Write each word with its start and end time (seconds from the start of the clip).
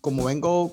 como 0.00 0.24
vengo 0.24 0.70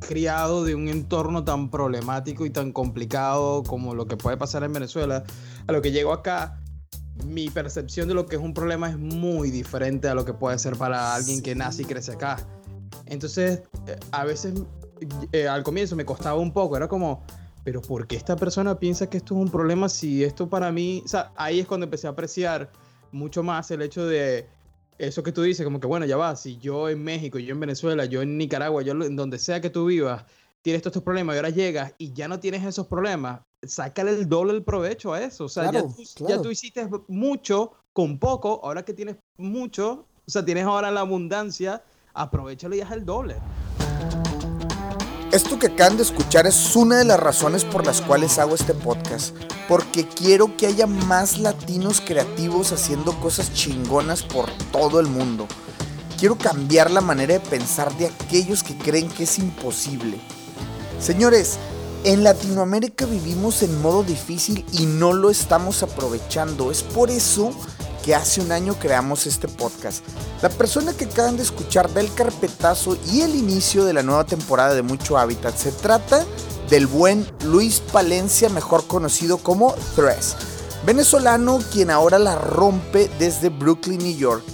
criado 0.00 0.64
de 0.64 0.74
un 0.74 0.88
entorno 0.88 1.44
tan 1.44 1.70
problemático 1.70 2.46
y 2.46 2.50
tan 2.50 2.72
complicado 2.72 3.62
como 3.62 3.94
lo 3.94 4.06
que 4.06 4.16
puede 4.16 4.36
pasar 4.36 4.62
en 4.64 4.72
Venezuela, 4.72 5.24
a 5.66 5.72
lo 5.72 5.82
que 5.82 5.92
llego 5.92 6.12
acá, 6.12 6.60
mi 7.26 7.50
percepción 7.50 8.08
de 8.08 8.14
lo 8.14 8.26
que 8.26 8.36
es 8.36 8.42
un 8.42 8.54
problema 8.54 8.88
es 8.88 8.98
muy 8.98 9.50
diferente 9.50 10.08
a 10.08 10.14
lo 10.14 10.24
que 10.24 10.32
puede 10.32 10.58
ser 10.58 10.76
para 10.76 11.14
alguien 11.14 11.42
que 11.42 11.54
nace 11.54 11.82
y 11.82 11.84
crece 11.84 12.12
acá. 12.12 12.36
Entonces, 13.06 13.62
eh, 13.86 13.96
a 14.12 14.24
veces 14.24 14.54
eh, 15.32 15.48
al 15.48 15.62
comienzo 15.62 15.96
me 15.96 16.04
costaba 16.04 16.38
un 16.38 16.52
poco, 16.52 16.76
era 16.76 16.88
como, 16.88 17.24
pero 17.64 17.82
¿por 17.82 18.06
qué 18.06 18.16
esta 18.16 18.36
persona 18.36 18.78
piensa 18.78 19.08
que 19.08 19.18
esto 19.18 19.34
es 19.34 19.40
un 19.40 19.50
problema 19.50 19.88
si 19.88 20.24
esto 20.24 20.48
para 20.48 20.70
mí, 20.72 21.02
o 21.04 21.08
sea, 21.08 21.32
ahí 21.36 21.60
es 21.60 21.66
cuando 21.66 21.84
empecé 21.84 22.06
a 22.06 22.10
apreciar 22.10 22.70
mucho 23.12 23.42
más 23.42 23.70
el 23.70 23.82
hecho 23.82 24.06
de 24.06 24.46
eso 24.98 25.22
que 25.22 25.32
tú 25.32 25.42
dices, 25.42 25.64
como 25.64 25.80
que 25.80 25.86
bueno, 25.86 26.06
ya 26.06 26.16
va, 26.16 26.36
si 26.36 26.58
yo 26.58 26.88
en 26.88 27.02
México, 27.02 27.38
yo 27.38 27.54
en 27.54 27.60
Venezuela, 27.60 28.04
yo 28.04 28.20
en 28.22 28.36
Nicaragua, 28.36 28.82
yo 28.82 28.92
en 28.92 29.16
donde 29.16 29.38
sea 29.38 29.60
que 29.60 29.70
tú 29.70 29.86
vivas, 29.86 30.24
tienes 30.62 30.82
todos 30.82 30.92
estos 30.92 31.04
problemas 31.04 31.34
y 31.34 31.38
ahora 31.38 31.50
llegas 31.50 31.94
y 31.98 32.12
ya 32.12 32.28
no 32.28 32.40
tienes 32.40 32.64
esos 32.64 32.86
problemas, 32.86 33.40
sácale 33.62 34.10
el 34.10 34.28
doble 34.28 34.52
el 34.52 34.64
provecho 34.64 35.12
a 35.12 35.22
eso. 35.22 35.44
O 35.44 35.48
sea, 35.48 35.70
ya, 35.70 35.82
tú, 35.82 36.04
ya 36.26 36.42
tú 36.42 36.50
hiciste 36.50 36.88
mucho 37.06 37.72
con 37.92 38.18
poco, 38.18 38.60
ahora 38.64 38.84
que 38.84 38.92
tienes 38.92 39.16
mucho, 39.36 40.06
o 40.26 40.30
sea, 40.30 40.44
tienes 40.44 40.64
ahora 40.64 40.90
la 40.90 41.00
abundancia, 41.00 41.82
aprovechalo 42.12 42.74
y 42.74 42.80
haz 42.80 42.92
el 42.92 43.04
doble. 43.04 43.36
Esto 45.30 45.58
que 45.58 45.66
acaban 45.66 45.98
de 45.98 46.04
escuchar 46.04 46.46
es 46.46 46.74
una 46.74 46.96
de 46.96 47.04
las 47.04 47.20
razones 47.20 47.62
por 47.62 47.84
las 47.84 48.00
cuales 48.00 48.38
hago 48.38 48.54
este 48.54 48.72
podcast. 48.72 49.36
Porque 49.68 50.08
quiero 50.08 50.56
que 50.56 50.66
haya 50.66 50.86
más 50.86 51.36
latinos 51.38 52.00
creativos 52.00 52.72
haciendo 52.72 53.12
cosas 53.20 53.52
chingonas 53.52 54.22
por 54.22 54.50
todo 54.72 55.00
el 55.00 55.06
mundo. 55.06 55.46
Quiero 56.18 56.38
cambiar 56.38 56.90
la 56.90 57.02
manera 57.02 57.34
de 57.34 57.40
pensar 57.40 57.94
de 57.98 58.06
aquellos 58.06 58.62
que 58.62 58.78
creen 58.78 59.10
que 59.10 59.24
es 59.24 59.38
imposible. 59.38 60.18
Señores, 60.98 61.58
en 62.04 62.24
Latinoamérica 62.24 63.04
vivimos 63.04 63.62
en 63.62 63.82
modo 63.82 64.04
difícil 64.04 64.64
y 64.72 64.86
no 64.86 65.12
lo 65.12 65.28
estamos 65.28 65.82
aprovechando. 65.82 66.70
Es 66.70 66.82
por 66.82 67.10
eso 67.10 67.50
hace 68.14 68.40
un 68.40 68.52
año 68.52 68.74
creamos 68.78 69.26
este 69.26 69.48
podcast. 69.48 70.04
La 70.42 70.48
persona 70.48 70.92
que 70.92 71.06
acaban 71.06 71.36
de 71.36 71.42
escuchar 71.42 71.90
del 71.90 72.12
carpetazo 72.14 72.96
y 73.12 73.22
el 73.22 73.34
inicio 73.34 73.84
de 73.84 73.92
la 73.92 74.02
nueva 74.02 74.24
temporada 74.24 74.74
de 74.74 74.82
Mucho 74.82 75.18
Hábitat 75.18 75.56
se 75.56 75.72
trata 75.72 76.24
del 76.70 76.86
buen 76.86 77.26
Luis 77.44 77.80
Palencia, 77.80 78.48
mejor 78.48 78.86
conocido 78.86 79.38
como 79.38 79.74
Thres, 79.96 80.36
venezolano 80.84 81.60
quien 81.72 81.90
ahora 81.90 82.18
la 82.18 82.36
rompe 82.36 83.10
desde 83.18 83.48
Brooklyn, 83.48 83.98
New 83.98 84.16
York. 84.16 84.44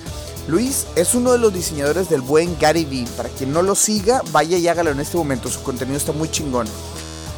Luis 0.47 0.87
es 0.95 1.15
uno 1.15 1.33
de 1.33 1.39
los 1.39 1.55
diseñadores 1.55 2.09
del 2.09 2.21
buen 2.21 2.57
Gary 2.59 2.85
Vee. 2.85 3.07
Para 3.17 3.31
quien 3.31 3.53
no 3.53 3.63
lo 3.63 3.75
siga, 3.75 4.23
vaya 4.31 4.59
y 4.59 4.69
hágalo 4.69 4.91
en 4.91 5.01
este 5.01 5.17
momento, 5.17 5.49
su 5.49 5.63
contenido 5.63 5.97
está 5.97 6.13
muy 6.13 6.31
chingón. 6.31 6.67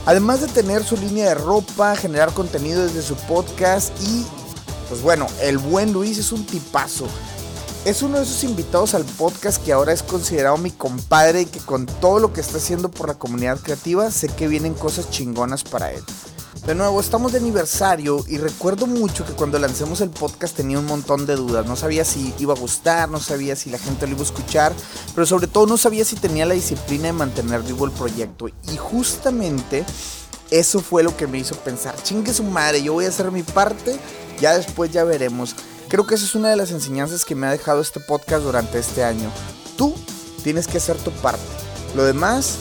Además 0.07 0.41
de 0.41 0.47
tener 0.49 0.85
su 0.85 0.97
línea 0.97 1.29
de 1.29 1.35
ropa, 1.35 1.97
generar 1.97 2.33
contenido 2.33 2.85
desde 2.85 3.03
su 3.03 3.17
podcast 3.17 3.93
y 4.03 4.25
pues 4.89 5.03
bueno, 5.03 5.27
el 5.43 5.59
buen 5.59 5.93
Luis 5.93 6.19
es 6.19 6.33
un 6.33 6.45
tipazo. 6.47 7.07
Es 7.85 8.03
uno 8.03 8.19
de 8.19 8.25
esos 8.25 8.43
invitados 8.45 8.95
al 8.95 9.05
podcast 9.05 9.63
que 9.65 9.73
ahora 9.73 9.93
es 9.93 10.03
considerado 10.03 10.57
mi 10.57 10.71
compadre 10.71 11.43
y 11.43 11.47
que 11.47 11.61
con 11.61 11.87
todo 11.87 12.19
lo 12.19 12.33
que 12.33 12.41
está 12.41 12.59
haciendo 12.59 12.91
por 12.91 13.09
la 13.09 13.15
comunidad 13.15 13.61
creativa 13.61 14.11
sé 14.11 14.29
que 14.29 14.49
vienen 14.49 14.75
cosas 14.75 15.11
chingonas 15.11 15.63
para 15.63 15.93
él. 15.93 16.03
De 16.67 16.75
nuevo, 16.75 16.99
estamos 16.99 17.31
de 17.31 17.39
aniversario 17.39 18.25
y 18.27 18.39
recuerdo 18.39 18.89
mucho 18.89 19.25
que 19.25 19.35
cuando 19.35 19.57
lancemos 19.61 20.01
el 20.01 20.11
podcast 20.11 20.57
tenía 20.57 20.81
un 20.81 20.87
montón 20.87 21.25
de 21.25 21.37
dudas. 21.37 21.65
No 21.65 21.77
sabía 21.77 22.05
si 22.05 22.35
iba 22.41 22.55
a 22.55 22.59
gustar, 22.59 23.09
no 23.09 23.21
sabía 23.21 23.55
si 23.55 23.71
la 23.71 23.79
gente 23.79 24.09
lo 24.09 24.15
iba 24.15 24.23
a 24.23 24.25
escuchar, 24.25 24.73
pero 25.15 25.27
sobre 25.27 25.47
todo 25.47 25.69
no 25.69 25.77
sabía 25.77 26.05
si 26.05 26.17
tenía 26.17 26.45
la 26.45 26.55
disciplina 26.55 27.05
de 27.05 27.13
mantener 27.13 27.63
vivo 27.63 27.85
el 27.85 27.93
proyecto. 27.93 28.49
Y 28.49 28.77
justamente 28.79 29.85
eso 30.51 30.81
fue 30.81 31.03
lo 31.03 31.17
que 31.17 31.27
me 31.27 31.39
hizo 31.39 31.57
pensar, 31.57 31.95
chingue 32.03 32.33
su 32.33 32.45
madre, 32.45 32.83
yo 32.83 32.93
voy 32.93 33.07
a 33.07 33.09
hacer 33.09 33.31
mi 33.31 33.43
parte 33.43 33.99
ya 34.41 34.57
después 34.57 34.91
ya 34.91 35.05
veremos. 35.05 35.55
Creo 35.89 36.07
que 36.07 36.15
esa 36.15 36.25
es 36.25 36.35
una 36.35 36.51
de 36.51 36.57
las 36.57 36.71
enseñanzas 36.71 37.25
que 37.25 37.35
me 37.35 37.47
ha 37.47 37.51
dejado 37.51 37.81
este 37.81 38.01
podcast 38.01 38.43
durante 38.43 38.79
este 38.79 39.05
año. 39.05 39.31
Tú 39.77 39.95
tienes 40.43 40.67
que 40.67 40.79
hacer 40.79 40.97
tu 40.97 41.11
parte. 41.11 41.43
Lo 41.95 42.05
demás 42.05 42.57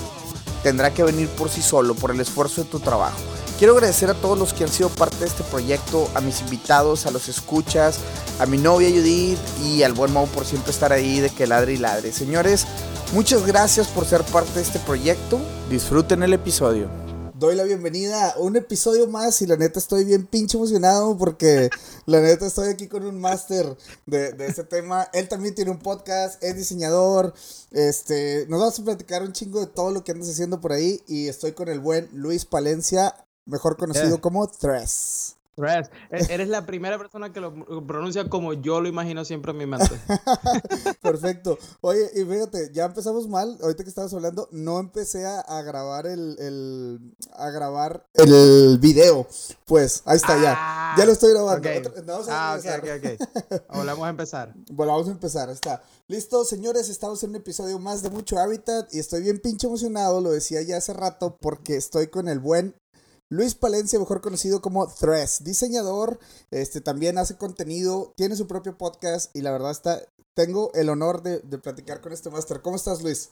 tendrá 0.63 0.93
que 0.93 1.03
venir 1.03 1.27
por 1.29 1.49
sí 1.49 1.61
solo, 1.61 1.95
por 1.95 2.11
el 2.11 2.19
esfuerzo 2.19 2.63
de 2.63 2.69
tu 2.69 2.79
trabajo. 2.79 3.17
Quiero 3.57 3.73
agradecer 3.73 4.09
a 4.09 4.13
todos 4.13 4.37
los 4.37 4.53
que 4.53 4.65
han 4.65 4.69
sido 4.69 4.89
parte 4.89 5.17
de 5.17 5.27
este 5.27 5.43
proyecto, 5.43 6.09
a 6.13 6.21
mis 6.21 6.41
invitados, 6.41 7.05
a 7.05 7.11
los 7.11 7.29
escuchas, 7.29 7.99
a 8.39 8.45
mi 8.45 8.57
novia 8.57 8.89
Judith 8.89 9.39
y 9.63 9.83
al 9.83 9.93
buen 9.93 10.11
Mau 10.11 10.27
por 10.27 10.45
siempre 10.45 10.71
estar 10.71 10.91
ahí 10.91 11.21
de 11.21 11.29
que 11.29 11.47
ladre 11.47 11.73
y 11.73 11.77
ladre. 11.77 12.11
Señores, 12.11 12.67
muchas 13.13 13.45
gracias 13.45 13.87
por 13.87 14.05
ser 14.05 14.23
parte 14.23 14.55
de 14.55 14.61
este 14.61 14.79
proyecto. 14.79 15.39
Disfruten 15.69 16.21
el 16.23 16.33
episodio 16.33 17.04
doy 17.37 17.55
la 17.55 17.63
bienvenida 17.63 18.29
a 18.29 18.37
un 18.39 18.55
episodio 18.55 19.07
más 19.07 19.41
y 19.41 19.45
la 19.45 19.57
neta 19.57 19.77
estoy 19.77 20.05
bien 20.05 20.25
pinche 20.25 20.57
emocionado 20.57 21.17
porque 21.17 21.69
la 22.05 22.21
neta 22.21 22.45
estoy 22.45 22.69
aquí 22.69 22.87
con 22.87 23.05
un 23.05 23.19
máster 23.19 23.77
de, 24.05 24.31
de 24.31 24.47
este 24.47 24.63
tema. 24.63 25.09
Él 25.13 25.27
también 25.27 25.53
tiene 25.53 25.71
un 25.71 25.79
podcast, 25.79 26.41
es 26.41 26.55
diseñador. 26.55 27.33
Este, 27.71 28.45
nos 28.47 28.59
vamos 28.59 28.79
a 28.79 28.83
platicar 28.83 29.21
un 29.21 29.33
chingo 29.33 29.59
de 29.59 29.67
todo 29.67 29.91
lo 29.91 30.03
que 30.03 30.13
andas 30.13 30.29
haciendo 30.29 30.61
por 30.61 30.71
ahí 30.71 31.01
y 31.07 31.27
estoy 31.27 31.51
con 31.51 31.67
el 31.67 31.79
buen 31.79 32.07
Luis 32.13 32.45
Palencia, 32.45 33.15
mejor 33.45 33.75
conocido 33.75 34.21
como 34.21 34.47
Tres. 34.47 35.34
E-, 35.57 36.33
eres 36.33 36.49
la 36.49 36.65
primera 36.65 36.97
persona 36.97 37.31
que 37.31 37.39
lo 37.39 37.53
pronuncia 37.87 38.29
como 38.29 38.53
yo 38.53 38.81
lo 38.81 38.89
imagino 38.89 39.23
siempre 39.23 39.51
en 39.51 39.57
mi 39.57 39.65
mente. 39.65 39.89
Perfecto. 41.01 41.57
Oye, 41.81 42.09
y 42.13 42.25
fíjate, 42.25 42.71
ya 42.73 42.85
empezamos 42.85 43.27
mal. 43.27 43.57
Ahorita 43.61 43.83
que 43.83 43.89
estabas 43.89 44.13
hablando, 44.13 44.49
no 44.51 44.79
empecé 44.79 45.25
a, 45.25 45.61
grabar 45.61 46.07
el, 46.07 46.35
el, 46.39 47.15
a 47.33 47.49
grabar 47.49 48.05
el 48.13 48.77
video. 48.79 49.27
Pues, 49.65 50.01
ahí 50.05 50.17
está, 50.17 50.41
ya. 50.41 50.95
Ya 50.97 51.05
lo 51.05 51.13
estoy 51.13 51.31
grabando. 51.31 51.69
Vamos 52.05 52.27
a 52.27 52.53
ah, 52.53 52.57
ok, 52.57 52.65
ok, 52.79 52.89
ok. 52.97 53.63
Volvamos 53.75 54.05
a 54.05 54.09
empezar. 54.09 54.53
Volvamos 54.71 55.07
a 55.07 55.11
empezar, 55.11 55.49
está. 55.49 55.81
Listo, 56.07 56.45
señores, 56.45 56.89
estamos 56.89 57.23
en 57.23 57.31
un 57.31 57.37
episodio 57.37 57.79
más 57.79 58.03
de 58.03 58.09
Mucho 58.09 58.37
Hábitat 58.37 58.93
y 58.93 58.99
estoy 58.99 59.23
bien 59.23 59.39
pinche 59.39 59.67
emocionado, 59.67 60.21
lo 60.21 60.31
decía 60.31 60.61
ya 60.61 60.77
hace 60.77 60.93
rato, 60.93 61.37
porque 61.41 61.77
estoy 61.77 62.07
con 62.07 62.27
el 62.27 62.39
buen 62.39 62.75
Luis 63.35 63.53
Palencia, 63.53 63.99
mejor 63.99 64.21
conocido 64.21 64.61
como 64.61 64.87
Thres, 64.87 65.43
diseñador, 65.43 66.19
este 66.51 66.79
también 66.79 67.17
hace 67.17 67.35
contenido, 67.35 68.13
tiene 68.15 68.37
su 68.37 68.47
propio 68.47 68.77
podcast 68.77 69.35
y 69.35 69.41
la 69.41 69.51
verdad 69.51 69.71
está, 69.71 70.01
tengo 70.33 70.71
el 70.73 70.87
honor 70.87 71.21
de, 71.21 71.39
platicar 71.57 71.99
con 71.99 72.13
este 72.13 72.29
máster. 72.29 72.61
¿Cómo 72.61 72.77
estás, 72.77 73.03
Luis? 73.03 73.31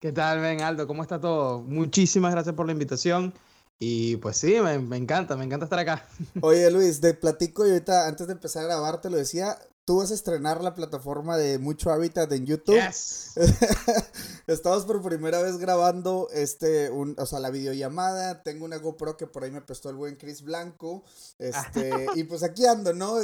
¿Qué 0.00 0.10
tal, 0.10 0.40
Ben 0.40 0.62
Aldo? 0.62 0.88
¿Cómo 0.88 1.02
está 1.02 1.20
todo? 1.20 1.60
Muchísimas 1.60 2.32
gracias 2.32 2.56
por 2.56 2.66
la 2.66 2.72
invitación. 2.72 3.32
Y 3.78 4.16
pues 4.16 4.36
sí, 4.36 4.60
me, 4.60 4.80
me, 4.80 4.96
encanta, 4.96 5.36
me 5.36 5.44
encanta 5.44 5.66
estar 5.66 5.78
acá. 5.78 6.08
Oye 6.40 6.68
Luis, 6.72 7.00
de 7.00 7.14
platico 7.14 7.64
y 7.64 7.70
ahorita 7.70 8.08
antes 8.08 8.26
de 8.26 8.32
empezar 8.32 8.64
a 8.64 8.66
grabar 8.66 9.00
te 9.00 9.10
lo 9.10 9.16
decía, 9.16 9.56
tú 9.86 9.98
vas 9.98 10.10
a 10.10 10.14
estrenar 10.14 10.62
la 10.64 10.74
plataforma 10.74 11.36
de 11.36 11.58
Mucho 11.58 11.90
Hábitat 11.92 12.30
en 12.32 12.44
YouTube. 12.44 12.74
Yes. 12.74 13.34
Estamos 14.48 14.84
por 14.84 15.00
primera 15.00 15.40
vez 15.40 15.58
grabando 15.58 16.28
este, 16.32 16.90
un, 16.90 17.14
o 17.18 17.24
sea, 17.24 17.38
la 17.38 17.50
videollamada. 17.50 18.42
Tengo 18.42 18.64
una 18.64 18.78
GoPro 18.78 19.16
que 19.16 19.28
por 19.28 19.44
ahí 19.44 19.52
me 19.52 19.62
prestó 19.62 19.88
el 19.88 19.94
buen 19.94 20.16
Chris 20.16 20.42
Blanco. 20.42 21.04
Este, 21.38 22.06
y 22.16 22.24
pues 22.24 22.42
aquí 22.42 22.66
ando, 22.66 22.92
¿no? 22.92 23.16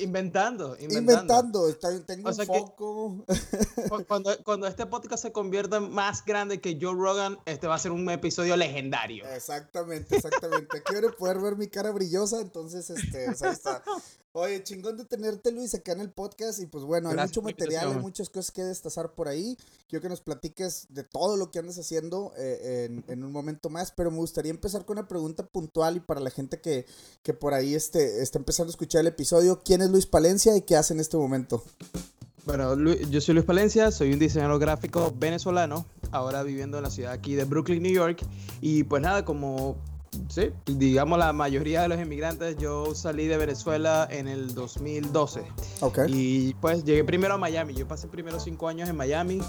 inventando, 0.00 0.76
inventando. 0.78 1.68
Inventando, 1.68 2.04
tengo 2.06 2.30
un 2.30 2.46
foco. 2.46 3.24
cuando, 4.06 4.44
cuando 4.44 4.68
este 4.68 4.86
podcast 4.86 5.24
se 5.24 5.32
convierta 5.32 5.80
más 5.80 6.24
grande 6.24 6.60
que 6.60 6.78
Joe 6.80 6.94
Rogan, 6.94 7.38
este 7.44 7.66
va 7.66 7.74
a 7.74 7.78
ser 7.80 7.90
un 7.90 8.08
episodio 8.08 8.56
legendario. 8.56 9.26
Exactamente, 9.26 10.14
exactamente. 10.14 10.80
Quiero 10.84 11.10
poder 11.16 11.40
ver 11.40 11.56
mi 11.56 11.66
cara 11.66 11.90
brillosa, 11.90 12.40
entonces, 12.40 12.88
este, 12.88 13.28
o 13.30 13.34
sea, 13.34 13.50
está. 13.50 13.82
Oye, 14.32 14.62
chingón 14.62 14.96
de 14.96 15.04
tenerte, 15.04 15.50
Luis, 15.50 15.74
acá 15.74 15.90
en 15.90 16.00
el 16.00 16.10
podcast. 16.10 16.60
Y 16.60 16.66
pues 16.66 16.84
bueno, 16.84 17.08
hay 17.08 17.16
mucho 17.16 17.42
material, 17.42 17.88
hay 17.88 17.98
muchas 17.98 18.30
cosas 18.30 18.52
que 18.52 18.62
destazar 18.62 19.12
por 19.12 19.26
ahí. 19.26 19.58
Quiero 19.88 20.02
que 20.02 20.08
nos 20.08 20.20
platiques 20.20 20.86
de 20.88 21.02
todo 21.02 21.36
lo 21.36 21.50
que 21.50 21.58
andas 21.58 21.78
haciendo 21.78 22.32
eh, 22.36 23.02
en, 23.08 23.24
un 23.24 23.32
momento 23.32 23.70
más. 23.70 23.90
Pero 23.90 24.12
me 24.12 24.18
gustaría 24.18 24.50
empezar 24.50 24.84
con 24.84 24.98
una 24.98 25.08
pregunta 25.08 25.44
puntual 25.44 25.96
y 25.96 26.00
para 26.00 26.20
la 26.20 26.30
gente 26.30 26.60
que, 26.60 26.86
que 27.24 27.34
por 27.34 27.54
ahí 27.54 27.74
este, 27.74 28.22
está 28.22 28.38
empezando 28.38 28.70
a 28.70 28.74
escuchar 28.74 29.00
el 29.00 29.08
episodio. 29.08 29.62
¿Quién 29.64 29.82
es 29.82 29.90
Luis 29.90 30.06
Palencia 30.06 30.56
y 30.56 30.62
qué 30.62 30.76
hace 30.76 30.94
en 30.94 31.00
este 31.00 31.16
momento? 31.16 31.64
Bueno, 32.46 32.76
yo 32.76 33.20
soy 33.20 33.34
Luis 33.34 33.46
Palencia, 33.46 33.90
soy 33.90 34.12
un 34.12 34.18
diseñador 34.20 34.60
gráfico 34.60 35.12
venezolano, 35.18 35.86
ahora 36.12 36.42
viviendo 36.44 36.78
en 36.78 36.84
la 36.84 36.90
ciudad 36.90 37.12
aquí 37.12 37.34
de 37.34 37.44
Brooklyn, 37.44 37.82
New 37.82 37.92
York. 37.92 38.24
Y 38.60 38.84
pues 38.84 39.02
nada, 39.02 39.24
como 39.24 39.76
sí, 40.28 40.50
digamos 40.66 41.18
la 41.18 41.32
mayoría 41.32 41.82
de 41.82 41.88
los 41.88 42.00
inmigrantes, 42.00 42.56
yo 42.58 42.94
salí 42.94 43.26
de 43.26 43.36
Venezuela 43.36 44.06
en 44.10 44.28
el 44.28 44.54
2012. 44.54 45.42
Okay. 45.80 46.06
Y 46.08 46.54
pues 46.54 46.84
llegué 46.84 47.04
primero 47.04 47.34
a 47.34 47.38
Miami. 47.38 47.74
Yo 47.74 47.86
pasé 47.86 48.08
primero 48.08 48.40
cinco 48.40 48.68
años 48.68 48.88
en 48.88 48.96
Miami 48.96 49.40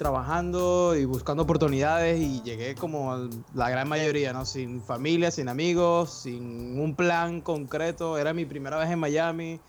trabajando 0.00 0.96
y 0.96 1.04
buscando 1.04 1.42
oportunidades 1.42 2.18
y 2.18 2.40
llegué 2.40 2.74
como 2.74 3.28
la 3.54 3.68
gran 3.68 3.86
mayoría, 3.86 4.32
¿no? 4.32 4.46
Sin 4.46 4.80
familia, 4.80 5.30
sin 5.30 5.48
amigos, 5.50 6.22
sin 6.22 6.80
un 6.80 6.94
plan 6.94 7.42
concreto. 7.42 8.16
Era 8.16 8.32
mi 8.32 8.46
primera 8.46 8.78
vez 8.78 8.88
en 8.88 8.98
Miami. 8.98 9.60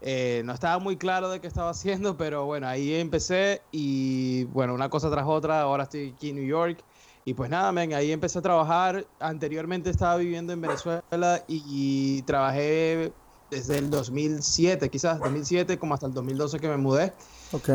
Eh, 0.00 0.42
no 0.44 0.54
estaba 0.54 0.78
muy 0.78 0.96
claro 0.96 1.28
de 1.28 1.40
qué 1.40 1.46
estaba 1.46 1.70
haciendo, 1.70 2.16
pero 2.16 2.46
bueno, 2.46 2.66
ahí 2.66 2.94
empecé 2.94 3.60
y 3.72 4.44
bueno, 4.44 4.72
una 4.72 4.88
cosa 4.88 5.10
tras 5.10 5.26
otra, 5.26 5.60
ahora 5.60 5.84
estoy 5.84 6.14
aquí 6.16 6.30
en 6.30 6.36
New 6.36 6.46
York. 6.46 6.82
Y 7.24 7.34
pues 7.34 7.48
nada, 7.48 7.72
men, 7.72 7.94
ahí 7.94 8.12
empecé 8.12 8.38
a 8.38 8.42
trabajar. 8.42 9.06
Anteriormente 9.18 9.90
estaba 9.90 10.16
viviendo 10.16 10.52
en 10.52 10.60
Venezuela 10.60 11.42
y, 11.48 12.22
trabajé 12.22 13.12
desde 13.50 13.78
el 13.78 13.88
2007, 13.90 14.88
quizás 14.90 15.20
2007, 15.20 15.78
como 15.78 15.94
hasta 15.94 16.06
el 16.06 16.12
2012 16.12 16.58
que 16.58 16.68
me 16.68 16.76
mudé. 16.76 17.12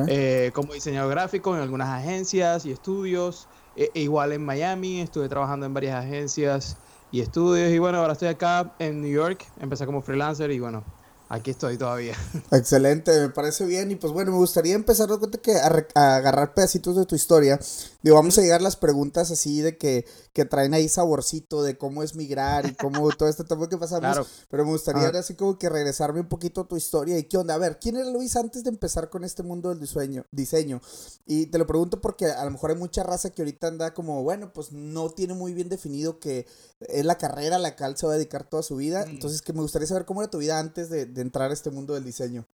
Eh, 0.08 0.52
como 0.54 0.74
diseñador 0.74 1.12
gráfico 1.12 1.56
en 1.56 1.62
algunas 1.62 1.90
agencias 1.90 2.66
y 2.66 2.72
estudios. 2.72 3.48
E, 3.76 3.90
e 3.94 4.02
igual 4.02 4.34
en 4.34 4.44
Miami, 4.44 5.02
estuve 5.02 5.30
trabajando 5.30 5.66
en 5.66 5.74
varias 5.74 6.04
agencias 6.04 6.78
y 7.12 7.22
estudios. 7.22 7.72
Y 7.72 7.80
bueno, 7.80 8.00
ahora 8.00 8.14
estoy 8.14 8.28
acá 8.28 8.74
en 8.78 9.02
New 9.02 9.12
York. 9.12 9.46
Empecé 9.60 9.86
como 9.86 10.02
freelancer 10.02 10.52
y 10.52 10.60
bueno, 10.60 10.84
Aquí 11.32 11.52
estoy 11.52 11.78
todavía. 11.78 12.16
Excelente, 12.52 13.12
me 13.20 13.30
parece 13.30 13.64
bien. 13.68 13.92
Y 13.92 13.96
pues 13.96 14.12
bueno, 14.12 14.32
me 14.32 14.38
gustaría 14.38 14.74
empezar 14.74 15.10
que 15.44 15.56
a, 15.58 16.16
agarrar 16.16 16.56
pedacitos 16.56 16.96
de 16.96 17.06
tu 17.06 17.14
historia. 17.14 17.60
Digo, 18.02 18.16
vamos 18.16 18.36
a 18.40 18.42
llegar 18.42 18.64
las 18.64 18.76
preguntas 18.76 19.30
así 19.30 19.62
de 19.62 19.78
que, 19.78 20.08
que 20.34 20.46
traen 20.46 20.74
ahí 20.74 20.90
saborcito 20.90 21.62
de 21.62 21.78
cómo 21.78 22.02
es 22.02 22.16
migrar 22.16 22.66
y 22.66 22.74
cómo 22.74 23.08
todo 23.12 23.30
este 23.30 23.44
tiempo 23.44 23.70
que 23.70 23.78
pasamos. 23.78 24.28
Pero 24.50 24.66
me 24.66 24.72
gustaría 24.72 25.10
así 25.20 25.36
como 25.36 25.60
que 25.60 25.70
regresarme 25.70 26.20
un 26.20 26.28
poquito 26.28 26.62
a 26.62 26.68
tu 26.68 26.76
historia 26.76 27.20
y 27.20 27.26
qué 27.26 27.38
onda. 27.38 27.54
A 27.54 27.60
ver, 27.60 27.78
¿quién 27.80 27.98
era 27.98 28.10
Luis 28.10 28.36
antes 28.36 28.64
de 28.64 28.72
empezar 28.72 29.12
con 29.12 29.24
este 29.24 29.44
mundo 29.44 29.70
del 29.70 29.80
diseño? 29.80 30.26
diseño? 30.32 30.82
Y 31.28 31.46
te 31.46 31.60
lo 31.60 31.68
pregunto 31.68 32.02
porque 32.02 32.26
a 32.26 32.44
lo 32.44 32.50
mejor 32.50 32.72
hay 32.72 32.78
mucha 32.78 33.04
raza 33.04 33.30
que 33.30 33.44
ahorita 33.44 33.68
anda 33.68 33.94
como, 33.94 34.24
bueno, 34.24 34.52
pues 34.52 34.72
no 34.72 35.12
tiene 35.12 35.36
muy 35.36 35.54
bien 35.54 35.70
definido 35.70 36.20
que 36.20 36.48
es 36.80 37.06
la 37.06 37.20
carrera 37.20 37.58
a 37.58 37.60
la 37.60 37.76
cual 37.76 37.96
se 37.98 38.08
va 38.08 38.14
a 38.14 38.16
dedicar 38.16 38.50
toda 38.50 38.64
su 38.64 38.78
vida. 38.78 39.06
Mm. 39.06 39.10
Entonces, 39.10 39.44
que 39.44 39.54
me 39.54 39.62
gustaría 39.62 39.88
saber 39.88 40.06
cómo 40.06 40.24
era 40.24 40.32
tu 40.32 40.40
vida 40.40 40.58
antes 40.58 40.90
de 40.90 41.19
entrar 41.22 41.52
a 41.52 41.54
este 41.54 41.72
mundo 41.72 41.94
del 41.94 42.04
diseño? 42.04 42.46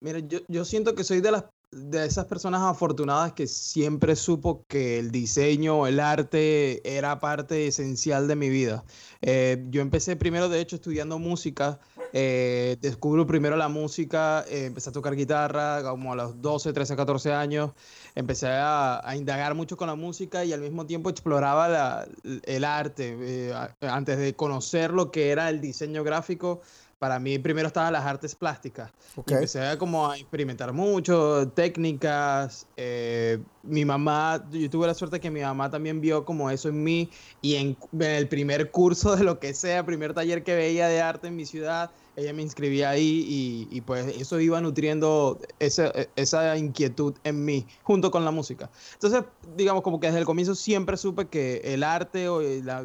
Mira, 0.00 0.18
yo, 0.18 0.40
yo 0.48 0.64
siento 0.64 0.94
que 0.94 1.04
soy 1.04 1.20
de 1.20 1.30
las 1.30 1.44
de 1.72 2.04
esas 2.04 2.26
personas 2.26 2.60
afortunadas 2.60 3.32
que 3.32 3.46
siempre 3.46 4.14
supo 4.14 4.64
que 4.68 4.98
el 4.98 5.10
diseño, 5.10 5.86
el 5.86 6.00
arte 6.00 6.82
era 6.84 7.18
parte 7.18 7.66
esencial 7.66 8.28
de 8.28 8.36
mi 8.36 8.50
vida. 8.50 8.84
Eh, 9.22 9.64
yo 9.70 9.80
empecé 9.80 10.14
primero, 10.16 10.50
de 10.50 10.60
hecho, 10.60 10.76
estudiando 10.76 11.18
música. 11.18 11.80
Eh, 12.12 12.76
descubro 12.82 13.26
primero 13.26 13.56
la 13.56 13.68
música, 13.68 14.44
eh, 14.48 14.66
empecé 14.66 14.90
a 14.90 14.92
tocar 14.92 15.16
guitarra 15.16 15.82
como 15.82 16.12
a 16.12 16.16
los 16.16 16.42
12, 16.42 16.74
13, 16.74 16.94
14 16.94 17.32
años. 17.32 17.70
Empecé 18.14 18.48
a, 18.48 19.00
a 19.08 19.16
indagar 19.16 19.54
mucho 19.54 19.78
con 19.78 19.86
la 19.86 19.94
música 19.94 20.44
y 20.44 20.52
al 20.52 20.60
mismo 20.60 20.84
tiempo 20.84 21.08
exploraba 21.08 21.68
la, 21.70 22.08
el 22.44 22.64
arte. 22.64 23.54
antes 23.80 24.18
de 24.18 24.34
conocer 24.34 24.90
lo 24.90 25.10
que 25.10 25.30
era 25.30 25.48
el 25.48 25.62
diseño 25.62 26.04
gráfico, 26.04 26.60
para 27.02 27.18
mí 27.18 27.36
primero 27.40 27.66
estaban 27.66 27.92
las 27.92 28.04
artes 28.04 28.36
plásticas. 28.36 28.92
empecé 29.16 29.60
a 29.60 29.76
como 29.76 30.08
a 30.08 30.16
experimentar 30.16 30.72
mucho, 30.72 31.48
técnicas. 31.48 32.68
Eh, 32.76 33.40
mi 33.64 33.84
mamá, 33.84 34.44
yo 34.52 34.70
tuve 34.70 34.86
la 34.86 34.94
suerte 34.94 35.18
que 35.18 35.28
mi 35.28 35.40
mamá 35.40 35.68
también 35.68 36.00
vio 36.00 36.24
como 36.24 36.48
eso 36.48 36.68
en 36.68 36.84
mí 36.84 37.10
y 37.40 37.56
en, 37.56 37.76
el 37.98 38.28
primer 38.28 38.70
curso 38.70 39.16
de 39.16 39.24
lo 39.24 39.40
que 39.40 39.52
sea, 39.52 39.84
primer 39.84 40.14
taller 40.14 40.44
que 40.44 40.54
veía 40.54 40.86
de 40.86 41.02
arte 41.02 41.26
en 41.26 41.34
mi 41.34 41.44
ciudad, 41.44 41.90
ella 42.14 42.32
me 42.32 42.42
inscribía 42.42 42.90
ahí 42.90 43.26
y, 43.28 43.76
y 43.76 43.80
pues 43.80 44.06
eso 44.16 44.38
iba 44.38 44.60
nutriendo 44.60 45.40
esa, 45.58 45.90
esa, 46.14 46.56
inquietud 46.56 47.14
en 47.24 47.44
mí 47.44 47.66
junto 47.82 48.12
con 48.12 48.24
la 48.24 48.30
música. 48.30 48.70
Entonces, 48.92 49.24
digamos 49.56 49.82
como 49.82 49.98
que 49.98 50.06
desde 50.06 50.20
el 50.20 50.24
comienzo 50.24 50.54
siempre 50.54 50.96
supe 50.96 51.26
que 51.26 51.62
el 51.64 51.82
arte 51.82 52.28
o 52.28 52.40
la, 52.40 52.84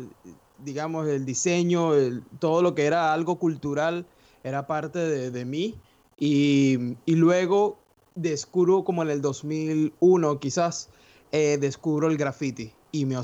digamos, 0.64 1.08
el 1.08 1.26
diseño, 1.26 1.92
todo 2.40 2.62
lo 2.62 2.76
que 2.76 2.86
era 2.86 3.14
algo 3.14 3.38
cultural 3.38 4.06
era 4.44 4.68
parte 4.68 5.00
de, 5.32 5.46
mí. 5.46 5.76
Y, 6.18 6.96
luego 7.06 7.78
descubro 8.16 8.84
como 8.84 9.04
en 9.04 9.10
el 9.10 9.22
2001 9.22 10.40
quizás, 10.40 10.90
eh, 11.32 11.58
descubro 11.60 12.08
el 12.08 12.18
graffiti 12.18 12.72
y 12.92 13.06
me, 13.06 13.16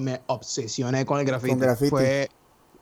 me 0.00 0.20
obsesioné 0.26 1.06
con 1.06 1.20
el 1.20 1.26
graffiti. 1.26 1.88
Fue, 1.88 2.28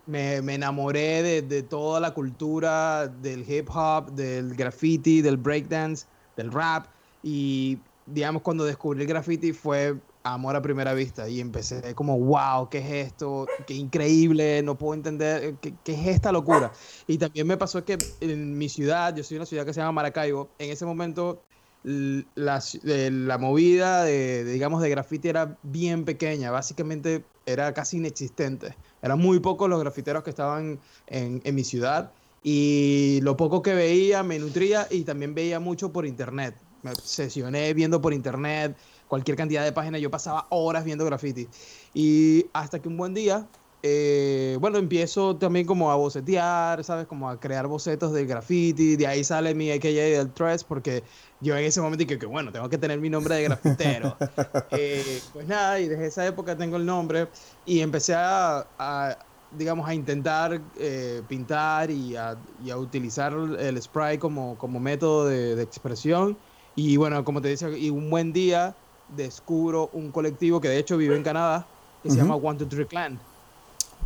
me, 0.07 0.37
enamoré 0.37 1.23
de, 1.23 1.43
de, 1.43 1.63
toda 1.63 2.01
la 2.01 2.13
cultura 2.13 3.07
del 3.07 3.49
hip 3.49 3.69
hop, 3.73 4.13
del 4.13 4.55
graffiti, 4.55 5.23
del 5.23 5.37
breakdance, 5.37 6.07
del 6.37 6.51
rap. 6.51 6.87
Y 7.23 7.79
digamos, 8.07 8.43
cuando 8.43 8.65
descubrí 8.65 9.03
el 9.03 9.07
graffiti 9.07 9.53
fue 9.53 9.97
amor 10.25 10.57
a 10.57 10.63
primera 10.63 10.95
vista 10.95 11.29
y 11.29 11.41
empecé 11.41 11.95
como, 11.95 12.19
wow, 12.19 12.69
¿qué 12.69 12.79
es 12.79 13.07
esto? 13.09 13.47
Qué 13.67 13.75
increíble, 13.75 14.63
no 14.63 14.77
puedo 14.77 14.95
entender, 14.95 15.45
eh, 15.45 15.57
¿qué, 15.61 15.75
qué 15.85 15.93
es 15.93 16.09
esta 16.09 16.33
locura? 16.33 16.73
Y 17.07 17.19
también 17.19 17.47
me 17.47 17.57
pasó 17.57 17.85
que 17.85 17.99
en 18.21 18.57
mi 18.57 18.69
ciudad, 18.69 19.15
yo 19.15 19.25
soy 19.25 19.37
una 19.37 19.47
ciudad 19.47 19.65
que 19.65 19.75
se 19.75 19.81
llama 19.81 19.93
Maracaibo, 19.93 20.49
en 20.59 20.71
ese 20.71 20.87
momento 20.87 21.43
la, 21.85 22.63
la 22.83 23.39
movida 23.39 24.05
de, 24.05 24.45
digamos, 24.45 24.83
de 24.83 24.91
graffiti 24.91 25.29
era 25.29 25.59
bien 25.63 26.05
pequeña, 26.05 26.51
básicamente 26.51 27.25
era 27.47 27.75
casi 27.75 27.97
inexistente. 27.97 28.77
Eran 29.03 29.19
muy 29.19 29.41
pocos 29.41 29.69
los 29.69 29.81
grafiteros 29.81 30.23
que 30.23 30.31
estaban 30.31 30.79
en, 31.09 31.41
en 31.45 31.55
mi 31.55 31.65
ciudad 31.65 32.13
y 32.45 33.21
lo 33.23 33.37
poco 33.37 33.63
que 33.63 33.75
veía 33.75 34.23
me 34.23 34.39
nutría 34.39 34.87
y 34.91 35.03
también 35.03 35.35
veía 35.35 35.61
mucho 35.61 35.93
por 35.93 36.07
internet. 36.07 36.55
Me 36.83 36.91
obsesioné 36.91 37.73
viendo 37.75 38.01
por 38.01 38.13
internet, 38.13 38.77
cualquier 39.13 39.37
cantidad 39.37 39.63
de 39.63 39.73
páginas, 39.73 40.01
yo 40.01 40.11
pasaba 40.11 40.47
horas 40.49 40.87
viendo 40.87 41.05
graffiti. 41.05 41.47
Y 41.93 42.47
hasta 42.55 42.81
que 42.81 42.89
un 42.89 42.97
buen 42.97 43.13
día, 43.13 43.47
eh, 43.83 44.57
bueno, 44.59 44.79
empiezo 44.79 45.37
también 45.37 45.67
como 45.67 45.93
a 45.93 45.97
bocetear, 45.97 46.83
¿sabes? 46.83 47.07
Como 47.07 47.29
a 47.29 47.39
crear 47.39 47.67
bocetos 47.67 48.15
del 48.15 48.27
graffiti, 48.27 48.97
de 48.97 49.07
ahí 49.07 49.23
sale 49.23 49.55
mi 49.55 49.71
AKA 49.71 49.89
del 49.89 50.33
Tres, 50.33 50.65
porque 50.65 51.03
yo 51.43 51.55
en 51.55 51.65
ese 51.65 51.83
momento 51.83 52.07
dije 52.07 52.19
que, 52.19 52.25
bueno, 52.25 52.53
tengo 52.53 52.71
que 52.71 52.79
tener 52.79 53.01
mi 53.01 53.11
nombre 53.11 53.35
de 53.35 53.43
grafitero. 53.43 54.17
Eh, 54.71 55.21
pues 55.35 55.47
nada, 55.47 55.79
y 55.79 55.89
desde 55.89 56.07
esa 56.07 56.27
época 56.27 56.57
tengo 56.57 56.79
el 56.79 56.87
nombre 56.87 57.29
y 57.67 57.81
empecé 57.81 58.15
a, 58.17 59.19
digamos, 59.51 59.87
a 59.87 59.93
intentar 59.93 60.59
eh, 60.79 61.21
pintar 61.29 61.91
y 61.91 62.17
a, 62.17 62.39
y 62.65 62.71
a, 62.71 62.79
utilizar 62.79 63.35
el 63.35 63.83
spray 63.83 64.17
como, 64.17 64.57
como 64.57 64.81
método 64.81 65.27
de, 65.27 65.55
de 65.55 65.63
expresión. 65.63 66.39
Y 66.75 66.97
bueno, 66.97 67.23
como 67.27 67.43
te 67.43 67.49
decía, 67.49 67.69
y 67.77 67.91
un 67.91 68.09
buen 68.09 68.33
día 68.33 68.75
descubro 69.09 69.91
un 69.93 70.11
colectivo 70.11 70.61
que 70.61 70.69
de 70.69 70.79
hecho 70.79 70.97
vive 70.97 71.17
en 71.17 71.23
Canadá, 71.23 71.67
que 72.03 72.11
se 72.11 72.17
llama 72.17 72.37
One 72.37 72.59
Two 72.59 72.69
Three 72.69 72.87
Clan. 72.87 73.19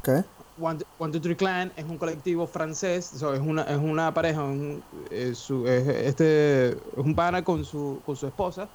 Okay. 0.00 0.22
One, 0.60 0.78
One 0.98 1.12
Two 1.12 1.20
Three 1.20 1.36
Clan 1.36 1.72
es 1.76 1.84
un 1.84 1.98
colectivo 1.98 2.46
francés, 2.46 3.12
es, 3.12 3.22
una, 3.22 3.62
es 3.62 3.78
una 3.78 4.12
pareja, 4.12 4.44
es, 5.10 5.50
este, 5.50 6.68
es 6.68 6.76
un 6.96 7.14
pana 7.14 7.44
con 7.44 7.64
su, 7.64 8.00
con 8.04 8.16
su 8.16 8.26
esposa. 8.26 8.68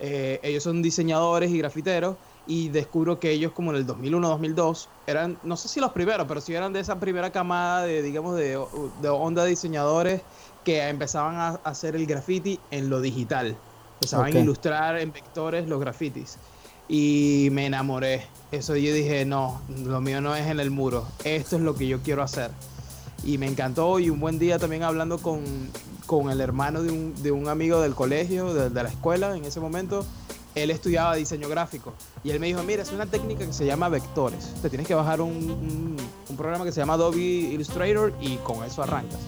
Eh, 0.00 0.38
ellos 0.42 0.62
son 0.62 0.80
diseñadores 0.80 1.50
y 1.50 1.58
grafiteros 1.58 2.16
y 2.46 2.68
descubro 2.68 3.18
que 3.18 3.30
ellos 3.30 3.52
como 3.52 3.72
en 3.72 3.78
el 3.78 3.86
2001-2002 3.86 4.86
eran, 5.06 5.38
no 5.42 5.56
sé 5.56 5.68
si 5.68 5.80
los 5.80 5.92
primeros, 5.92 6.26
pero 6.26 6.40
sí 6.40 6.54
eran 6.54 6.72
de 6.72 6.80
esa 6.80 6.98
primera 6.98 7.30
camada 7.30 7.82
de, 7.82 8.00
digamos, 8.00 8.36
de, 8.36 8.58
de 9.02 9.08
onda 9.08 9.44
de 9.44 9.50
diseñadores 9.50 10.22
que 10.64 10.88
empezaban 10.88 11.36
a 11.36 11.48
hacer 11.64 11.94
el 11.94 12.06
graffiti 12.06 12.58
en 12.70 12.88
lo 12.88 13.00
digital. 13.00 13.56
Empezaban 13.98 14.36
a 14.36 14.38
ilustrar 14.38 14.98
en 14.98 15.12
vectores 15.12 15.68
los 15.68 15.80
grafitis. 15.80 16.38
Y 16.88 17.48
me 17.50 17.66
enamoré. 17.66 18.26
Eso 18.52 18.76
yo 18.76 18.94
dije, 18.94 19.24
no, 19.24 19.60
lo 19.84 20.00
mío 20.00 20.20
no 20.20 20.36
es 20.36 20.46
en 20.46 20.60
el 20.60 20.70
muro. 20.70 21.04
Esto 21.24 21.56
es 21.56 21.62
lo 21.62 21.74
que 21.74 21.88
yo 21.88 22.00
quiero 22.00 22.22
hacer. 22.22 22.52
Y 23.24 23.38
me 23.38 23.46
encantó. 23.46 23.98
Y 23.98 24.08
un 24.08 24.20
buen 24.20 24.38
día 24.38 24.58
también 24.60 24.84
hablando 24.84 25.18
con, 25.18 25.42
con 26.06 26.30
el 26.30 26.40
hermano 26.40 26.82
de 26.82 26.92
un, 26.92 27.22
de 27.22 27.32
un, 27.32 27.48
amigo 27.48 27.80
del 27.80 27.96
colegio, 27.96 28.54
de, 28.54 28.82
la 28.82 28.88
escuela 28.88 29.36
en 29.36 29.44
ese 29.44 29.58
momento. 29.58 30.06
Él 30.54 30.70
estudiaba 30.70 31.16
diseño 31.16 31.48
gráfico. 31.48 31.92
Y 32.22 32.30
él 32.30 32.38
me 32.38 32.46
dijo, 32.46 32.62
mira, 32.62 32.82
es 32.82 32.92
una 32.92 33.06
técnica 33.06 33.44
que 33.44 33.52
se 33.52 33.66
llama 33.66 33.88
vectores. 33.88 34.54
Te 34.62 34.70
tienes 34.70 34.86
que 34.86 34.94
bajar 34.94 35.20
un, 35.20 35.32
un, 35.32 35.96
un 36.28 36.36
programa 36.36 36.64
que 36.64 36.70
se 36.70 36.80
llama 36.80 36.94
Adobe 36.94 37.18
Illustrator 37.18 38.14
y 38.20 38.36
con 38.36 38.64
eso 38.64 38.82
arrancas. 38.82 39.18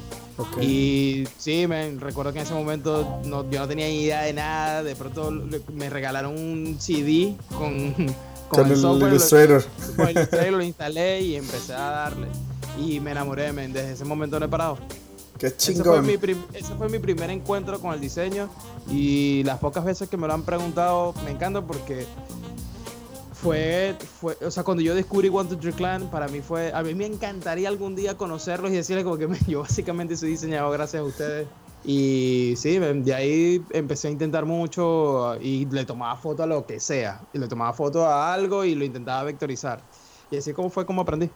Y 0.60 1.24
sí, 1.38 1.66
me 1.66 1.90
recuerdo 1.98 2.32
que 2.32 2.40
en 2.40 2.44
ese 2.44 2.54
momento 2.54 3.20
no, 3.24 3.48
yo 3.50 3.60
no 3.60 3.68
tenía 3.68 3.86
ni 3.88 4.02
idea 4.02 4.22
de 4.22 4.32
nada. 4.32 4.82
De 4.82 4.94
pronto 4.96 5.30
me 5.72 5.90
regalaron 5.90 6.38
un 6.38 6.76
CD 6.78 7.36
con, 7.56 7.94
con, 8.48 8.70
el, 8.70 8.76
software, 8.76 9.12
Illustrator. 9.12 9.64
Lo, 9.64 9.96
con 9.96 10.08
el 10.08 10.16
Illustrator 10.16 10.52
lo 10.52 10.62
instalé 10.62 11.20
y 11.20 11.36
empecé 11.36 11.72
a 11.74 11.90
darle. 11.90 12.28
Y 12.78 13.00
me 13.00 13.10
enamoré, 13.10 13.52
men. 13.52 13.72
Desde 13.72 13.92
ese 13.92 14.04
momento 14.04 14.38
no 14.38 14.46
he 14.46 14.48
parado. 14.48 14.78
Qué 15.38 15.56
chingón. 15.56 16.04
Ese 16.04 16.18
fue, 16.18 16.34
mi 16.34 16.42
ese 16.52 16.74
fue 16.74 16.88
mi 16.88 16.98
primer 16.98 17.30
encuentro 17.30 17.80
con 17.80 17.94
el 17.94 18.00
diseño. 18.00 18.48
Y 18.90 19.42
las 19.44 19.58
pocas 19.58 19.84
veces 19.84 20.08
que 20.08 20.16
me 20.16 20.26
lo 20.26 20.34
han 20.34 20.42
preguntado, 20.42 21.14
me 21.24 21.30
encanta 21.30 21.62
porque 21.62 22.06
fue, 23.42 23.96
fue, 24.20 24.36
o 24.44 24.50
sea, 24.50 24.64
cuando 24.64 24.82
yo 24.82 24.94
descubrí 24.94 25.28
One 25.28 25.48
Two 25.48 25.58
Three 25.58 25.72
Clan, 25.72 26.10
para 26.10 26.28
mí 26.28 26.40
fue, 26.40 26.72
a 26.72 26.82
mí 26.82 26.94
me 26.94 27.06
encantaría 27.06 27.68
algún 27.68 27.96
día 27.96 28.16
conocerlos 28.16 28.70
y 28.70 28.76
decirles 28.76 29.04
como 29.04 29.16
que 29.16 29.28
yo 29.48 29.60
básicamente 29.60 30.16
soy 30.16 30.30
diseñador 30.30 30.72
gracias 30.72 31.00
a 31.00 31.04
ustedes. 31.04 31.48
Y 31.82 32.54
sí, 32.58 32.78
de 32.78 33.14
ahí 33.14 33.64
empecé 33.70 34.08
a 34.08 34.10
intentar 34.10 34.44
mucho 34.44 35.36
y 35.40 35.64
le 35.64 35.86
tomaba 35.86 36.14
foto 36.16 36.42
a 36.42 36.46
lo 36.46 36.66
que 36.66 36.78
sea. 36.78 37.22
Y 37.32 37.38
le 37.38 37.48
tomaba 37.48 37.72
foto 37.72 38.04
a 38.06 38.34
algo 38.34 38.64
y 38.64 38.74
lo 38.74 38.84
intentaba 38.84 39.22
vectorizar. 39.24 39.82
Y 40.30 40.36
así 40.36 40.52
como 40.52 40.68
fue 40.68 40.84
como 40.84 41.00
aprendí. 41.00 41.30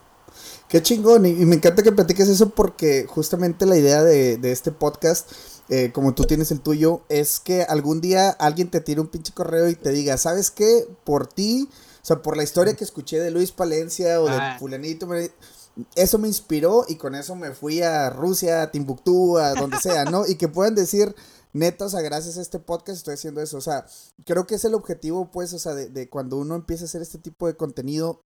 Qué 0.69 0.83
chingón, 0.83 1.25
y, 1.25 1.33
me 1.33 1.57
encanta 1.57 1.83
que 1.83 1.93
platiques 1.93 2.29
eso 2.29 2.51
porque 2.51 3.07
justamente 3.09 3.65
la 3.65 3.79
idea 3.79 4.03
de, 4.03 4.37
de 4.37 4.53
este 4.53 4.73
podcast 4.73 5.31
eh, 5.71 5.93
como 5.95 6.15
tú 6.15 6.25
tienes 6.25 6.51
el 6.51 6.61
tuyo, 6.61 7.03
es 7.09 7.41
que 7.41 7.63
algún 7.63 8.01
día 8.01 8.31
alguien 8.31 8.71
te 8.71 8.81
tire 8.81 9.01
un 9.01 9.07
pinche 9.07 9.33
correo 9.33 9.69
y 9.69 9.75
te 9.75 9.91
diga, 9.93 10.19
¿sabes 10.19 10.51
qué? 10.51 10.87
Por 11.05 11.27
ti, 11.27 11.69
o 12.05 12.07
sea, 12.07 12.21
por 12.21 12.37
la 12.37 12.43
historia 12.43 12.75
que 12.75 12.85
escuché 12.85 13.19
de 13.19 13.31
Luis 13.31 13.51
Palencia 13.51 14.21
o 14.21 14.27
de 14.27 14.33
Ah. 14.37 14.57
fulanito, 14.59 15.07
me- 15.07 15.31
eso 15.97 16.19
me 16.19 16.29
inspiró 16.29 16.85
y 16.87 16.97
con 16.97 17.15
eso 17.15 17.35
me 17.35 17.53
fui 17.53 17.81
a 17.81 18.11
Rusia, 18.11 18.61
a 18.63 18.71
Timbuktu, 18.71 19.39
a 19.39 19.55
donde 19.55 19.79
sea, 19.79 20.05
¿no? 20.05 20.27
Y 20.27 20.35
que 20.37 20.49
puedan 20.49 20.75
decir, 20.75 21.17
neta, 21.55 21.87
o 21.87 21.89
sea, 21.89 22.03
gracias 22.03 22.37
a 22.37 22.43
este 22.43 22.59
podcast 22.59 22.99
estoy 22.99 23.15
haciendo 23.15 23.41
eso. 23.41 23.57
O 23.57 23.61
sea, 23.63 23.87
creo 24.27 24.47
que 24.47 24.57
es 24.57 24.65
el 24.67 24.75
objetivo, 24.75 25.31
pues, 25.33 25.53
o 25.55 25.59
sea, 25.59 25.75
de, 25.75 25.89
de 25.89 26.09
cuando 26.11 26.37
uno 26.37 26.55
empieza 26.57 26.85
a 26.85 26.87
hacer 26.87 27.01
este 27.03 27.19
tipo 27.19 27.47
de 27.47 27.57
contenido, 27.57 28.21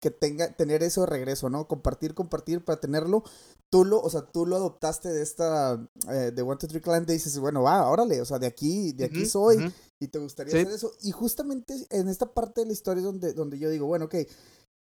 que 0.00 0.10
tenga, 0.10 0.48
tener 0.56 0.82
eso 0.82 1.02
de 1.02 1.06
regreso, 1.06 1.48
¿no? 1.48 1.68
Compartir, 1.68 2.14
compartir 2.14 2.64
para 2.64 2.80
tenerlo. 2.80 3.22
Tú 3.70 3.84
lo, 3.84 4.00
o 4.00 4.10
sea, 4.10 4.22
tú 4.22 4.46
lo 4.46 4.56
adoptaste 4.56 5.08
de 5.10 5.22
esta, 5.22 5.80
eh, 6.10 6.32
de 6.34 6.42
One, 6.42 6.56
Two, 6.56 6.66
Three 6.68 6.80
Clan, 6.80 7.06
te 7.06 7.12
dices, 7.12 7.38
bueno, 7.38 7.62
va, 7.62 7.86
órale, 7.88 8.20
o 8.20 8.24
sea, 8.24 8.40
de 8.40 8.48
aquí, 8.48 8.90
de 8.94 9.04
aquí 9.04 9.24
soy, 9.26 9.58
ujú. 9.58 9.72
Y 10.02 10.08
te 10.08 10.18
gustaría 10.18 10.52
Sí. 10.52 10.58
hacer 10.60 10.72
eso. 10.72 10.92
Y 11.02 11.10
justamente 11.12 11.74
en 11.90 12.08
esta 12.08 12.26
parte 12.34 12.60
de 12.62 12.66
la 12.66 12.72
historia 12.72 13.00
es 13.00 13.04
donde, 13.04 13.32
donde 13.34 13.58
yo 13.58 13.70
digo, 13.70 13.86
bueno, 13.86 14.06
ok, 14.06 14.16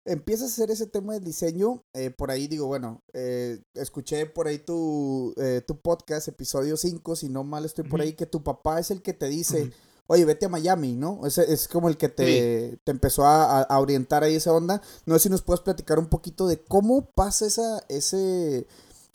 empiezas 0.07 0.50
a 0.50 0.53
hacer 0.55 0.71
ese 0.71 0.87
tema 0.87 1.12
del 1.15 1.25
diseño, 1.25 1.85
eh, 1.93 2.11
por 2.11 2.31
ahí 2.31 2.49
digo, 2.49 2.67
bueno, 2.67 3.03
eh, 3.12 3.61
escuché 3.75 4.27
por 4.27 4.47
ahí 4.49 4.59
tu, 4.59 5.35
eh, 5.37 5.62
tu 5.67 5.79
podcast, 5.81 6.29
episodio 6.29 6.77
5, 6.77 7.17
si 7.17 7.29
no 7.29 7.45
mal 7.45 7.65
estoy 7.65 7.85
por 7.85 8.00
ahí, 8.00 8.15
que 8.15 8.27
tu 8.27 8.43
papá 8.43 8.81
es 8.81 8.91
el 8.91 9.03
que 9.03 9.12
te 9.12 9.27
dice, 9.29 9.71
oye, 10.07 10.25
vete 10.25 10.47
a 10.47 10.49
Miami, 10.49 10.95
¿no? 10.95 11.27
Ese 11.27 11.53
es 11.53 11.69
como 11.69 11.89
el 11.91 11.97
que 11.99 12.09
te, 12.09 12.79
te 12.83 12.91
empezó 12.91 13.25
a 13.27 13.79
orientar 13.79 14.25
ahí 14.25 14.35
esa 14.37 14.53
onda. 14.53 14.81
No 15.07 15.15
sé 15.15 15.25
si 15.25 15.29
nos 15.29 15.43
puedes 15.43 15.61
platicar 15.61 15.99
un 15.99 16.09
poquito 16.09 16.49
de 16.49 16.59
cómo 16.65 17.11
pasa 17.15 17.47
esa, 17.47 17.85
ese, 17.89 18.67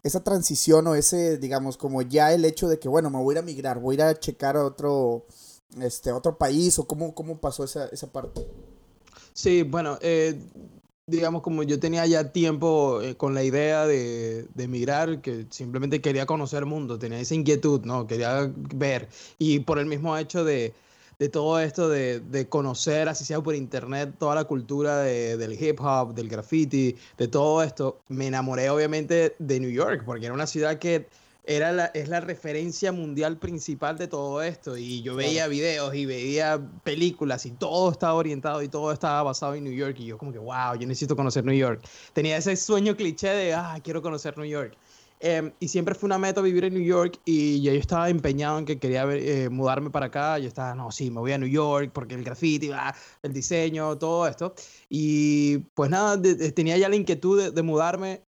esa 0.03 0.23
transición 0.23 0.85
o 0.87 0.93
ese, 0.95 1.37
digamos, 1.39 1.77
como 1.77 2.03
ya 2.03 2.31
el 2.31 2.45
hecho 2.45 2.67
de 2.69 2.77
que, 2.77 2.87
bueno, 2.87 3.09
me 3.09 3.17
voy 3.17 3.33
a 3.33 3.39
ir 3.39 3.39
a 3.39 3.45
migrar, 3.45 3.79
voy 3.79 3.95
a 3.95 3.95
ir 3.95 4.01
a 4.03 4.19
checar 4.19 4.55
a 4.55 4.63
otro, 4.63 5.25
este, 5.81 6.11
otro 6.11 6.37
país 6.37 6.77
o 6.79 6.85
cómo, 6.87 7.13
cómo 7.13 7.37
pasó 7.39 7.63
esa, 7.63 7.87
esa 7.87 8.07
parte. 8.11 8.45
Sí, 9.33 9.63
bueno, 9.63 9.97
eh, 10.01 10.39
digamos 11.07 11.41
como 11.41 11.63
yo 11.63 11.79
tenía 11.79 12.05
ya 12.05 12.31
tiempo 12.31 13.01
eh, 13.01 13.15
con 13.15 13.33
la 13.33 13.43
idea 13.43 13.85
de, 13.85 14.47
de 14.53 14.63
emigrar, 14.63 15.21
que 15.21 15.45
simplemente 15.49 16.01
quería 16.01 16.25
conocer 16.25 16.59
el 16.59 16.65
mundo, 16.65 16.97
tenía 16.97 17.19
esa 17.19 17.35
inquietud, 17.35 17.81
¿no? 17.83 18.07
Quería 18.07 18.51
ver. 18.73 19.09
Y 19.37 19.59
por 19.59 19.77
el 19.79 19.85
mismo 19.85 20.17
hecho 20.17 20.43
de, 20.43 20.73
de 21.19 21.29
todo 21.29 21.59
esto 21.59 21.89
de, 21.89 22.21
de 22.21 22.47
conocer, 22.47 23.09
así 23.09 23.25
sea 23.25 23.41
por 23.41 23.55
internet, 23.55 24.15
toda 24.17 24.35
la 24.35 24.45
cultura 24.45 24.99
de- 24.99 25.37
del 25.37 25.61
hip 25.61 25.79
hop, 25.81 26.13
del 26.15 26.29
graffiti, 26.29 26.95
de 27.17 27.27
todo 27.27 27.61
esto, 27.61 27.99
me 28.07 28.27
enamoré 28.27 28.69
obviamente 28.69 29.35
de 29.37 29.59
New 29.59 29.71
York, 29.71 30.03
porque 30.05 30.25
era 30.25 30.33
una 30.33 30.47
ciudad 30.47 30.79
que 30.79 31.07
era 31.47 31.71
la, 31.71 31.85
es 31.87 32.09
la 32.09 32.19
referencia 32.21 32.91
mundial 32.91 33.37
principal 33.37 33.97
de 33.97 34.07
todo 34.07 34.41
esto. 34.41 34.77
Y 34.77 35.01
yo 35.01 35.15
veía 35.15 35.47
videos 35.47 35.93
y 35.95 36.05
veía 36.05 36.59
películas 36.83 37.45
y 37.45 37.51
todo 37.51 37.91
estaba 37.91 38.13
orientado 38.15 38.61
y 38.61 38.67
todo 38.67 38.91
estaba 38.91 39.21
basado 39.23 39.55
en 39.55 39.63
New 39.63 39.73
York. 39.73 39.95
Y 39.99 40.05
yo 40.07 40.17
como 40.17 40.31
que, 40.31 40.39
wow, 40.39 40.75
yo 40.79 40.87
necesito 40.87 41.15
conocer 41.15 41.43
New 41.45 41.55
York. 41.55 41.83
Tenía 42.13 42.37
ese 42.37 42.55
sueño 42.55 42.95
cliché 42.95 43.29
de, 43.29 43.53
ah, 43.53 43.77
quiero 43.83 44.01
conocer 44.01 44.37
New 44.37 44.47
York. 44.47 44.75
Em, 45.21 45.53
y 45.61 45.69
siempre 45.69 45.95
fue 45.95 46.07
una 46.07 46.17
meta 46.17 46.41
vivir 46.41 46.65
en 46.65 46.73
New 46.73 46.83
York 46.83 47.19
y 47.23 47.61
yo 47.61 47.71
estaba 47.71 48.09
empeñado 48.09 48.59
en 48.59 48.65
que 48.65 48.77
quería 48.79 49.05
ver- 49.05 49.23
eh, 49.23 49.49
mudarme 49.49 49.89
para 49.89 50.07
acá. 50.07 50.37
Yo 50.39 50.47
estaba, 50.47 50.75
no, 50.75 50.91
sí, 50.91 51.09
me 51.09 51.19
voy 51.21 51.31
a 51.31 51.37
New 51.37 51.47
York 51.47 51.91
porque 51.93 52.15
el 52.15 52.23
graffiti, 52.23 52.69
ah, 52.73 52.93
el 53.23 53.31
diseño, 53.33 53.97
todo 53.97 54.27
esto. 54.27 54.53
Y 54.89 55.59
pues 55.73 55.89
nada, 55.89 56.17
de- 56.17 56.35
de- 56.35 56.51
tenía 56.51 56.77
ya 56.77 56.89
la 56.89 56.95
inquietud 56.97 57.41
de, 57.41 57.51
de 57.51 57.61
mudarme 57.61 58.23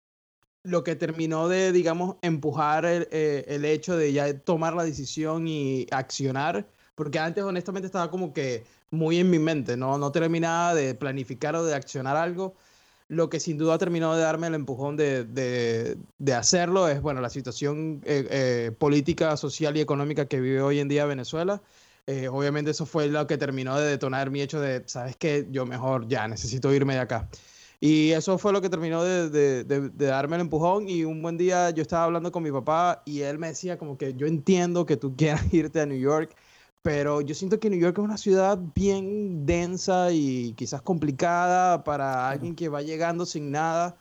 lo 0.66 0.82
que 0.82 0.96
terminó 0.96 1.49
de, 1.49 1.70
digamos, 1.73 2.16
empujar 2.23 2.85
el, 2.85 3.08
eh, 3.12 3.44
el 3.49 3.64
hecho 3.64 3.96
de 3.96 4.12
ya 4.12 4.37
tomar 4.38 4.75
la 4.75 4.85
decisión 4.85 5.46
y 5.46 5.87
accionar, 5.92 6.66
porque 6.94 7.18
antes 7.18 7.44
honestamente 7.44 7.87
estaba 7.87 8.11
como 8.11 8.32
que 8.32 8.64
muy 8.90 9.18
en 9.18 9.30
mi 9.30 9.38
mente, 9.38 9.76
no, 9.76 9.96
no 9.96 10.11
terminaba 10.11 10.75
de 10.75 10.94
planificar 10.94 11.54
o 11.54 11.64
de 11.64 11.75
accionar 11.75 12.16
algo. 12.16 12.54
Lo 13.08 13.30
que 13.30 13.38
sin 13.38 13.56
duda 13.56 13.78
terminó 13.78 14.14
de 14.14 14.23
darme 14.23 14.49
el 14.49 14.54
empujón 14.54 14.96
de, 14.96 15.25
de, 15.25 15.96
de 16.18 16.35
hacerlo 16.35 16.88
es, 16.88 17.00
bueno, 17.00 17.20
la 17.20 17.30
situación 17.30 18.00
eh, 18.04 18.26
eh, 18.30 18.73
política, 18.76 19.37
social 19.37 19.76
y 19.76 19.80
económica 19.80 20.26
que 20.26 20.40
vive 20.40 20.61
hoy 20.61 20.80
en 20.80 20.88
día 20.88 21.06
Venezuela. 21.06 21.62
Obviamente 22.30 22.70
eso 22.70 22.87
fue 22.87 23.08
lo 23.08 23.26
que 23.26 23.37
terminó 23.37 23.78
de 23.78 23.88
detonar 23.88 24.30
mi 24.30 24.40
hecho 24.40 24.61
de, 24.61 24.82
¿sabes 24.87 25.16
qué? 25.16 25.46
Yo 25.50 25.66
mejor 25.66 26.06
ya 26.06 26.28
necesito 26.28 26.73
irme 26.73 26.94
de 26.94 27.00
acá. 27.00 27.28
Y 27.80 28.12
eso 28.12 28.38
fue 28.38 28.52
lo 28.52 28.61
que 28.62 28.71
terminó 28.71 29.02
de, 29.04 29.28
de- 29.30 29.64
de- 29.64 29.88
de 29.90 30.06
darme 30.06 30.37
el 30.37 30.42
empujón. 30.42 30.88
Y 30.88 31.04
un 31.04 31.23
buen 31.23 31.37
día 31.37 31.71
yo 31.71 31.83
estaba 31.83 32.04
hablando 32.04 32.33
con 32.33 32.42
mi 32.42 32.50
papá 32.52 33.02
y 33.06 33.21
él 33.23 33.38
me 33.38 33.49
decía 33.49 33.78
como 33.78 33.97
que 33.99 34.14
yo 34.14 34.26
entiendo 34.26 34.87
que 34.87 34.97
tú 34.97 35.14
quieras 35.16 35.52
irte 35.52 35.80
a 35.80 35.87
New 35.87 35.99
York, 35.99 36.35
pero 36.83 37.21
yo 37.21 37.35
siento 37.35 37.59
que 37.61 37.68
New 37.71 37.78
York 37.80 37.99
es 37.99 38.04
una 38.04 38.16
ciudad 38.16 38.59
bien 38.75 39.45
densa 39.47 40.12
y 40.12 40.54
quizás 40.54 40.83
complicada 40.83 41.83
para 41.85 42.28
alguien 42.30 42.54
que 42.54 42.68
va 42.68 42.83
llegando 42.83 43.26
sin 43.26 43.50
nada. 43.50 43.99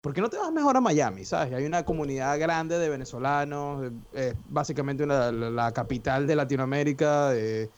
¿Por 0.00 0.14
qué 0.14 0.20
no 0.20 0.30
te 0.30 0.38
vas 0.38 0.52
mejor 0.52 0.76
a 0.76 0.80
Miami? 0.80 1.24
¿Sabes? 1.24 1.52
Hay 1.52 1.64
una 1.64 1.84
comunidad 1.84 2.38
grande 2.38 2.78
de 2.78 2.88
venezolanos, 2.88 3.90
eh, 4.12 4.30
es 4.30 4.36
básicamente 4.44 5.02
una- 5.04 5.32
la, 5.32 5.50
la 5.50 5.72
capital 5.72 6.26
de 6.26 6.36
Latinoamérica. 6.36 7.34
eh, 7.34 7.70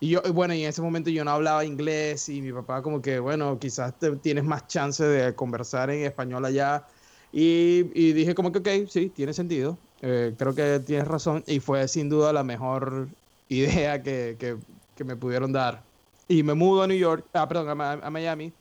y 0.00 0.10
yo, 0.10 0.22
bueno, 0.32 0.54
y 0.54 0.62
en 0.64 0.68
ese 0.70 0.82
momento 0.82 1.10
yo 1.10 1.24
no 1.24 1.30
hablaba 1.30 1.64
inglés 1.64 2.28
y 2.28 2.42
mi 2.42 2.52
papá 2.52 2.82
como 2.82 3.00
que, 3.00 3.18
bueno, 3.20 3.58
quizás 3.58 3.98
te- 3.98 4.16
tienes 4.18 4.44
más 4.44 4.66
chance 4.66 5.04
de 5.04 5.34
conversar 5.34 5.90
en 5.90 6.04
español 6.04 6.44
allá. 6.44 6.86
Y, 7.32 7.90
y 7.94 8.12
dije 8.12 8.34
como 8.34 8.52
que, 8.52 8.58
ok, 8.60 8.88
sí, 8.88 9.10
tiene 9.10 9.32
sentido. 9.32 9.80
eh, 10.00 10.34
creo 10.38 10.54
que 10.54 10.80
tienes 10.80 11.08
razón. 11.08 11.42
Y 11.46 11.60
fue 11.60 11.88
sin 11.88 12.08
duda 12.08 12.32
la 12.32 12.44
mejor 12.44 13.16
idea 13.48 14.02
que, 14.02 14.36
que- 14.38 14.58
que 14.94 15.04
me 15.04 15.16
pudieron 15.16 15.52
dar. 15.52 15.88
Y 16.28 16.42
me 16.42 16.54
mudo 16.54 16.82
a 16.82 16.86
New 16.86 16.96
York, 16.98 17.28
ah, 17.34 17.48
perdón, 17.48 17.80
a, 17.80 17.92
a 17.94 18.10
Miami. 18.10 18.54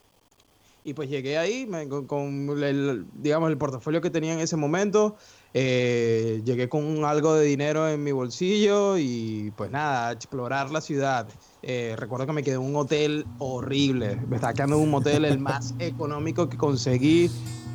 Y 0.84 0.94
pues 0.94 1.10
llegué 1.10 1.38
ahí 1.38 1.66
me- 1.66 1.88
con, 1.88 2.08
con 2.08 2.64
el, 2.64 3.08
digamos, 3.14 3.50
el 3.50 3.58
portafolio 3.58 4.02
que 4.02 4.10
tenía 4.10 4.34
en 4.34 4.40
ese 4.40 4.58
momento. 4.58 5.18
Eh, 5.54 6.42
llegué 6.44 6.68
con 6.70 7.06
algo 7.06 7.36
de 7.36 7.46
dinero 7.46 7.88
en 7.88 8.04
mi 8.04 8.12
bolsillo 8.12 8.98
y 8.98 9.52
pues 9.56 9.70
nada, 9.72 10.10
a 10.10 10.12
explorar 10.14 10.72
la 10.72 10.82
ciudad. 10.82 11.30
Eh, 11.62 11.96
recuerdo 11.98 12.26
que 12.26 12.34
me 12.34 12.44
quedé 12.44 12.56
en 12.56 12.62
un 12.62 12.76
hotel 12.76 13.28
horrible. 13.38 14.18
Me 14.28 14.38
estaba 14.38 14.54
quedando 14.54 14.78
en 14.78 14.84
un 14.84 14.90
motel 14.92 15.26
el 15.26 15.40
más 15.40 15.76
económico 15.80 16.50
que 16.50 16.58
conseguí 16.58 17.30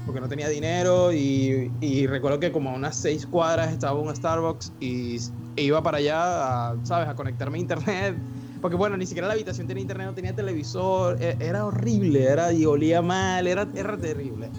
porque 0.04 0.20
no 0.20 0.28
tenía 0.28 0.48
dinero 0.48 1.12
y, 1.12 1.76
y 1.80 2.06
recuerdo 2.06 2.40
que 2.40 2.50
como 2.50 2.70
a 2.70 2.74
unas 2.74 2.96
seis 2.96 3.26
cuadras 3.26 3.72
estaba 3.72 4.00
un 4.00 4.14
Starbucks 4.14 4.72
y 4.80 5.18
e 5.54 5.62
iba 5.64 5.82
para 5.82 5.98
allá, 5.98 6.70
a, 6.70 6.76
¿sabes? 6.82 7.08
A 7.08 7.14
conectarme 7.14 7.58
a 7.58 7.60
internet. 7.60 8.16
Porque 8.60 8.76
bueno, 8.76 8.96
ni 8.96 9.06
siquiera 9.06 9.28
la 9.28 9.34
habitación 9.34 9.66
tenía 9.66 9.82
internet, 9.82 10.06
no 10.06 10.14
tenía 10.14 10.34
televisor, 10.34 11.16
e- 11.20 11.36
era 11.40 11.66
horrible, 11.66 12.24
era 12.24 12.52
y 12.52 12.64
olía 12.64 13.02
mal, 13.02 13.46
era, 13.46 13.68
era 13.74 13.98
terrible. 13.98 14.50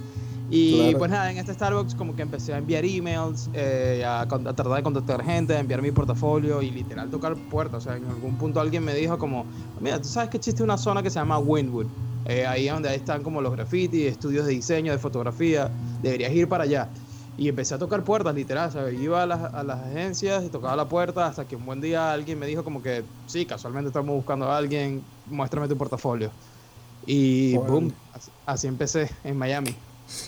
Y 0.52 0.76
Claro. 0.78 0.98
pues 0.98 1.12
nada, 1.12 1.32
en 1.32 1.38
este 1.38 1.54
Starbucks 1.54 1.94
como 1.96 2.16
que 2.16 2.24
empecé 2.24 2.54
a 2.54 2.58
enviar 2.58 2.84
emails, 2.84 3.50
eh, 3.54 4.04
a, 4.06 4.22
a 4.22 4.26
tratar 4.28 4.68
de 4.70 4.82
contactar 4.84 5.24
gente, 5.24 5.56
a 5.56 5.60
enviar 5.60 5.82
mi 5.82 5.92
portafolio 5.92 6.62
y 6.62 6.72
literal 6.72 7.10
tocar 7.10 7.36
puertas. 7.36 7.86
O 7.86 7.90
sea, 7.90 7.98
en 7.98 8.06
algún 8.06 8.36
punto 8.36 8.60
alguien 8.60 8.84
me 8.84 8.94
dijo 8.96 9.18
como, 9.20 9.46
mira, 9.80 10.02
tú 10.02 10.08
sabes 10.08 10.30
que 10.30 10.38
existe 10.38 10.64
una 10.64 10.78
zona 10.78 11.04
que 11.04 11.10
se 11.10 11.20
llama 11.20 11.38
Wynwood. 11.38 11.86
Eh, 12.26 12.46
ahí 12.48 12.68
es 12.68 12.74
donde 12.74 12.94
están 12.96 13.22
como 13.24 13.42
los 13.42 13.52
graffiti, 13.56 14.06
estudios 14.08 14.46
de 14.48 14.54
diseño, 14.54 14.92
de 14.92 14.98
fotografía. 14.98 15.70
Deberías 16.02 16.32
ir 16.34 16.48
para 16.50 16.64
allá. 16.64 16.90
Y 17.38 17.48
empecé 17.48 17.76
a 17.76 17.78
tocar 17.78 18.04
puertas, 18.04 18.34
literal. 18.36 18.72
¿sabes? 18.72 19.00
Iba 19.00 19.24
a 19.24 19.26
las, 19.28 19.54
a 19.54 19.64
las 19.64 19.80
agencias 19.86 20.44
y 20.44 20.50
tocaba 20.50 20.76
la 20.76 20.90
puerta 20.90 21.28
hasta 21.28 21.46
que 21.46 21.56
un 21.56 21.66
buen 21.66 21.80
día 21.80 22.12
alguien 22.12 22.38
me 22.40 22.48
dijo 22.48 22.64
como 22.64 22.82
que, 22.82 23.04
sí, 23.28 23.46
casualmente 23.46 23.88
estamos 23.90 24.16
buscando 24.16 24.48
a 24.52 24.58
alguien, 24.58 25.04
muéstrame 25.28 25.68
tu 25.68 25.78
portafolio. 25.78 26.32
Y 27.06 27.56
Órale. 27.56 27.72
boom, 27.72 27.94
así, 28.14 28.32
así 28.46 28.68
empecé 28.68 29.10
en 29.24 29.38
Miami. 29.38 29.74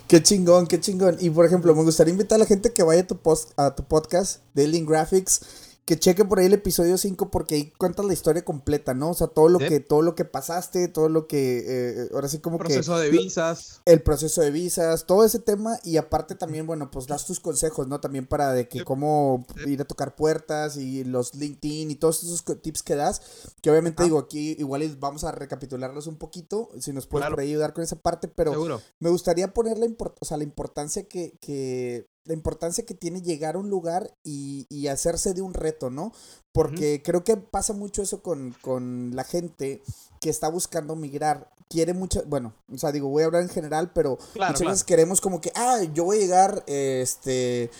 Qué 0.07 0.21
chingón, 0.21 0.67
qué 0.67 0.79
chingón. 0.79 1.17
Y 1.19 1.29
por 1.29 1.45
ejemplo, 1.45 1.73
me 1.75 1.83
gustaría 1.83 2.11
invitar 2.11 2.35
a 2.38 2.39
la 2.39 2.45
gente 2.45 2.71
que 2.71 2.83
vaya 2.83 3.01
a 3.01 3.07
tu, 3.07 3.17
post, 3.17 3.51
a 3.57 3.75
tu 3.75 3.83
podcast, 3.83 4.41
Daily 4.53 4.85
Graphics, 4.85 5.41
que 5.83 5.97
cheque 5.97 6.23
por 6.23 6.39
ahí 6.39 6.45
el 6.45 6.53
episodio 6.53 6.97
5 6.97 7.31
porque 7.31 7.55
ahí 7.55 7.71
cuentas 7.77 8.05
la 8.05 8.13
historia 8.13 8.45
completa, 8.45 8.93
¿no? 8.93 9.09
O 9.09 9.13
sea, 9.13 9.27
todo 9.27 9.50
lo 9.50 9.59
Sí. 9.59 9.67
que 9.67 9.79
todo 9.79 10.03
lo 10.03 10.13
que 10.15 10.25
pasaste, 10.25 10.88
todo 10.88 11.09
lo 11.09 11.27
que 11.27 11.63
eh, 11.67 12.09
ahora 12.13 12.27
sí 12.29 12.39
como 12.39 12.57
Proceso 12.59 12.95
que 12.95 13.01
de 13.01 13.09
visas. 13.09 13.81
el 13.85 14.01
proceso 14.03 14.41
de 14.41 14.51
visas, 14.51 15.05
todo 15.05 15.25
ese 15.25 15.39
tema 15.39 15.79
y 15.83 15.97
aparte 15.97 16.35
también, 16.35 16.67
bueno, 16.67 16.91
pues 16.91 17.07
das 17.07 17.25
tus 17.25 17.39
consejos, 17.39 17.88
¿no? 17.88 18.00
También 18.00 18.27
para 18.27 18.53
de 18.53 18.67
que 18.69 18.79
Sí. 18.79 18.85
cómo 18.85 19.45
ir 19.65 19.81
a 19.81 19.85
tocar 19.85 20.15
puertas 20.15 20.77
y 20.77 21.03
los 21.03 21.33
LinkedIn 21.35 21.89
y 21.91 21.95
todos 21.95 22.23
esos 22.23 22.43
tips 22.61 22.83
que 22.83 22.95
das, 22.95 23.21
que 23.61 23.71
obviamente 23.71 24.03
digo 24.03 24.19
aquí 24.19 24.55
igual 24.59 24.81
vamos 25.00 25.23
a 25.23 25.31
recapitularlos 25.31 26.05
un 26.07 26.17
poquito, 26.17 26.69
si 26.79 26.93
nos 26.93 27.07
puedes 27.07 27.23
Claro. 27.23 27.35
por 27.35 27.41
ahí 27.41 27.50
ayudar 27.50 27.73
con 27.73 27.83
esa 27.83 27.95
parte, 27.97 28.27
pero 28.27 28.51
Seguro. 28.51 28.81
me 29.00 29.09
gustaría 29.09 29.53
poner 29.53 29.77
la, 29.77 29.88
import- 29.88 30.15
o 30.19 30.25
sea, 30.25 30.38
la 30.38 30.43
importancia 30.43 31.03
que, 31.07 31.33
que 31.41 32.07
la 32.25 32.33
importancia 32.33 32.85
que 32.85 32.93
tiene 32.93 33.21
llegar 33.21 33.55
a 33.55 33.59
un 33.59 33.69
lugar 33.69 34.13
y, 34.23 34.67
y 34.69 34.87
hacerse 34.87 35.33
de 35.33 35.41
un 35.41 35.53
reto, 35.53 35.89
¿no? 35.89 36.11
Porque 36.51 37.01
creo 37.03 37.23
que 37.23 37.37
pasa 37.37 37.73
mucho 37.73 38.01
eso 38.01 38.21
con, 38.21 38.55
con 38.61 39.15
la 39.15 39.23
gente 39.23 39.81
que 40.19 40.29
está 40.29 40.49
buscando 40.49 40.95
migrar. 40.95 41.49
Quiere 41.69 41.93
mucho, 41.93 42.21
bueno, 42.27 42.53
o 42.71 42.77
sea, 42.77 42.91
digo, 42.91 43.07
voy 43.07 43.23
a 43.23 43.27
hablar 43.27 43.43
en 43.43 43.49
general, 43.49 43.91
pero 43.93 44.17
Claro, 44.33 44.51
muchas 44.51 44.57
claro. 44.59 44.71
veces 44.71 44.83
queremos 44.83 45.21
como 45.21 45.39
que, 45.39 45.51
ah, 45.55 45.81
yo 45.93 46.03
voy 46.03 46.17
a 46.17 46.19
llegar, 46.19 46.63
eh, 46.67 46.99
este, 47.01 47.71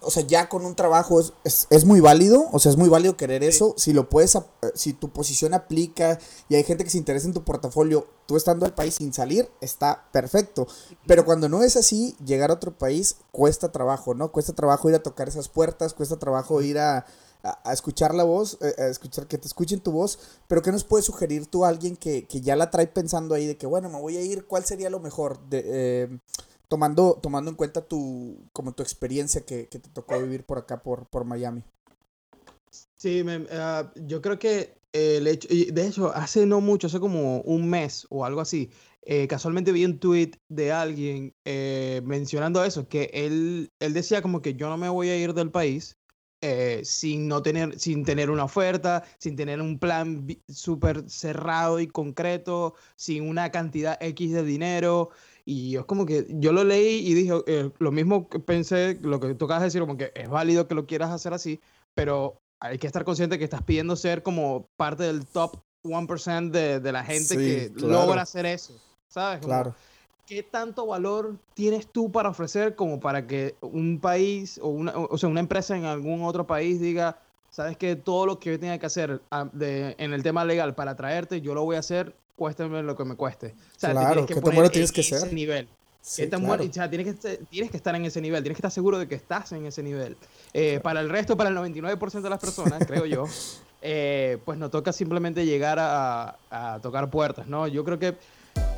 o 0.00 0.10
sea, 0.10 0.22
ya 0.26 0.48
con 0.48 0.64
un 0.64 0.74
trabajo 0.74 1.20
es, 1.20 1.66
es, 1.70 1.84
muy 1.84 2.00
válido, 2.00 2.46
o 2.52 2.58
sea, 2.58 2.70
es 2.70 2.76
muy 2.76 2.88
válido 2.88 3.16
querer 3.16 3.42
eso, 3.42 3.74
si 3.76 3.92
lo 3.92 4.08
puedes, 4.08 4.34
eh, 4.34 4.40
si 4.74 4.92
tu 4.92 5.10
posición 5.10 5.54
aplica 5.54 6.18
y 6.48 6.54
hay 6.54 6.64
gente 6.64 6.84
que 6.84 6.90
se 6.90 6.98
interesa 6.98 7.26
en 7.26 7.34
tu 7.34 7.44
portafolio, 7.44 8.06
tú 8.26 8.36
estando 8.36 8.66
al 8.66 8.74
país 8.74 8.94
sin 8.94 9.12
salir, 9.12 9.48
está 9.60 10.08
perfecto, 10.12 10.66
pero 11.06 11.24
cuando 11.24 11.48
no 11.48 11.62
es 11.62 11.76
así, 11.76 12.16
llegar 12.24 12.50
a 12.50 12.54
otro 12.54 12.76
país 12.76 13.16
cuesta 13.32 13.72
trabajo, 13.72 14.14
¿no? 14.14 14.32
Cuesta 14.32 14.52
trabajo 14.52 14.88
ir 14.88 14.94
a 14.94 15.02
tocar 15.02 15.28
esas 15.28 15.48
puertas, 15.48 15.94
cuesta 15.94 16.18
trabajo 16.18 16.62
ir 16.62 16.78
a, 16.78 17.06
a, 17.42 17.72
escuchar 17.72 18.14
la 18.14 18.24
voz, 18.24 18.58
eh, 18.60 18.74
a 18.78 18.86
escuchar 18.86 19.26
que 19.26 19.38
te 19.38 19.46
escuchen 19.46 19.80
tu 19.80 19.92
voz, 19.92 20.18
pero 20.46 20.62
¿qué 20.62 20.72
nos 20.72 20.84
puedes 20.84 21.06
sugerir 21.06 21.46
tú 21.46 21.64
a 21.64 21.68
alguien 21.68 21.96
que, 21.96 22.26
que, 22.26 22.40
ya 22.40 22.56
la 22.56 22.70
trae 22.70 22.86
pensando 22.86 23.34
ahí 23.34 23.46
de 23.46 23.56
que, 23.56 23.66
bueno, 23.66 23.88
me 23.88 24.00
voy 24.00 24.16
a 24.16 24.22
ir, 24.22 24.46
¿cuál 24.46 24.64
sería 24.64 24.90
lo 24.90 25.00
mejor? 25.00 25.38
De, 25.48 25.62
eh, 25.64 26.18
tomando, 26.68 27.18
tomando 27.22 27.50
en 27.50 27.56
cuenta 27.56 27.84
tu, 27.84 28.48
como 28.52 28.72
tu 28.72 28.82
experiencia 28.82 29.44
que, 29.44 29.64
te 29.64 29.78
tocó 29.78 30.20
vivir 30.20 30.44
por 30.44 30.58
acá, 30.58 30.82
por, 30.82 31.06
por 31.06 31.24
Miami. 31.24 31.64
Sí, 32.96 33.24
ah, 33.52 33.90
yo 33.96 34.20
creo 34.20 34.38
que 34.38 34.78
el 34.92 35.26
hecho, 35.26 35.48
de 35.48 35.86
hecho, 35.86 36.12
hace 36.14 36.46
no 36.46 36.60
mucho, 36.60 36.86
hace 36.86 37.00
como 37.00 37.40
un 37.42 37.68
mes 37.68 38.06
o 38.10 38.24
algo 38.24 38.40
así, 38.40 38.70
eh, 39.02 39.26
casualmente 39.26 39.72
vi 39.72 39.84
un 39.84 39.98
tweet 39.98 40.32
de 40.48 40.72
alguien 40.72 41.34
eh, 41.44 42.02
mencionando 42.04 42.62
eso, 42.64 42.88
que 42.88 43.10
él, 43.14 43.70
él 43.80 43.94
decía 43.94 44.20
como 44.22 44.42
que 44.42 44.54
yo 44.54 44.68
no 44.68 44.76
me 44.76 44.88
voy 44.88 45.08
a 45.08 45.16
ir 45.16 45.32
del 45.34 45.50
país 45.50 45.98
eh, 46.40 46.82
sin 46.84 47.26
no 47.26 47.42
tener, 47.42 47.80
sin 47.80 48.04
tener 48.04 48.30
una 48.30 48.44
oferta, 48.44 49.02
sin 49.18 49.34
tener 49.34 49.60
un 49.60 49.78
plan 49.80 50.24
súper 50.48 51.10
cerrado 51.10 51.80
y 51.80 51.88
concreto, 51.88 52.74
sin 52.94 53.28
una 53.28 53.50
cantidad 53.50 53.98
X 54.00 54.32
de 54.32 54.44
dinero. 54.44 55.10
Y 55.50 55.76
es 55.76 55.86
como 55.86 56.04
que 56.04 56.26
yo 56.28 56.52
lo 56.52 56.62
leí 56.62 57.08
y 57.08 57.14
dije, 57.14 57.32
eh, 57.46 57.70
lo 57.78 57.90
mismo 57.90 58.28
que 58.28 58.38
pensé, 58.38 58.98
lo 59.00 59.18
que 59.18 59.34
tú 59.34 59.46
acabas 59.46 59.62
de 59.62 59.68
decir, 59.68 59.80
como 59.80 59.96
que 59.96 60.12
es 60.14 60.28
válido 60.28 60.68
que 60.68 60.74
lo 60.74 60.84
quieras 60.84 61.10
hacer 61.10 61.32
así, 61.32 61.58
pero 61.94 62.38
hay 62.60 62.76
que 62.76 62.86
estar 62.86 63.02
consciente 63.02 63.38
que 63.38 63.44
estás 63.44 63.62
pidiendo 63.62 63.96
ser 63.96 64.22
como 64.22 64.68
parte 64.76 65.04
del 65.04 65.24
top 65.24 65.56
1% 65.84 66.50
de, 66.50 66.80
de 66.80 66.92
la 66.92 67.02
gente 67.02 67.38
que 67.38 67.72
logra 67.76 68.20
hacer 68.20 68.44
eso, 68.44 68.74
¿sabes? 69.08 69.42
claro. 69.42 69.74
¿Qué 70.26 70.42
tanto 70.42 70.86
valor 70.86 71.38
tienes 71.54 71.86
tú 71.86 72.12
para 72.12 72.28
ofrecer 72.28 72.74
como 72.74 73.00
para 73.00 73.26
que 73.26 73.54
un 73.62 74.00
país 74.00 74.60
o, 74.62 74.68
una, 74.68 74.92
o 74.94 75.16
sea, 75.16 75.30
una 75.30 75.40
empresa 75.40 75.74
en 75.74 75.86
algún 75.86 76.24
otro 76.24 76.46
país 76.46 76.78
diga, 76.78 77.18
sabes 77.48 77.78
que 77.78 77.96
todo 77.96 78.26
lo 78.26 78.38
que 78.38 78.50
yo 78.50 78.60
tenga 78.60 78.76
que 78.76 78.84
hacer 78.84 79.22
ah, 79.30 79.48
de, 79.50 79.96
en 79.98 80.12
el 80.12 80.22
tema 80.22 80.44
legal 80.44 80.74
para 80.74 80.94
traerte, 80.94 81.40
yo 81.40 81.54
lo 81.54 81.64
voy 81.64 81.76
a 81.76 81.78
hacer 81.78 82.14
cuésteme 82.38 82.82
lo 82.82 82.96
que 82.96 83.04
me 83.04 83.16
cueste. 83.16 83.48
O 83.76 83.80
sea, 83.80 83.90
claro, 83.90 84.24
que 84.24 84.36
tan 84.36 84.70
tienes 84.70 84.92
que 84.92 85.02
ser? 85.02 85.32
nivel. 85.32 85.68
Sí, 86.00 86.26
tan 86.28 86.44
claro. 86.44 86.64
o 86.64 86.72
sea, 86.72 86.88
tienes 86.88 87.16
que, 87.16 87.36
tienes 87.50 87.70
que 87.70 87.76
estar 87.76 87.94
en 87.94 88.04
ese 88.04 88.20
nivel, 88.20 88.42
tienes 88.42 88.56
que 88.56 88.60
estar 88.60 88.70
seguro 88.70 88.98
de 88.98 89.08
que 89.08 89.16
estás 89.16 89.52
en 89.52 89.66
ese 89.66 89.82
nivel. 89.82 90.16
Eh, 90.54 90.80
para 90.82 91.00
el 91.00 91.10
resto, 91.10 91.36
para 91.36 91.50
el 91.50 91.56
99% 91.56 92.20
de 92.22 92.30
las 92.30 92.38
personas, 92.38 92.86
creo 92.86 93.04
yo, 93.04 93.26
eh, 93.82 94.38
pues 94.44 94.56
nos 94.56 94.70
toca 94.70 94.92
simplemente 94.92 95.44
llegar 95.44 95.78
a, 95.80 96.38
a, 96.50 96.78
tocar 96.80 97.10
puertas, 97.10 97.48
¿no? 97.48 97.66
Yo 97.66 97.84
creo 97.84 97.98
que 97.98 98.14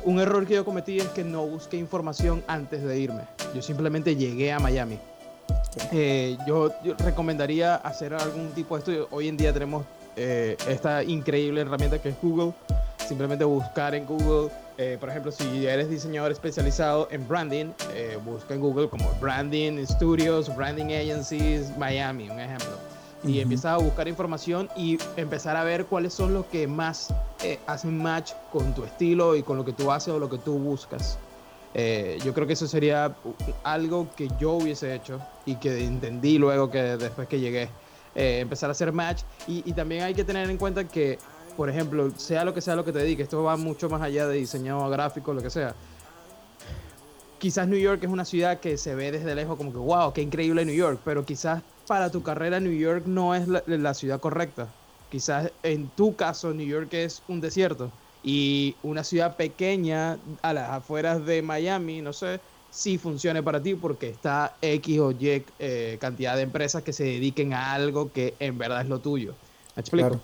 un 0.03 0.19
error 0.19 0.45
que 0.45 0.55
yo 0.55 0.65
cometí 0.65 0.97
es 0.97 1.07
que 1.09 1.23
no 1.23 1.45
busqué 1.45 1.77
información 1.77 2.43
antes 2.47 2.83
de 2.83 2.99
irme. 2.99 3.21
Yo 3.53 3.61
simplemente 3.61 4.15
llegué 4.15 4.51
a 4.51 4.59
Miami. 4.59 4.97
Eh, 5.93 6.35
yo, 6.47 6.73
yo, 6.83 6.95
recomendaría 6.95 7.75
hacer 7.75 8.15
algún 8.15 8.51
tipo 8.51 8.75
de 8.75 8.79
estudio. 8.79 9.07
Hoy 9.11 9.27
en 9.27 9.37
día 9.37 9.53
tenemos 9.53 9.85
esta 10.17 11.03
increíble 11.03 11.61
herramienta 11.61 11.99
que 11.99 12.09
es 12.09 12.15
Google 12.21 12.53
simplemente 13.11 13.43
buscar 13.43 13.93
en 13.93 14.05
Google, 14.05 14.49
eh, 14.77 14.95
por 14.97 15.09
ejemplo, 15.09 15.33
si 15.33 15.67
eres 15.67 15.89
diseñador 15.89 16.31
especializado 16.31 17.09
en 17.11 17.27
branding, 17.27 17.73
eh, 17.93 18.17
busca 18.23 18.53
en 18.53 18.61
Google 18.61 18.87
como 18.87 19.11
Branding 19.19 19.85
Studios, 19.85 20.55
Branding 20.55 20.85
Agencies, 20.85 21.77
Miami, 21.77 22.29
un 22.29 22.39
ejemplo. 22.39 22.69
Y 23.25 23.41
empiezas 23.41 23.73
a 23.73 23.77
buscar 23.79 24.07
información 24.07 24.69
y 24.77 24.97
empezar 25.17 25.57
a 25.57 25.65
ver 25.65 25.87
cuáles 25.87 26.13
son 26.13 26.33
los 26.33 26.45
que 26.45 26.67
más 26.67 27.13
eh, 27.43 27.59
hacen 27.67 28.01
match 28.01 28.31
con 28.49 28.73
tu 28.73 28.85
estilo 28.85 29.35
y 29.35 29.43
con 29.43 29.57
lo 29.57 29.65
que 29.65 29.73
tú 29.73 29.91
haces 29.91 30.13
o 30.13 30.17
lo 30.17 30.29
que 30.29 30.37
tú 30.37 30.57
buscas. 30.57 31.19
yo 32.23 32.33
creo 32.33 32.47
que 32.47 32.53
eso 32.53 32.65
sería 32.65 33.13
algo 33.63 34.07
que 34.15 34.29
yo 34.39 34.53
hubiese 34.53 34.95
hecho 34.95 35.19
y 35.45 35.55
que 35.55 35.83
entendí 35.83 36.37
luego 36.37 36.71
que 36.71 36.95
después 36.95 37.27
que 37.27 37.41
llegué. 37.41 37.67
empezar 38.15 38.69
a 38.69 38.71
hacer 38.71 38.93
match 38.93 39.23
y, 39.47 39.69
y, 39.69 39.73
también 39.73 40.03
hay 40.03 40.13
que 40.13 40.23
tener 40.23 40.49
en 40.49 40.57
cuenta 40.57 40.85
que 40.85 41.17
por 41.55 41.69
ejemplo, 41.69 42.11
sea 42.17 42.45
lo 42.45 42.53
que 42.53 42.61
sea 42.61 42.75
lo 42.75 42.85
que 42.85 42.91
te 42.91 42.99
dediques, 42.99 43.25
esto 43.25 43.43
va 43.43 43.57
mucho 43.57 43.89
más 43.89 44.01
allá 44.01 44.27
de 44.27 44.37
diseño 44.37 44.89
gráfico, 44.89 45.33
lo 45.33 45.41
que 45.41 45.49
sea. 45.49 45.75
Quizás 47.39 47.67
New 47.67 47.79
York 47.79 48.03
es 48.03 48.09
una 48.09 48.25
ciudad 48.25 48.59
que 48.59 48.77
se 48.77 48.93
ve 48.93 49.11
desde 49.11 49.33
lejos 49.33 49.57
como 49.57 49.71
que, 49.71 49.79
wow, 49.79 50.13
qué 50.13 50.21
increíble 50.21 50.63
New 50.63 50.75
York, 50.75 50.99
pero 51.03 51.25
quizás 51.25 51.63
para 51.87 52.09
tu 52.11 52.21
carrera 52.21 52.59
New 52.59 52.71
York 52.71 53.05
no 53.05 53.35
es 53.35 53.47
la, 53.47 53.93
ciudad 53.93 54.19
correcta. 54.19 54.67
Quizás 55.09 55.51
en 55.63 55.89
tu 55.89 56.15
caso 56.15 56.53
New 56.53 56.65
York 56.65 56.93
es 56.93 57.23
un 57.27 57.41
desierto 57.41 57.91
y 58.23 58.75
una 58.83 59.03
ciudad 59.03 59.35
pequeña 59.35 60.19
a 60.41 60.53
las 60.53 60.69
afueras 60.69 61.25
de 61.25 61.41
Miami, 61.41 62.01
no 62.01 62.13
sé, 62.13 62.39
si 62.69 62.97
funcione 62.97 63.43
para 63.43 63.61
ti 63.61 63.75
porque 63.75 64.07
está 64.09 64.55
X 64.61 64.99
o 64.99 65.11
Y 65.11 65.43
eh, 65.59 65.97
cantidad 65.99 66.35
de 66.35 66.43
empresas 66.43 66.83
que 66.83 66.93
se 66.93 67.03
dediquen 67.03 67.53
a 67.53 67.73
algo 67.73 68.11
que 68.11 68.35
en 68.39 68.57
verdad 68.57 68.81
es 68.81 68.87
lo 68.87 68.99
tuyo. 68.99 69.33
¿Me 69.75 69.81
explico? 69.81 70.21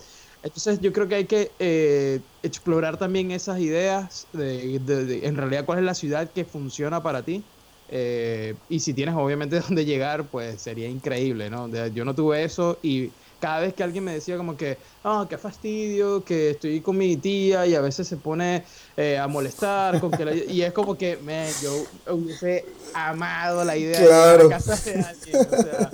Entonces 0.48 0.80
yo 0.80 0.94
creo 0.94 1.10
que 1.10 1.16
hay 1.16 1.26
que 1.26 1.52
eh, 1.60 2.22
explorar 2.42 2.98
también 2.98 3.32
esas 3.32 3.60
ideas 3.60 4.28
de, 4.32 4.80
en 5.24 5.36
realidad 5.36 5.66
cuál 5.66 5.80
es 5.80 5.84
la 5.84 5.94
ciudad 5.94 6.30
que 6.32 6.46
funciona 6.46 7.04
para 7.04 7.22
ti. 7.22 7.44
Eh, 7.90 8.56
y 8.70 8.80
si 8.80 8.94
tienes 8.94 9.16
obviamente 9.16 9.60
dónde 9.68 9.84
llegar, 9.84 10.26
pues 10.30 10.62
sería 10.62 10.88
increíble, 10.88 11.50
¿no? 11.50 11.68
yo 11.88 12.06
no 12.06 12.16
tuve 12.16 12.44
eso 12.44 12.78
y 12.82 13.10
cada 13.40 13.60
vez 13.60 13.74
que 13.74 13.84
alguien 13.84 14.04
me 14.06 14.14
decía 14.14 14.38
como 14.38 14.56
que, 14.56 14.78
ah, 15.04 15.28
qué 15.30 15.38
fastidio, 15.38 16.24
que 16.24 16.52
estoy 16.52 16.80
con 16.82 16.98
mi 16.98 17.18
tía 17.18 17.68
y 17.68 17.76
a 17.76 17.82
veces 17.82 18.08
se 18.08 18.16
pone 18.16 18.64
eh, 18.96 19.18
a 19.18 19.28
molestar 19.28 20.00
con 20.00 20.12
que 20.12 20.46
y 20.50 20.62
es 20.62 20.72
como 20.72 20.98
que, 20.98 21.18
me 21.18 21.50
yo 21.62 21.72
hubiese 22.14 22.66
amado 22.94 23.66
la 23.66 23.78
idea 23.78 24.00
de 24.00 24.44
la 24.44 24.50
casa 24.50 24.76
de 24.76 25.02
alguien, 25.02 25.36
o 25.36 25.62
sea, 25.62 25.92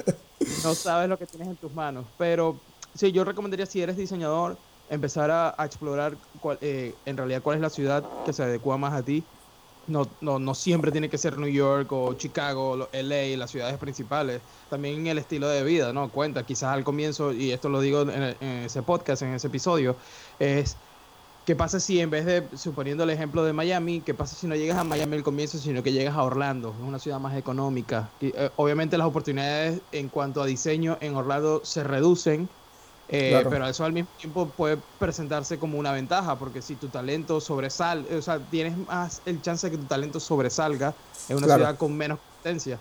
no 0.63 0.75
sabes 0.75 1.09
lo 1.09 1.17
que 1.17 1.25
tienes 1.25 1.47
en 1.47 1.57
tus 1.57 1.73
manos, 1.73 2.05
pero 2.17 2.59
Sí, 2.95 3.11
yo 3.11 3.23
recomendaría 3.23 3.65
si 3.65 3.81
eres 3.81 3.97
diseñador, 3.97 4.57
empezar 4.89 5.31
a, 5.31 5.55
explorar 5.65 6.15
eh, 6.61 6.93
en 7.05 7.17
realidad 7.17 7.41
cuál 7.41 7.55
es 7.55 7.61
la 7.61 7.69
ciudad 7.69 8.03
que 8.25 8.33
se 8.33 8.43
adecua 8.43 8.77
más 8.77 8.93
a 8.93 9.03
ti. 9.03 9.23
No, 9.85 10.07
no, 10.21 10.39
no 10.39 10.55
siempre 10.55 10.91
tiene 10.91 11.09
que 11.09 11.17
ser 11.17 11.37
New 11.37 11.49
York 11.49 11.91
o 11.91 12.13
Chicago, 12.13 12.87
LA, 12.93 13.37
las 13.37 13.51
ciudades 13.51 13.77
principales. 13.77 14.41
También 14.69 15.07
el 15.07 15.17
estilo 15.17 15.49
de 15.49 15.63
vida, 15.63 15.91
¿no? 15.91 16.09
Cuenta, 16.09 16.43
quizás 16.45 16.73
al 16.73 16.85
comienzo, 16.85 17.33
y 17.33 17.51
esto 17.51 17.67
lo 17.67 17.81
digo 17.81 18.03
en, 18.03 18.35
ese 18.41 18.81
podcast, 18.81 19.23
en 19.23 19.33
ese 19.33 19.47
episodio, 19.47 19.95
es 20.39 20.77
¿Qué 21.45 21.57
pasa 21.57 21.81
si 21.81 21.99
en 21.99 22.09
vez 22.09 22.25
de, 22.25 22.47
suponiendo 22.55 23.03
el 23.03 23.09
ejemplo 23.09 23.43
de 23.43 23.51
Miami, 23.51 23.99
qué 23.99 24.13
pasa 24.13 24.33
si 24.33 24.47
no 24.47 24.55
llegas 24.55 24.77
a 24.77 24.85
Miami 24.85 25.17
al 25.17 25.23
comienzo, 25.23 25.57
sino 25.57 25.83
que 25.83 25.91
llegas 25.91 26.15
a 26.15 26.23
Orlando? 26.23 26.69
Es 26.69 26.87
una 26.87 26.99
ciudad 26.99 27.19
más 27.19 27.35
económica. 27.35 28.09
Eh, 28.21 28.49
obviamente 28.55 28.97
las 28.97 29.07
oportunidades 29.07 29.81
en 29.91 30.07
cuanto 30.07 30.41
a 30.41 30.45
diseño 30.45 30.97
en 31.01 31.17
Orlando 31.17 31.59
se 31.65 31.83
reducen 31.83 32.47
eh, 33.15 33.45
pero 33.47 33.67
eso 33.67 33.85
al 33.85 33.93
mismo 33.93 34.09
tiempo 34.17 34.47
puede 34.47 34.79
presentarse 34.97 35.59
como 35.59 35.77
una 35.77 35.91
ventaja, 35.91 36.35
porque 36.39 36.63
si 36.63 36.75
tu 36.75 36.87
talento 36.87 37.39
sobresale, 37.39 38.17
o 38.17 38.21
sea, 38.23 38.39
tienes 38.39 38.75
más 38.75 39.21
el 39.27 39.39
chance 39.39 39.67
de 39.67 39.71
que 39.71 39.77
tu 39.77 39.87
talento 39.87 40.19
sobresalga 40.19 40.95
en 41.29 41.37
una 41.37 41.45
ciudad 41.45 41.77
con 41.77 41.95
menos 41.95 42.17
competencia 42.17 42.79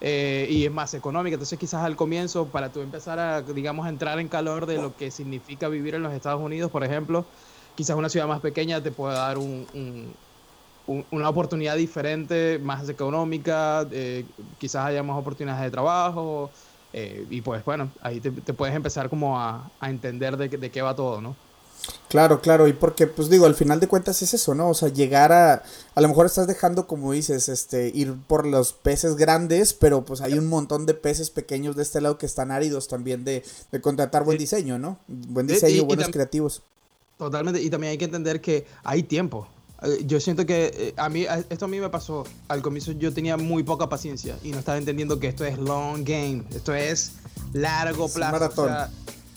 eh, 0.00 0.46
y 0.48 0.64
es 0.64 0.72
más 0.72 0.94
económica. 0.94 1.34
Entonces, 1.34 1.58
quizás 1.58 1.82
al 1.82 1.96
comienzo, 1.96 2.46
para 2.46 2.72
tú 2.72 2.80
empezar 2.80 3.18
a, 3.18 3.42
digamos, 3.42 3.86
entrar 3.86 4.18
en 4.20 4.28
calor 4.28 4.64
de 4.64 4.78
lo 4.78 4.96
que 4.96 5.10
significa 5.10 5.68
vivir 5.68 5.94
en 5.94 6.02
los 6.02 6.14
Estados 6.14 6.40
Unidos, 6.40 6.70
por 6.70 6.82
ejemplo, 6.82 7.26
quizás 7.74 7.94
una 7.94 8.08
ciudad 8.08 8.26
más 8.26 8.40
pequeña 8.40 8.82
te 8.82 8.90
puede 8.90 9.16
dar 9.16 9.36
un, 9.36 10.16
una 11.10 11.28
oportunidad 11.28 11.76
diferente, 11.76 12.58
más 12.58 12.88
económica, 12.88 13.86
eh, 13.90 14.24
quizás 14.58 14.86
haya 14.86 15.02
más 15.02 15.18
oportunidades 15.18 15.62
de 15.62 15.70
trabajo. 15.70 16.50
Eh, 16.96 17.26
y 17.28 17.40
pues 17.40 17.64
bueno, 17.64 17.90
ahí 18.02 18.20
te, 18.20 18.30
puedes 18.30 18.74
empezar 18.76 19.10
como 19.10 19.40
a, 19.40 19.68
entender 19.82 20.36
de, 20.36 20.48
de, 20.48 20.70
qué 20.70 20.80
va 20.80 20.94
todo, 20.94 21.20
¿no? 21.20 21.34
Claro, 22.08 22.40
claro, 22.40 22.68
y 22.68 22.72
porque 22.72 23.08
pues 23.08 23.28
digo, 23.28 23.46
al 23.46 23.56
final 23.56 23.80
de 23.80 23.88
cuentas 23.88 24.22
es 24.22 24.32
eso, 24.32 24.54
¿no? 24.54 24.70
O 24.70 24.74
sea, 24.74 24.90
llegar 24.90 25.32
a, 25.32 25.64
a 25.96 26.00
lo 26.00 26.06
mejor 26.06 26.26
estás 26.26 26.46
dejando, 26.46 26.86
como 26.86 27.10
dices, 27.10 27.48
este, 27.48 27.90
ir 27.92 28.14
por 28.28 28.46
los 28.46 28.72
peces 28.72 29.16
grandes, 29.16 29.74
pero 29.74 30.04
pues 30.04 30.20
hay 30.20 30.34
un 30.34 30.46
montón 30.46 30.86
de 30.86 30.94
peces 30.94 31.30
pequeños 31.30 31.74
de 31.74 31.82
este 31.82 32.00
lado 32.00 32.16
que 32.16 32.26
están 32.26 32.52
áridos 32.52 32.86
también 32.86 33.24
de, 33.24 33.42
de 33.72 33.80
contratar 33.80 34.22
buen 34.22 34.38
diseño, 34.38 34.78
¿no? 34.78 34.98
Buen 35.08 35.48
diseño, 35.48 35.86
buenos 35.86 36.10
creativos. 36.10 36.62
Totalmente, 37.18 37.60
y 37.60 37.70
también 37.70 37.90
hay 37.90 37.98
que 37.98 38.04
entender 38.04 38.40
que 38.40 38.66
hay 38.84 39.02
tiempo. 39.02 39.48
Eh, 39.84 40.02
yo 40.06 40.20
siento 40.20 40.46
que 40.46 40.72
eh, 40.74 40.94
a 40.96 41.08
mí, 41.08 41.26
esto 41.50 41.64
a 41.66 41.68
mí 41.68 41.80
me 41.80 41.88
pasó. 41.88 42.24
Al 42.48 42.62
comienzo 42.62 42.92
yo 42.92 43.12
tenía 43.12 43.36
muy 43.36 43.62
poca 43.62 43.88
paciencia 43.88 44.36
y 44.42 44.50
no 44.50 44.58
estaba 44.58 44.78
entendiendo 44.78 45.18
que 45.18 45.28
esto 45.28 45.44
es 45.44 45.58
long 45.58 46.04
game, 46.04 46.42
esto 46.54 46.74
es 46.74 47.12
largo 47.52 48.08
plazo. 48.08 48.32
maratón. 48.32 48.72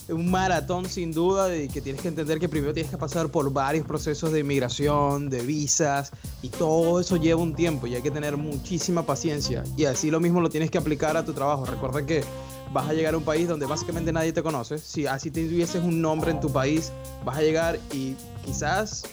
un 0.10 0.32
maratón 0.32 0.86
sin 0.90 1.12
duda 1.12 1.48
de 1.48 1.68
que 1.68 1.82
tienes 1.82 2.02
que 2.02 2.08
entender 2.08 2.40
que 2.40 2.48
primero 2.48 2.74
tienes 2.74 2.90
que 2.90 2.98
pasar 2.98 3.30
por 3.30 3.52
varios 3.52 3.86
procesos 3.86 4.32
de 4.32 4.40
inmigración, 4.40 5.30
de 5.30 5.42
visas 5.42 6.12
y 6.42 6.50
todo 6.50 7.00
eso 7.00 7.18
lleva 7.18 7.42
un 7.42 7.54
tiempo 7.54 7.88
y 7.88 7.96
hay 7.96 8.02
que 8.02 8.12
tener 8.12 8.38
muchísima 8.38 9.06
paciencia 9.06 9.64
y 9.76 9.86
así 9.86 10.10
lo 10.10 10.20
mismo 10.20 10.42
lo 10.42 10.50
tienes 10.50 10.72
que 10.72 10.78
aplicar 10.78 11.18
a 11.18 11.26
tu 11.26 11.34
trabajo. 11.34 11.66
Recuerda 11.66 12.06
que 12.06 12.24
vas 12.72 12.90
a 12.90 12.94
llegar 12.94 13.14
a 13.14 13.18
un 13.18 13.24
país 13.24 13.48
donde 13.48 13.66
básicamente 13.66 14.14
nadie 14.14 14.34
te 14.34 14.44
conoce. 14.44 14.78
Si 14.78 15.08
así 15.08 15.32
tuvieses 15.32 15.84
un 15.84 16.02
nombre 16.02 16.32
en 16.32 16.40
tu 16.40 16.52
país, 16.52 16.92
vas 17.26 17.38
a 17.38 17.42
llegar 17.42 17.80
y 17.92 18.16
quizás 18.46 19.04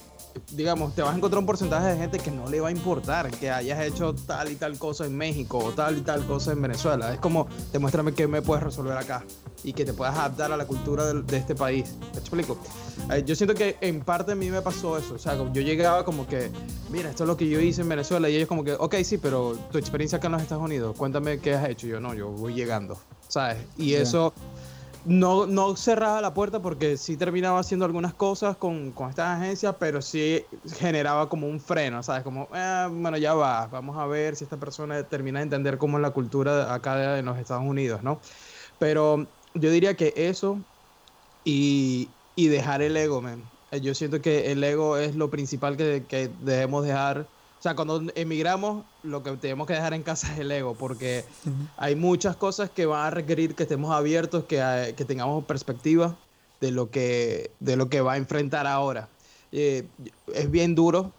digamos, 0.53 0.95
te 0.95 1.03
vas 1.03 1.15
a 1.15 1.17
encontrar 1.17 1.39
un 1.39 1.47
porcentaje 1.47 1.89
de 1.89 1.97
gente 1.97 2.19
que 2.19 2.31
no 2.31 2.49
le 2.49 2.61
va 2.61 2.69
a 2.69 2.71
importar 2.71 3.31
que 3.31 3.51
hayas 3.51 3.81
hecho 3.85 4.15
tal 4.15 4.51
y 4.51 4.57
tal 4.57 4.79
cosa 4.79 5.07
en 5.07 5.17
México 5.17 5.59
o 5.59 5.73
tal 5.73 5.99
y 5.99 6.01
tal 6.01 6.25
cosa 6.27 6.53
en 6.53 6.63
Venezuela. 6.63 7.13
Es 7.13 7.21
como, 7.21 7.47
demuéstrame 7.73 8.13
que 8.13 8.27
me 8.27 8.43
puedes 8.43 8.63
resolver 8.63 8.97
acá 8.97 9.25
y 9.63 9.73
que 9.73 9.85
te 9.85 9.93
puedas 9.93 10.17
adaptar 10.17 10.53
a 10.53 10.57
la 10.57 10.67
cultura 10.67 11.13
de, 11.13 11.37
este 11.37 11.55
país. 11.55 11.95
¿Te 12.13 12.19
explico? 12.19 12.59
Eh, 13.13 13.23
yo 13.27 13.35
siento 13.35 13.55
que 13.55 13.77
en 13.81 14.01
parte 14.01 14.33
a 14.33 14.35
mí 14.35 14.51
me 14.51 14.63
pasó 14.63 14.99
eso. 14.99 15.15
O 15.15 15.19
sea, 15.19 15.37
yo 15.37 15.63
llegaba 15.63 16.05
como 16.05 16.27
que, 16.27 16.51
mira, 16.91 17.11
esto 17.11 17.25
es 17.25 17.29
lo 17.29 17.37
que 17.37 17.49
yo 17.49 17.61
hice 17.61 17.83
en 17.83 17.89
Venezuela 17.89 18.29
y 18.29 18.37
ellos 18.37 18.49
como 18.49 18.65
que, 18.65 18.73
ok, 18.73 18.97
sí, 19.05 19.19
pero 19.19 19.57
tu 19.71 19.79
experiencia 19.79 20.19
acá 20.19 20.27
en 20.27 20.33
los 20.33 20.43
Estados 20.43 20.65
Unidos, 20.65 20.97
cuéntame 20.97 21.39
qué 21.39 21.55
has 21.55 21.69
hecho. 21.69 21.87
yo 21.87 22.01
no, 22.01 22.15
yo 22.15 22.31
voy 22.31 22.55
llegando, 22.55 22.99
¿sabes? 23.29 23.59
Y 23.79 23.95
eso 23.95 24.33
no, 25.05 25.47
no 25.47 25.77
cerraba 25.77 26.21
la 26.23 26.35
puerta 26.35 26.63
porque 26.63 26.97
sí 26.97 27.17
terminaba 27.17 27.61
haciendo 27.61 27.85
algunas 27.85 28.15
cosas 28.15 28.57
con, 28.57 28.93
con 28.93 29.11
estas 29.11 29.39
agencias, 29.41 29.77
pero 29.79 30.03
sí 30.03 30.47
generaba 30.79 31.29
como 31.29 31.47
un 31.49 31.61
freno, 31.61 32.03
¿sabes? 32.03 32.25
Como, 32.25 32.49
eh, 32.55 32.89
bueno, 32.91 33.19
ya 33.19 33.35
va, 33.35 33.67
vamos 33.69 33.99
a 33.99 34.07
ver 34.07 34.37
si 34.37 34.45
esta 34.45 34.59
persona 34.59 35.09
termina 35.09 35.41
de 35.41 35.45
entender 35.45 35.79
cómo 35.79 35.99
es 35.99 36.03
la 36.03 36.13
cultura 36.13 36.73
acá 36.75 37.19
en 37.19 37.27
los 37.27 37.39
Estados 37.39 37.65
Unidos, 37.65 38.03
¿no? 38.03 38.21
Pero 38.79 39.35
yo 39.55 39.71
diría 39.71 39.97
que 39.97 40.15
eso 40.17 40.67
y, 41.45 42.19
y 42.35 42.49
dejar 42.49 42.83
el 42.83 42.97
ego, 42.97 43.23
man. 43.23 43.51
Yo 43.83 43.95
siento 43.95 44.21
que 44.23 44.53
el 44.53 44.63
ego 44.65 44.99
es 44.99 45.17
lo 45.17 45.31
principal 45.31 45.77
que, 45.77 46.07
que 46.07 46.29
debemos 46.29 46.85
dejar 46.87 47.31
o 47.65 47.67
sea, 47.67 47.75
cuando 47.75 48.03
emigramos, 48.15 48.85
lo 49.03 49.23
que 49.23 49.31
tenemos 49.39 49.67
que 49.67 49.73
dejar 49.73 49.95
en 49.95 50.03
casa 50.03 50.31
es 50.35 50.41
el 50.41 50.53
ego, 50.53 50.75
porque 50.75 51.25
hay 51.79 51.97
muchas 51.97 52.37
cosas 52.37 52.69
que 52.69 52.85
van 52.85 53.07
a 53.07 53.11
requerir 53.11 53.55
que 53.55 53.63
estemos 53.63 53.91
abiertos, 53.91 54.45
que, 54.45 54.61
eh, 54.61 54.95
que 54.95 55.07
tengamos 55.07 55.47
perspectiva 55.47 56.15
de 56.61 56.73
lo 56.73 56.91
que, 56.91 57.53
de 57.61 57.77
lo 57.77 57.89
que 57.89 58.03
va 58.03 58.13
a 58.13 58.17
enfrentar 58.19 58.67
ahora. 58.67 59.09
Eh, 59.51 59.87
es 60.35 60.51
bien 60.51 60.75
duro, 60.75 61.15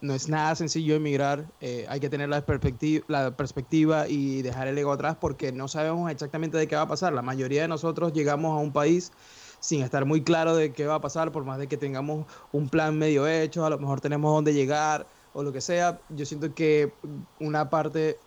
no 0.00 0.14
es 0.14 0.28
nada 0.28 0.54
sencillo 0.54 0.94
emigrar, 0.94 1.46
eh, 1.60 1.84
hay 1.88 1.98
que 1.98 2.08
tener 2.08 2.28
la 2.28 2.46
perspectiva, 2.46 3.04
la 3.08 3.32
perspectiva 3.32 4.06
y 4.06 4.42
dejar 4.42 4.68
el 4.68 4.78
ego 4.78 4.92
atrás 4.92 5.16
porque 5.20 5.50
no 5.50 5.66
sabemos 5.66 6.12
exactamente 6.12 6.56
de 6.58 6.68
qué 6.68 6.76
va 6.76 6.82
a 6.82 6.88
pasar. 6.88 7.12
La 7.12 7.22
mayoría 7.22 7.62
de 7.62 7.68
nosotros 7.68 8.12
llegamos 8.12 8.52
a 8.52 8.62
un 8.62 8.70
país 8.72 9.10
sin 9.58 9.82
estar 9.82 10.04
muy 10.04 10.22
claro 10.22 10.54
de 10.54 10.72
qué 10.72 10.86
va 10.86 10.94
a 10.94 11.00
pasar, 11.00 11.32
por 11.32 11.42
más 11.44 11.58
de 11.58 11.66
que 11.66 11.76
tengamos 11.76 12.24
un 12.52 12.68
plan 12.68 12.96
medio 12.96 13.26
hecho, 13.26 13.66
a 13.66 13.70
lo 13.70 13.78
mejor 13.80 14.00
tenemos 14.00 14.32
dónde 14.32 14.54
llegar, 14.54 15.04
o 15.38 15.44
lo 15.44 15.52
que 15.52 15.60
sea, 15.60 16.00
yo 16.08 16.26
siento 16.26 16.52
que 16.52 16.92
una 17.38 17.70
parte 17.70 18.18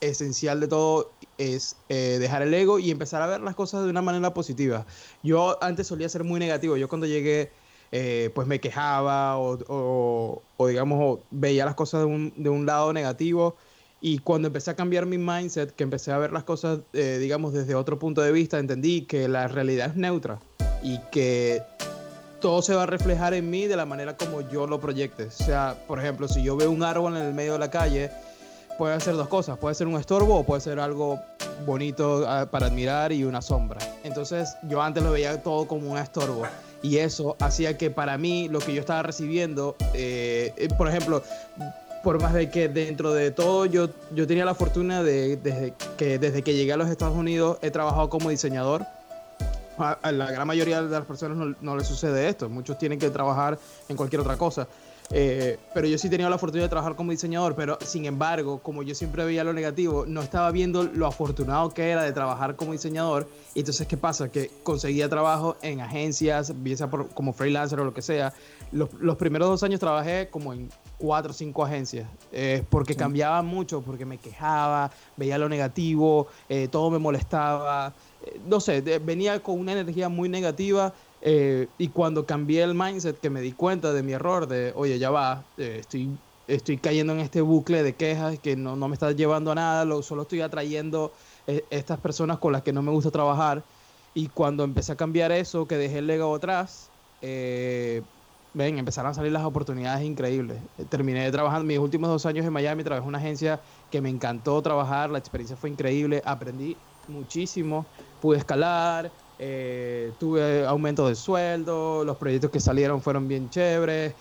esencial 0.00 0.58
de 0.58 0.66
todo 0.66 1.12
es 1.38 1.76
eh, 1.88 2.16
dejar 2.18 2.42
el 2.42 2.52
ego 2.52 2.80
y 2.80 2.90
empezar 2.90 3.22
a 3.22 3.28
ver 3.28 3.40
las 3.40 3.54
cosas 3.54 3.84
de 3.84 3.90
una 3.90 4.02
manera 4.02 4.34
positiva. 4.34 4.84
Yo 5.22 5.62
antes 5.62 5.86
solía 5.86 6.08
ser 6.08 6.24
muy 6.24 6.40
negativo, 6.40 6.76
yo 6.76 6.88
cuando 6.88 7.06
llegué 7.06 7.52
eh, 7.92 8.32
pues 8.34 8.48
me 8.48 8.58
quejaba 8.58 9.38
o, 9.38 10.42
o, 10.56 10.66
digamos 10.66 11.20
veía 11.30 11.64
las 11.64 11.76
cosas 11.76 12.00
de 12.00 12.06
un, 12.06 12.32
de 12.36 12.50
un, 12.50 12.66
lado 12.66 12.92
negativo 12.92 13.54
y 14.00 14.18
cuando 14.18 14.48
empecé 14.48 14.72
a 14.72 14.74
cambiar 14.74 15.06
mi 15.06 15.18
mindset, 15.18 15.70
que 15.70 15.84
empecé 15.84 16.10
a 16.10 16.18
ver 16.18 16.32
las 16.32 16.42
cosas 16.42 16.80
eh, 16.94 17.18
digamos 17.20 17.52
desde 17.52 17.76
otro 17.76 18.00
punto 18.00 18.22
de 18.22 18.32
vista, 18.32 18.58
entendí 18.58 19.02
que 19.02 19.28
la 19.28 19.46
realidad 19.46 19.90
es 19.90 19.94
neutra 19.94 20.40
y 20.82 20.98
que 21.12 21.62
todo 22.46 22.62
se 22.62 22.76
va 22.76 22.84
a 22.84 22.86
reflejar 22.86 23.34
en 23.34 23.50
mí 23.50 23.66
de 23.66 23.74
la 23.74 23.86
manera 23.86 24.16
como 24.16 24.40
yo 24.40 24.68
lo 24.68 24.78
proyecte. 24.78 25.24
O 25.24 25.30
sea, 25.32 25.74
por 25.88 25.98
ejemplo, 25.98 26.28
si 26.28 26.44
yo 26.44 26.56
veo 26.56 26.70
un 26.70 26.84
árbol 26.84 27.16
en 27.16 27.24
el 27.24 27.34
medio 27.34 27.54
de 27.54 27.58
la 27.58 27.72
calle, 27.72 28.12
puede 28.78 29.00
ser 29.00 29.16
dos 29.16 29.26
cosas. 29.26 29.58
Puede 29.58 29.74
ser 29.74 29.88
un 29.88 29.98
estorbo 29.98 30.36
o 30.36 30.44
puede 30.44 30.60
ser 30.60 30.78
algo 30.78 31.18
bonito 31.66 32.24
ah, 32.24 32.46
para 32.48 32.66
admirar 32.66 33.10
y 33.10 33.24
una 33.24 33.42
sombra. 33.42 33.80
Entonces 34.04 34.56
yo 34.62 34.80
antes 34.80 35.02
lo 35.02 35.10
veía 35.10 35.42
todo 35.42 35.66
como 35.66 35.90
un 35.90 35.98
estorbo. 35.98 36.44
Y 36.82 36.98
eso 36.98 37.36
hacía 37.40 37.76
que 37.76 37.90
para 37.90 38.16
mí 38.16 38.48
lo 38.48 38.60
que 38.60 38.74
yo 38.74 38.80
estaba 38.80 39.02
recibiendo, 39.02 39.74
eh, 39.92 40.52
eh, 40.56 40.68
por 40.78 40.88
ejemplo, 40.88 41.24
por 42.04 42.22
más 42.22 42.32
de 42.32 42.48
que 42.48 42.68
dentro 42.68 43.12
de 43.12 43.32
todo 43.32 43.66
yo, 43.66 43.88
yo 44.14 44.28
tenía 44.28 44.44
la 44.44 44.54
fortuna 44.54 45.02
de 45.02 45.36
desde 45.36 45.74
que, 45.98 46.20
desde 46.20 46.42
que 46.42 46.54
llegué 46.54 46.74
a 46.74 46.76
los 46.76 46.90
Estados 46.90 47.16
Unidos 47.16 47.58
he 47.60 47.72
trabajado 47.72 48.08
como 48.08 48.30
diseñador 48.30 48.86
a, 49.78 50.12
la 50.12 50.30
gran 50.30 50.46
mayoría 50.46 50.82
de 50.82 50.90
las 50.90 51.04
personas 51.04 51.36
no, 51.36 51.54
no 51.60 51.76
les 51.76 51.86
sucede 51.86 52.28
esto. 52.28 52.48
Muchos 52.48 52.78
tienen 52.78 52.98
que 52.98 53.10
trabajar 53.10 53.58
en 53.88 53.96
cualquier 53.96 54.20
otra 54.20 54.36
cosa. 54.36 54.66
Eh, 55.10 55.58
pero 55.72 55.86
yo 55.86 55.98
sí 55.98 56.10
tenía 56.10 56.28
la 56.28 56.38
fortuna 56.38 56.64
de 56.64 56.68
trabajar 56.68 56.96
como 56.96 57.12
diseñador, 57.12 57.54
pero 57.54 57.78
sin 57.84 58.06
embargo, 58.06 58.58
como 58.58 58.82
yo 58.82 58.94
siempre 58.94 59.24
veía 59.24 59.44
lo 59.44 59.52
negativo, 59.52 60.04
no 60.06 60.20
estaba 60.20 60.50
viendo 60.50 60.82
lo 60.82 61.06
afortunado 61.06 61.70
que 61.70 61.90
era 61.90 62.02
de 62.02 62.12
trabajar 62.12 62.56
como 62.56 62.72
diseñador. 62.72 63.28
Y 63.54 63.60
entonces, 63.60 63.86
¿qué 63.86 63.96
pasa? 63.96 64.28
Que 64.30 64.50
conseguía 64.62 65.08
trabajo 65.08 65.56
en 65.62 65.80
agencias, 65.80 66.52
bien 66.62 66.76
sea 66.76 66.88
como 66.88 67.32
freelancer 67.32 67.80
o 67.80 67.84
lo 67.84 67.94
que 67.94 68.02
sea. 68.02 68.32
Los, 68.72 68.92
los, 68.94 69.16
primeros 69.16 69.48
dos 69.48 69.62
años 69.62 69.78
trabajé 69.78 70.28
como 70.28 70.52
en 70.52 70.68
cuatro 70.98 71.30
o 71.30 71.34
cinco 71.34 71.64
agencias, 71.64 72.08
eh, 72.32 72.64
porque 72.68 72.96
cambiaba 72.96 73.42
mucho, 73.42 73.82
porque 73.82 74.04
me 74.04 74.18
quejaba, 74.18 74.90
veía 75.16 75.38
lo 75.38 75.48
negativo, 75.48 76.26
eh, 76.48 76.66
todo 76.68 76.90
me 76.90 76.98
molestaba 76.98 77.94
no 78.46 78.60
sé, 78.60 78.80
venía 79.00 79.42
con 79.42 79.58
una 79.58 79.72
energía 79.72 80.08
muy 80.08 80.28
negativa 80.28 80.92
eh, 81.22 81.66
y 81.78 81.88
cuando 81.88 82.26
cambié 82.26 82.62
el 82.62 82.74
mindset 82.74 83.18
que 83.18 83.30
me 83.30 83.40
di 83.40 83.52
cuenta 83.52 83.92
de 83.92 84.02
mi 84.02 84.12
error, 84.12 84.46
de, 84.46 84.72
oye, 84.76 84.98
ya 84.98 85.10
va, 85.10 85.44
eh, 85.56 85.78
estoy, 85.80 86.10
estoy 86.46 86.76
cayendo 86.76 87.12
en 87.12 87.20
este 87.20 87.40
bucle 87.40 87.82
de 87.82 87.94
quejas 87.94 88.38
que 88.38 88.56
no, 88.56 88.76
no 88.76 88.88
me 88.88 88.94
está 88.94 89.12
llevando 89.12 89.52
a 89.52 89.54
nada, 89.54 89.84
lo, 89.84 90.02
solo 90.02 90.22
estoy 90.22 90.40
atrayendo 90.40 91.12
eh, 91.46 91.64
estas 91.70 91.98
personas 91.98 92.38
con 92.38 92.52
las 92.52 92.62
que 92.62 92.72
no 92.72 92.82
me 92.82 92.90
gusta 92.92 93.10
trabajar. 93.10 93.62
Y 94.14 94.28
cuando 94.28 94.64
empecé 94.64 94.92
a 94.92 94.96
cambiar 94.96 95.32
eso, 95.32 95.66
que 95.66 95.76
dejé 95.76 95.98
el 95.98 96.06
legado 96.06 96.34
atrás, 96.34 96.88
ven, 97.20 98.78
empezaron 98.78 99.10
a 99.10 99.14
salir 99.14 99.32
las 99.32 99.44
oportunidades 99.44 100.04
increíbles. 100.04 100.58
Terminé 100.88 101.30
trabajando 101.30 101.64
mis 101.66 101.78
últimos 101.78 102.08
dos 102.08 102.24
años 102.24 102.46
en 102.46 102.52
Miami, 102.52 102.82
trabajé 102.82 103.02
en 103.02 103.08
una 103.08 103.18
agencia 103.18 103.60
que 103.90 104.00
me 104.00 104.08
encantó 104.08 104.62
trabajar, 104.62 105.10
la 105.10 105.18
experiencia 105.18 105.56
fue 105.56 105.68
increíble, 105.68 106.22
aprendí 106.24 106.78
muchísimo 107.06 107.90
pude 108.18 108.38
escalar, 108.38 109.14
eh, 109.38 110.14
tuve 110.18 110.64
aumento 110.66 111.08
de 111.08 111.14
sueldo, 111.14 112.04
los 112.04 112.16
proyectos 112.16 112.50
que 112.50 112.60
salieron 112.60 113.02
fueron 113.02 113.28
bien 113.28 113.50
chéveres. 113.50 114.16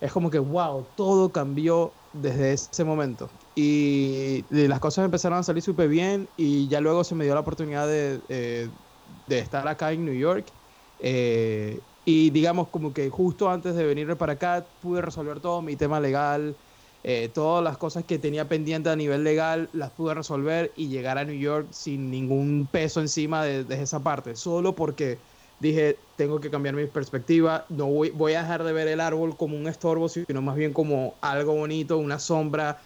Es 0.00 0.12
como 0.12 0.30
que, 0.30 0.38
wow, 0.38 0.92
todo 0.94 1.32
cambió 1.32 1.98
desde 2.12 2.52
ese 2.52 2.84
momento. 2.84 3.30
Y, 3.54 4.46
las 4.50 4.80
cosas 4.80 5.04
empezaron 5.04 5.38
a 5.38 5.42
salir 5.42 5.62
súper 5.62 5.88
bien 5.88 6.30
y 6.36 6.68
ya 6.68 6.80
luego 6.80 7.04
se 7.04 7.14
me 7.14 7.24
dio 7.24 7.34
la 7.34 7.40
oportunidad 7.40 7.88
de, 7.88 8.22
eh, 8.28 8.70
de 9.04 9.38
estar 9.38 9.66
acá 9.68 9.92
en 9.92 10.04
New 10.04 10.14
York. 10.14 10.54
Eh, 10.98 11.84
y 12.04 12.30
digamos 12.30 12.68
como 12.70 12.92
que 12.92 13.10
justo 13.10 13.50
antes 13.50 13.74
de 13.74 13.84
venir 13.84 14.16
para 14.16 14.34
acá 14.34 14.70
pude 14.78 15.02
resolver 15.02 15.40
todo 15.40 15.62
mi 15.62 15.76
tema 15.76 16.00
legal, 16.00 16.58
eh, 17.04 17.30
todas 17.32 17.62
las 17.62 17.78
cosas 17.78 18.04
que 18.04 18.18
tenía 18.18 18.48
pendiente 18.48 18.90
a 18.90 18.96
nivel 18.96 19.22
legal 19.22 19.68
las 19.72 19.90
pude 19.92 20.14
resolver 20.14 20.72
y 20.76 20.88
llegar 20.88 21.16
a 21.16 21.24
New 21.24 21.38
York 21.38 21.68
sin 21.70 22.10
ningún 22.10 22.68
peso 22.70 23.00
encima 23.00 23.44
de, 23.44 23.64
esa 23.82 24.02
parte, 24.02 24.34
solo 24.34 24.74
porque 24.74 25.18
dije, 25.60 25.96
tengo 26.16 26.40
que 26.40 26.50
cambiar 26.50 26.74
mi 26.74 26.86
perspectiva, 26.86 27.66
no 27.68 27.86
voy, 27.86 28.10
voy 28.10 28.34
a 28.34 28.42
dejar 28.42 28.64
de 28.64 28.72
ver 28.72 28.88
el 28.88 29.00
árbol 29.00 29.36
como 29.36 29.56
un 29.56 29.68
estorbo, 29.68 30.08
sino 30.08 30.42
más 30.42 30.56
bien 30.56 30.72
como 30.72 31.14
algo 31.20 31.54
bonito, 31.54 31.98
una 31.98 32.18
sombra, 32.18 32.80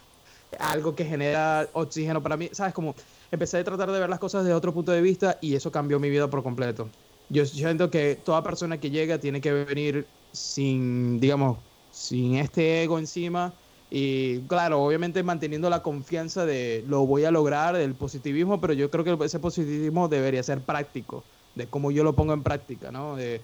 algo 0.59 0.95
que 0.95 1.05
genera 1.05 1.69
oxígeno 1.73 2.23
para 2.23 2.37
mí, 2.37 2.51
¿sabes? 2.53 2.75
Como 2.75 2.95
empecé 3.31 3.59
a 3.59 3.65
tratar 3.65 3.91
de 3.91 3.99
ver 3.99 4.11
las 4.11 4.19
cosas 4.19 4.45
desde 4.45 4.55
otro 4.55 4.75
punto 4.75 4.93
de 4.93 5.01
vista 5.01 5.39
y 5.41 5.55
eso 5.55 5.73
cambió 5.73 5.99
mi 5.99 6.11
vida 6.11 6.29
por 6.29 6.43
completo. 6.43 6.91
Yo 7.31 7.47
siento 7.47 7.91
que 7.91 8.17
toda 8.17 8.43
persona 8.43 8.79
que 8.79 8.91
llega 8.91 9.19
tiene 9.19 9.41
que 9.41 9.53
venir 9.53 10.07
sin, 10.33 11.19
digamos, 11.19 11.59
sin 11.91 12.37
este 12.37 12.83
ego 12.83 12.99
encima 12.99 13.62
y 13.95 14.41
claro, 14.49 14.83
obviamente 14.83 15.23
manteniendo 15.23 15.69
la 15.69 15.83
confianza 15.83 16.47
de 16.47 16.83
lo 16.89 17.05
voy 17.05 17.27
a 17.27 17.31
lograr, 17.31 17.77
el 17.77 17.95
positivismo, 17.95 18.59
pero 18.59 18.73
yo 18.73 18.91
creo 18.91 19.05
que 19.05 19.27
ese 19.27 19.39
positivismo 19.39 20.09
debería 20.09 20.43
ser 20.43 20.63
práctico, 20.63 21.23
de 21.55 21.67
cómo 21.67 21.91
yo 21.91 22.03
lo 22.03 22.15
pongo 22.15 22.33
en 22.33 22.43
práctica, 22.43 22.91
¿no? 22.91 23.17
De, 23.17 23.43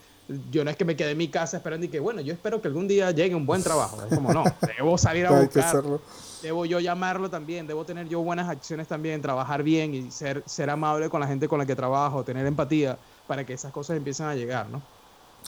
yo 0.50 0.64
no 0.64 0.70
es 0.70 0.76
que 0.78 0.86
me 0.86 0.96
quede 0.96 1.10
en 1.10 1.18
mi 1.18 1.28
casa 1.28 1.58
esperando 1.58 1.84
y 1.84 1.90
que, 1.90 2.00
bueno, 2.00 2.22
yo 2.22 2.32
espero 2.32 2.62
que 2.62 2.68
algún 2.68 2.88
día 2.88 3.10
llegue 3.10 3.34
un 3.34 3.44
buen 3.44 3.62
trabajo. 3.62 3.98
Es 4.02 4.14
como, 4.14 4.32
no, 4.32 4.42
debo 4.78 4.96
salir 4.96 5.26
a 5.26 5.38
buscarlo. 5.38 6.00
Debo 6.40 6.64
yo 6.64 6.80
llamarlo 6.80 7.28
también, 7.28 7.66
debo 7.66 7.84
tener 7.84 8.08
yo 8.08 8.20
buenas 8.20 8.48
acciones 8.48 8.88
también, 8.88 9.20
trabajar 9.20 9.62
bien 9.62 9.94
y 9.94 10.10
ser, 10.10 10.42
ser 10.46 10.70
amable 10.70 11.10
con 11.10 11.20
la 11.20 11.26
gente 11.26 11.46
con 11.46 11.58
la 11.58 11.66
que 11.66 11.76
trabajo, 11.76 12.24
tener 12.24 12.46
empatía 12.46 12.96
para 13.26 13.44
que 13.44 13.52
esas 13.52 13.70
cosas 13.70 13.98
empiecen 13.98 14.24
a 14.24 14.34
llegar, 14.34 14.70
¿no? 14.70 14.80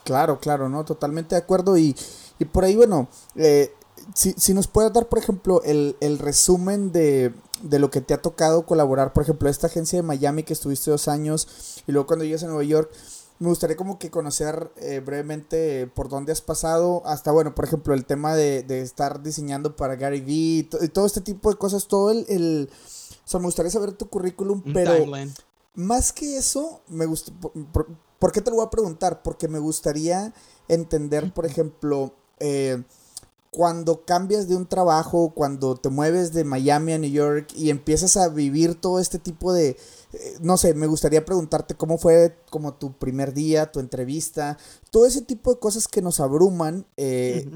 Claro, 0.05 0.39
claro, 0.39 0.69
¿no? 0.69 0.85
Totalmente 0.85 1.37
de 1.37 1.41
acuerdo. 1.41 1.79
Y, 1.79 1.97
y 2.39 2.45
por 2.45 2.65
ahí, 2.65 2.77
bueno, 2.77 3.09
eh, 3.37 3.73
si, 4.15 4.33
si 4.33 4.55
nos 4.55 4.67
puedes 4.67 4.93
dar, 4.93 5.09
por 5.09 5.19
ejemplo, 5.19 5.63
el, 5.65 6.19
resumen 6.19 6.93
de, 6.93 7.33
lo 7.63 7.91
que 7.91 8.01
te 8.01 8.15
ha 8.15 8.23
tocado 8.23 8.67
colaborar, 8.67 9.13
por 9.13 9.23
ejemplo, 9.23 9.49
esta 9.49 9.67
agencia 9.69 9.99
de 9.99 10.03
Miami 10.03 10.43
que 10.43 10.53
estuviste 10.53 10.91
dos 10.91 11.09
años 11.09 11.83
y 11.87 11.93
luego 11.93 12.07
cuando 12.07 12.25
llegas 12.25 12.43
a 12.45 12.47
Nueva 12.47 12.65
York, 12.65 12.91
me 13.39 13.49
gustaría 13.49 13.77
como 13.77 13.99
que 13.99 14.11
conocer 14.11 14.71
eh, 14.77 15.01
brevemente 15.01 15.87
por 15.87 16.11
dónde 16.11 16.33
has 16.33 16.43
pasado, 16.43 17.03
hasta 17.07 17.33
bueno, 17.33 17.55
por 17.55 17.65
ejemplo, 17.65 17.95
el 17.95 18.05
tema 18.05 18.35
de, 18.35 18.63
de 18.63 18.83
estar 18.83 19.23
diseñando 19.23 19.77
para 19.77 19.97
Gary 19.97 20.21
Vee 20.21 20.69
y, 20.83 20.89
todo 20.89 21.07
este 21.07 21.23
tipo 21.23 21.51
de 21.51 21.57
cosas, 21.57 21.89
todo 21.89 22.11
el, 22.11 22.27
el, 22.29 22.71
o 23.25 23.29
sea, 23.29 23.41
me 23.41 23.47
gustaría 23.47 23.71
saber 23.71 23.93
tu 23.93 24.09
currículum, 24.09 24.63
pero 24.75 25.07
más 25.75 26.13
que 26.13 26.37
eso, 26.37 26.83
me 26.89 27.07
gusta, 27.07 27.33
por, 27.73 28.33
qué 28.33 28.43
te 28.43 28.51
lo 28.51 28.57
voy 28.57 28.67
a 28.67 28.71
preguntar? 28.71 29.23
Porque 29.23 29.49
me 29.49 29.59
gustaría 29.59 30.35
entender, 30.69 31.33
por 31.33 31.47
ejemplo, 31.47 32.15
eh, 32.41 32.83
cuando 33.51 34.05
cambias 34.05 34.49
de 34.49 34.57
un 34.57 34.67
trabajo, 34.67 35.35
cuando 35.35 35.75
te 35.77 35.89
mueves 35.89 36.33
de 36.33 36.45
Miami 36.45 36.93
a 36.93 36.99
New 36.99 37.11
York 37.11 37.49
y 37.57 37.71
empiezas 37.71 38.17
a 38.17 38.29
vivir 38.29 38.77
todo 38.77 39.01
este 39.01 39.19
tipo 39.19 39.53
de, 39.53 39.71
eh, 40.13 40.37
no 40.41 40.57
sé, 40.57 40.73
me 40.75 40.87
gustaría 40.87 41.25
preguntarte 41.25 41.75
cómo 41.75 41.99
fue 41.99 42.37
como 42.51 42.75
tu 42.75 42.97
primer 42.97 43.35
día, 43.35 43.73
tu 43.73 43.81
entrevista, 43.81 44.57
todo 44.91 45.05
ese 45.05 45.23
tipo 45.23 45.53
de 45.53 45.59
cosas 45.59 45.89
que 45.89 46.01
nos 46.01 46.21
abruman 46.21 46.87
eh, 46.97 47.51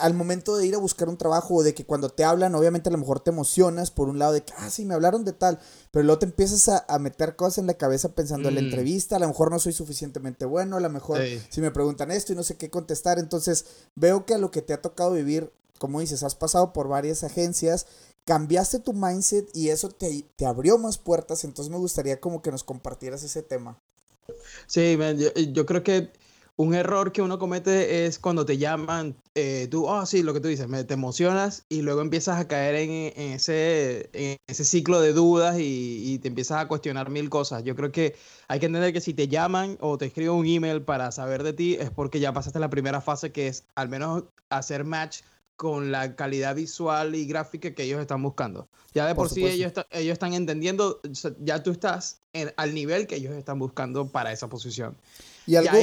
al 0.00 0.14
momento 0.14 0.56
de 0.56 0.66
ir 0.66 0.74
a 0.76 0.78
buscar 0.78 1.08
un 1.08 1.16
trabajo 1.16 1.54
o 1.54 1.62
de 1.64 1.74
que 1.74 1.84
cuando 1.84 2.08
te 2.08 2.22
hablan, 2.22 2.54
obviamente 2.54 2.88
a 2.88 2.92
lo 2.92 2.98
mejor 2.98 3.18
te 3.18 3.30
emocionas 3.30 3.90
por 3.90 4.08
un 4.08 4.18
lado 4.18 4.32
de 4.32 4.44
que, 4.44 4.52
ah, 4.56 4.70
sí, 4.70 4.84
me 4.84 4.94
hablaron 4.94 5.24
de 5.24 5.32
tal, 5.32 5.58
pero 5.90 6.04
luego 6.04 6.20
te 6.20 6.26
empiezas 6.26 6.68
a, 6.68 6.98
meter 7.00 7.34
cosas 7.34 7.58
en 7.58 7.66
la 7.66 7.74
cabeza 7.74 8.14
pensando 8.14 8.48
en 8.48 8.54
la 8.54 8.60
mm. 8.60 8.64
entrevista, 8.64 9.16
a 9.16 9.18
lo 9.18 9.26
mejor 9.26 9.50
no 9.50 9.58
soy 9.58 9.72
suficientemente 9.72 10.44
bueno, 10.44 10.76
a 10.76 10.80
lo 10.80 10.88
mejor 10.88 11.20
si 11.50 11.60
me 11.60 11.72
preguntan 11.72 12.12
esto 12.12 12.32
y 12.32 12.36
no 12.36 12.44
sé 12.44 12.56
qué 12.56 12.70
contestar, 12.70 13.18
entonces 13.18 13.64
veo 13.96 14.24
que 14.24 14.34
a 14.34 14.38
lo 14.38 14.52
que 14.52 14.62
te 14.62 14.72
ha 14.72 14.80
tocado 14.80 15.14
vivir, 15.14 15.52
como 15.78 15.98
dices, 15.98 16.22
has 16.22 16.36
pasado 16.36 16.72
por 16.72 16.86
varias 16.86 17.24
agencias, 17.24 17.86
cambiaste 18.24 18.78
tu 18.78 18.92
mindset 18.92 19.48
y 19.52 19.70
eso 19.70 19.88
te, 19.88 20.24
te 20.36 20.46
abrió 20.46 20.78
más 20.78 20.98
puertas, 20.98 21.42
entonces 21.42 21.72
me 21.72 21.78
gustaría 21.78 22.20
como 22.20 22.40
que 22.40 22.52
nos 22.52 22.62
compartieras 22.62 23.24
ese 23.24 23.42
tema. 23.42 23.82
Sí, 24.68 24.96
yo 25.52 25.66
creo 25.66 25.82
que 25.82 26.12
un 26.56 26.74
error 26.74 27.12
que 27.12 27.22
uno 27.22 27.38
comete 27.38 28.06
es 28.06 28.18
cuando 28.18 28.44
te 28.44 28.58
llaman, 28.58 29.16
eh, 29.34 29.68
tú, 29.70 29.86
oh, 29.86 30.04
sí, 30.04 30.22
lo 30.22 30.34
que 30.34 30.40
tú 30.40 30.48
dices, 30.48 30.68
me, 30.68 30.84
te 30.84 30.94
emocionas 30.94 31.64
y 31.68 31.82
luego 31.82 32.02
empiezas 32.02 32.38
a 32.38 32.46
caer 32.46 32.74
en, 32.74 33.32
ese, 33.32 34.10
en 34.12 34.36
ese 34.46 34.64
ciclo 34.64 35.00
de 35.00 35.12
dudas 35.12 35.56
y, 35.58 36.18
te 36.22 36.28
empiezas 36.28 36.60
a 36.60 36.68
cuestionar 36.68 37.10
mil 37.10 37.30
cosas. 37.30 37.64
Yo 37.64 37.74
creo 37.74 37.90
que 37.90 38.14
hay 38.48 38.60
que 38.60 38.66
entender 38.66 38.92
que 38.92 39.00
si 39.00 39.14
te 39.14 39.28
llaman 39.28 39.78
o 39.80 39.98
te 39.98 40.06
escriben 40.06 40.32
un 40.32 40.46
email 40.46 40.82
para 40.82 41.10
saber 41.10 41.42
de 41.42 41.52
ti 41.52 41.76
es 41.80 41.90
porque 41.90 42.20
ya 42.20 42.32
pasaste 42.32 42.58
la 42.60 42.70
primera 42.70 43.00
fase 43.00 43.32
que 43.32 43.48
es 43.48 43.64
al 43.74 43.88
menos 43.88 44.24
hacer 44.50 44.84
match 44.84 45.22
con 45.56 45.90
la 45.90 46.14
calidad 46.16 46.54
visual 46.54 47.14
y 47.14 47.26
gráfica 47.26 47.74
que 47.74 47.84
ellos 47.84 48.00
están 48.00 48.22
buscando. 48.22 48.68
Ya 48.94 49.06
de 49.06 49.14
por, 49.14 49.30
sí 49.30 49.46
ellos, 49.46 49.72
ellos 49.90 50.12
están 50.12 50.34
entendiendo, 50.34 51.00
ya 51.40 51.62
tú 51.62 51.70
estás 51.70 52.20
al 52.56 52.74
nivel 52.74 53.06
que 53.06 53.16
ellos 53.16 53.34
están 53.34 53.58
buscando 53.58 54.06
para 54.08 54.32
esa 54.32 54.48
posición. 54.48 54.96
Y 55.46 55.56
algo, 55.56 55.76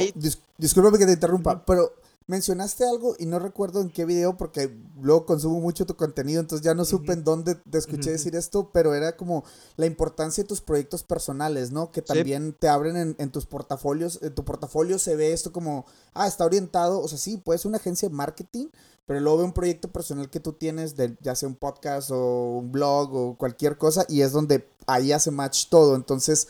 discúlpame 0.58 0.98
que 0.98 1.06
te 1.06 1.12
interrumpa, 1.12 1.64
pero 1.64 1.92
mencionaste 2.30 2.84
algo 2.84 3.16
y 3.18 3.26
no 3.26 3.40
recuerdo 3.40 3.80
en 3.80 3.90
qué 3.90 4.04
video 4.04 4.36
porque 4.36 4.72
luego 5.02 5.26
consumo 5.26 5.58
mucho 5.58 5.84
tu 5.84 5.96
contenido, 5.96 6.40
entonces 6.40 6.64
ya 6.64 6.74
no 6.74 6.84
supe 6.84 7.12
en 7.12 7.24
dónde 7.24 7.56
te 7.56 7.76
escuché 7.76 8.12
decir 8.12 8.36
esto, 8.36 8.70
pero 8.72 8.94
era 8.94 9.16
como 9.16 9.42
la 9.76 9.86
importancia 9.86 10.44
de 10.44 10.48
tus 10.48 10.60
proyectos 10.60 11.02
personales, 11.02 11.72
¿no? 11.72 11.90
Que 11.90 12.02
también 12.02 12.52
te 12.52 12.68
abren 12.68 12.96
en, 12.96 13.16
en, 13.18 13.30
tus 13.32 13.46
portafolios, 13.46 14.20
en 14.22 14.32
tu 14.32 14.44
portafolio 14.44 15.00
se 15.00 15.16
ve 15.16 15.32
esto 15.32 15.52
como, 15.52 15.86
ah, 16.14 16.28
está 16.28 16.44
orientado, 16.44 17.00
o 17.00 17.08
sea, 17.08 17.18
sí, 17.18 17.36
puede 17.36 17.58
ser 17.58 17.68
una 17.68 17.78
agencia 17.78 18.08
de 18.08 18.14
marketing, 18.14 18.68
pero 19.06 19.18
luego 19.18 19.38
ve 19.38 19.44
un 19.44 19.52
proyecto 19.52 19.90
personal 19.90 20.30
que 20.30 20.38
tú 20.38 20.52
tienes, 20.52 20.94
de, 20.94 21.16
ya 21.20 21.34
sea 21.34 21.48
un 21.48 21.56
podcast 21.56 22.12
o 22.12 22.58
un 22.58 22.70
blog 22.70 23.12
o 23.12 23.36
cualquier 23.36 23.76
cosa, 23.76 24.04
y 24.08 24.20
es 24.20 24.30
donde 24.30 24.68
ahí 24.86 25.10
hace 25.10 25.32
match 25.32 25.66
todo, 25.68 25.96
entonces 25.96 26.46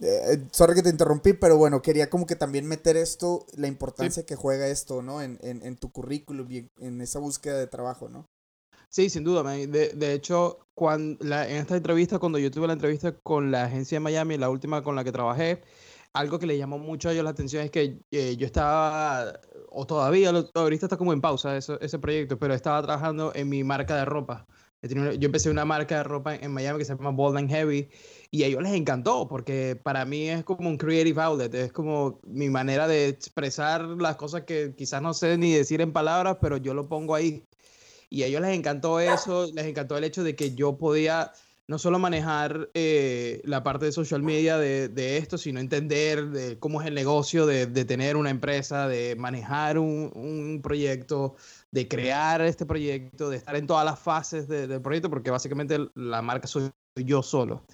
eh, 0.00 0.46
sorry 0.52 0.74
que 0.74 0.82
te 0.82 0.90
interrumpí, 0.90 1.32
pero 1.32 1.56
bueno, 1.56 1.82
quería 1.82 2.08
como 2.10 2.26
que 2.26 2.36
también 2.36 2.66
meter 2.66 2.96
esto, 2.96 3.46
la 3.56 3.66
importancia 3.66 4.24
que 4.24 4.36
juega 4.36 4.68
esto, 4.68 5.02
¿no? 5.02 5.22
En, 5.22 5.38
en, 5.42 5.64
en, 5.64 5.76
tu 5.76 5.90
currículum 5.90 6.50
y 6.50 6.70
en 6.80 7.00
esa 7.00 7.18
búsqueda 7.18 7.58
de 7.58 7.66
trabajo, 7.66 8.08
¿no? 8.08 8.26
Sí, 8.90 9.10
sin 9.10 9.24
duda. 9.24 9.42
De, 9.42 9.66
de 9.66 10.12
hecho, 10.12 10.60
cuando, 10.74 11.22
la, 11.24 11.48
en 11.48 11.56
esta 11.56 11.76
entrevista, 11.76 12.18
cuando 12.18 12.38
yo 12.38 12.50
tuve 12.50 12.66
la 12.66 12.72
entrevista 12.72 13.12
con 13.12 13.50
la 13.50 13.64
agencia 13.64 13.96
de 13.96 14.00
Miami, 14.00 14.38
la 14.38 14.50
última 14.50 14.82
con 14.82 14.96
la 14.96 15.04
que 15.04 15.12
trabajé, 15.12 15.62
algo 16.14 16.38
que 16.38 16.46
le 16.46 16.56
llamó 16.56 16.78
mucho 16.78 17.08
a 17.08 17.12
ellos 17.12 17.24
la 17.24 17.30
atención 17.30 17.64
es 17.64 17.70
que 17.70 18.00
eh, 18.10 18.36
yo 18.36 18.46
estaba, 18.46 19.40
o 19.70 19.86
todavía, 19.86 20.32
ahorita 20.54 20.86
está 20.86 20.96
como 20.96 21.12
en 21.12 21.20
pausa 21.20 21.56
eso, 21.56 21.78
ese 21.80 21.98
proyecto, 21.98 22.38
pero 22.38 22.54
estaba 22.54 22.82
trabajando 22.82 23.32
en 23.34 23.48
mi 23.48 23.62
marca 23.64 23.96
de 23.96 24.04
ropa. 24.04 24.46
Yo 24.82 25.26
empecé 25.26 25.50
una 25.50 25.64
marca 25.64 25.96
de 25.98 26.04
ropa 26.04 26.36
en 26.36 26.52
Miami 26.52 26.78
que 26.78 26.84
se 26.84 26.94
llama 26.94 27.10
Bold 27.10 27.36
and 27.36 27.50
Heavy 27.50 27.90
y 28.30 28.42
a 28.42 28.46
ellos 28.46 28.62
les 28.62 28.72
encantó 28.74 29.26
porque 29.28 29.76
para 29.82 30.04
mí 30.04 30.28
es 30.28 30.44
como 30.44 30.68
un 30.68 30.76
creative 30.76 31.20
outlet, 31.22 31.54
es 31.54 31.72
como 31.72 32.20
mi 32.24 32.50
manera 32.50 32.86
de 32.86 33.08
expresar 33.08 33.82
las 33.82 34.16
cosas 34.16 34.42
que 34.42 34.74
quizás 34.76 35.00
no 35.02 35.14
sé 35.14 35.38
ni 35.38 35.52
decir 35.52 35.80
en 35.80 35.92
palabras, 35.92 36.38
pero 36.40 36.56
yo 36.58 36.74
lo 36.74 36.88
pongo 36.88 37.14
ahí. 37.14 37.44
Y 38.10 38.22
a 38.22 38.26
ellos 38.26 38.40
les 38.42 38.56
encantó 38.56 39.00
eso, 39.00 39.50
les 39.54 39.66
encantó 39.66 39.96
el 39.98 40.04
hecho 40.04 40.22
de 40.24 40.36
que 40.36 40.54
yo 40.54 40.78
podía 40.78 41.32
no 41.68 41.78
solo 41.78 41.98
manejar 41.98 42.70
eh, 42.72 43.42
la 43.44 43.62
parte 43.62 43.84
de 43.86 43.92
social 43.92 44.22
media 44.22 44.56
de, 44.56 44.88
de, 44.88 45.18
esto, 45.18 45.36
sino 45.36 45.60
entender 45.60 46.30
de 46.30 46.58
cómo 46.58 46.80
es 46.80 46.88
el 46.88 46.94
negocio 46.94 47.44
de, 47.44 47.66
de 47.66 47.84
tener 47.84 48.16
una 48.16 48.30
empresa, 48.30 48.88
de 48.88 49.16
manejar 49.16 49.78
un, 49.78 50.10
un 50.14 50.62
proyecto, 50.62 51.36
de 51.70 51.86
crear 51.86 52.40
este 52.40 52.64
proyecto, 52.64 53.28
de 53.28 53.36
estar 53.36 53.54
en 53.54 53.66
todas 53.66 53.84
las 53.84 53.98
fases 53.98 54.48
del 54.48 54.80
proyecto, 54.80 55.10
porque 55.10 55.30
básicamente 55.30 55.78
la 55.94 56.22
marca 56.22 56.46
soy 56.46 56.70
yo 56.96 57.22
solo. 57.22 57.66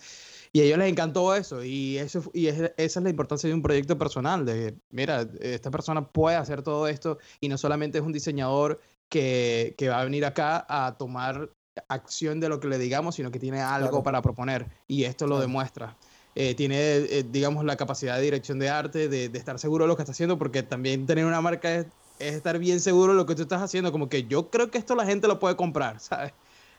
Y 0.55 0.61
a 0.61 0.65
ellos 0.65 0.79
les 0.79 0.89
encantó 0.89 1.35
eso, 1.35 1.63
y, 1.65 1.99
eso, 1.99 2.23
y 2.33 2.47
esa 2.47 2.71
es 2.77 2.97
la 2.97 3.11
importancia 3.11 3.49
de 3.49 3.55
un 3.55 3.61
proyecto 3.61 3.99
personal, 3.99 4.47
de, 4.47 4.77
mira, 4.91 5.29
esta 5.41 5.71
persona 5.71 6.07
puede 6.07 6.37
hacer 6.37 6.63
todo 6.63 6.87
esto 6.87 7.19
y 7.41 7.49
no 7.49 7.59
solamente 7.59 7.99
es 7.99 8.05
un 8.05 8.13
diseñador 8.13 8.81
que, 9.09 9.75
que 9.77 9.89
va 9.89 10.01
a 10.01 10.05
venir 10.05 10.25
acá 10.25 10.65
a 10.69 10.97
tomar 10.97 11.51
acción 11.89 12.39
de 12.39 12.49
lo 12.49 12.61
que 12.61 12.69
le 12.69 12.79
digamos, 12.79 13.17
sino 13.17 13.33
que 13.33 13.41
tiene 13.41 13.61
algo 13.61 14.05
para 14.05 14.23
proponer, 14.23 14.69
y 14.87 15.05
esto 15.05 15.27
lo 15.27 15.41
demuestra. 15.41 15.97
Eh, 16.37 16.55
tiene, 16.55 16.77
eh, 16.79 17.25
digamos, 17.29 17.65
la 17.65 17.77
capacidad 17.77 18.17
de 18.17 18.23
dirección 18.23 18.61
de 18.61 18.69
arte, 18.69 19.09
de, 19.09 19.29
de, 19.29 19.39
estar 19.39 19.59
seguro 19.59 19.85
de 19.85 19.89
lo 19.89 19.97
que 19.97 20.03
está 20.03 20.13
haciendo, 20.13 20.39
porque 20.39 20.63
también 20.63 21.05
tener 21.05 21.27
una 21.27 21.41
marca 21.41 21.75
es 21.75 21.87
es 22.19 22.35
estar 22.35 22.59
bien 22.59 22.81
seguro 22.81 23.13
de 23.13 23.19
lo 23.19 23.27
que 23.27 23.35
tú 23.35 23.43
estás 23.43 23.63
haciendo. 23.63 23.93
Como 23.93 24.09
que 24.09 24.25
yo 24.25 24.51
creo 24.51 24.71
que 24.71 24.79
esto 24.79 24.95
la 24.95 25.05
gente 25.05 25.29
lo 25.29 25.39
puede 25.39 25.57
comprar, 25.57 26.01
¿sabes? 26.01 26.33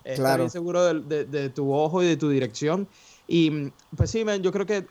Estar 0.04 0.38
bien 0.38 0.52
seguro 0.52 0.94
de, 0.94 1.50
tu 1.50 1.74
ojo 1.74 2.04
y 2.04 2.06
de 2.06 2.16
tu 2.16 2.30
dirección. 2.30 2.88
Y 3.28 3.72
pues 3.96 4.12
sí, 4.12 4.24
yo 4.42 4.52
creo 4.52 4.66
que 4.66 4.86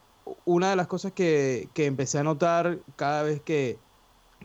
una 0.45 0.71
de 0.71 0.77
las 0.77 0.87
cosas 0.87 1.13
que, 1.13 1.69
empecé 1.77 2.19
a 2.19 2.23
notar 2.23 2.79
cada 2.97 3.23
vez 3.23 3.41
que, 3.41 3.79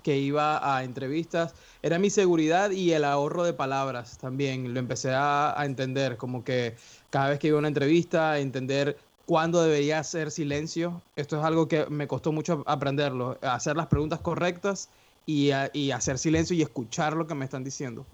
iba 0.06 0.76
a 0.76 0.84
entrevistas 0.84 1.54
era 1.84 2.00
mi 2.00 2.10
seguridad 2.10 2.72
y 2.72 2.94
el 2.94 3.04
ahorro 3.04 3.44
de 3.44 3.54
palabras 3.54 4.18
también. 4.18 4.74
Lo 4.74 4.80
empecé 4.80 5.14
a, 5.14 5.60
a 5.60 5.66
entender, 5.66 6.18
como 6.18 6.44
que 6.44 6.76
cada 7.12 7.30
vez 7.30 7.40
que 7.40 7.48
iba 7.48 7.58
a 7.58 7.60
una 7.60 7.68
entrevista, 7.68 8.40
entender 8.40 8.98
cuándo 9.30 9.62
debería 9.62 10.00
hacer 10.00 10.32
silencio. 10.32 11.04
Esto 11.16 11.38
es 11.38 11.44
algo 11.44 11.68
que 11.68 11.86
me 11.86 12.08
costó 12.08 12.32
mucho 12.32 12.64
aprenderlo, 12.66 13.38
hacer 13.44 13.78
las 13.78 13.86
preguntas 13.86 14.22
correctas 14.22 14.90
y, 15.24 15.52
hacer 15.92 16.18
silencio 16.18 16.56
y 16.56 16.64
escuchar 16.64 17.14
lo 17.14 17.28
que 17.28 17.36
me 17.36 17.46
están 17.46 17.64
diciendo. 17.64 18.08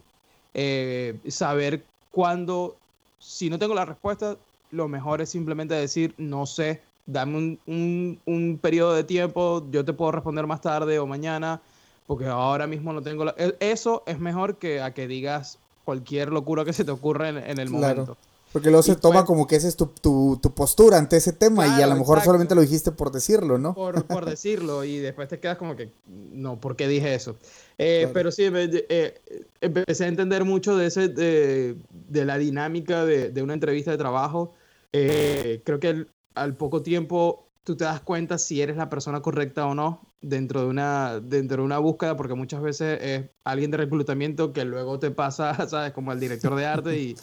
Eh, 0.53 1.17
saber 1.29 1.85
cuándo, 2.11 2.75
si 3.17 3.49
no 3.49 3.57
tengo 3.57 3.73
la 3.73 3.85
respuesta, 3.85 4.35
lo 4.75 4.87
mejor 4.87 5.21
es 5.21 5.29
simplemente 5.29 5.73
decir, 5.73 6.13
no 6.17 6.45
sé, 6.45 6.81
dame 7.05 7.59
un, 7.65 8.19
un, 8.25 8.59
periodo 8.61 8.93
de 8.93 9.03
tiempo, 9.03 9.65
yo 9.71 9.85
te 9.85 9.93
puedo 9.93 10.11
responder 10.11 10.45
más 10.47 10.61
tarde 10.61 10.99
o 10.99 11.07
mañana, 11.07 11.61
porque 12.07 12.25
ahora 12.25 12.67
mismo 12.67 12.93
no 12.93 13.01
tengo 13.01 13.25
la... 13.25 13.35
E, 13.37 13.55
eso 13.59 14.03
es 14.05 14.19
mejor 14.19 14.57
que 14.57 14.81
a 14.81 14.93
que 14.93 15.07
digas 15.07 15.59
cualquier 15.83 16.31
locura 16.31 16.65
que 16.65 16.73
se 16.73 16.83
te 16.83 16.91
ocurra 16.91 17.29
en, 17.29 17.59
el 17.59 17.69
momento. 17.69 18.17
Porque 18.51 18.69
luego 18.69 18.83
se 18.83 18.95
toma 18.95 19.25
como 19.25 19.47
que 19.47 19.57
esa 19.57 19.67
es 19.67 19.75
tu, 19.75 19.87
tu, 19.87 20.39
tu, 20.41 20.53
postura 20.53 20.97
ante 20.97 21.17
ese 21.17 21.33
tema 21.33 21.67
y 21.77 21.81
a 21.81 21.87
lo 21.87 21.95
mejor 21.95 22.21
solamente 22.21 22.55
lo 22.55 22.61
dijiste 22.61 22.91
por 22.91 23.11
decirlo, 23.11 23.57
¿no? 23.57 23.73
Por, 23.73 24.05
por, 24.05 24.23
decirlo 24.29 24.85
y 24.85 24.97
después 24.97 25.27
te 25.27 25.41
quedas 25.41 25.57
como 25.57 25.75
que, 25.75 25.91
no, 26.31 26.59
¿por 26.59 26.77
qué 26.77 26.87
dije 26.87 27.13
eso? 27.13 27.35
Eh, 27.77 28.09
pero 28.13 28.31
sí, 28.31 28.43
eh, 28.47 29.19
empecé 29.59 30.05
a 30.05 30.07
entender 30.07 30.45
mucho 30.45 30.77
de, 30.77 30.87
ese, 30.87 31.09
de, 31.09 31.75
de 31.91 32.25
la 32.25 32.37
dinámica 32.37 33.03
de, 33.03 33.29
de, 33.29 33.43
una 33.43 33.53
entrevista 33.53 33.91
de 33.91 33.97
trabajo. 33.97 34.53
Eh, 34.97 35.61
creo 35.65 35.81
que 35.81 36.05
al 36.35 36.55
poco 36.55 36.81
tiempo 36.81 37.49
tú 37.65 37.75
te 37.75 37.83
das 37.83 37.99
cuenta 37.99 38.37
si 38.37 38.61
eres 38.61 38.77
la 38.77 38.89
persona 38.89 39.21
correcta 39.21 39.65
o 39.65 39.75
no 39.75 39.99
dentro 40.21 40.61
de 40.61 40.67
una, 40.67 41.19
dentro 41.19 41.57
de 41.57 41.63
una 41.63 41.79
búsqueda, 41.79 42.15
porque 42.15 42.33
muchas 42.33 42.61
veces 42.61 42.99
es 43.01 43.29
alguien 43.43 43.71
de 43.71 43.77
reclutamiento 43.77 44.53
que 44.53 44.63
luego 44.63 44.97
te 44.97 45.11
pasa, 45.11 45.53
¿sabes? 45.67 45.91
Como 45.91 46.13
el 46.13 46.19
director 46.21 46.55
de 46.55 46.65
arte 46.65 46.97
y 46.97 47.15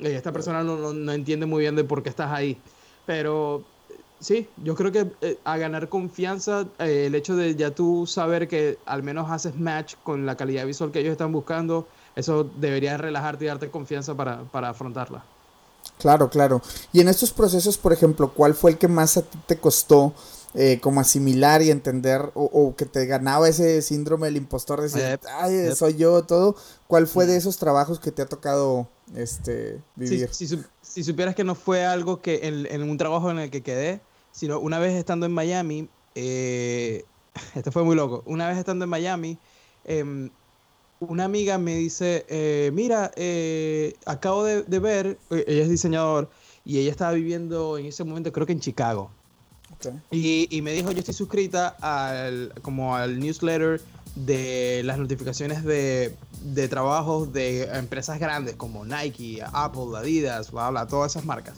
esta 0.00 0.32
persona 0.32 0.64
no, 0.64 0.92
no, 0.92 1.12
entiende 1.12 1.46
muy 1.46 1.60
bien 1.60 1.76
de 1.76 1.84
por 1.84 2.02
qué 2.02 2.08
estás 2.08 2.32
ahí. 2.32 2.58
Pero 3.06 3.62
sí, 4.18 4.48
yo 4.64 4.74
creo 4.74 4.90
que 4.90 5.06
eh, 5.20 5.38
a 5.44 5.56
ganar 5.56 5.88
confianza, 5.88 6.66
eh, 6.80 7.06
el 7.06 7.14
hecho 7.14 7.36
de 7.36 7.54
ya 7.54 7.70
tú 7.70 8.06
saber 8.08 8.48
que 8.48 8.78
al 8.86 9.04
menos 9.04 9.30
haces 9.30 9.54
match 9.54 9.94
con 10.02 10.26
la 10.26 10.36
calidad 10.36 10.66
visual 10.66 10.90
que 10.90 10.98
ellos 10.98 11.12
están 11.12 11.30
buscando, 11.30 11.86
eso 12.16 12.42
debería 12.42 12.96
relajarte 12.96 13.44
y 13.44 13.48
darte 13.48 13.70
confianza 13.70 14.16
para, 14.16 14.42
para 14.50 14.70
afrontarla. 14.70 15.24
Claro, 15.98 16.30
claro. 16.30 16.62
Y 16.92 17.00
en 17.00 17.08
estos 17.08 17.32
procesos, 17.32 17.78
por 17.78 17.92
ejemplo, 17.92 18.32
¿cuál 18.34 18.54
fue 18.54 18.72
el 18.72 18.78
que 18.78 18.88
más 18.88 19.16
a 19.16 19.22
ti 19.22 19.38
te 19.46 19.58
costó 19.58 20.14
eh, 20.56 20.78
como 20.80 21.00
asimilar 21.00 21.62
y 21.62 21.72
entender 21.72 22.30
o, 22.34 22.76
que 22.76 22.86
te 22.86 23.06
ganaba 23.06 23.48
ese 23.48 23.82
síndrome 23.82 24.28
del 24.28 24.36
impostor 24.36 24.80
de 24.80 24.84
decir, 24.84 25.20
ay, 25.36 25.74
soy 25.74 25.96
yo, 25.96 26.22
todo. 26.22 26.54
¿Cuál 26.86 27.08
fue 27.08 27.26
de 27.26 27.36
esos 27.36 27.56
trabajos 27.56 27.98
que 27.98 28.12
te 28.12 28.22
ha 28.22 28.26
tocado 28.26 28.88
este, 29.16 29.82
vivir? 29.96 30.28
Si, 30.32 31.02
supieras 31.02 31.34
que 31.34 31.42
no 31.42 31.56
fue 31.56 31.84
algo 31.84 32.22
que 32.22 32.46
en, 32.70 32.88
un 32.88 32.96
trabajo 32.98 33.32
en 33.32 33.40
el 33.40 33.50
que 33.50 33.64
quedé, 33.64 34.00
sino 34.30 34.60
una 34.60 34.78
vez 34.78 34.94
estando 34.94 35.26
en 35.26 35.32
Miami, 35.32 35.88
eh, 36.14 37.04
esto 37.56 37.72
fue 37.72 37.82
muy 37.82 37.96
loco, 37.96 38.22
una 38.24 38.46
vez 38.46 38.56
estando 38.56 38.84
en 38.84 38.90
Miami, 38.90 39.38
em, 39.82 40.30
una 41.08 41.24
amiga 41.24 41.58
me 41.58 41.76
dice, 41.76 42.26
eh, 42.28 42.70
mira, 42.72 43.12
acabo 44.06 44.44
de, 44.44 44.62
de 44.62 44.78
ver, 44.78 45.18
ella 45.30 45.62
es 45.62 45.70
diseñador, 45.70 46.30
y 46.64 46.78
ella 46.78 46.90
estaba 46.90 47.12
viviendo 47.12 47.78
en 47.78 47.86
ese 47.86 48.04
momento, 48.04 48.32
creo 48.32 48.46
que 48.46 48.52
en 48.52 48.60
Chicago. 48.60 49.10
Y, 50.10 50.60
me 50.62 50.72
dijo, 50.72 50.90
yo 50.92 51.00
estoy 51.00 51.14
suscrita 51.14 51.76
al, 51.80 52.52
como 52.62 52.96
al 52.96 53.18
newsletter 53.18 53.80
de 54.14 54.82
las 54.84 54.98
notificaciones 54.98 55.64
de, 55.64 56.14
de 56.42 56.68
trabajos 56.68 57.32
de 57.32 57.64
empresas 57.64 58.18
grandes 58.18 58.54
como 58.56 58.84
Nike, 58.84 59.42
Apple, 59.52 59.96
Adidas, 59.96 60.52
bla, 60.52 60.70
bla, 60.70 60.86
todas 60.86 61.12
esas 61.12 61.24
marcas. 61.24 61.56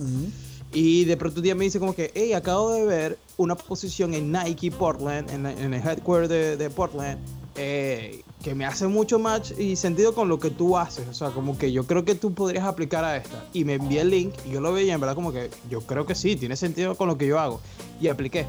Y 0.72 1.04
de 1.04 1.16
pronto 1.16 1.38
un 1.38 1.44
día 1.44 1.54
me 1.54 1.64
dice 1.64 1.78
como 1.78 1.94
que, 1.94 2.11
hey, 2.14 2.32
acabo 2.32 2.72
de 2.72 2.85
ver 2.85 3.18
una 3.37 3.54
posición 3.54 4.14
en 4.14 4.32
Nike 4.32 4.70
Portland, 4.70 5.30
en, 5.30 5.46
el 5.46 5.74
headquarter 5.74 6.28
de, 6.28 6.56
de 6.56 6.70
Portland, 6.70 7.18
eh, 7.54 8.22
que 8.46 8.54
me 8.54 8.64
hace 8.64 8.87
mucho 8.87 9.18
match 9.18 9.50
y 9.59 9.74
sentido 9.74 10.14
con 10.14 10.28
lo 10.28 10.38
que 10.38 10.50
tú 10.50 10.78
haces. 10.78 11.09
O 11.09 11.14
sea, 11.14 11.30
como 11.30 11.59
que 11.59 11.72
yo 11.72 11.85
creo 11.85 12.04
que 12.04 12.14
tú 12.14 12.32
podrías 12.32 12.64
aplicar 12.64 13.04
a 13.04 13.16
esta. 13.16 13.44
Y 13.52 13.64
me 13.64 13.74
envié 13.74 14.02
el 14.02 14.11
link 14.11 14.35
y 14.46 14.50
yo 14.50 14.61
lo 14.61 14.72
veía 14.72 14.94
en 14.94 15.00
verdad 15.00 15.16
como 15.16 15.32
que 15.32 15.50
yo 15.68 15.80
creo 15.80 16.06
que 16.06 16.14
sí, 16.14 16.37
tiene 16.37 16.54
sentido 16.54 16.94
con 16.94 17.09
lo 17.09 17.18
que 17.18 17.26
yo 17.26 17.40
hago. 17.40 17.61
Y 18.00 18.06
apliqué. 18.06 18.46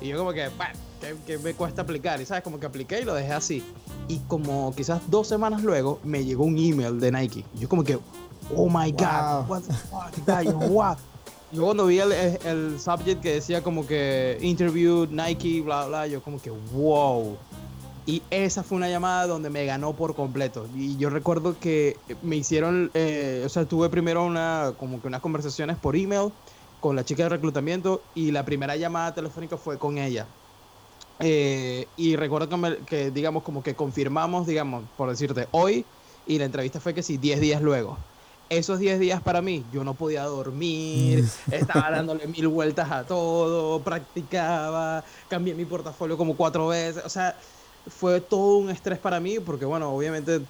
Y 0.00 0.06
yo 0.06 0.18
como 0.18 0.32
que, 0.32 0.48
bueno, 0.50 0.74
¿qué, 1.26 1.38
me 1.38 1.54
cuesta 1.54 1.82
aplicar? 1.82 2.20
Y 2.20 2.24
sabes, 2.24 2.44
como 2.44 2.60
que 2.60 2.66
apliqué 2.66 3.00
y 3.00 3.04
lo 3.04 3.14
dejé 3.14 3.32
así. 3.32 3.64
Y 4.06 4.18
como 4.28 4.72
quizás 4.76 5.00
dos 5.10 5.26
semanas 5.26 5.64
luego 5.64 5.98
me 6.04 6.24
llegó 6.24 6.44
un 6.44 6.56
email 6.56 7.00
de 7.00 7.10
Nike. 7.10 7.44
Yo 7.58 7.68
como 7.68 7.82
que, 7.82 7.98
oh 8.56 8.68
my 8.68 8.92
God, 8.92 9.48
what 9.48 9.62
the 9.62 9.72
fuck, 9.72 10.44
yo, 10.44 10.56
what? 10.68 10.98
Yo 11.50 11.64
cuando 11.64 11.86
vi 11.86 11.98
el, 11.98 12.12
el 12.12 12.78
subject 12.78 13.20
que 13.20 13.34
decía 13.34 13.60
como 13.60 13.88
que 13.88 14.38
interview 14.40 15.08
Nike, 15.10 15.62
bla, 15.62 15.86
bla, 15.86 16.06
yo 16.06 16.22
como 16.22 16.40
que, 16.40 16.50
wow. 16.72 17.36
Y 18.04 18.22
esa 18.30 18.62
fue 18.62 18.76
una 18.76 18.88
llamada 18.88 19.26
donde 19.26 19.48
me 19.48 19.64
ganó 19.64 19.92
por 19.92 20.14
completo. 20.14 20.66
Y 20.74 20.96
yo 20.96 21.08
recuerdo 21.08 21.56
que 21.60 21.96
me 22.22 22.36
hicieron, 22.36 22.90
eh, 22.94 23.42
o 23.46 23.48
sea, 23.48 23.64
tuve 23.64 23.88
primero 23.90 24.24
una, 24.24 24.72
como 24.78 25.00
que 25.00 25.06
unas 25.06 25.20
conversaciones 25.20 25.76
por 25.76 25.94
email 25.94 26.32
con 26.80 26.96
la 26.96 27.04
chica 27.04 27.22
de 27.22 27.28
reclutamiento 27.28 28.02
y 28.14 28.32
la 28.32 28.44
primera 28.44 28.74
llamada 28.74 29.14
telefónica 29.14 29.56
fue 29.56 29.78
con 29.78 29.98
ella. 29.98 30.26
Eh, 31.20 31.86
y 31.96 32.16
recuerdo 32.16 32.48
que, 32.48 32.78
que, 32.86 33.10
digamos, 33.12 33.44
como 33.44 33.62
que 33.62 33.76
confirmamos, 33.76 34.48
digamos, 34.48 34.82
por 34.96 35.08
decirte, 35.08 35.46
hoy, 35.52 35.84
y 36.26 36.38
la 36.38 36.46
entrevista 36.46 36.80
fue 36.80 36.94
que 36.94 37.04
sí, 37.04 37.18
10 37.18 37.40
días 37.40 37.62
luego. 37.62 37.98
Esos 38.48 38.80
10 38.80 38.98
días 38.98 39.22
para 39.22 39.40
mí, 39.40 39.64
yo 39.72 39.84
no 39.84 39.94
podía 39.94 40.24
dormir, 40.24 41.24
estaba 41.52 41.92
dándole 41.92 42.26
mil 42.26 42.48
vueltas 42.48 42.90
a 42.90 43.04
todo, 43.04 43.80
practicaba, 43.80 45.04
cambié 45.28 45.54
mi 45.54 45.64
portafolio 45.64 46.18
como 46.18 46.36
cuatro 46.36 46.66
veces, 46.66 47.04
o 47.04 47.08
sea, 47.08 47.36
fue 47.86 48.20
todo 48.20 48.58
un 48.58 48.70
estrés 48.70 48.98
para 48.98 49.20
mí, 49.20 49.38
porque 49.40 49.64
bueno, 49.64 49.90
obviamente 49.90 50.40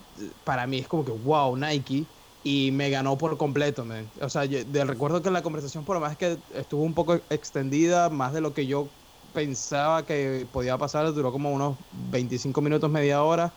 para 0.45 0.67
mí 0.67 0.79
es 0.79 0.89
como 0.89 1.05
que, 1.05 1.13
wow, 1.13 1.57
Nike, 1.57 2.05
y 2.45 2.71
me 2.73 2.91
ganó 2.91 3.17
por 3.17 3.37
completo, 3.39 3.87
O 4.21 4.29
sea, 4.29 4.47
del 4.47 4.89
recuerdo 4.89 5.23
que 5.23 5.31
la 5.31 5.43
conversación, 5.43 5.85
por 5.85 5.97
lo 5.97 6.01
más 6.01 6.17
que 6.17 6.37
estuvo 6.55 6.83
un 6.83 6.95
poco 6.95 7.15
extendida, 7.31 8.11
más 8.11 8.33
de 8.33 8.41
lo 8.41 8.53
que 8.53 8.67
yo 8.67 8.87
pensaba 9.33 10.05
que 10.05 10.47
podía 10.53 10.77
pasar, 10.77 11.13
duró 11.15 11.33
como 11.33 11.53
unos 11.53 11.77
25 12.11 12.61
minutos, 12.61 12.91
media 12.91 13.23
hora, 13.23 13.53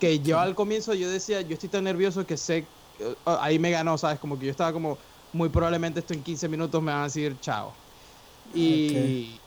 que 0.00 0.18
yo 0.18 0.38
al 0.38 0.54
comienzo 0.54 0.94
yo 0.94 1.08
decía, 1.08 1.40
yo 1.42 1.54
estoy 1.54 1.68
tan 1.68 1.84
nervioso 1.84 2.26
que 2.26 2.36
sé, 2.36 2.66
eh, 2.98 3.14
ahí 3.24 3.58
me 3.58 3.70
ganó, 3.70 3.96
¿sabes? 3.96 4.18
Como 4.18 4.38
que 4.38 4.46
yo 4.46 4.50
estaba 4.50 4.72
como, 4.72 4.98
muy 5.32 5.48
probablemente 5.48 6.00
esto 6.00 6.12
en 6.12 6.22
15 6.22 6.48
minutos 6.48 6.82
me 6.82 6.92
van 6.92 7.02
a 7.02 7.04
decir 7.04 7.36
chao. 7.40 7.72
Y, 8.52 9.40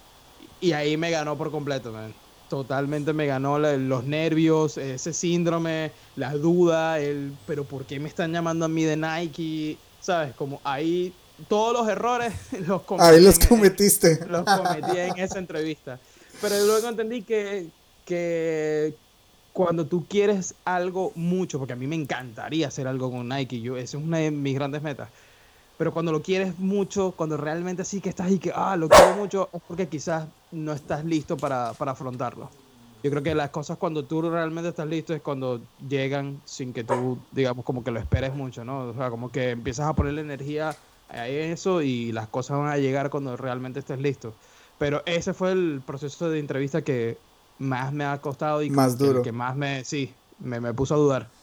y 0.59 0.71
ahí 0.71 0.97
me 0.97 1.11
ganó 1.11 1.37
por 1.37 1.51
completo, 1.51 1.91
man 1.91 2.26
totalmente 2.49 3.13
me 3.13 3.25
ganó 3.25 3.59
los 3.59 4.03
nervios, 4.03 4.77
ese 4.77 5.13
síndrome, 5.13 5.91
la 6.15 6.33
duda, 6.33 6.99
el, 6.99 7.33
pero 7.45 7.63
¿por 7.63 7.85
qué 7.85 7.99
me 7.99 8.09
están 8.09 8.31
llamando 8.31 8.65
a 8.65 8.67
mí 8.67 8.83
de 8.83 8.97
Nike? 8.97 9.77
¿Sabes? 10.01 10.33
Como 10.35 10.61
ahí 10.63 11.13
todos 11.47 11.73
los 11.73 11.87
errores 11.87 12.33
los 12.67 12.83
cometí. 12.83 13.09
Ahí 13.09 13.21
los 13.21 13.39
cometiste. 13.39 14.25
los 14.29 14.43
cometí 14.43 14.97
en 14.97 15.17
esa 15.19 15.39
entrevista. 15.39 15.99
Pero 16.41 16.65
luego 16.65 16.87
entendí 16.87 17.23
que, 17.23 17.67
que 18.05 18.93
cuando 19.53 19.85
tú 19.85 20.05
quieres 20.07 20.53
algo 20.65 21.11
mucho, 21.15 21.57
porque 21.57 21.73
a 21.73 21.77
mí 21.77 21.87
me 21.87 21.95
encantaría 21.95 22.67
hacer 22.67 22.87
algo 22.87 23.11
con 23.11 23.27
Nike, 23.27 23.59
yo, 23.59 23.75
esa 23.75 23.97
es 23.97 24.03
una 24.03 24.19
de 24.19 24.31
mis 24.31 24.53
grandes 24.53 24.81
metas 24.81 25.09
pero 25.77 25.93
cuando 25.93 26.11
lo 26.11 26.21
quieres 26.21 26.57
mucho, 26.59 27.13
cuando 27.15 27.37
realmente 27.37 27.85
sí 27.85 28.01
que 28.01 28.09
estás 28.09 28.31
y 28.31 28.39
que, 28.39 28.51
ah, 28.53 28.75
lo 28.75 28.89
quiero 28.89 29.15
mucho, 29.15 29.49
es 29.53 29.61
porque 29.67 29.87
quizás 29.87 30.27
no 30.51 30.73
estás 30.73 31.05
listo 31.05 31.37
para, 31.37 31.73
para 31.73 31.91
afrontarlo. 31.91 32.49
Yo 33.03 33.11
creo 33.11 33.21
que 33.21 33.35
las 33.35 33.51
cosas 33.51 33.77
cuando 33.77 34.03
tú 34.03 34.21
realmente 34.21 34.69
estás 34.69 34.87
listo 34.87 35.13
es 35.13 35.21
cuando 35.21 35.61
llegan 35.87 36.41
sin 36.45 36.73
que 36.73 36.83
tú, 36.83 37.19
digamos, 37.31 37.63
como 37.63 37.83
que 37.83 37.91
lo 37.91 37.99
esperes 37.99 38.33
mucho, 38.33 38.65
¿no? 38.65 38.89
O 38.89 38.93
sea, 38.95 39.11
como 39.11 39.31
que 39.31 39.51
empiezas 39.51 39.87
a 39.87 39.93
ponerle 39.93 40.21
energía 40.21 40.75
a 41.09 41.27
eso 41.27 41.81
y 41.83 42.11
las 42.11 42.27
cosas 42.27 42.57
van 42.57 42.69
a 42.69 42.77
llegar 42.77 43.11
cuando 43.11 43.37
realmente 43.37 43.79
estés 43.79 43.99
listo. 43.99 44.33
Pero 44.79 45.03
ese 45.05 45.33
fue 45.33 45.51
el 45.51 45.81
proceso 45.85 46.29
de 46.29 46.39
entrevista 46.39 46.81
que 46.81 47.17
más 47.59 47.93
me 47.93 48.03
ha 48.03 48.19
costado 48.19 48.63
y 48.63 48.69
más 48.71 48.97
duro. 48.97 49.21
que 49.21 49.31
más 49.31 49.55
me, 49.55 49.83
sí, 49.85 50.13
me, 50.39 50.59
me 50.59 50.73
puso 50.73 50.95
a 50.95 50.97
dudar. 50.97 51.36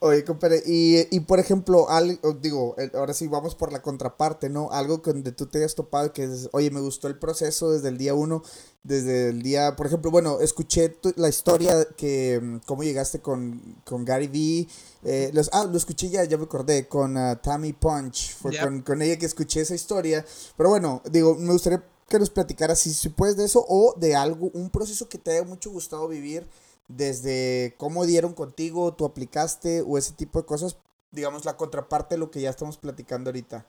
Oye, 0.00 0.24
compadre, 0.24 0.62
y, 0.64 1.08
y 1.10 1.20
por 1.20 1.40
ejemplo, 1.40 1.90
algo, 1.90 2.32
digo, 2.34 2.76
ahora 2.94 3.12
sí 3.14 3.26
vamos 3.26 3.56
por 3.56 3.72
la 3.72 3.82
contraparte, 3.82 4.48
¿no? 4.48 4.70
Algo 4.70 4.98
donde 4.98 5.32
tú 5.32 5.46
te 5.46 5.58
hayas 5.58 5.74
topado 5.74 6.12
que 6.12 6.22
es, 6.22 6.48
oye, 6.52 6.70
me 6.70 6.80
gustó 6.80 7.08
el 7.08 7.18
proceso 7.18 7.72
desde 7.72 7.88
el 7.88 7.98
día 7.98 8.14
uno, 8.14 8.44
desde 8.84 9.30
el 9.30 9.42
día, 9.42 9.74
por 9.74 9.86
ejemplo, 9.86 10.12
bueno, 10.12 10.40
escuché 10.40 10.96
la 11.16 11.28
historia 11.28 11.84
que, 11.96 12.40
mm, 12.40 12.58
cómo 12.64 12.84
llegaste 12.84 13.20
con, 13.20 13.80
con 13.84 14.04
Gary 14.04 14.28
Vee, 14.28 14.68
eh, 15.02 15.30
los, 15.32 15.50
ah, 15.52 15.64
lo 15.64 15.76
escuché 15.76 16.08
ya, 16.08 16.22
ya 16.22 16.36
me 16.38 16.44
acordé, 16.44 16.86
con 16.86 17.16
uh, 17.16 17.34
Tammy 17.36 17.72
Punch, 17.72 18.36
fue 18.36 18.56
con, 18.56 18.82
con, 18.82 19.02
ella 19.02 19.18
que 19.18 19.26
escuché 19.26 19.62
esa 19.62 19.74
historia, 19.74 20.24
pero 20.56 20.68
bueno, 20.68 21.02
digo, 21.10 21.34
me 21.34 21.52
gustaría 21.52 21.84
que 22.08 22.20
nos 22.20 22.30
platicaras 22.30 22.78
si, 22.78 22.94
si 22.94 23.08
puedes 23.08 23.36
de 23.36 23.46
eso 23.46 23.64
o 23.68 23.94
de 23.98 24.14
algo, 24.14 24.48
un 24.54 24.70
proceso 24.70 25.08
que 25.08 25.18
te 25.18 25.32
haya 25.32 25.42
mucho 25.42 25.70
gustado 25.72 26.06
vivir 26.06 26.46
desde 26.88 27.74
cómo 27.76 28.06
dieron 28.06 28.32
contigo, 28.32 28.94
tú 28.94 29.04
aplicaste 29.04 29.82
o 29.86 29.98
ese 29.98 30.12
tipo 30.14 30.40
de 30.40 30.46
cosas, 30.46 30.78
digamos 31.12 31.44
la 31.44 31.56
contraparte 31.56 32.14
de 32.14 32.18
lo 32.18 32.30
que 32.30 32.40
ya 32.40 32.50
estamos 32.50 32.78
platicando 32.78 33.30
ahorita. 33.30 33.66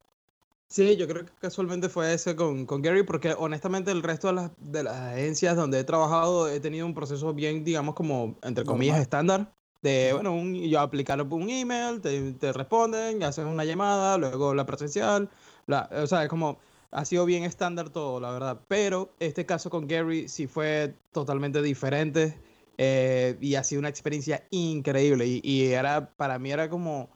Sí, 0.67 0.95
yo 0.97 1.07
creo 1.07 1.25
que 1.25 1.31
casualmente 1.41 1.89
fue 1.89 2.13
ese 2.13 2.35
con, 2.35 2.67
con 2.67 2.83
Gary, 2.83 3.01
porque 3.01 3.33
honestamente 3.37 3.89
el 3.91 4.03
resto 4.03 4.27
de 4.27 4.33
las, 4.33 4.51
de 4.59 4.83
las 4.83 4.95
agencias 4.95 5.55
donde 5.55 5.79
he 5.79 5.83
trabajado 5.83 6.47
he 6.47 6.59
tenido 6.59 6.85
un 6.85 6.93
proceso 6.93 7.33
bien, 7.33 7.63
digamos, 7.63 7.95
como, 7.95 8.37
entre 8.43 8.63
comillas, 8.65 8.99
estándar. 8.99 9.51
De, 9.81 10.11
bueno, 10.13 10.33
un, 10.33 10.53
yo 10.53 10.79
aplicar 10.79 11.21
un 11.21 11.49
email, 11.49 12.01
te, 12.01 12.33
te 12.33 12.53
responden, 12.53 13.23
haces 13.23 13.45
una 13.45 13.65
llamada, 13.65 14.17
luego 14.17 14.53
la 14.53 14.65
presencial. 14.65 15.29
La, 15.65 15.89
o 15.91 16.05
sea, 16.05 16.23
es 16.23 16.29
como, 16.29 16.59
ha 16.91 17.03
sido 17.05 17.25
bien 17.25 17.45
estándar 17.45 17.89
todo, 17.89 18.19
la 18.19 18.31
verdad. 18.31 18.61
Pero 18.67 19.09
este 19.19 19.47
caso 19.47 19.71
con 19.71 19.87
Gary 19.87 20.27
sí 20.27 20.45
fue 20.45 20.93
totalmente 21.11 21.63
diferente. 21.63 22.37
Eh, 22.81 23.35
y 23.41 23.55
ha 23.55 23.63
sido 23.65 23.79
una 23.79 23.89
experiencia 23.89 24.47
increíble. 24.51 25.25
Y, 25.27 25.65
era, 25.65 26.11
para 26.15 26.39
mí 26.39 26.49
era 26.49 26.69
como, 26.69 27.09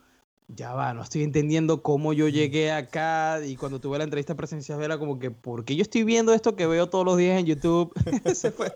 ya 0.49 0.73
va, 0.73 0.93
no 0.93 1.01
estoy 1.01 1.23
entendiendo 1.23 1.81
cómo 1.81 2.11
yo 2.11 2.27
llegué 2.27 2.69
acá. 2.69 3.39
Y 3.45 3.55
cuando 3.55 3.79
tuve 3.79 3.97
la 3.97 4.03
entrevista 4.03 4.35
presencial 4.35 4.83
era 4.83 4.97
como 4.97 5.19
que, 5.19 5.31
¿por 5.31 5.63
qué 5.63 5.77
yo 5.77 5.81
estoy 5.81 6.03
viendo 6.03 6.33
esto 6.33 6.57
que 6.57 6.67
veo 6.67 6.89
todos 6.89 7.05
los 7.05 7.17
días 7.17 7.39
en 7.39 7.45
YouTube? 7.45 7.93
Ese 8.25 8.51
fue, 8.51 8.75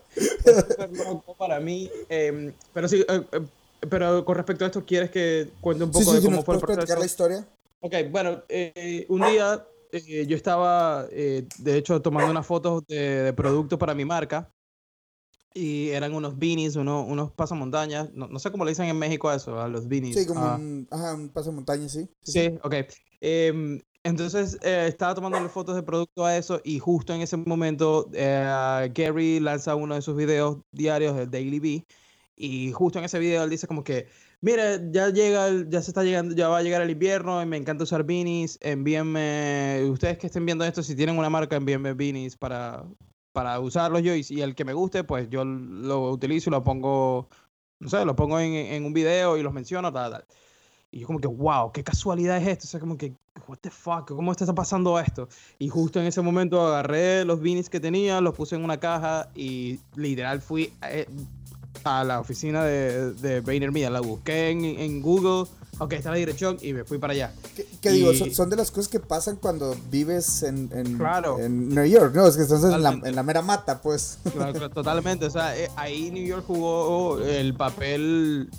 loco 0.94 1.34
para 1.34 1.60
mí. 1.60 1.90
Em, 2.08 2.54
pero 2.72 2.88
sí, 2.88 3.04
eh, 3.06 3.22
eh, 3.32 3.40
pero 3.90 4.24
con 4.24 4.36
respecto 4.36 4.64
a 4.64 4.68
esto, 4.68 4.82
¿quieres 4.86 5.10
que 5.10 5.48
cuente 5.60 5.84
un 5.84 5.90
poco 5.90 6.14
de 6.14 6.22
cómo 6.22 6.42
fue 6.42 6.54
el 6.54 6.60
proceso? 6.62 6.98
la 6.98 7.04
historia? 7.04 7.46
Ok, 7.80 7.94
bueno, 8.10 8.42
un 9.08 9.20
día 9.20 9.62
yo 9.92 10.36
estaba, 10.36 11.04
de 11.04 11.76
hecho, 11.76 12.00
tomando 12.00 12.30
unas 12.30 12.46
fotos 12.46 12.82
de, 12.86 13.24
de 13.24 13.32
producto 13.34 13.78
para 13.78 13.94
mi 13.94 14.06
marca 14.06 14.50
y 15.54 15.88
eran 15.90 16.14
unos 16.14 16.38
beanies, 16.38 16.76
unos, 16.76 17.06
unos 17.08 17.32
pasamontañas. 17.32 18.12
No, 18.12 18.28
no 18.28 18.38
sé 18.38 18.50
cómo 18.50 18.64
le 18.64 18.72
dicen 18.72 18.86
en 18.86 18.98
México 18.98 19.28
a 19.28 19.36
eso, 19.36 19.60
a 19.60 19.68
los 19.68 19.88
beanies. 19.88 20.16
Sí, 20.16 20.26
como 20.26 20.40
ah. 20.40 20.56
un, 20.56 20.86
ajá, 20.90 21.14
un 21.14 21.30
pasamontañas, 21.30 21.92
sí. 21.92 22.08
Sí, 22.22 22.54
ok. 22.62 22.74
Em, 23.20 23.80
entonces 24.04 24.58
eh, 24.62 24.86
estaba 24.88 25.14
tomando 25.14 25.46
fotos 25.48 25.74
de 25.74 25.82
producto 25.82 26.24
a 26.24 26.36
eso 26.36 26.60
y 26.64 26.78
justo 26.78 27.12
en 27.12 27.20
ese 27.20 27.36
momento 27.36 28.08
eh, 28.14 28.90
Gary 28.94 29.40
lanza 29.40 29.74
uno 29.74 29.94
de 29.96 30.02
sus 30.02 30.16
videos 30.16 30.58
diarios, 30.70 31.16
el 31.18 31.30
Daily 31.30 31.58
Bee, 31.58 31.86
y 32.36 32.72
justo 32.72 32.98
en 32.98 33.04
ese 33.06 33.18
video 33.18 33.42
él 33.42 33.50
dice 33.50 33.66
como 33.66 33.82
que, 33.82 34.06
mire, 34.40 34.90
ya 34.92 35.10
llega, 35.10 35.48
ya 35.68 35.82
se 35.82 35.90
está 35.90 36.04
llegando, 36.04 36.34
ya 36.34 36.48
va 36.48 36.58
a 36.58 36.62
llegar 36.62 36.80
el 36.82 36.90
invierno 36.90 37.42
y 37.42 37.46
me 37.46 37.56
encanta 37.56 37.84
usar 37.84 38.04
beanies, 38.04 38.58
envíenme, 38.62 39.84
ustedes 39.90 40.18
que 40.18 40.28
estén 40.28 40.46
viendo 40.46 40.64
esto, 40.64 40.82
si 40.82 40.94
tienen 40.94 41.18
una 41.18 41.28
marca, 41.28 41.56
envíenme 41.56 41.94
beanies 41.94 42.36
para, 42.36 42.84
para 43.38 43.60
usarlos 43.60 44.02
yo 44.02 44.16
y, 44.16 44.26
y 44.30 44.40
el 44.40 44.56
que 44.56 44.64
me 44.64 44.72
guste, 44.72 45.04
pues 45.04 45.30
yo 45.30 45.44
lo 45.44 46.10
utilizo 46.10 46.50
y 46.50 46.52
lo 46.52 46.64
pongo, 46.64 47.28
no 47.78 47.88
sé, 47.88 48.04
lo 48.04 48.16
pongo 48.16 48.40
en, 48.40 48.52
en 48.52 48.84
un 48.84 48.92
video 48.92 49.36
y 49.36 49.44
los 49.44 49.52
menciono, 49.52 49.92
tal, 49.92 50.10
tal. 50.10 50.24
Y 50.90 50.98
yo 50.98 51.06
como 51.06 51.20
que, 51.20 51.28
wow, 51.28 51.70
qué 51.70 51.84
casualidad 51.84 52.38
es 52.38 52.48
esto. 52.48 52.64
O 52.64 52.66
sea, 52.66 52.80
como 52.80 52.98
que, 52.98 53.14
what 53.46 53.58
the 53.60 53.70
fuck, 53.70 54.08
¿cómo 54.08 54.32
está 54.32 54.52
pasando 54.52 54.98
esto? 54.98 55.28
Y 55.60 55.68
justo 55.68 56.00
en 56.00 56.06
ese 56.06 56.20
momento 56.20 56.66
agarré 56.66 57.24
los 57.24 57.40
beanies 57.40 57.70
que 57.70 57.78
tenía, 57.78 58.20
los 58.20 58.34
puse 58.34 58.56
en 58.56 58.64
una 58.64 58.80
caja 58.80 59.28
y 59.36 59.78
literal 59.94 60.40
fui 60.40 60.72
eh, 60.90 61.06
a, 61.84 62.02
la 62.02 62.18
oficina 62.18 62.64
de, 62.64 63.12
de 63.12 63.40
VaynerMedia. 63.40 63.88
La 63.88 64.00
busqué 64.00 64.50
en, 64.50 64.64
en 64.64 65.00
Google, 65.00 65.48
ok, 65.78 65.92
está 65.94 66.10
la 66.10 66.16
dirección 66.16 66.58
y 66.60 66.72
me 66.72 66.84
fui 66.84 66.98
para 66.98 67.12
allá. 67.12 67.32
¿Qué, 67.80 67.90
digo? 67.90 68.12
Son, 68.14 68.50
de 68.50 68.56
las 68.56 68.70
cosas 68.70 68.88
que 68.88 69.00
pasan 69.00 69.36
cuando 69.36 69.76
vives 69.90 70.42
en, 70.42 70.70
en, 70.72 70.98
claro. 70.98 71.38
en 71.40 71.68
New 71.70 71.84
York, 71.84 72.14
¿no? 72.14 72.26
Es 72.26 72.36
que 72.36 72.42
estás 72.42 72.64
en 72.64 72.82
la, 72.82 72.90
en 72.90 73.14
la, 73.14 73.22
mera 73.22 73.42
mata, 73.42 73.80
pues. 73.80 74.18
Claro, 74.32 74.70
totalmente. 74.70 75.26
O 75.26 75.30
sea, 75.30 75.56
eh, 75.56 75.70
ahí 75.76 76.10
New 76.10 76.24
York 76.24 76.44
jugó 76.46 77.18
el 77.20 77.54
papel 77.54 78.50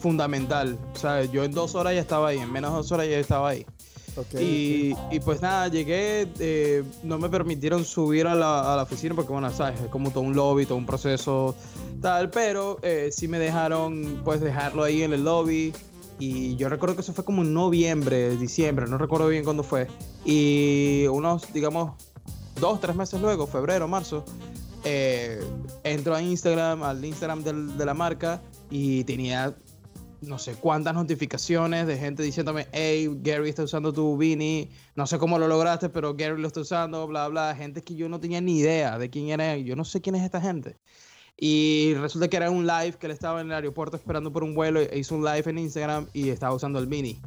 fundamental. 0.00 0.78
O 0.94 0.98
sea, 0.98 1.24
yo 1.24 1.44
en 1.44 1.52
dos 1.52 1.74
horas 1.74 1.94
ya 1.94 2.00
estaba 2.00 2.28
ahí, 2.28 2.38
en 2.38 2.52
menos 2.52 2.70
de 2.72 2.76
dos 2.76 2.92
horas 2.92 3.08
ya 3.08 3.18
estaba 3.18 3.50
ahí. 3.50 3.66
y, 4.38 4.94
y, 5.10 5.20
pues 5.20 5.40
nada, 5.40 5.68
llegué, 5.68 6.28
eh, 6.40 6.82
no 7.04 7.18
me 7.18 7.28
permitieron 7.28 7.84
subir 7.84 8.26
a 8.26 8.34
la, 8.34 8.72
a 8.72 8.76
la, 8.76 8.82
oficina 8.82 9.14
porque, 9.14 9.32
bueno, 9.32 9.50
sabes, 9.52 9.80
es 9.80 9.88
como 9.88 10.10
todo 10.10 10.22
un 10.22 10.34
lobby, 10.34 10.66
todo 10.66 10.76
un 10.76 10.86
proceso 10.86 11.54
tal, 12.00 12.30
pero 12.30 12.78
eh, 12.82 13.10
sí 13.12 13.28
me 13.28 13.38
dejaron, 13.38 14.20
pues, 14.24 14.40
dejarlo 14.40 14.82
ahí 14.82 15.02
en 15.02 15.12
el 15.12 15.24
lobby. 15.24 15.72
Y 16.18 16.56
yo 16.56 16.68
recuerdo 16.68 16.96
que 16.96 17.02
eso 17.02 17.12
fue 17.12 17.24
como 17.24 17.42
en 17.42 17.54
noviembre, 17.54 18.36
diciembre, 18.36 18.86
no 18.88 18.98
recuerdo 18.98 19.28
bien 19.28 19.44
cuándo 19.44 19.62
fue. 19.62 19.86
Y 20.24 21.06
unos, 21.08 21.52
digamos, 21.52 21.92
dos, 22.60 22.80
tres 22.80 22.96
meses 22.96 23.20
luego, 23.20 23.46
febrero, 23.46 23.86
marzo, 23.86 24.24
eh, 24.84 25.40
entro 25.84 26.14
a 26.14 26.22
Instagram, 26.22 26.82
al 26.82 27.04
Instagram 27.04 27.42
del, 27.44 27.78
de 27.78 27.86
la 27.86 27.94
marca 27.94 28.42
y 28.70 29.04
tenía 29.04 29.56
no 30.20 30.38
sé 30.38 30.54
cuántas 30.54 30.94
notificaciones 30.94 31.86
de 31.86 31.96
gente 31.96 32.22
diciéndome, 32.22 32.66
hey, 32.72 33.08
Gary 33.22 33.48
está 33.48 33.62
usando 33.62 33.92
tu 33.92 34.16
Beanie, 34.16 34.68
no 34.96 35.06
sé 35.06 35.18
cómo 35.18 35.38
lo 35.38 35.46
lograste, 35.46 35.88
pero 35.88 36.14
Gary 36.14 36.40
lo 36.40 36.48
está 36.48 36.60
usando, 36.60 37.06
bla, 37.06 37.28
bla, 37.28 37.54
gente 37.54 37.82
que 37.82 37.94
yo 37.94 38.08
no 38.08 38.18
tenía 38.18 38.40
ni 38.40 38.58
idea 38.58 38.98
de 38.98 39.10
quién 39.10 39.28
era, 39.28 39.56
yo 39.56 39.76
no 39.76 39.84
sé 39.84 40.00
quién 40.00 40.16
es 40.16 40.24
esta 40.24 40.40
gente. 40.40 40.76
Y 41.40 41.94
resulta 41.94 42.28
que 42.28 42.36
era 42.36 42.50
un 42.50 42.66
live 42.66 42.94
que 42.98 43.06
él 43.06 43.12
estaba 43.12 43.40
en 43.40 43.46
el 43.46 43.52
aeropuerto 43.52 43.96
esperando 43.96 44.32
por 44.32 44.42
un 44.42 44.54
vuelo, 44.54 44.80
e 44.80 44.98
hizo 44.98 45.14
un 45.14 45.24
live 45.24 45.44
en 45.46 45.58
Instagram 45.58 46.06
y 46.12 46.30
estaba 46.30 46.54
usando 46.54 46.78
el 46.80 46.86
Beanie. 46.86 47.18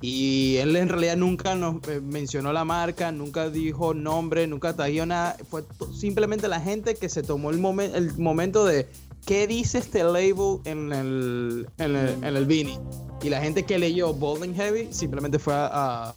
Y 0.00 0.56
él 0.58 0.76
en 0.76 0.88
realidad 0.88 1.16
nunca 1.16 1.56
nos 1.56 1.76
eh, 1.88 2.00
mencionó 2.00 2.52
la 2.52 2.64
marca, 2.64 3.10
nunca 3.10 3.50
dijo 3.50 3.94
nombre, 3.94 4.46
nunca 4.46 4.74
trajo 4.74 5.06
nada. 5.06 5.36
Fue 5.50 5.64
simplemente 5.92 6.46
la 6.46 6.60
gente 6.60 6.94
que 6.94 7.08
se 7.08 7.24
tomó 7.24 7.50
el, 7.50 7.58
el 7.94 8.16
momento 8.16 8.64
de 8.64 8.86
¿qué 9.26 9.46
dice 9.48 9.78
este 9.78 10.04
label 10.04 10.60
en 10.64 10.92
el, 10.92 11.68
en 11.78 11.96
el, 11.96 12.08
en 12.24 12.36
el 12.36 12.46
Beanie? 12.46 12.78
Y 13.22 13.28
la 13.28 13.40
gente 13.40 13.64
que 13.64 13.78
leyó 13.78 14.14
Bold 14.14 14.44
and 14.44 14.56
Heavy 14.56 14.88
simplemente 14.92 15.38
fue 15.40 15.52
a, 15.54 16.14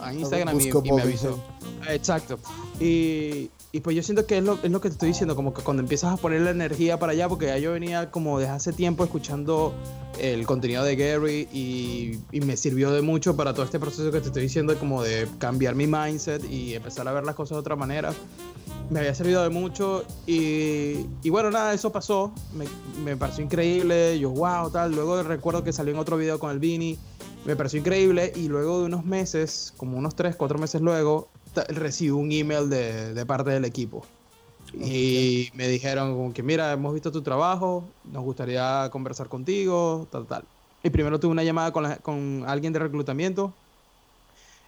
a, 0.00 0.14
Instagram 0.14 0.60
y, 0.60 0.70
me 0.92 1.02
avisó. 1.02 1.42
Exacto. 1.88 2.38
Y, 2.80 3.50
y, 3.76 3.80
pues 3.80 3.94
yo 3.94 4.02
siento 4.02 4.26
que 4.26 4.38
es 4.38 4.44
lo, 4.44 4.58
es 4.62 4.70
lo 4.70 4.80
que 4.80 4.88
te 4.88 4.94
estoy 4.94 5.08
diciendo, 5.08 5.36
como 5.36 5.52
que 5.52 5.62
cuando 5.62 5.82
empiezas 5.82 6.14
a 6.14 6.16
poner 6.16 6.40
la 6.40 6.50
energía 6.50 6.98
para 6.98 7.12
allá, 7.12 7.28
porque 7.28 7.46
ya 7.46 7.58
yo 7.58 7.72
venía 7.72 8.10
como 8.10 8.38
desde 8.38 8.52
hace 8.52 8.72
tiempo 8.72 9.04
escuchando 9.04 9.74
el 10.18 10.46
contenido 10.46 10.82
de 10.82 10.96
Gary 10.96 11.46
y, 11.52 12.18
y, 12.32 12.40
me 12.40 12.56
sirvió 12.56 12.90
de 12.90 13.02
mucho 13.02 13.36
para 13.36 13.52
todo 13.52 13.66
este 13.66 13.78
proceso 13.78 14.10
que 14.10 14.20
te 14.20 14.28
estoy 14.28 14.44
diciendo, 14.44 14.74
como 14.78 15.02
de 15.02 15.28
cambiar 15.38 15.74
mi 15.74 15.86
mindset 15.86 16.42
y 16.50 16.74
empezar 16.74 17.06
a 17.06 17.12
ver 17.12 17.24
las 17.24 17.34
cosas 17.34 17.56
de 17.56 17.60
otra 17.60 17.76
manera. 17.76 18.14
Me 18.88 19.00
había 19.00 19.14
servido 19.14 19.42
de 19.42 19.50
mucho 19.50 20.04
y, 20.26 21.06
y 21.22 21.28
bueno, 21.28 21.50
nada, 21.50 21.74
eso 21.74 21.92
pasó, 21.92 22.32
me, 22.54 22.64
me, 23.04 23.16
pareció 23.16 23.44
increíble, 23.44 24.18
yo 24.18 24.30
wow, 24.30 24.70
tal, 24.70 24.92
luego 24.92 25.22
recuerdo 25.22 25.64
que 25.64 25.72
salió 25.72 25.92
en 25.92 25.98
otro 25.98 26.16
video 26.16 26.38
con 26.38 26.50
el 26.50 26.60
Vini, 26.60 26.98
me 27.44 27.56
pareció 27.56 27.78
increíble 27.78 28.32
y 28.34 28.48
luego 28.48 28.80
de 28.80 28.86
unos 28.86 29.04
meses, 29.04 29.74
como 29.76 29.98
unos 29.98 30.14
3, 30.16 30.34
4 30.34 30.58
meses 30.58 30.80
luego, 30.80 31.28
recibí 31.64 32.10
un 32.10 32.30
email 32.32 32.68
de, 32.68 33.14
de 33.14 33.26
parte 33.26 33.50
del 33.50 33.64
equipo. 33.64 34.06
Y 34.74 35.50
me 35.54 35.68
dijeron 35.68 36.14
como 36.14 36.32
que 36.32 36.42
mira, 36.42 36.72
hemos 36.72 36.92
visto 36.92 37.12
tu 37.12 37.22
trabajo, 37.22 37.84
nos 38.04 38.22
gustaría 38.24 38.88
conversar 38.90 39.28
contigo, 39.28 40.06
tal, 40.10 40.26
tal. 40.26 40.44
Y 40.82 40.90
primero 40.90 41.18
tuve 41.18 41.32
una 41.32 41.44
llamada 41.44 41.72
con, 41.72 41.94
con 42.02 42.44
alguien 42.46 42.72
de 42.72 42.80
reclutamiento, 42.80 43.52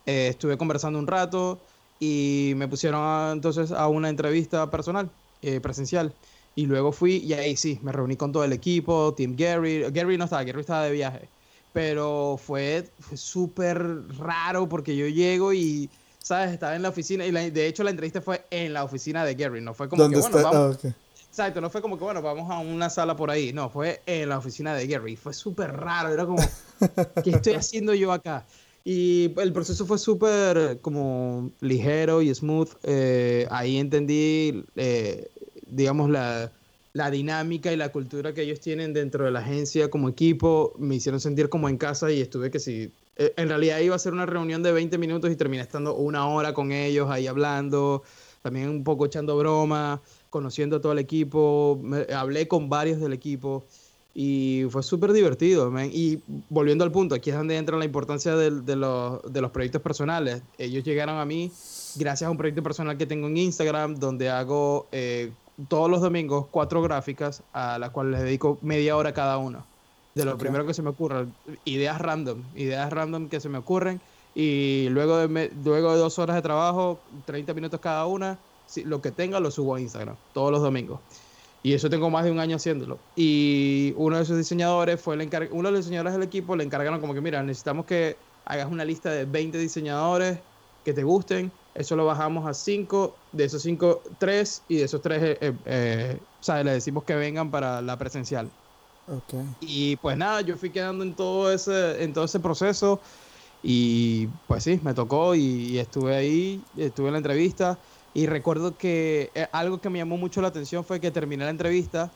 eh, 0.07 0.29
estuve 0.29 0.57
conversando 0.57 0.99
un 0.99 1.07
rato, 1.07 1.61
y 2.01 2.53
me 2.57 2.69
pusieron 2.69 3.33
entonces 3.33 3.73
a 3.73 3.89
una 3.89 4.09
entrevista 4.09 4.71
personal, 4.71 5.11
eh, 5.43 5.61
presencial. 5.61 6.15
Y 6.55 6.67
luego 6.67 6.93
fui 6.93 7.17
y 7.19 7.33
ahí 7.35 7.57
sí, 7.57 7.79
me 7.83 7.93
reuní 7.93 8.17
con 8.17 8.33
todo 8.33 8.45
el 8.45 8.53
equipo, 8.53 9.15
Team 9.15 9.37
Gary. 9.37 9.85
Gary 9.91 10.19
no 10.19 10.25
estaba, 10.25 10.43
Gary 10.45 10.61
estaba 10.61 10.85
de 10.85 10.93
viaje. 10.93 11.29
Pero 11.73 12.39
fue, 12.43 12.89
súper 13.15 13.79
raro 14.19 14.69
porque 14.69 14.97
yo 14.97 15.07
llego 15.07 15.53
y, 15.53 15.91
¿sabes? 16.23 16.53
Estaba 16.53 16.77
en 16.77 16.83
la 16.83 16.89
oficina 16.89 17.27
y 17.27 17.31
de 17.31 17.67
hecho 17.67 17.85
la 17.85 17.91
entrevista 17.91 18.21
fue 18.21 18.45
en 18.51 18.73
la 18.73 18.85
oficina 18.85 19.25
de 19.25 19.35
Gary. 19.35 19.61
No 19.61 19.75
fue 19.75 19.89
como 19.89 20.09
que, 20.09 20.17
bueno, 20.17 20.43
vamos. 20.43 20.79
Ah, 20.85 20.95
Exacto, 21.29 21.61
no 21.61 21.71
fue 21.71 21.83
como 21.83 21.99
que, 21.99 22.05
bueno, 22.05 22.23
vamos 22.23 22.51
a 22.51 22.59
una 22.59 22.91
sala 22.91 23.15
por 23.15 23.31
ahí. 23.31 23.53
No, 23.53 23.71
fue 23.71 24.01
en 24.07 24.29
la 24.29 24.39
oficina 24.39 24.75
de 24.75 24.87
Gary. 24.87 25.15
Fue 25.15 25.33
súper 25.33 25.73
raro. 25.73 26.13
Era 26.13 26.27
como, 26.27 26.43
¿qué 27.25 27.31
estoy 27.31 27.55
haciendo 27.55 27.95
yo 27.95 28.13
acá? 28.13 28.45
Y 28.85 29.35
el 29.39 29.53
proceso 29.53 29.85
fue 29.87 29.99
súper 29.99 30.81
como 30.81 31.51
ligero 31.61 32.23
y 32.23 32.35
smooth. 32.35 32.71
Eh, 32.83 33.47
ahí 33.51 33.77
entendí, 33.77 34.65
eh, 34.77 35.29
digamos, 35.67 36.09
la, 36.11 36.51
la, 36.95 37.11
dinámica 37.11 37.73
y 37.73 37.77
la 37.77 37.91
cultura 37.91 38.33
que 38.33 38.43
ellos 38.43 38.61
tienen 38.61 38.95
dentro 38.95 39.27
de 39.27 39.31
la 39.31 39.41
agencia 39.41 39.91
como 39.91 40.09
equipo. 40.09 40.73
Me 40.79 40.97
hicieron 40.97 41.21
sentir 41.21 41.51
como 41.51 41.69
en 41.69 41.77
casa 41.77 42.11
y 42.11 42.21
estuve 42.21 42.51
que 42.51 42.59
si... 42.59 42.91
Eh, 43.19 43.35
en 43.37 43.49
realidad 43.49 43.81
iba 43.81 43.97
a 43.97 43.99
ser 43.99 44.13
una 44.13 44.27
reunión 44.27 44.63
de 44.63 44.73
20 44.73 44.97
minutos 44.97 45.31
y 45.31 45.37
terminé 45.37 45.63
estando 45.63 45.95
una 45.95 46.27
hora 46.29 46.55
con 46.55 46.73
ellos 46.73 47.11
ahí 47.11 47.27
hablando, 47.27 48.03
también 48.43 48.69
un 48.69 48.85
poco 48.85 49.07
echando 49.07 49.37
broma, 49.37 50.01
conociendo 50.31 50.77
a 50.77 50.81
todo 50.81 50.93
el 50.93 51.01
equipo. 51.01 51.81
hablé 52.15 52.49
con 52.49 52.69
varios 52.69 53.01
del 53.01 53.13
equipo. 53.13 53.65
Y 54.21 54.65
fue 54.71 54.83
súper 54.83 55.13
divertido, 55.13 55.73
Y 55.81 56.21
volviendo 56.49 56.83
al 56.83 56.91
punto, 56.91 57.15
aquí 57.15 57.31
es 57.31 57.37
donde 57.37 57.57
entra 57.57 57.77
la 57.77 57.85
importancia 57.85 58.35
de, 58.35 58.51
los, 58.75 59.51
proyectos 59.53 59.81
personales. 59.81 60.43
Ellos 60.59 60.83
llegaron 60.83 61.19
a 61.19 61.25
mí 61.25 61.53
gracias 61.95 62.27
a 62.27 62.31
un 62.33 62.37
proyecto 62.37 62.61
personal 62.65 62.99
que 62.99 63.07
tengo 63.07 63.29
en 63.29 63.37
Instagram, 63.37 63.95
donde 63.95 64.29
hago 64.29 64.89
eh, 64.91 65.31
todos 65.69 65.89
los 65.89 66.01
domingos 66.01 66.47
cuatro 66.51 66.83
gráficas 66.83 67.45
a 67.53 67.79
las 67.79 67.91
cuales 67.91 68.15
les 68.15 68.23
dedico 68.23 68.59
media 68.61 68.97
hora 68.97 69.15
cada 69.15 69.39
uno. 69.39 69.65
De 70.19 70.25
lo 70.25 70.39
primero 70.39 70.67
que 70.67 70.75
se 70.75 70.83
me 70.83 70.91
ocurra, 70.91 71.27
ideas 71.65 72.01
random, 72.01 72.43
ideas 72.55 72.93
random 72.93 73.29
que 73.29 73.41
se 73.41 73.49
me 73.49 73.59
ocurren. 73.59 74.01
Y 74.35 74.89
luego 74.91 75.17
de, 75.17 75.51
luego 75.65 75.93
de 75.93 75.99
dos 75.99 76.19
horas 76.19 76.37
de 76.37 76.43
trabajo, 76.43 77.01
30 77.25 77.55
minutos 77.55 77.81
cada 77.81 78.07
una, 78.07 78.39
lo 78.85 79.01
que 79.01 79.11
tenga 79.11 79.41
lo 79.41 79.51
subo 79.51 79.75
a 79.75 79.81
Instagram, 79.81 80.17
todos 80.33 80.53
los 80.53 80.63
domingos. 80.63 81.01
Y 81.63 81.73
eso 81.73 81.91
tengo 81.91 82.09
más 82.11 82.25
de 82.25 82.31
un 82.31 82.39
año 82.39 82.57
haciéndolo. 82.57 82.99
Y 83.17 83.95
uno 83.97 84.17
de 84.17 84.23
esos 84.23 84.37
diseñadores 84.37 85.01
fue 85.01 85.15
el 85.15 85.23
encargado, 85.23 85.55
uno 85.55 85.69
de 85.69 85.73
los 85.73 85.85
diseñadores 85.85 86.13
del 86.13 86.23
equipo 86.23 86.55
le 86.57 86.65
encargaron 86.65 87.01
como 87.01 87.15
que, 87.15 87.21
mira, 87.21 87.43
necesitamos 87.43 87.87
que 87.87 88.17
hagas 88.45 88.71
una 88.71 88.85
lista 88.85 89.11
de 89.11 89.25
20 89.25 89.59
diseñadores 89.59 90.39
que 90.85 90.93
te 90.93 91.03
gusten. 91.03 91.51
Eso 91.75 91.97
lo 91.97 92.07
bajamos 92.07 92.47
a 92.47 92.55
5, 92.55 93.15
de 93.33 93.45
esos 93.45 93.63
5, 93.63 94.03
3, 94.19 94.63
y 94.69 94.77
de 94.77 94.85
esos 94.85 95.03
3, 95.03 95.23
eh, 95.23 95.39
eh, 95.41 95.53
eh, 95.67 96.19
¿sabes? 96.41 96.65
Le 96.65 96.73
decimos 96.73 97.05
que 97.05 97.15
vengan 97.15 97.51
para 97.51 97.83
la 97.83 97.97
presencial. 97.99 98.51
Okay. 99.09 99.45
Y 99.61 99.97
pues 99.97 100.17
nada, 100.17 100.43
yo 100.43 100.57
fui 100.57 100.71
quedando 100.71 101.03
en 101.03 101.15
todo 101.15 101.51
ese, 101.53 102.03
en 102.03 102.13
todo 102.13 102.25
ese 102.25 102.41
proceso. 102.41 103.01
Y 103.63 104.29
pues 104.47 104.65
sí, 104.65 104.79
me 104.83 104.95
tocó 104.95 105.35
y, 105.35 105.41
y 105.41 105.79
estuve 105.79 106.15
ahí, 106.15 106.63
estuve 106.77 107.09
en 107.09 107.13
la 107.13 107.19
entrevista. 107.19 107.79
Y 108.15 108.27
recuerdo 108.27 108.77
que 108.77 109.31
eh, 109.35 109.49
algo 109.53 109.81
que 109.81 109.91
me 109.91 109.99
llamó 109.99 110.17
mucho 110.17 110.41
la 110.41 110.49
atención 110.49 110.85
fue 110.85 111.01
que 111.01 111.11
terminé 111.11 111.45
la 111.45 111.51
entrevista, 111.51 112.11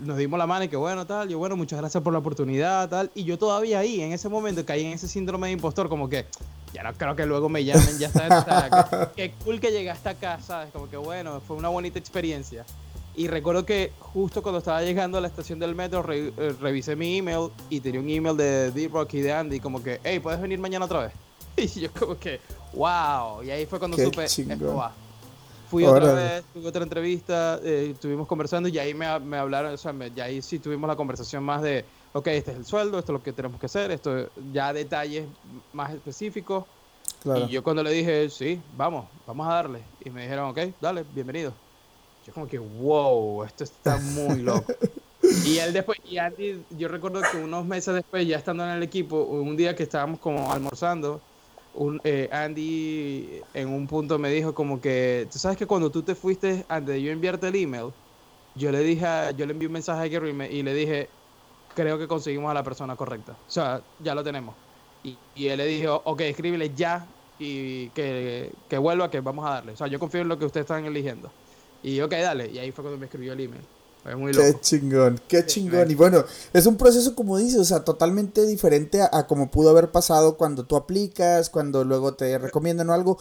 nos 0.00 0.18
dimos 0.18 0.38
la 0.38 0.46
mano 0.46 0.64
y 0.64 0.68
que 0.68 0.76
bueno, 0.76 1.06
tal, 1.06 1.28
yo 1.28 1.38
bueno, 1.38 1.56
muchas 1.56 1.78
gracias 1.78 2.02
por 2.02 2.12
la 2.12 2.18
oportunidad, 2.18 2.88
tal. 2.88 3.10
Y 3.14 3.24
yo 3.24 3.38
todavía 3.38 3.78
ahí, 3.78 4.00
en 4.00 4.12
ese 4.12 4.28
momento, 4.28 4.64
caí 4.64 4.84
en 4.84 4.92
ese 4.92 5.08
síndrome 5.08 5.46
de 5.48 5.54
impostor, 5.54 5.88
como 5.88 6.08
que 6.08 6.26
ya 6.72 6.82
no 6.82 6.92
creo 6.92 7.16
que 7.16 7.24
luego 7.24 7.48
me 7.48 7.64
llamen, 7.64 7.98
ya 7.98 8.08
está. 8.08 9.12
qué, 9.16 9.32
cool 9.44 9.60
que 9.60 9.70
llegaste 9.70 10.08
acá, 10.08 10.38
¿sabes? 10.40 10.70
Como 10.72 10.90
que 10.90 10.96
bueno, 10.96 11.40
fue 11.40 11.56
una 11.56 11.68
bonita 11.68 11.98
experiencia. 11.98 12.64
Y 13.16 13.28
recuerdo 13.28 13.64
que 13.64 13.92
justo 13.98 14.42
cuando 14.42 14.58
estaba 14.58 14.82
llegando 14.82 15.16
a 15.16 15.22
la 15.22 15.28
estación 15.28 15.58
del 15.58 15.74
metro, 15.74 16.04
eh, 16.12 16.54
revisé 16.60 16.94
mi 16.96 17.16
email 17.16 17.48
y 17.70 17.80
tenía 17.80 17.98
un 17.98 18.10
email 18.10 18.36
de 18.36 18.70
D-Rock 18.70 19.14
y 19.14 19.20
de 19.22 19.32
Andy, 19.32 19.58
como 19.58 19.82
que, 19.82 20.00
hey, 20.04 20.20
¿puedes 20.20 20.38
venir 20.38 20.58
mañana 20.58 20.84
otra 20.84 21.00
vez? 21.00 21.12
Y 21.56 21.66
yo 21.80 21.90
como 21.98 22.18
que, 22.18 22.38
wow. 22.74 23.42
Y 23.42 23.50
ahí 23.50 23.64
fue 23.64 23.78
cuando 23.78 23.96
supe, 23.96 24.24
esto 24.24 24.76
va 24.76 24.92
Fui 25.70 25.84
otra 25.84 26.12
vez, 26.12 26.44
tuve 26.52 26.68
otra 26.68 26.82
entrevista, 26.82 27.58
eh, 27.64 27.88
estuvimos 27.92 28.28
conversando 28.28 28.68
y 28.68 28.78
ahí 28.78 28.92
me, 28.92 29.18
me 29.20 29.38
hablaron, 29.38 29.72
o 29.72 29.76
sea, 29.78 29.92
ya 30.14 30.24
ahí 30.24 30.42
sí 30.42 30.58
tuvimos 30.58 30.86
la 30.86 30.94
conversación 30.94 31.42
más 31.42 31.62
de, 31.62 31.84
ok, 32.12 32.26
este 32.28 32.50
es 32.52 32.58
el 32.58 32.66
sueldo, 32.66 32.98
esto 32.98 33.12
es 33.12 33.18
lo 33.18 33.22
que 33.22 33.32
tenemos 33.32 33.58
que 33.58 33.66
hacer, 33.66 33.90
esto 33.90 34.28
ya 34.52 34.72
detalles 34.72 35.26
más 35.72 35.92
específicos. 35.92 36.64
Y 37.24 37.48
yo 37.48 37.64
cuando 37.64 37.82
le 37.82 37.90
dije, 37.90 38.30
sí, 38.30 38.60
vamos, 38.76 39.06
vamos 39.26 39.48
a 39.48 39.54
darle. 39.54 39.80
Y 40.04 40.10
me 40.10 40.22
dijeron, 40.22 40.50
ok, 40.50 40.58
dale, 40.80 41.04
bienvenido. 41.12 41.52
Yo 42.26 42.32
como 42.32 42.48
que, 42.48 42.58
wow, 42.58 43.44
esto 43.44 43.62
está 43.62 43.98
muy 43.98 44.42
loco. 44.42 44.72
y 45.44 45.58
él 45.58 45.72
después, 45.72 45.98
y 46.04 46.18
Andy, 46.18 46.60
yo 46.76 46.88
recuerdo 46.88 47.22
que 47.30 47.36
unos 47.36 47.64
meses 47.64 47.94
después, 47.94 48.26
ya 48.26 48.36
estando 48.36 48.64
en 48.64 48.70
el 48.70 48.82
equipo, 48.82 49.22
un 49.22 49.56
día 49.56 49.76
que 49.76 49.84
estábamos 49.84 50.18
como 50.18 50.50
almorzando, 50.50 51.20
un, 51.74 52.00
eh, 52.02 52.28
Andy 52.32 53.42
en 53.54 53.68
un 53.68 53.86
punto 53.86 54.18
me 54.18 54.30
dijo 54.30 54.54
como 54.54 54.80
que, 54.80 55.28
tú 55.30 55.38
sabes 55.38 55.56
que 55.56 55.66
cuando 55.66 55.90
tú 55.90 56.02
te 56.02 56.16
fuiste, 56.16 56.64
antes 56.68 56.96
de 56.96 57.02
yo 57.02 57.12
enviarte 57.12 57.46
el 57.46 57.54
email, 57.54 57.92
yo 58.56 58.72
le 58.72 58.80
dije, 58.80 59.06
yo 59.36 59.46
le 59.46 59.52
envié 59.52 59.68
un 59.68 59.74
mensaje 59.74 60.02
a 60.02 60.08
Gary 60.08 60.30
y 60.50 60.62
le 60.64 60.74
dije, 60.74 61.08
creo 61.74 61.96
que 61.96 62.08
conseguimos 62.08 62.50
a 62.50 62.54
la 62.54 62.64
persona 62.64 62.96
correcta. 62.96 63.32
O 63.32 63.50
sea, 63.50 63.82
ya 64.00 64.16
lo 64.16 64.24
tenemos. 64.24 64.56
Y, 65.04 65.16
y 65.36 65.46
él 65.46 65.58
le 65.58 65.66
dijo, 65.66 66.00
ok, 66.04 66.22
escríbele 66.22 66.74
ya 66.74 67.06
y 67.38 67.90
que, 67.90 68.52
que, 68.68 68.78
vuelva, 68.78 69.10
que 69.10 69.20
vamos 69.20 69.46
a 69.46 69.50
darle. 69.50 69.72
O 69.72 69.76
sea, 69.76 69.86
yo 69.86 70.00
confío 70.00 70.22
en 70.22 70.28
lo 70.28 70.38
que 70.38 70.46
ustedes 70.46 70.64
están 70.64 70.86
eligiendo. 70.86 71.30
Y 71.82 72.00
ok, 72.00 72.10
dale. 72.12 72.50
Y 72.50 72.58
ahí 72.58 72.72
fue 72.72 72.82
cuando 72.82 72.98
me 72.98 73.06
escribió 73.06 73.32
el 73.32 73.40
email. 73.40 73.62
Fue 74.02 74.16
muy 74.16 74.32
loco. 74.32 74.46
Qué 74.46 74.60
chingón, 74.60 75.20
qué 75.26 75.46
chingón. 75.46 75.90
Y 75.90 75.94
bueno, 75.94 76.24
es 76.52 76.66
un 76.66 76.76
proceso, 76.76 77.14
como 77.14 77.38
dices, 77.38 77.58
o 77.58 77.64
sea, 77.64 77.84
totalmente 77.84 78.46
diferente 78.46 79.02
a, 79.02 79.26
como 79.26 79.50
pudo 79.50 79.70
haber 79.70 79.90
pasado 79.90 80.36
cuando 80.36 80.64
tú 80.64 80.76
aplicas, 80.76 81.50
cuando 81.50 81.84
luego 81.84 82.14
te 82.14 82.38
recomiendan 82.38 82.90
o 82.90 82.92
algo. 82.92 83.18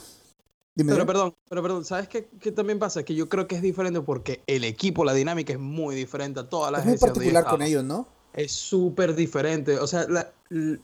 Dime, 0.76 0.92
pero 0.92 1.06
perdón, 1.06 1.34
pero 1.50 1.62
perdón, 1.62 1.86
¿sabes 1.86 2.10
qué, 2.10 2.28
qué, 2.40 2.52
también 2.52 2.80
pasa? 2.80 3.04
Que 3.04 3.16
yo 3.16 3.30
creo 3.30 3.48
que 3.48 3.56
es 3.56 3.62
diferente 3.62 4.02
porque 4.02 4.42
el 4.46 4.66
equipo, 4.66 5.06
la 5.06 5.14
dinámica 5.14 5.54
es 5.54 5.60
muy 5.60 5.96
diferente 5.96 6.42
a 6.42 6.50
todas 6.50 6.72
las 6.72 6.82
Es 6.82 6.88
muy 6.88 6.98
particular 6.98 7.46
con 7.46 7.62
ellos, 7.62 7.84
¿no? 7.84 8.08
Es 8.34 8.52
súper 8.52 9.16
diferente. 9.16 9.80
O 9.80 9.88
sea, 9.88 10.06
la, 10.10 10.34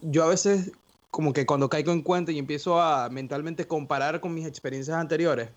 yo 0.01 0.23
a 0.23 0.27
veces 0.27 0.71
como 1.11 1.33
que 1.33 1.45
cuando 1.45 1.69
caigo 1.69 1.91
en 1.91 2.01
cuenta 2.01 2.31
y 2.31 2.39
empiezo 2.39 2.81
a 2.81 3.09
mentalmente 3.09 3.67
comparar 3.67 4.21
con 4.21 4.33
mis 4.33 4.47
experiencias 4.47 4.97
anteriores, 4.97 5.49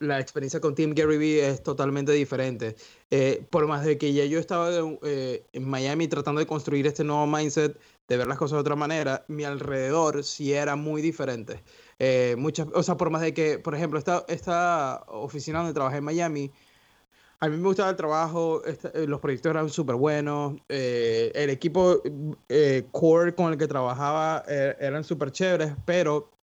la, 0.00 0.20
experiencia 0.20 0.60
con 0.60 0.74
Team 0.74 0.94
Gary 0.94 1.18
Vee 1.18 1.40
es 1.40 1.62
totalmente 1.62 2.12
diferente. 2.12 2.76
Eh, 3.10 3.44
por 3.50 3.66
más 3.66 3.84
de 3.84 3.98
que 3.98 4.12
ya 4.12 4.24
yo 4.24 4.38
estaba 4.38 4.70
eh, 5.02 5.46
en 5.52 5.68
Miami 5.68 6.08
tratando 6.08 6.40
de 6.40 6.46
construir 6.46 6.86
este 6.86 7.04
nuevo 7.04 7.26
mindset, 7.26 7.78
de 8.08 8.16
ver 8.16 8.26
las 8.26 8.38
cosas 8.38 8.56
de 8.56 8.60
otra 8.60 8.76
manera, 8.76 9.24
mi 9.28 9.44
alrededor 9.44 10.22
sí 10.24 10.52
era 10.52 10.76
muy 10.76 11.02
diferente. 11.02 11.62
Eh, 11.98 12.36
muchas, 12.38 12.68
o 12.74 12.82
sea, 12.82 12.96
por 12.96 13.10
más 13.10 13.22
de 13.22 13.34
que, 13.34 13.58
por 13.58 13.74
ejemplo, 13.74 13.98
esta, 13.98 14.24
esta 14.28 15.04
oficina 15.08 15.58
donde 15.58 15.74
trabajé 15.74 15.98
en 15.98 16.04
Miami, 16.04 16.52
a 17.40 17.48
mí 17.48 17.56
me 17.56 17.64
gustaba 17.64 17.90
el 17.90 17.96
trabajo, 17.96 18.62
los 19.06 19.20
proyectos 19.20 19.50
eran 19.50 19.68
súper 19.68 19.96
buenos, 19.96 20.54
el 20.68 21.50
equipo 21.50 22.00
core 22.92 23.34
con 23.34 23.52
el 23.52 23.58
que 23.58 23.68
trabajaba 23.68 24.42
eran 24.46 25.04
súper 25.04 25.32
chéveres, 25.32 25.74
pero 25.84 26.35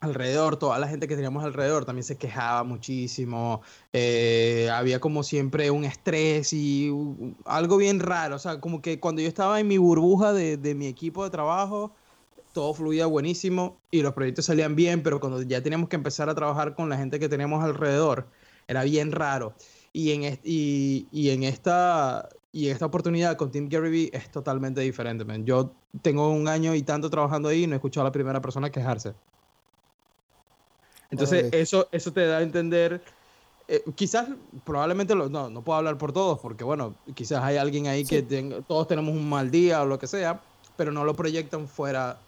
alrededor, 0.00 0.56
toda 0.58 0.78
la 0.78 0.88
gente 0.88 1.08
que 1.08 1.14
teníamos 1.14 1.44
alrededor 1.44 1.84
también 1.84 2.04
se 2.04 2.16
quejaba 2.16 2.64
muchísimo, 2.64 3.62
eh, 3.92 4.68
había 4.72 5.00
como 5.00 5.22
siempre 5.22 5.70
un 5.70 5.84
estrés 5.84 6.52
y 6.52 6.92
algo 7.44 7.76
bien 7.76 8.00
raro, 8.00 8.36
o 8.36 8.38
sea, 8.38 8.60
como 8.60 8.82
que 8.82 9.00
cuando 9.00 9.22
yo 9.22 9.28
estaba 9.28 9.58
en 9.58 9.68
mi 9.68 9.78
burbuja 9.78 10.32
de, 10.32 10.56
de, 10.56 10.74
mi 10.74 10.86
equipo 10.86 11.24
de 11.24 11.30
trabajo, 11.30 11.92
todo 12.52 12.74
fluía 12.74 13.06
buenísimo 13.06 13.78
y 13.90 14.02
los 14.02 14.12
proyectos 14.14 14.46
salían 14.46 14.76
bien, 14.76 15.02
pero 15.02 15.20
cuando 15.20 15.42
ya 15.42 15.62
teníamos 15.62 15.88
que 15.88 15.96
empezar 15.96 16.28
a 16.28 16.34
trabajar 16.34 16.74
con 16.74 16.88
la 16.88 16.96
gente 16.96 17.18
que 17.18 17.28
teníamos 17.28 17.62
alrededor, 17.64 18.26
era 18.68 18.84
bien 18.84 19.12
raro. 19.12 19.54
Y 19.92 20.12
en, 20.12 20.38
y, 20.44 21.06
y 21.10 21.30
en 21.30 21.42
esta... 21.44 22.28
Y 22.52 22.68
esta 22.68 22.86
oportunidad 22.86 23.36
con 23.36 23.50
Team 23.50 23.68
Gary 23.68 24.08
es 24.14 24.30
totalmente 24.30 24.80
diferente. 24.80 25.26
Yo 25.44 25.74
tengo 26.00 26.30
un 26.30 26.48
año 26.48 26.74
y 26.74 26.80
tanto 26.80 27.10
trabajando 27.10 27.50
ahí 27.50 27.64
y 27.64 27.66
no 27.66 27.74
he 27.74 27.76
escuchado 27.76 28.06
a 28.06 28.08
la 28.08 28.12
primera 28.12 28.40
persona 28.40 28.70
quejarse. 28.70 29.12
Entonces, 31.10 31.52
eso, 31.52 31.88
eso 31.92 32.12
te 32.12 32.26
da 32.26 32.38
a 32.38 32.42
entender, 32.42 33.00
eh, 33.68 33.82
quizás, 33.94 34.28
probablemente, 34.64 35.14
no, 35.14 35.50
no 35.50 35.62
puedo 35.62 35.78
hablar 35.78 35.98
por 35.98 36.12
todos, 36.12 36.38
porque 36.38 36.64
bueno, 36.64 36.94
quizás 37.14 37.42
hay 37.42 37.56
alguien 37.56 37.86
ahí 37.86 38.04
que 38.04 38.22
todos 38.66 38.88
tenemos 38.88 39.14
un 39.14 39.28
mal 39.28 39.50
día 39.50 39.82
o 39.82 39.86
lo 39.86 39.98
que 39.98 40.06
sea, 40.06 40.40
pero 40.76 40.92
no 40.92 41.04
lo 41.04 41.14
proyectan 41.14 41.68
fuera, 41.68 42.18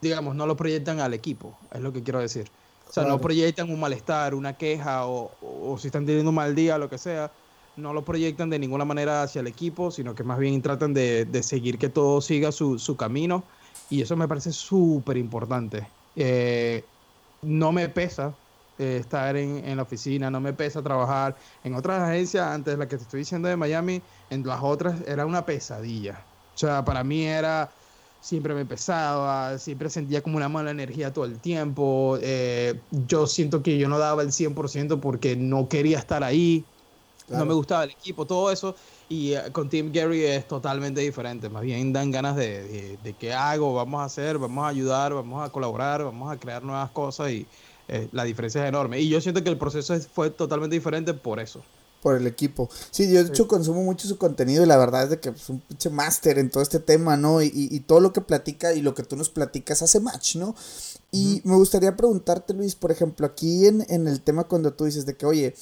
digamos, 0.00 0.34
no 0.34 0.46
lo 0.46 0.56
proyectan 0.56 1.00
al 1.00 1.14
equipo, 1.14 1.56
es 1.72 1.80
lo 1.80 1.92
que 1.92 2.02
quiero 2.02 2.18
decir. 2.18 2.50
O 2.88 2.92
sea, 2.92 3.04
no 3.04 3.20
proyectan 3.20 3.70
un 3.70 3.80
malestar, 3.80 4.34
una 4.34 4.56
queja 4.56 5.06
o, 5.06 5.32
o, 5.42 5.76
si 5.78 5.88
están 5.88 6.06
teniendo 6.06 6.30
un 6.30 6.36
mal 6.36 6.54
día 6.54 6.76
o 6.76 6.78
lo 6.78 6.88
que 6.88 6.98
sea, 6.98 7.30
no 7.76 7.92
lo 7.92 8.04
proyectan 8.04 8.50
de 8.50 8.58
ninguna 8.58 8.84
manera 8.84 9.22
hacia 9.22 9.40
el 9.40 9.48
equipo, 9.48 9.90
sino 9.90 10.14
que 10.14 10.22
más 10.22 10.38
bien 10.38 10.62
tratan 10.62 10.94
de, 10.94 11.24
de 11.24 11.42
seguir 11.42 11.78
que 11.78 11.88
todo 11.88 12.20
siga 12.20 12.52
su, 12.52 12.78
su 12.78 12.96
camino 12.96 13.42
y 13.90 14.02
eso 14.02 14.16
me 14.16 14.28
parece 14.28 14.52
súper 14.52 15.16
importante. 15.16 15.86
Eh, 16.14 16.84
no 17.44 17.72
me 17.72 17.88
pesa 17.88 18.34
eh, 18.78 18.98
estar 19.00 19.36
en, 19.36 19.64
en, 19.64 19.76
la 19.76 19.84
oficina, 19.84 20.30
no 20.30 20.40
me 20.40 20.52
pesa 20.52 20.82
trabajar. 20.82 21.36
En 21.62 21.74
otras 21.74 22.02
agencias, 22.02 22.46
antes 22.46 22.74
de 22.74 22.78
la 22.78 22.88
que 22.88 22.96
te 22.96 23.02
estoy 23.02 23.20
diciendo 23.20 23.48
de 23.48 23.56
Miami, 23.56 24.02
en 24.30 24.44
las 24.44 24.62
otras 24.62 25.00
era 25.06 25.26
una 25.26 25.46
pesadilla. 25.46 26.26
O 26.54 26.58
sea, 26.58 26.84
para 26.84 27.04
mí 27.04 27.24
era, 27.24 27.76
siempre 28.20 28.54
me 28.54 28.64
pesaba, 28.66 29.58
siempre 29.58 29.90
sentía 29.90 30.22
como 30.22 30.36
una 30.36 30.48
mala 30.48 30.70
energía 30.70 31.12
todo 31.12 31.24
el 31.24 31.40
tiempo. 31.40 32.18
Eh, 32.22 32.86
yo 32.90 33.26
siento 33.26 33.62
que 33.62 33.78
yo 33.78 33.88
no 33.88 33.98
daba 33.98 34.22
el 34.22 34.32
100% 34.32 35.00
porque 35.00 35.36
no 35.36 35.68
quería 35.68 35.98
estar 35.98 36.24
ahí, 36.24 36.73
claro. 37.26 37.44
no 37.44 37.48
me 37.48 37.54
gustaba 37.54 37.84
el 37.84 37.90
equipo, 37.90 38.26
todo 38.26 38.50
eso. 38.50 38.74
Y 39.08 39.34
uh, 39.34 39.52
con 39.52 39.68
Team 39.68 39.92
Gary 39.92 40.24
es 40.24 40.48
totalmente 40.48 41.00
diferente. 41.00 41.48
Más 41.48 41.62
bien 41.62 41.92
dan 41.92 42.10
ganas 42.10 42.36
de, 42.36 42.66
de, 42.66 42.98
de, 43.02 43.12
qué 43.14 43.32
hago, 43.32 43.74
vamos 43.74 44.00
a 44.00 44.04
hacer, 44.04 44.38
vamos 44.38 44.64
a 44.64 44.68
ayudar, 44.68 45.14
vamos 45.14 45.44
a 45.44 45.50
colaborar, 45.50 46.04
vamos 46.04 46.32
a 46.32 46.38
crear 46.38 46.62
nuevas 46.62 46.90
cosas 46.90 47.30
y 47.30 47.46
eh, 47.88 48.08
la 48.12 48.24
diferencia 48.24 48.62
es 48.62 48.68
enorme. 48.68 49.00
Y 49.00 49.08
yo 49.08 49.20
siento 49.20 49.42
que 49.42 49.50
el 49.50 49.58
proceso 49.58 49.98
fue 50.00 50.30
totalmente 50.30 50.74
diferente 50.74 51.14
por 51.14 51.38
eso. 51.40 51.62
Por 52.02 52.16
el 52.16 52.26
equipo. 52.26 52.68
Sí, 52.90 53.10
yo 53.10 53.24
de 53.24 53.30
hecho 53.30 53.48
consumo 53.48 53.82
mucho 53.82 54.06
su 54.06 54.18
contenido 54.18 54.62
y 54.62 54.66
la 54.66 54.76
verdad 54.76 55.04
es 55.04 55.10
de 55.10 55.20
que 55.20 55.30
es 55.30 55.48
un 55.48 55.60
pinche 55.60 55.88
máster 55.88 56.38
en 56.38 56.50
todo 56.50 56.62
este 56.62 56.78
tema, 56.78 57.16
¿no? 57.16 57.40
Y, 57.40 57.46
y, 57.46 57.74
y, 57.74 57.80
todo 57.80 58.00
lo 58.00 58.12
que 58.12 58.20
platica 58.20 58.74
y 58.74 58.82
lo 58.82 58.94
que 58.94 59.04
tú 59.04 59.16
nos 59.16 59.30
platicas 59.30 59.80
hace 59.80 60.00
match, 60.00 60.36
¿no? 60.36 60.54
Y 61.10 61.36
uh 61.36 61.38
-huh. 61.38 61.40
me 61.44 61.56
gustaría 61.56 61.96
preguntarte, 61.96 62.52
Luis, 62.52 62.74
por 62.74 62.92
ejemplo, 62.92 63.26
aquí 63.26 63.66
en, 63.66 63.86
en 63.88 64.06
el 64.06 64.20
tema 64.20 64.44
cuando 64.44 64.74
tú 64.74 64.84
dices 64.84 65.06
de 65.06 65.16
que, 65.16 65.24
oye, 65.24 65.54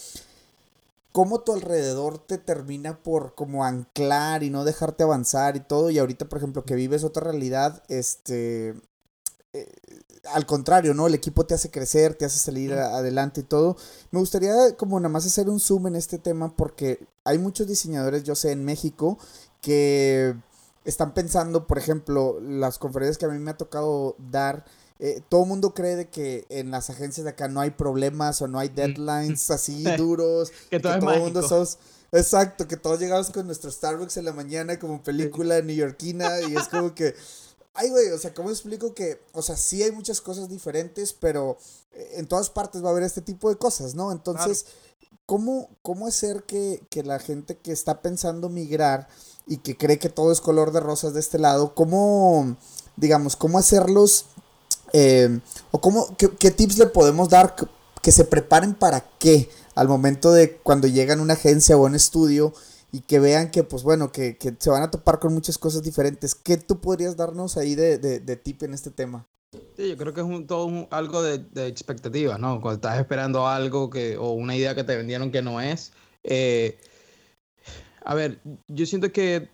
cómo 1.12 1.40
tu 1.40 1.52
alrededor 1.52 2.18
te 2.18 2.38
termina 2.38 3.02
por 3.02 3.34
como 3.34 3.64
anclar 3.64 4.42
y 4.42 4.50
no 4.50 4.64
dejarte 4.64 5.04
avanzar 5.04 5.56
y 5.56 5.60
todo. 5.60 5.90
Y 5.90 5.98
ahorita, 5.98 6.28
por 6.28 6.38
ejemplo, 6.38 6.64
que 6.64 6.74
vives 6.74 7.04
otra 7.04 7.24
realidad, 7.24 7.82
este... 7.88 8.74
Eh, 9.54 9.70
al 10.32 10.46
contrario, 10.46 10.94
¿no? 10.94 11.06
El 11.06 11.14
equipo 11.14 11.44
te 11.46 11.54
hace 11.54 11.70
crecer, 11.70 12.14
te 12.14 12.24
hace 12.24 12.38
salir 12.38 12.72
a, 12.74 12.96
adelante 12.96 13.40
y 13.40 13.44
todo. 13.44 13.76
Me 14.10 14.20
gustaría 14.20 14.76
como 14.76 14.98
nada 15.00 15.08
más 15.08 15.26
hacer 15.26 15.48
un 15.48 15.60
zoom 15.60 15.88
en 15.88 15.96
este 15.96 16.18
tema 16.18 16.56
porque 16.56 17.06
hay 17.24 17.38
muchos 17.38 17.66
diseñadores, 17.66 18.24
yo 18.24 18.34
sé, 18.34 18.52
en 18.52 18.64
México 18.64 19.18
que 19.60 20.34
están 20.84 21.14
pensando, 21.14 21.66
por 21.66 21.78
ejemplo, 21.78 22.40
las 22.40 22.78
conferencias 22.78 23.18
que 23.18 23.26
a 23.26 23.28
mí 23.28 23.38
me 23.38 23.52
ha 23.52 23.56
tocado 23.56 24.16
dar, 24.18 24.64
eh, 24.98 25.22
todo 25.28 25.42
el 25.42 25.48
mundo 25.48 25.74
cree 25.74 25.96
de 25.96 26.08
que 26.08 26.46
en 26.48 26.70
las 26.70 26.90
agencias 26.90 27.24
de 27.24 27.30
acá 27.30 27.48
no 27.48 27.60
hay 27.60 27.70
problemas 27.70 28.40
o 28.42 28.48
no 28.48 28.58
hay 28.58 28.68
deadlines 28.68 29.50
así 29.50 29.84
duros. 29.96 30.52
que 30.70 30.80
todo, 30.80 30.94
que 30.94 31.00
todo 31.00 31.12
el 31.12 31.20
mundo 31.20 31.46
sos. 31.46 31.78
Exacto, 32.12 32.68
que 32.68 32.76
todos 32.76 33.00
llegamos 33.00 33.30
con 33.30 33.46
nuestro 33.46 33.70
Starbucks 33.70 34.18
en 34.18 34.26
la 34.26 34.32
mañana 34.32 34.78
como 34.78 35.02
película 35.02 35.60
neoyorquina 35.62 36.40
y 36.42 36.56
es 36.56 36.68
como 36.68 36.94
que... 36.94 37.14
Ay, 37.74 37.88
güey, 37.88 38.10
o 38.10 38.18
sea, 38.18 38.34
¿cómo 38.34 38.50
explico 38.50 38.92
que, 38.92 39.22
o 39.32 39.40
sea, 39.40 39.56
sí 39.56 39.82
hay 39.82 39.92
muchas 39.92 40.20
cosas 40.20 40.50
diferentes, 40.50 41.14
pero 41.14 41.56
eh, 41.92 42.16
en 42.16 42.26
todas 42.26 42.50
partes 42.50 42.84
va 42.84 42.88
a 42.88 42.90
haber 42.90 43.02
este 43.02 43.22
tipo 43.22 43.48
de 43.48 43.56
cosas, 43.56 43.94
¿no? 43.94 44.12
Entonces, 44.12 44.64
claro. 44.64 45.18
¿cómo, 45.24 45.70
¿cómo 45.80 46.06
hacer 46.06 46.42
que, 46.42 46.82
que 46.90 47.02
la 47.02 47.18
gente 47.18 47.56
que 47.56 47.72
está 47.72 48.02
pensando 48.02 48.50
migrar 48.50 49.08
y 49.46 49.58
que 49.58 49.76
cree 49.78 49.98
que 49.98 50.10
todo 50.10 50.32
es 50.32 50.42
color 50.42 50.72
de 50.72 50.80
rosas 50.80 51.14
de 51.14 51.20
este 51.20 51.38
lado, 51.38 51.74
cómo, 51.74 52.56
digamos, 52.96 53.36
cómo 53.36 53.58
hacerlos 53.58 54.26
eh, 54.92 55.40
o 55.70 55.80
cómo, 55.80 56.16
qué, 56.16 56.50
tips 56.50 56.78
le 56.78 56.86
podemos 56.86 57.28
dar 57.28 57.54
que, 58.02 58.12
se 58.12 58.24
preparen 58.24 58.74
para 58.74 59.00
qué 59.18 59.48
al 59.74 59.88
momento 59.88 60.32
de 60.32 60.56
cuando 60.56 60.86
llegan 60.86 61.20
a 61.20 61.22
una 61.22 61.34
agencia 61.34 61.76
o 61.76 61.84
a 61.84 61.88
un 61.88 61.94
estudio 61.94 62.52
y 62.90 63.00
que 63.00 63.18
vean 63.18 63.50
que, 63.50 63.64
pues 63.64 63.82
bueno, 63.82 64.12
que, 64.12 64.36
que, 64.36 64.54
se 64.58 64.70
van 64.70 64.82
a 64.82 64.90
topar 64.90 65.18
con 65.18 65.32
muchas 65.32 65.56
cosas 65.56 65.82
diferentes. 65.82 66.34
¿Qué 66.34 66.58
tú 66.58 66.80
podrías 66.80 67.16
darnos 67.16 67.56
ahí 67.56 67.74
de, 67.74 67.98
de, 67.98 68.36
tip 68.36 68.62
en 68.64 68.74
este 68.74 68.90
tema? 68.90 69.26
Sí, 69.76 69.88
yo 69.88 69.96
creo 69.96 70.12
que 70.12 70.20
es 70.20 70.26
un, 70.26 70.46
todo 70.46 70.88
algo 70.90 71.22
de, 71.22 71.38
de, 71.38 71.66
expectativas, 71.68 72.38
¿no? 72.38 72.60
Cuando 72.60 72.76
estás 72.76 72.98
esperando 72.98 73.46
algo 73.46 73.88
que, 73.88 74.18
o 74.18 74.32
una 74.32 74.54
idea 74.56 74.74
que 74.74 74.84
te 74.84 74.96
vendieron 74.96 75.30
que 75.30 75.40
no 75.40 75.60
es. 75.60 75.92
Eh, 76.22 76.78
a 78.04 78.14
ver, 78.14 78.40
yo 78.68 78.84
siento 78.84 79.12
que 79.12 79.48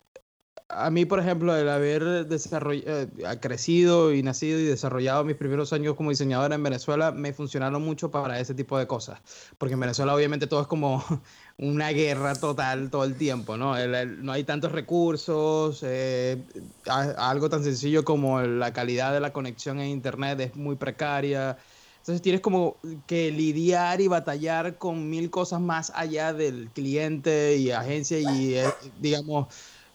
a 0.71 0.91
mí, 0.91 1.07
por 1.07 1.19
ejemplo, 1.19 1.57
el 1.57 1.69
haber 1.69 2.29
eh, 2.31 3.09
crecido 3.41 4.13
y 4.13 4.23
nacido 4.23 4.59
y 4.61 4.65
desarrollado 4.65 5.25
mis 5.25 5.37
primeros 5.37 5.73
años 5.73 5.95
como 5.95 6.11
diseñador 6.11 6.53
en 6.53 6.63
Venezuela 6.63 7.11
me 7.11 7.33
funcionaron 7.33 7.83
mucho 7.83 8.11
para 8.11 8.39
ese 8.39 8.55
tipo 8.55 8.79
de 8.79 8.87
cosas. 8.87 9.19
Porque 9.57 9.75
en 9.75 9.81
Venezuela 9.81 10.15
obviamente 10.15 10.47
todo 10.47 10.61
es 10.61 10.67
como 10.67 11.03
una 11.57 11.89
guerra 11.91 12.35
total 12.35 12.91
todo 12.91 13.05
el 13.05 13.17
tiempo, 13.17 13.57
¿no? 13.57 13.75
No 13.87 14.33
hay 14.33 14.45
tantos 14.45 14.73
recursos, 14.73 15.83
eh, 15.85 16.43
algo 16.87 17.49
tan 17.49 17.65
sencillo 17.65 18.05
como 18.05 18.43
la 18.43 18.73
calidad 18.75 19.15
de 19.15 19.21
la 19.21 19.33
conexión 19.33 19.81
en 19.81 19.89
Internet 19.89 20.39
es 20.41 20.57
muy 20.57 20.77
precaria. 20.77 21.57
Entonces 21.99 22.23
tienes 22.23 22.43
como 22.43 22.77
que 23.07 23.31
lidiar 23.31 24.01
y 24.03 24.09
batallar 24.09 24.77
con 24.79 25.09
mil 25.11 25.31
cosas 25.31 25.61
más 25.61 25.93
allá 25.95 26.33
del 26.35 26.71
cliente 26.73 27.57
y 27.57 27.71
agencia 27.71 28.19
y, 28.19 28.55
eh, 28.55 28.65
digamos, 29.01 29.49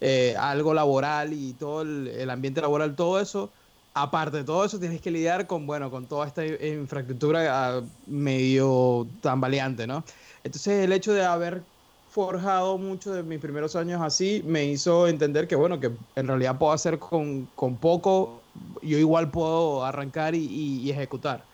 eh, 0.06 0.36
algo 0.38 0.74
laboral 0.74 1.32
y 1.32 1.54
todo 1.54 1.82
el, 1.84 2.30
ambiente 2.30 2.60
laboral, 2.60 2.93
todo 2.93 3.22
eso. 3.22 3.49
Aparte 3.93 4.38
de 4.38 4.43
todo 4.43 4.66
eso, 4.66 4.78
tienes 4.78 4.99
que 4.99 5.12
lidiar 5.12 5.47
con, 5.47 5.66
bueno, 5.66 5.89
con 5.89 6.08
toda 6.08 6.28
esta 6.28 6.45
infraestructura 6.45 7.78
ah, 7.78 7.82
medio 8.08 9.08
tambaleante, 9.22 9.88
¿no? 9.88 10.04
Entonces 10.43 10.84
el 10.84 10.91
hecho 10.91 11.14
de 11.14 11.24
haber 11.24 11.64
forjado 12.10 12.78
mucho 12.78 13.14
de 13.14 13.24
mis 13.24 13.39
primeros 13.39 13.78
años 13.78 14.01
así 14.01 14.43
me 14.45 14.66
hizo 14.66 15.08
entender 15.08 15.47
que, 15.47 15.56
bueno, 15.56 15.80
que 15.80 15.91
en 16.16 16.28
realidad 16.28 16.58
puedo 16.58 16.74
hacer 16.74 16.99
con, 16.99 17.45
con 17.56 17.78
poco, 17.78 18.41
yo 18.82 18.97
igual 18.97 19.32
puedo 19.32 19.86
arrancar 19.86 20.36
y, 20.36 20.45
y 20.45 20.91
ejecutar. 20.91 21.45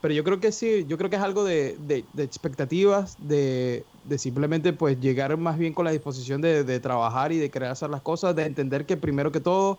Pero 0.00 0.14
yo 0.14 0.22
creo 0.22 0.38
que 0.38 0.52
sí, 0.52 0.84
yo 0.86 0.96
creo 0.96 1.10
que 1.10 1.16
es 1.16 1.22
algo 1.22 1.42
de, 1.44 1.76
de, 1.80 2.04
expectativas, 2.22 3.16
de, 3.18 3.84
de, 4.04 4.18
simplemente 4.18 4.72
pues 4.72 5.00
llegar 5.00 5.36
más 5.36 5.58
bien 5.58 5.74
con 5.74 5.84
la 5.84 5.90
disposición 5.90 6.40
de, 6.40 6.62
de, 6.62 6.78
trabajar 6.78 7.32
y 7.32 7.38
de 7.38 7.50
querer 7.50 7.70
hacer 7.70 7.90
las 7.90 8.02
cosas, 8.02 8.36
de 8.36 8.44
entender 8.44 8.86
que 8.86 8.96
primero 8.96 9.32
que 9.32 9.40
todo, 9.40 9.78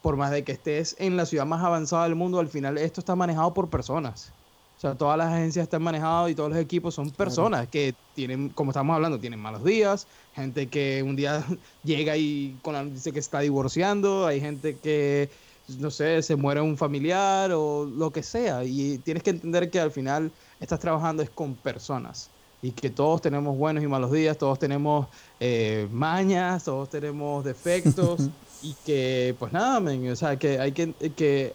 por 0.00 0.16
más 0.16 0.30
de 0.30 0.44
que 0.44 0.52
estés 0.52 0.94
en 1.00 1.16
la 1.16 1.26
ciudad 1.26 1.44
más 1.44 1.64
avanzada 1.64 2.04
del 2.04 2.14
mundo, 2.14 2.38
al 2.38 2.48
final 2.48 2.78
esto 2.78 3.00
está 3.00 3.16
manejado 3.16 3.52
por 3.52 3.68
personas. 3.68 4.32
O 4.78 4.80
sea, 4.80 4.94
todas 4.94 5.18
las 5.18 5.32
agencias 5.32 5.64
están 5.64 5.82
manejadas 5.82 6.30
y 6.30 6.36
todos 6.36 6.50
los 6.50 6.58
equipos 6.60 6.94
son 6.94 7.10
personas 7.10 7.66
que 7.66 7.96
tienen, 8.14 8.50
como 8.50 8.70
estamos 8.70 8.94
hablando, 8.94 9.18
tienen 9.18 9.40
malos 9.40 9.64
días, 9.64 10.06
gente 10.36 10.68
que 10.68 11.02
un 11.02 11.16
día 11.16 11.44
llega 11.82 12.16
y 12.16 12.56
con 12.62 12.94
dice 12.94 13.10
que 13.10 13.18
está 13.18 13.40
divorciando, 13.40 14.24
hay 14.24 14.40
gente 14.40 14.76
que 14.76 15.30
no 15.76 15.90
sé, 15.90 16.22
se 16.22 16.36
muere 16.36 16.60
un 16.60 16.76
familiar 16.76 17.52
o 17.52 17.84
lo 17.84 18.10
que 18.10 18.22
sea. 18.22 18.64
Y 18.64 18.98
tienes 18.98 19.22
que 19.22 19.30
entender 19.30 19.70
que 19.70 19.80
al 19.80 19.90
final 19.90 20.32
estás 20.60 20.80
trabajando 20.80 21.22
es 21.22 21.30
con 21.30 21.54
personas. 21.54 22.30
Y 22.60 22.72
que 22.72 22.90
todos 22.90 23.20
tenemos 23.20 23.56
buenos 23.56 23.84
y 23.84 23.86
malos 23.86 24.10
días, 24.10 24.36
todos 24.36 24.58
tenemos 24.58 25.06
eh, 25.38 25.86
mañas, 25.92 26.64
todos 26.64 26.88
tenemos 26.88 27.44
defectos. 27.44 28.28
y 28.62 28.74
que, 28.84 29.36
pues 29.38 29.52
nada, 29.52 29.78
o 29.78 30.16
sea, 30.16 30.36
que 30.36 30.58
hay 30.58 30.72
que, 30.72 30.92
que 31.16 31.54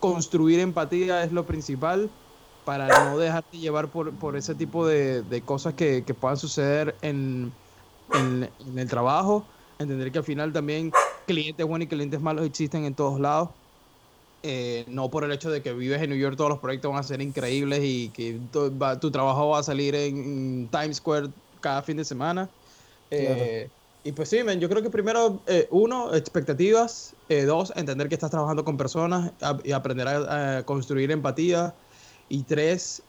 construir 0.00 0.58
empatía 0.58 1.22
es 1.22 1.30
lo 1.30 1.44
principal 1.44 2.10
para 2.64 3.04
no 3.04 3.18
dejarte 3.18 3.58
llevar 3.58 3.88
por, 3.88 4.12
por 4.12 4.36
ese 4.36 4.54
tipo 4.54 4.86
de, 4.86 5.22
de 5.22 5.42
cosas 5.42 5.74
que, 5.74 6.04
que, 6.04 6.14
puedan 6.14 6.36
suceder 6.36 6.94
en, 7.02 7.52
en, 8.12 8.48
en 8.66 8.78
el 8.78 8.88
trabajo. 8.88 9.44
Entender 9.78 10.12
que 10.12 10.18
al 10.18 10.24
final 10.24 10.52
también 10.52 10.92
clientes 11.30 11.64
buenos 11.64 11.86
y 11.86 11.88
clientes 11.88 12.20
malos 12.20 12.44
existen 12.44 12.84
en 12.84 12.94
todos 12.94 13.20
lados. 13.20 13.50
Eh, 14.42 14.84
no 14.88 15.10
por 15.10 15.22
el 15.22 15.30
hecho 15.32 15.50
de 15.50 15.62
que 15.62 15.72
vives 15.72 16.02
en 16.02 16.10
New 16.10 16.18
York, 16.18 16.36
todos 16.36 16.50
los 16.50 16.58
proyectos 16.58 16.90
van 16.90 17.00
a 17.00 17.02
ser 17.04 17.20
increíbles 17.20 17.80
y 17.84 18.08
que 18.08 18.38
tu, 18.50 19.10
trabajo 19.10 19.50
va 19.50 19.60
a 19.60 19.62
salir 19.62 19.94
en, 19.94 20.68
Times 20.68 20.96
Square 20.96 21.28
cada 21.60 21.82
fin 21.82 21.98
de 21.98 22.04
semana. 22.04 22.48
Eh, 23.12 23.68
y 24.02 24.12
pues 24.12 24.30
sí, 24.30 24.38
yo 24.58 24.68
creo 24.68 24.82
que 24.82 24.90
primero, 24.90 25.40
eh, 25.46 25.68
uno, 25.70 26.14
expectativas. 26.14 27.14
dos, 27.46 27.72
entender 27.76 28.08
que 28.08 28.14
estás 28.14 28.30
trabajando 28.30 28.64
con 28.64 28.76
personas 28.76 29.30
y 29.62 29.70
aprender 29.70 30.08
a, 30.08 30.64
construir 30.64 31.12
empatía. 31.12 31.74
Y 32.28 32.42
tres, 32.42 33.02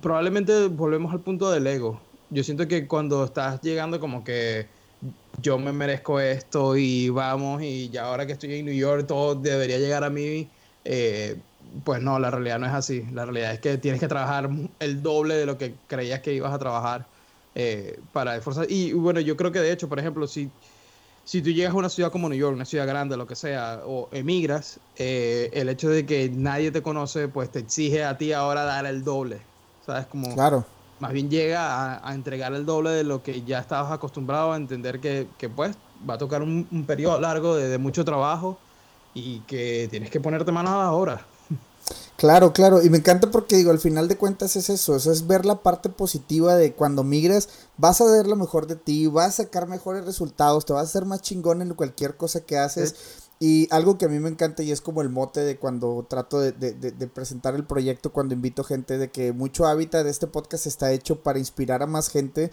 probablemente 0.00 0.68
volvemos 0.68 1.12
al 1.12 1.20
punto 1.20 1.50
del 1.50 1.66
ego. 1.66 2.00
Yo 2.30 2.44
siento 2.44 2.68
que 2.68 2.86
cuando 2.86 3.24
estás 3.24 3.60
llegando 3.62 3.98
como 3.98 4.22
que 4.22 4.66
yo 5.40 5.58
me 5.58 5.72
merezco 5.72 6.20
esto 6.20 6.76
y 6.76 7.08
vamos 7.08 7.62
y 7.62 7.88
ya 7.90 8.04
ahora 8.04 8.26
que 8.26 8.32
estoy 8.32 8.54
en 8.54 8.66
New 8.66 8.74
York 8.74 9.06
todo 9.06 9.34
debería 9.34 9.78
llegar 9.78 10.04
a 10.04 10.10
mí, 10.10 10.48
eh, 10.84 11.36
pues 11.84 12.00
no, 12.00 12.18
la 12.18 12.30
realidad 12.30 12.58
no 12.58 12.66
es 12.66 12.72
así. 12.72 13.04
La 13.12 13.24
realidad 13.24 13.52
es 13.52 13.60
que 13.60 13.78
tienes 13.78 14.00
que 14.00 14.08
trabajar 14.08 14.50
el 14.80 15.02
doble 15.02 15.34
de 15.34 15.46
lo 15.46 15.58
que 15.58 15.74
creías 15.86 16.20
que 16.20 16.34
ibas 16.34 16.52
a 16.52 16.58
trabajar 16.58 17.06
eh, 17.54 17.98
para 18.12 18.36
esforzar. 18.36 18.66
Y 18.68 18.92
bueno, 18.92 19.20
yo 19.20 19.36
creo 19.36 19.52
que 19.52 19.60
de 19.60 19.72
hecho, 19.72 19.88
por 19.88 19.98
ejemplo, 19.98 20.26
si, 20.26 20.50
si 21.24 21.42
tú 21.42 21.50
llegas 21.50 21.72
a 21.72 21.76
una 21.76 21.88
ciudad 21.88 22.10
como 22.10 22.28
New 22.28 22.38
York, 22.38 22.54
una 22.54 22.64
ciudad 22.64 22.86
grande, 22.86 23.16
lo 23.16 23.26
que 23.26 23.36
sea, 23.36 23.82
o 23.84 24.08
emigras, 24.12 24.80
eh, 24.96 25.50
el 25.52 25.68
hecho 25.68 25.88
de 25.88 26.06
que 26.06 26.30
nadie 26.30 26.70
te 26.70 26.82
conoce, 26.82 27.28
pues 27.28 27.50
te 27.50 27.60
exige 27.60 28.04
a 28.04 28.16
ti 28.16 28.32
ahora 28.32 28.64
dar 28.64 28.86
el 28.86 29.04
doble. 29.04 29.38
¿Sabes? 29.84 30.06
Como... 30.06 30.34
Claro 30.34 30.77
más 31.00 31.12
bien 31.12 31.30
llega 31.30 32.06
a, 32.06 32.14
entregar 32.14 32.52
el 32.54 32.66
doble 32.66 32.90
de 32.90 33.04
lo 33.04 33.22
que 33.22 33.42
ya 33.42 33.58
estabas 33.60 33.92
acostumbrado 33.92 34.52
a 34.52 34.56
entender 34.56 35.00
que, 35.00 35.26
pues 35.54 35.76
va 36.08 36.14
a 36.14 36.18
tocar 36.18 36.42
un, 36.42 36.84
periodo 36.86 37.20
largo 37.20 37.56
de, 37.56 37.78
mucho 37.78 38.04
trabajo 38.04 38.58
y 39.14 39.40
que 39.40 39.88
tienes 39.90 40.10
que 40.10 40.20
ponerte 40.20 40.52
manos 40.52 40.72
a 40.72 40.78
la 40.78 40.92
obra. 40.92 41.26
Claro, 42.16 42.52
claro, 42.52 42.82
y 42.82 42.90
me 42.90 42.98
encanta 42.98 43.30
porque 43.30 43.56
digo, 43.56 43.70
al 43.70 43.78
final 43.78 44.08
de 44.08 44.16
cuentas 44.16 44.56
es 44.56 44.68
eso, 44.70 44.96
eso 44.96 45.12
es 45.12 45.28
ver 45.28 45.46
la 45.46 45.62
parte 45.62 45.88
positiva 45.88 46.56
de 46.56 46.72
cuando 46.72 47.04
migres, 47.04 47.48
vas 47.76 48.00
a 48.00 48.06
ver 48.06 48.26
lo 48.26 48.34
mejor 48.34 48.66
de 48.66 48.74
ti, 48.74 49.06
vas 49.06 49.28
a 49.38 49.44
sacar 49.44 49.68
mejores 49.68 50.04
resultados, 50.04 50.66
te 50.66 50.72
vas 50.72 50.82
a 50.82 50.84
hacer 50.86 51.04
más 51.04 51.22
chingón 51.22 51.62
en 51.62 51.74
cualquier 51.74 52.16
cosa 52.16 52.40
que 52.40 52.58
haces. 52.58 53.27
Y 53.40 53.68
algo 53.70 53.98
que 53.98 54.06
a 54.06 54.08
mí 54.08 54.18
me 54.18 54.28
encanta 54.28 54.64
y 54.64 54.72
es 54.72 54.80
como 54.80 55.00
el 55.00 55.10
mote 55.10 55.40
de 55.40 55.58
cuando 55.58 56.04
trato 56.08 56.40
de, 56.40 56.50
de, 56.50 56.72
de, 56.72 57.06
presentar 57.06 57.54
el 57.54 57.64
proyecto, 57.64 58.12
cuando 58.12 58.34
invito 58.34 58.64
gente, 58.64 58.98
de 58.98 59.10
que 59.10 59.32
mucho 59.32 59.66
hábitat 59.66 60.04
de 60.04 60.10
este 60.10 60.26
podcast 60.26 60.66
está 60.66 60.90
hecho 60.92 61.22
para 61.22 61.38
inspirar 61.38 61.82
a 61.82 61.86
más 61.86 62.08
gente 62.10 62.50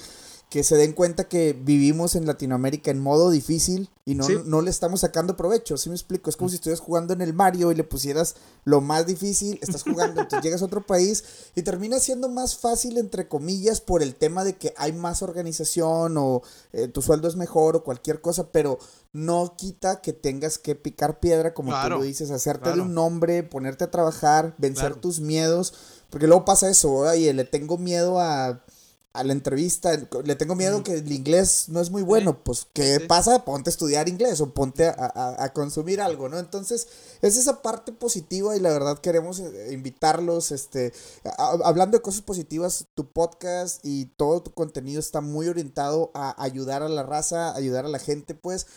que 0.49 0.63
se 0.63 0.75
den 0.77 0.93
cuenta 0.93 1.27
que 1.27 1.53
vivimos 1.53 2.15
en 2.15 2.27
Latinoamérica 2.27 2.91
en 2.91 3.01
modo 3.01 3.31
difícil 3.31 3.89
y 4.05 4.13
no, 4.13 4.27
no 4.45 4.61
le 4.61 4.69
estamos 4.69 5.01
sacando 5.01 5.35
provecho. 5.35 5.77
¿Sí 5.77 5.89
me 5.89 5.95
explico? 5.95 6.29
Es 6.29 6.37
como 6.37 6.49
si 6.49 6.55
estuvieras 6.55 6.79
jugando 6.79 7.13
en 7.13 7.21
el 7.21 7.33
Mario 7.33 7.71
y 7.71 7.75
le 7.75 7.83
pusieras 7.83 8.35
lo 8.63 8.79
más 8.79 9.07
difícil, 9.07 9.57
estás 9.61 9.83
jugando, 9.83 10.21
entonces 10.21 10.43
llegas 10.43 10.61
a 10.61 10.65
otro 10.65 10.85
país 10.85 11.23
y 11.55 11.63
termina 11.63 11.99
siendo 11.99 12.29
más 12.29 12.57
fácil, 12.57 12.97
entre 12.97 13.27
comillas, 13.27 13.81
por 13.81 14.03
el 14.03 14.15
tema 14.15 14.43
de 14.43 14.55
que 14.55 14.73
hay 14.77 14.93
más 14.93 15.23
organización 15.23 16.17
o 16.17 16.41
eh, 16.73 16.87
tu 16.87 17.01
sueldo 17.01 17.27
es 17.27 17.35
mejor 17.35 17.75
o 17.75 17.83
cualquier 17.83 18.21
cosa, 18.21 18.51
pero 18.51 18.77
no 19.13 19.55
quita 19.57 20.01
que 20.01 20.13
tengas 20.13 20.57
que 20.57 20.75
picar 20.75 21.19
piedra, 21.19 21.53
como 21.53 21.71
tú 21.81 21.89
lo 21.89 22.01
dices, 22.01 22.31
hacerte 22.31 22.71
de 22.71 22.81
un 22.81 22.93
nombre, 22.93 23.43
ponerte 23.43 23.83
a 23.83 23.91
trabajar, 23.91 24.55
vencer 24.57 24.95
tus 24.95 25.19
miedos, 25.19 25.73
porque 26.09 26.27
luego 26.27 26.45
pasa 26.45 26.69
eso, 26.69 26.93
oye, 26.93 27.33
le 27.33 27.45
tengo 27.45 27.77
miedo 27.77 28.19
a 28.19 28.64
a 29.15 29.23
la 29.23 29.33
entrevista, 29.33 29.97
le 30.23 30.35
tengo 30.35 30.55
miedo 30.55 30.83
que 30.83 30.95
el 30.95 31.11
inglés 31.11 31.65
no 31.69 31.79
es 31.79 31.89
muy 31.89 32.01
bueno, 32.01 32.43
pues 32.43 32.67
¿qué 32.73 32.99
pasa? 32.99 33.45
Ponte 33.45 33.69
a 33.69 33.71
estudiar 33.71 34.09
inglés 34.09 34.41
o 34.41 34.53
ponte 34.53 34.87
a, 34.87 35.51
consumir 35.53 36.01
algo, 36.01 36.29
¿no? 36.29 36.37
Entonces, 36.37 36.87
es 37.21 37.37
esa 37.37 37.61
parte 37.61 37.91
positiva 37.91 38.55
y 38.55 38.59
la 38.59 38.71
verdad 38.71 38.99
queremos 38.99 39.39
eh, 39.39 39.69
invitarlos, 39.71 40.51
este, 40.51 40.93
hablando 41.37 41.97
de 41.97 42.01
cosas 42.01 42.21
positivas, 42.21 42.85
tu 42.93 43.07
podcast 43.07 43.79
y 43.83 44.05
todo 44.17 44.41
tu 44.41 44.51
contenido 44.51 44.99
está 44.99 45.21
muy 45.21 45.47
orientado 45.47 46.11
a 46.13 46.41
ayudar 46.43 46.83
a 46.83 46.89
la 46.89 47.03
raza, 47.03 47.55
ayudar 47.55 47.85
a 47.85 47.89
la 47.89 47.99
gente, 47.99 48.35
pues 48.35 48.67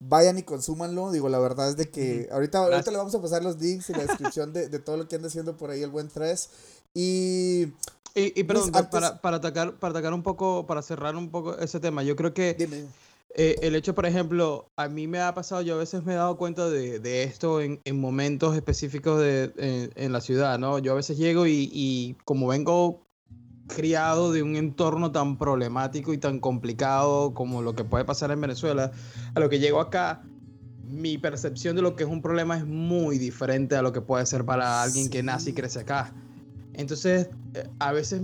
vayan 0.00 0.38
y 0.38 0.42
consúmanlo. 0.42 1.10
Digo, 1.10 1.28
la 1.28 1.38
verdad 1.38 1.70
es 1.70 1.76
de 1.76 1.90
que 1.90 2.28
ahorita, 2.30 2.58
ahorita 2.58 2.90
le 2.90 2.98
vamos 2.98 3.14
a 3.14 3.20
pasar 3.20 3.42
los 3.42 3.60
links 3.60 3.90
y 3.90 3.94
la 3.94 4.04
descripción 4.04 4.52
de, 4.52 4.68
de, 4.68 4.78
todo 4.78 4.96
lo 4.96 5.08
que 5.08 5.16
anda 5.16 5.28
haciendo 5.28 5.56
por 5.56 5.70
ahí 5.70 5.82
el 5.82 5.90
buen 5.90 6.08
3. 6.08 6.48
Y 6.94 7.72
y, 8.14 8.42
perdón, 8.44 8.72
para, 8.90 9.20
para, 9.20 9.36
atacar, 9.36 9.74
para 9.74 9.92
atacar 9.92 10.12
un 10.12 10.22
poco, 10.22 10.66
para 10.66 10.82
cerrar 10.82 11.16
un 11.16 11.30
poco 11.30 11.58
ese 11.58 11.80
tema, 11.80 12.02
yo 12.02 12.16
creo 12.16 12.34
que 12.34 12.56
eh, 13.34 13.56
el 13.62 13.76
hecho, 13.76 13.94
por 13.94 14.06
ejemplo, 14.06 14.70
a 14.76 14.88
mí 14.88 15.06
me 15.06 15.20
ha 15.20 15.34
pasado, 15.34 15.62
yo 15.62 15.74
a 15.74 15.78
veces 15.78 16.04
me 16.04 16.14
he 16.14 16.16
dado 16.16 16.36
cuenta 16.36 16.68
de, 16.68 16.98
de 16.98 17.22
esto 17.24 17.60
en, 17.60 17.80
en, 17.84 18.00
momentos 18.00 18.56
específicos 18.56 19.20
de, 19.20 19.92
en, 19.94 20.12
la 20.12 20.20
ciudad, 20.20 20.58
¿no? 20.58 20.78
Yo 20.78 20.92
a 20.92 20.96
veces 20.96 21.18
llego 21.18 21.46
y, 21.46 21.70
y, 21.72 22.16
como 22.24 22.48
vengo 22.48 23.06
criado 23.68 24.32
de 24.32 24.42
un 24.42 24.56
entorno 24.56 25.12
tan 25.12 25.36
problemático 25.36 26.14
y 26.14 26.18
tan 26.18 26.40
complicado 26.40 27.34
como 27.34 27.60
lo 27.60 27.74
que 27.74 27.84
puede 27.84 28.04
pasar 28.04 28.30
en 28.30 28.40
Venezuela, 28.40 28.90
a 29.34 29.40
lo 29.40 29.48
que 29.50 29.58
llego 29.58 29.78
acá, 29.80 30.22
mi 30.82 31.18
percepción 31.18 31.76
de 31.76 31.82
lo 31.82 31.94
que 31.94 32.04
es 32.04 32.10
un 32.10 32.22
problema 32.22 32.56
es 32.56 32.64
muy 32.64 33.18
diferente 33.18 33.76
a 33.76 33.82
lo 33.82 33.92
que 33.92 34.00
puede 34.00 34.24
ser 34.24 34.44
para 34.46 34.82
alguien 34.82 35.10
que 35.10 35.22
nace 35.22 35.50
y 35.50 35.52
crece 35.52 35.80
acá. 35.80 36.14
Entonces, 36.78 37.28
eh, 37.54 37.68
a 37.80 37.92
veces 37.92 38.22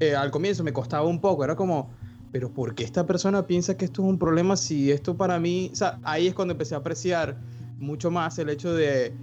eh, 0.00 0.14
al 0.14 0.30
comienzo 0.30 0.62
me 0.64 0.72
costaba 0.72 1.06
un 1.06 1.20
poco, 1.20 1.44
era 1.44 1.56
como, 1.56 1.90
pero 2.32 2.52
¿por 2.52 2.74
qué 2.74 2.84
esta 2.84 3.06
persona 3.06 3.46
piensa 3.46 3.76
que 3.76 3.86
esto 3.86 4.02
es 4.02 4.08
un 4.08 4.18
problema 4.18 4.56
si 4.56 4.92
esto 4.92 5.16
para 5.16 5.38
mí, 5.38 5.70
o 5.72 5.76
sea, 5.76 5.98
ahí 6.02 6.26
es 6.26 6.34
cuando 6.34 6.52
empecé 6.52 6.74
a 6.74 6.78
apreciar 6.78 7.38
mucho 7.78 8.10
más 8.10 8.38
el 8.38 8.50
hecho 8.50 8.74
de 8.74 9.14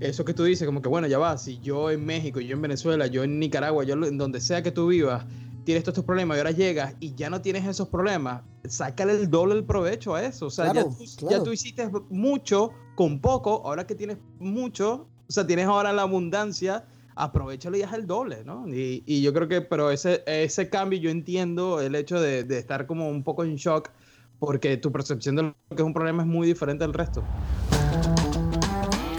eso 0.00 0.24
que 0.24 0.34
tú 0.34 0.44
dices, 0.44 0.66
como 0.66 0.82
que 0.82 0.88
bueno, 0.88 1.06
ya 1.06 1.18
va, 1.18 1.38
si 1.38 1.58
yo 1.60 1.90
en 1.90 2.04
México, 2.04 2.40
yo 2.40 2.54
en 2.54 2.62
Venezuela, 2.62 3.06
yo 3.06 3.24
en 3.24 3.38
Nicaragua, 3.38 3.84
yo 3.84 3.94
en 3.94 4.18
donde 4.18 4.40
sea 4.40 4.62
que 4.62 4.70
tú 4.70 4.88
vivas, 4.88 5.24
tienes 5.64 5.84
todos 5.84 5.94
estos 5.94 6.04
problemas 6.04 6.36
y 6.36 6.40
ahora 6.40 6.50
llegas 6.50 6.94
y 7.00 7.14
ya 7.14 7.30
no 7.30 7.40
tienes 7.40 7.66
esos 7.66 7.88
problemas, 7.88 8.42
sácale 8.68 9.12
el 9.12 9.30
doble 9.30 9.54
el 9.54 9.64
provecho 9.64 10.14
a 10.14 10.22
eso. 10.22 10.46
O 10.46 10.50
sea, 10.50 10.72
ya, 10.72 10.84
tú, 10.84 11.04
ya, 11.30 11.42
tú, 11.42 11.52
hiciste 11.52 11.88
mucho 12.10 12.72
con 12.94 13.20
poco, 13.20 13.62
ahora 13.64 13.86
que 13.86 13.94
tienes 13.94 14.18
mucho, 14.38 15.06
o 15.28 15.32
sea, 15.32 15.46
tienes 15.46 15.66
ahora 15.66 15.92
la 15.92 16.02
abundancia, 16.02 16.84
aprovechalo 17.14 17.76
y 17.76 17.82
haz 17.82 17.92
el 17.94 18.06
doble, 18.06 18.44
¿no? 18.44 18.66
Y, 18.68 19.02
y, 19.06 19.22
yo 19.22 19.32
creo 19.32 19.48
que, 19.48 19.60
pero 19.60 19.90
ese, 19.90 20.22
ese 20.26 20.68
cambio 20.68 20.98
yo 20.98 21.10
entiendo 21.10 21.80
el 21.80 21.94
hecho 21.94 22.20
de, 22.20 22.44
de, 22.44 22.58
estar 22.58 22.86
como 22.86 23.08
un 23.08 23.22
poco 23.22 23.44
en 23.44 23.56
shock 23.56 23.90
porque 24.38 24.76
tu 24.76 24.90
percepción 24.90 25.36
de 25.36 25.42
lo 25.42 25.54
que 25.68 25.76
es 25.76 25.82
un 25.82 25.94
problema 25.94 26.22
es 26.22 26.28
muy 26.28 26.46
diferente 26.46 26.84
al 26.84 26.92
resto. 26.92 27.22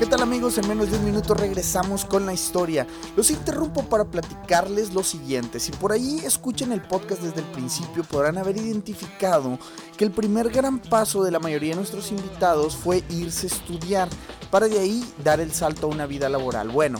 ¿Qué 0.03 0.09
tal 0.09 0.21
amigos? 0.21 0.57
En 0.57 0.67
menos 0.67 0.91
de 0.91 0.97
un 0.97 1.05
minuto 1.05 1.33
regresamos 1.33 2.03
con 2.03 2.25
la 2.25 2.33
historia. 2.33 2.85
Los 3.15 3.31
interrumpo 3.31 3.83
para 3.83 4.03
platicarles 4.03 4.93
lo 4.93 5.01
siguiente. 5.01 5.61
Si 5.61 5.71
por 5.71 5.93
ahí 5.93 6.19
escuchan 6.25 6.73
el 6.73 6.81
podcast 6.81 7.21
desde 7.21 7.39
el 7.39 7.47
principio 7.53 8.03
podrán 8.03 8.37
haber 8.37 8.57
identificado 8.57 9.57
que 9.95 10.03
el 10.03 10.11
primer 10.11 10.49
gran 10.49 10.79
paso 10.79 11.23
de 11.23 11.31
la 11.31 11.39
mayoría 11.39 11.69
de 11.69 11.77
nuestros 11.77 12.11
invitados 12.11 12.75
fue 12.75 13.01
irse 13.09 13.47
a 13.47 13.55
estudiar 13.55 14.09
para 14.51 14.67
de 14.67 14.77
ahí 14.77 15.05
dar 15.23 15.39
el 15.39 15.53
salto 15.53 15.87
a 15.87 15.91
una 15.91 16.05
vida 16.05 16.27
laboral. 16.27 16.67
Bueno, 16.67 16.99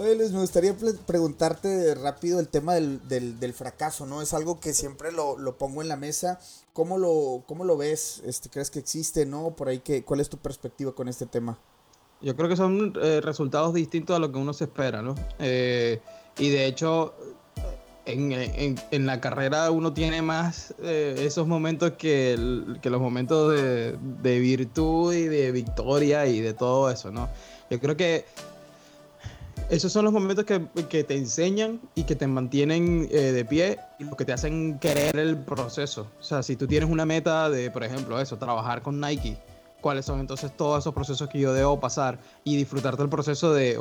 Oye 0.00 0.14
Luis, 0.16 0.32
me 0.32 0.40
gustaría 0.40 0.74
preguntarte 1.06 1.94
rápido 1.94 2.40
el 2.40 2.48
tema 2.48 2.72
del, 2.72 3.06
del, 3.06 3.52
fracaso, 3.52 4.06
¿no? 4.06 4.22
Es 4.22 4.32
algo 4.32 4.58
que 4.58 4.72
siempre 4.72 5.12
lo, 5.12 5.36
lo, 5.36 5.58
pongo 5.58 5.82
en 5.82 5.88
la 5.88 5.96
mesa. 5.96 6.40
¿Cómo 6.72 6.96
lo, 6.96 7.42
cómo 7.46 7.64
lo 7.64 7.76
ves? 7.76 8.22
Este, 8.24 8.48
¿Crees 8.48 8.70
que 8.70 8.78
existe, 8.78 9.26
no? 9.26 9.50
Por 9.50 9.68
ahí, 9.68 9.80
que, 9.80 10.02
¿cuál 10.02 10.20
es 10.20 10.30
tu 10.30 10.38
perspectiva 10.38 10.92
con 10.92 11.06
este 11.08 11.26
tema? 11.26 11.58
Yo 12.22 12.34
creo 12.34 12.48
que 12.48 12.56
son 12.56 12.94
eh, 13.02 13.20
resultados 13.22 13.74
distintos 13.74 14.16
a 14.16 14.18
lo 14.18 14.32
que 14.32 14.38
uno 14.38 14.54
se 14.54 14.64
espera, 14.64 15.02
¿no? 15.02 15.14
Eh, 15.38 16.00
y 16.38 16.48
de 16.48 16.64
hecho, 16.64 17.12
en, 18.06 18.32
en, 18.32 18.80
en, 18.90 19.04
la 19.04 19.20
carrera 19.20 19.70
uno 19.70 19.92
tiene 19.92 20.22
más 20.22 20.74
eh, 20.82 21.14
esos 21.18 21.46
momentos 21.46 21.92
que, 21.98 22.64
que 22.80 22.88
los 22.88 23.02
momentos 23.02 23.52
de, 23.52 23.98
de 24.22 24.38
virtud 24.38 25.12
y 25.12 25.24
de 25.24 25.52
victoria 25.52 26.26
y 26.26 26.40
de 26.40 26.54
todo 26.54 26.90
eso, 26.90 27.10
¿no? 27.10 27.28
Yo 27.68 27.78
creo 27.78 27.98
que 27.98 28.24
esos 29.70 29.92
son 29.92 30.04
los 30.04 30.12
momentos 30.12 30.44
que, 30.44 31.04
te 31.04 31.16
enseñan 31.16 31.80
y 31.94 32.02
que 32.02 32.16
te 32.16 32.26
mantienen 32.26 33.08
eh, 33.12 33.32
de 33.32 33.44
pie 33.44 33.78
y 34.00 34.04
los 34.04 34.16
que 34.16 34.24
te 34.24 34.32
hacen 34.32 34.80
querer 34.80 35.16
el 35.16 35.36
proceso. 35.36 36.08
O 36.18 36.22
sea, 36.22 36.42
si 36.42 36.56
tú 36.56 36.66
tienes 36.66 36.90
una 36.90 37.06
meta 37.06 37.48
de, 37.48 37.70
por 37.70 37.84
ejemplo, 37.84 38.20
eso, 38.20 38.36
trabajar 38.36 38.82
con 38.82 39.00
Nike, 39.00 39.38
cuáles 39.80 40.04
son 40.04 40.18
entonces 40.18 40.50
todos 40.56 40.80
esos 40.80 40.92
procesos 40.92 41.28
que 41.28 41.38
yo 41.38 41.52
debo 41.52 41.78
pasar 41.78 42.18
y 42.42 42.56
disfrutar 42.56 42.96
del 42.96 43.08
proceso 43.08 43.54
de 43.54 43.78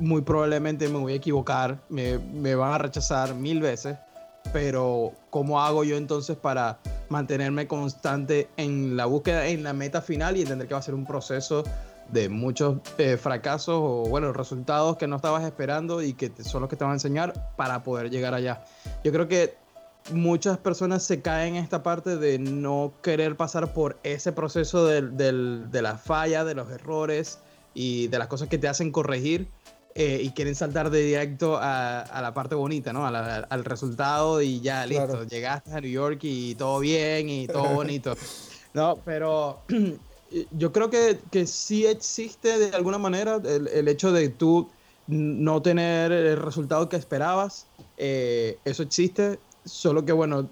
muy 0.00 0.22
probablemente 0.22 0.88
me 0.88 0.98
voy 0.98 1.12
a 1.12 1.16
equivocar, 1.16 1.78
me, 1.88 2.18
me 2.18 2.56
van 2.56 2.72
a 2.72 2.78
rechazar 2.78 3.34
mil 3.34 3.60
veces, 3.60 3.96
pero 4.52 5.12
¿cómo 5.30 5.60
hago 5.60 5.84
yo 5.84 5.96
entonces 5.96 6.36
para 6.36 6.78
mantenerme 7.08 7.68
constante 7.68 8.48
en 8.56 8.96
la 8.96 9.06
búsqueda, 9.06 9.46
en 9.46 9.62
la 9.62 9.72
meta 9.72 10.02
final 10.02 10.36
y 10.36 10.42
entender 10.42 10.66
que 10.66 10.74
va 10.74 10.80
a 10.80 10.82
ser 10.82 10.94
un 10.94 11.06
proceso 11.06 11.64
de 12.08 12.28
muchos 12.28 12.78
eh, 12.98 13.16
fracasos 13.16 13.76
o, 13.76 14.04
bueno, 14.08 14.32
resultados 14.32 14.96
que 14.96 15.06
no 15.06 15.16
estabas 15.16 15.44
esperando 15.44 16.02
y 16.02 16.14
que 16.14 16.32
son 16.42 16.62
los 16.62 16.70
que 16.70 16.76
te 16.76 16.84
van 16.84 16.92
a 16.92 16.96
enseñar 16.96 17.54
para 17.56 17.82
poder 17.82 18.10
llegar 18.10 18.34
allá. 18.34 18.64
Yo 19.04 19.12
creo 19.12 19.28
que 19.28 19.54
muchas 20.12 20.58
personas 20.58 21.02
se 21.02 21.20
caen 21.20 21.56
en 21.56 21.62
esta 21.62 21.82
parte 21.82 22.16
de 22.16 22.38
no 22.38 22.94
querer 23.02 23.36
pasar 23.36 23.72
por 23.72 23.98
ese 24.02 24.32
proceso 24.32 24.86
de 24.86 25.82
la 25.82 25.98
falla, 25.98 26.44
de 26.44 26.54
los 26.54 26.70
errores 26.70 27.38
y 27.74 28.08
de 28.08 28.18
las 28.18 28.28
cosas 28.28 28.48
que 28.48 28.58
te 28.58 28.68
hacen 28.68 28.90
corregir 28.90 29.48
eh, 29.94 30.20
y 30.22 30.30
quieren 30.30 30.54
saltar 30.54 30.90
de 30.90 31.00
directo 31.00 31.58
a, 31.60 32.20
la 32.22 32.32
parte 32.32 32.54
bonita, 32.54 32.92
¿no? 32.92 33.04
al 33.06 33.64
resultado 33.64 34.40
y 34.40 34.60
ya, 34.60 34.86
listo, 34.86 35.24
llegaste 35.24 35.72
a 35.72 35.80
New 35.80 35.90
York 35.90 36.20
y 36.22 36.54
todo 36.54 36.78
bien 36.78 37.28
y 37.28 37.46
todo 37.46 37.68
bonito. 37.74 38.14
No, 38.74 38.98
pero 39.02 39.62
yo 40.50 40.72
creo 40.72 40.90
que, 40.90 41.20
que 41.30 41.46
sí 41.46 41.86
existe 41.86 42.58
de 42.58 42.76
alguna 42.76 42.98
manera 42.98 43.36
el, 43.44 43.68
el, 43.68 43.88
hecho 43.88 44.12
de 44.12 44.28
tú 44.28 44.70
no 45.06 45.62
tener 45.62 46.12
el 46.12 46.36
resultado 46.36 46.88
que 46.88 46.96
esperabas. 46.96 47.72
Eh, 47.96 48.60
eso 48.64 48.82
existe, 48.82 49.40
solo 49.64 50.04
que 50.04 50.12
bueno, 50.12 50.50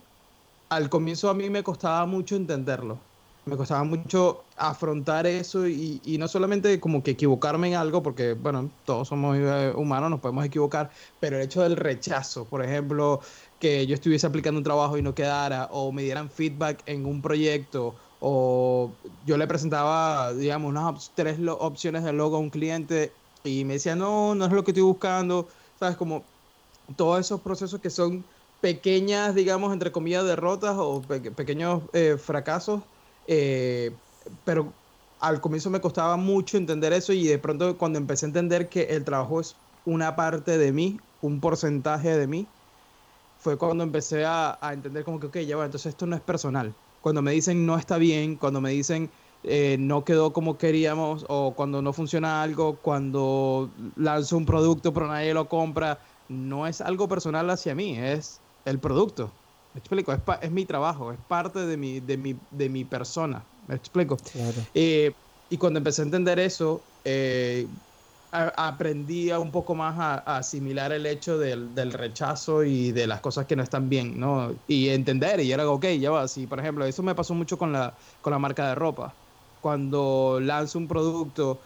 al 0.68 0.88
comienzo 0.90 1.30
a 1.30 1.34
mí 1.34 1.50
me 1.50 1.62
costaba 1.62 2.06
mucho 2.06 2.36
entenderlo. 2.36 2.98
Me 3.44 3.56
costaba 3.56 3.84
mucho 3.84 4.50
afrontar 4.56 5.24
eso 5.26 5.68
y, 5.68 6.00
y 6.04 6.18
no 6.18 6.26
solamente 6.26 6.80
como 6.80 7.02
que 7.04 7.12
equivocarme 7.12 7.68
en 7.68 7.74
algo, 7.74 8.02
porque 8.02 8.32
bueno, 8.34 8.72
todos 8.84 9.06
somos 9.08 9.36
eh, 9.38 9.72
humanos, 9.76 10.10
nos 10.10 10.20
podemos 10.20 10.44
equivocar, 10.44 10.90
pero 11.20 11.36
el 11.36 11.44
hecho 11.44 11.62
del 11.62 11.76
rechazo, 11.76 12.48
por 12.48 12.64
ejemplo, 12.64 13.20
que 13.60 13.86
yo 13.86 13.94
estuviese 13.94 14.26
aplicando 14.26 14.58
un 14.58 14.64
trabajo 14.64 14.98
y 14.98 15.02
no 15.02 15.14
quedara, 15.14 15.68
o 15.70 15.92
me 15.92 16.02
dieran 16.02 16.28
feedback 16.30 16.82
en 16.86 17.06
un 17.06 17.22
proyecto, 17.22 17.96
o 18.18 19.00
yo 19.02 19.36
le 19.36 19.46
presentaba, 19.46 20.32
digamos, 20.34 20.70
unas 20.70 21.14
tres 21.14 21.38
opciones 21.48 22.04
de 22.04 22.12
logo 22.12 22.36
a 22.36 22.38
un 22.40 22.50
cliente 22.50 23.22
y 23.42 23.64
me 23.64 23.74
decía, 23.74 23.96
no, 23.96 24.34
no 24.34 24.46
es 24.46 24.52
lo 24.52 24.64
que 24.64 24.72
estoy 24.72 24.82
buscando, 24.84 25.48
¿sabes? 25.76 25.96
Como 25.96 26.32
todos 26.96 27.20
esos 27.20 27.42
procesos 27.42 27.80
que 27.80 27.90
son 27.90 28.28
pequeñas, 28.60 29.34
digamos, 29.34 29.72
entre 29.72 29.92
comillas, 29.92 30.24
derrotas 30.24 30.76
o 30.78 31.06
pequeños 31.06 31.84
eh, 31.92 32.16
fracasos, 32.18 32.84
eh, 33.26 34.00
pero 34.44 34.80
al 35.18 35.40
comienzo 35.40 35.70
me 35.70 35.80
costaba 35.80 36.16
mucho 36.16 36.56
entender 36.56 36.92
eso 36.92 37.12
y 37.12 37.26
de 37.26 37.38
pronto 37.38 37.78
cuando 37.78 37.98
empecé 37.98 38.26
a 38.26 38.28
entender 38.28 38.68
que 38.68 38.82
el 38.84 39.04
trabajo 39.04 39.40
es 39.40 39.62
una 39.84 40.16
parte 40.16 40.58
de 40.58 40.72
mí, 40.72 41.06
un 41.20 41.40
porcentaje 41.40 42.16
de 42.16 42.26
mí, 42.26 42.54
fue 43.36 43.58
cuando 43.58 43.84
empecé 43.84 44.24
a, 44.24 44.58
a 44.60 44.72
entender 44.72 45.04
como 45.04 45.20
que, 45.20 45.26
ok, 45.28 45.38
ya 45.40 45.56
va, 45.56 45.64
entonces 45.66 45.90
esto 45.90 46.06
no 46.06 46.16
es 46.16 46.22
personal, 46.22 46.78
cuando 47.06 47.22
me 47.22 47.30
dicen 47.30 47.64
no 47.66 47.78
está 47.78 47.98
bien, 47.98 48.36
cuando 48.36 48.60
me 48.60 48.70
dicen 48.70 49.12
eh, 49.44 49.76
no 49.78 50.04
quedó 50.04 50.32
como 50.32 50.58
queríamos 50.58 51.24
o 51.28 51.54
cuando 51.54 51.80
no 51.80 51.92
funciona 51.92 52.42
algo, 52.42 52.80
cuando 52.82 53.72
lanzo 53.94 54.36
un 54.36 54.44
producto 54.44 54.92
pero 54.92 55.06
nadie 55.06 55.32
lo 55.32 55.48
compra, 55.48 56.00
no 56.26 56.66
es 56.66 56.80
algo 56.80 57.06
personal 57.06 57.48
hacia 57.50 57.76
mí, 57.76 57.96
es 57.96 58.42
el 58.64 58.80
producto. 58.80 59.38
Me 59.72 59.78
explico, 59.78 60.12
es, 60.12 60.20
es 60.42 60.50
mi 60.50 60.66
trabajo, 60.66 61.12
es 61.12 61.20
parte 61.20 61.60
de 61.64 61.76
mi, 61.76 62.00
de 62.00 62.16
mi, 62.16 62.40
de 62.50 62.68
mi 62.68 62.84
persona. 62.84 63.48
Me 63.68 63.76
explico. 63.76 64.16
Eh, 64.74 65.14
y 65.48 65.58
cuando 65.58 65.78
empecé 65.78 66.02
a 66.02 66.06
entender 66.06 66.40
eso, 66.40 66.88
eh, 67.04 67.68
aprendí 68.56 69.30
un 69.32 69.50
poco 69.50 69.74
más 69.74 69.98
a, 69.98 70.36
asimilar 70.36 70.92
el 70.92 71.06
hecho 71.06 71.38
del, 71.38 71.92
rechazo 71.92 72.64
y 72.64 72.92
de 72.92 73.06
las 73.06 73.20
cosas 73.20 73.46
que 73.46 73.56
no 73.56 73.62
están 73.62 73.88
bien, 73.88 74.18
¿no? 74.18 74.54
Y 74.68 74.88
entender, 74.88 75.40
y 75.40 75.52
era, 75.52 75.68
ok, 75.68 75.86
ya 75.98 76.10
va, 76.10 76.28
si 76.28 76.46
por 76.46 76.60
ejemplo, 76.60 76.84
eso 76.84 77.02
me 77.02 77.14
pasó 77.14 77.34
mucho 77.34 77.58
con 77.58 77.72
la, 77.72 77.94
con 78.20 78.32
la 78.32 78.38
marca 78.38 78.68
de 78.68 78.74
ropa. 78.74 79.14
Cuando 79.60 80.38
lanzo 80.40 80.78
un 80.78 80.88
producto, 80.88 81.58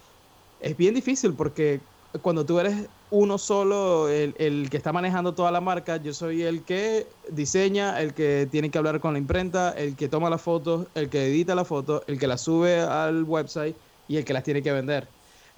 es 0.60 0.76
bien 0.76 0.94
difícil 0.94 1.34
porque 1.34 1.80
cuando 2.22 2.44
tú 2.44 2.58
eres 2.58 2.88
uno 3.10 3.38
solo, 3.38 4.08
el, 4.08 4.34
el, 4.38 4.70
que 4.70 4.76
está 4.76 4.92
manejando 4.92 5.34
toda 5.34 5.50
la 5.50 5.60
marca, 5.60 5.96
yo 5.96 6.14
soy 6.14 6.42
el 6.42 6.62
que 6.62 7.06
diseña, 7.30 8.00
el 8.00 8.14
que 8.14 8.48
tiene 8.50 8.70
que 8.70 8.78
hablar 8.78 9.00
con 9.00 9.12
la 9.14 9.18
imprenta, 9.18 9.72
el 9.72 9.96
que 9.96 10.08
toma 10.08 10.30
las 10.30 10.42
fotos, 10.42 10.86
el 10.94 11.08
que 11.08 11.26
edita 11.26 11.54
la 11.54 11.64
foto, 11.64 12.04
el 12.06 12.18
que 12.18 12.26
la 12.26 12.38
sube 12.38 12.80
al 12.80 13.24
website 13.24 13.76
y 14.08 14.16
el 14.16 14.24
que 14.24 14.32
las 14.32 14.44
tiene 14.44 14.62
que 14.62 14.72
vender. 14.72 15.08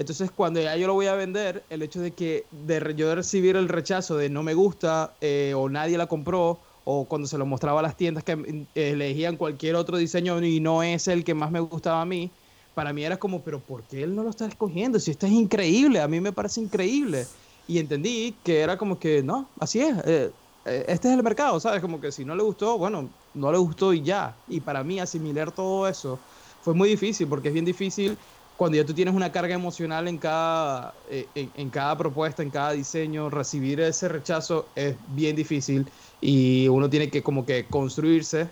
Entonces, 0.03 0.31
cuando 0.33 0.61
ya 0.61 0.77
yo 0.77 0.87
lo 0.87 0.95
voy 0.95 1.07
a 1.07 1.15
vender, 1.15 1.67
el 1.71 1.83
hecho 1.83 2.01
de 2.01 2.15
que 2.15 2.49
de 2.51 2.95
yo 2.97 3.09
de 3.09 3.15
recibir 3.17 3.57
el 3.57 3.69
rechazo 3.69 4.17
de 4.17 4.29
no 4.31 4.43
me 4.43 4.55
gusta 4.55 5.17
eh, 5.21 5.55
o 5.57 5.69
nadie 5.69 5.99
la 5.99 6.07
compró, 6.09 6.63
o 6.85 7.09
cuando 7.09 7.29
se 7.29 7.39
lo 7.39 7.47
mostraba 7.47 7.81
a 7.81 7.83
las 7.83 7.97
tiendas 7.97 8.25
que 8.25 8.33
eh, 8.33 8.91
elegían 8.93 9.37
cualquier 9.37 9.77
otro 9.77 9.97
diseño 9.99 10.43
y 10.43 10.61
no 10.61 10.83
es 10.83 11.09
el 11.09 11.25
que 11.25 11.35
más 11.35 11.51
me 11.51 11.61
gustaba 11.61 12.03
a 12.03 12.05
mí, 12.07 12.37
para 12.75 12.93
mí 12.93 13.05
era 13.05 13.19
como, 13.19 13.45
pero 13.45 13.65
¿por 13.65 13.87
qué 13.87 14.03
él 14.03 14.15
no 14.15 14.23
lo 14.25 14.31
está 14.31 14.47
escogiendo? 14.47 14.99
Si 14.99 15.11
esto 15.11 15.27
es 15.27 15.33
increíble, 15.33 16.01
a 16.01 16.09
mí 16.09 16.21
me 16.21 16.33
parece 16.33 16.61
increíble. 16.61 17.33
Y 17.67 17.79
entendí 17.79 18.41
que 18.43 18.61
era 18.61 18.77
como 18.79 18.99
que, 18.99 19.23
no, 19.23 19.55
así 19.61 19.81
es, 19.81 19.97
eh, 20.07 20.35
este 20.65 21.09
es 21.09 21.15
el 21.17 21.23
mercado, 21.23 21.59
¿sabes? 21.61 21.81
Como 21.81 22.01
que 22.01 22.13
si 22.13 22.25
no 22.25 22.35
le 22.37 22.43
gustó, 22.43 22.79
bueno, 22.79 23.17
no 23.33 23.53
le 23.53 23.59
gustó 23.59 23.93
y 23.93 24.03
ya. 24.03 24.43
Y 24.47 24.61
para 24.61 24.85
mí 24.85 25.01
asimilar 25.01 25.53
todo 25.53 25.89
eso 25.89 26.25
fue 26.61 26.75
muy 26.75 26.89
difícil, 26.89 27.29
porque 27.29 27.49
es 27.49 27.55
bien 27.55 27.65
difícil 27.65 28.19
cuando 28.63 28.79
ya 28.79 28.87
tú 28.87 28.95
tienes 28.95 29.13
una 29.13 29.33
carga 29.33 29.57
emocional 29.57 30.07
en 30.07 30.19
cada, 30.19 30.95
eh, 31.11 31.27
en, 31.35 31.69
cada 31.69 31.99
propuesta, 31.99 32.45
en 32.45 32.51
cada 32.51 32.71
diseño, 32.71 33.29
recibir 33.29 33.81
ese 33.81 34.07
rechazo 34.07 34.69
es 34.77 34.95
bien 35.09 35.35
difícil 35.35 35.85
y 36.21 36.69
uno 36.69 36.89
tiene 36.89 37.11
que 37.11 37.25
como 37.25 37.45
que 37.45 37.67
construirse. 37.67 38.47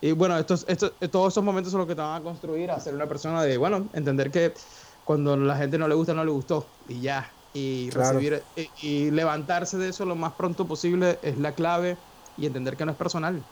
Y 0.00 0.12
bueno, 0.12 0.38
estos, 0.38 0.64
estos, 0.66 0.94
todos 1.10 1.34
esos 1.34 1.44
momentos 1.44 1.72
son 1.72 1.80
los 1.80 1.88
que 1.88 1.94
te 1.94 2.00
van 2.00 2.22
a 2.22 2.24
construir 2.24 2.70
a 2.70 2.80
ser 2.80 2.94
una 2.94 3.04
persona 3.04 3.42
de, 3.42 3.58
bueno, 3.58 3.86
entender 3.92 4.30
que 4.30 4.54
cuando 5.04 5.36
la 5.36 5.58
gente 5.58 5.76
no 5.76 5.88
le 5.88 5.94
gusta, 5.94 6.14
no 6.14 6.24
le 6.24 6.30
gustó 6.30 6.64
y 6.88 7.02
ya. 7.02 7.30
Y 7.52 7.90
recibir 7.90 8.42
y, 8.80 9.10
levantarse 9.10 9.76
de 9.76 9.90
eso 9.90 10.06
lo 10.06 10.16
más 10.16 10.32
pronto 10.32 10.66
posible 10.66 11.18
es 11.20 11.36
la 11.36 11.52
clave 11.52 11.98
y 12.38 12.46
entender 12.46 12.78
que 12.78 12.86
no 12.86 12.92
es 12.92 12.96
personal 12.96 13.42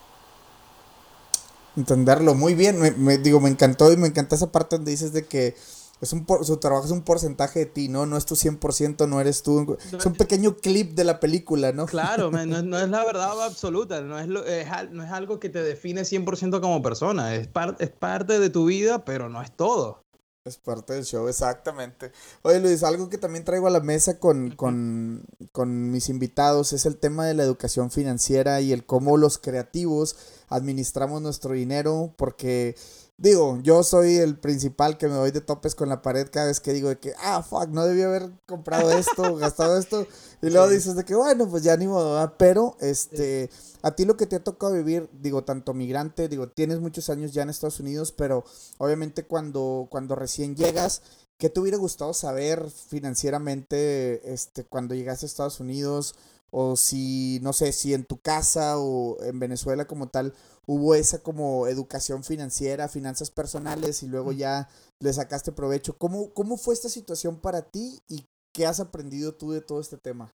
entenderlo 1.76 2.34
muy 2.34 2.54
bien. 2.54 2.76
Me, 2.98 3.18
digo, 3.18 3.40
me 3.40 3.48
encantó 3.48 3.92
y 3.92 3.96
me 3.96 4.09
encanta 4.09 4.34
esa 4.34 4.50
parte 4.50 4.76
donde 4.76 4.90
dices 4.90 5.12
de 5.12 5.26
que 5.26 5.54
es 6.01 6.12
un 6.12 6.26
su 6.42 6.57
trabajo 6.59 6.86
es 6.86 6.92
un 6.92 7.03
porcentaje 7.03 7.61
de 7.61 7.66
ti, 7.66 7.88
¿no? 7.88 8.07
No 8.07 8.16
es 8.16 8.26
tu 8.26 8.34
100%, 8.34 9.09
no 9.09 9.20
eres 9.20 9.42
tú. 9.42 9.76
Es 9.92 10.07
un 10.07 10.14
pequeño 10.14 10.57
clip 10.57 10.92
de 10.92 11.05
la 11.05 11.20
película, 11.20 11.72
¿no? 11.72 11.86
Claro, 11.86 12.30
no, 12.46 12.78
es 12.78 12.88
la 12.88 13.05
verdad 13.05 13.42
absoluta, 13.42 14.01
no 14.01 14.18
es, 14.18 14.28
no 14.28 15.05
es 15.05 15.11
algo 15.11 15.40
que 15.40 15.49
te 15.49 15.62
define 15.62 16.03
100% 16.03 16.61
como 16.61 16.82
persona, 16.82 17.34
es, 17.34 17.49
es 17.78 17.90
parte 17.90 18.38
de 18.38 18.51
tu 18.51 18.66
vida, 18.66 19.05
pero 19.05 19.28
no 19.28 19.42
es 19.42 19.51
todo. 19.53 20.05
Es 20.49 20.57
parte 20.57 20.94
del 20.94 21.05
show, 21.05 21.28
exactamente. 21.28 22.11
Oye 22.40 22.59
Luis, 22.61 22.82
algo 22.82 23.11
que 23.11 23.18
también 23.18 23.44
traigo 23.44 23.66
a 23.66 23.70
la 23.70 23.80
mesa 23.80 24.18
con, 24.18 24.53
con, 24.53 25.26
con 25.53 25.90
mis 25.90 26.09
invitados 26.09 26.72
es 26.72 26.86
el 26.86 26.96
tema 26.96 27.26
de 27.26 27.34
la 27.34 27.42
educación 27.42 27.90
financiera 27.90 28.62
y 28.62 28.72
el 28.72 28.86
cómo 28.86 29.18
los 29.18 29.36
creativos 29.36 30.16
administramos 30.49 31.20
nuestro 31.20 31.53
dinero, 31.53 32.14
porque 32.16 32.76
Digo, 33.21 33.59
yo 33.64 33.83
soy 33.83 34.16
el 34.19 34.39
principal 34.39 34.97
que 34.97 35.09
me 35.09 35.14
doy 35.14 35.33
de 35.33 35.41
topes 35.41 35.75
con 35.75 35.89
la 35.89 36.03
pared 36.03 36.29
cada 36.31 36.47
vez 36.47 36.61
que 36.61 36.73
digo 36.73 36.89
de 36.89 37.01
que, 37.01 37.14
ah, 37.19 37.43
fuck, 37.43 37.66
no 37.69 37.85
debí 37.85 38.03
haber 38.03 38.31
comprado 38.47 38.93
esto, 38.93 39.35
gastado 39.39 39.77
esto. 39.77 40.07
Y 40.41 40.51
luego 40.51 40.69
dices 40.69 40.95
de 40.95 41.05
que, 41.05 41.16
bueno, 41.16 41.49
pues 41.51 41.64
ya 41.64 41.77
ni 41.77 41.89
modo, 41.89 42.33
pero 42.39 42.77
este, 42.81 43.51
a 43.83 43.91
ti 43.91 44.05
lo 44.05 44.16
que 44.16 44.27
te 44.27 44.37
ha 44.37 44.45
tocado 44.45 44.75
vivir, 44.75 45.11
digo, 45.12 45.43
tanto 45.43 45.75
migrante, 45.75 46.29
digo, 46.29 46.49
tienes 46.49 46.79
muchos 46.79 47.11
años 47.11 47.33
ya 47.33 47.43
en 47.43 47.51
Estados 47.51 47.81
Unidos, 47.81 48.12
pero 48.12 48.45
obviamente 48.79 49.25
cuando, 49.25 49.89
cuando 49.91 50.14
recién 50.14 50.55
llegas, 50.55 51.03
¿qué 51.39 51.51
te 51.51 51.59
hubiera 51.59 51.77
gustado 51.77 52.14
saber 52.14 52.71
financieramente 52.71 54.33
este, 54.33 54.62
cuando 54.62 54.95
llegaste 54.95 55.27
a 55.27 55.29
Estados 55.29 55.59
Unidos? 55.59 56.14
O 56.51 56.76
si, 56.76 57.40
no 57.42 57.53
sé, 57.53 57.72
si 57.72 57.94
en 57.94 58.05
tu 58.05 58.18
casa 58.20 58.78
o 58.78 59.22
en 59.22 59.38
Venezuela 59.38 59.86
como 59.86 60.09
tal 60.09 60.34
hubo 60.66 60.94
esa 60.94 61.22
como 61.22 61.66
educación 61.66 62.24
financiera, 62.24 62.88
finanzas 62.88 63.30
personales 63.30 64.03
y 64.03 64.07
luego 64.07 64.32
ya 64.32 64.68
le 65.01 65.12
sacaste 65.12 65.53
provecho. 65.53 65.96
¿Cómo, 65.96 66.32
cómo 66.34 66.57
fue 66.57 66.74
esta 66.74 66.88
situación 66.88 67.40
para 67.40 67.62
ti 67.62 68.01
y 68.09 68.24
qué 68.53 68.66
has 68.66 68.80
aprendido 68.80 69.34
tú 69.34 69.51
de 69.53 69.61
todo 69.61 69.80
este 69.80 69.96
tema? 69.96 70.32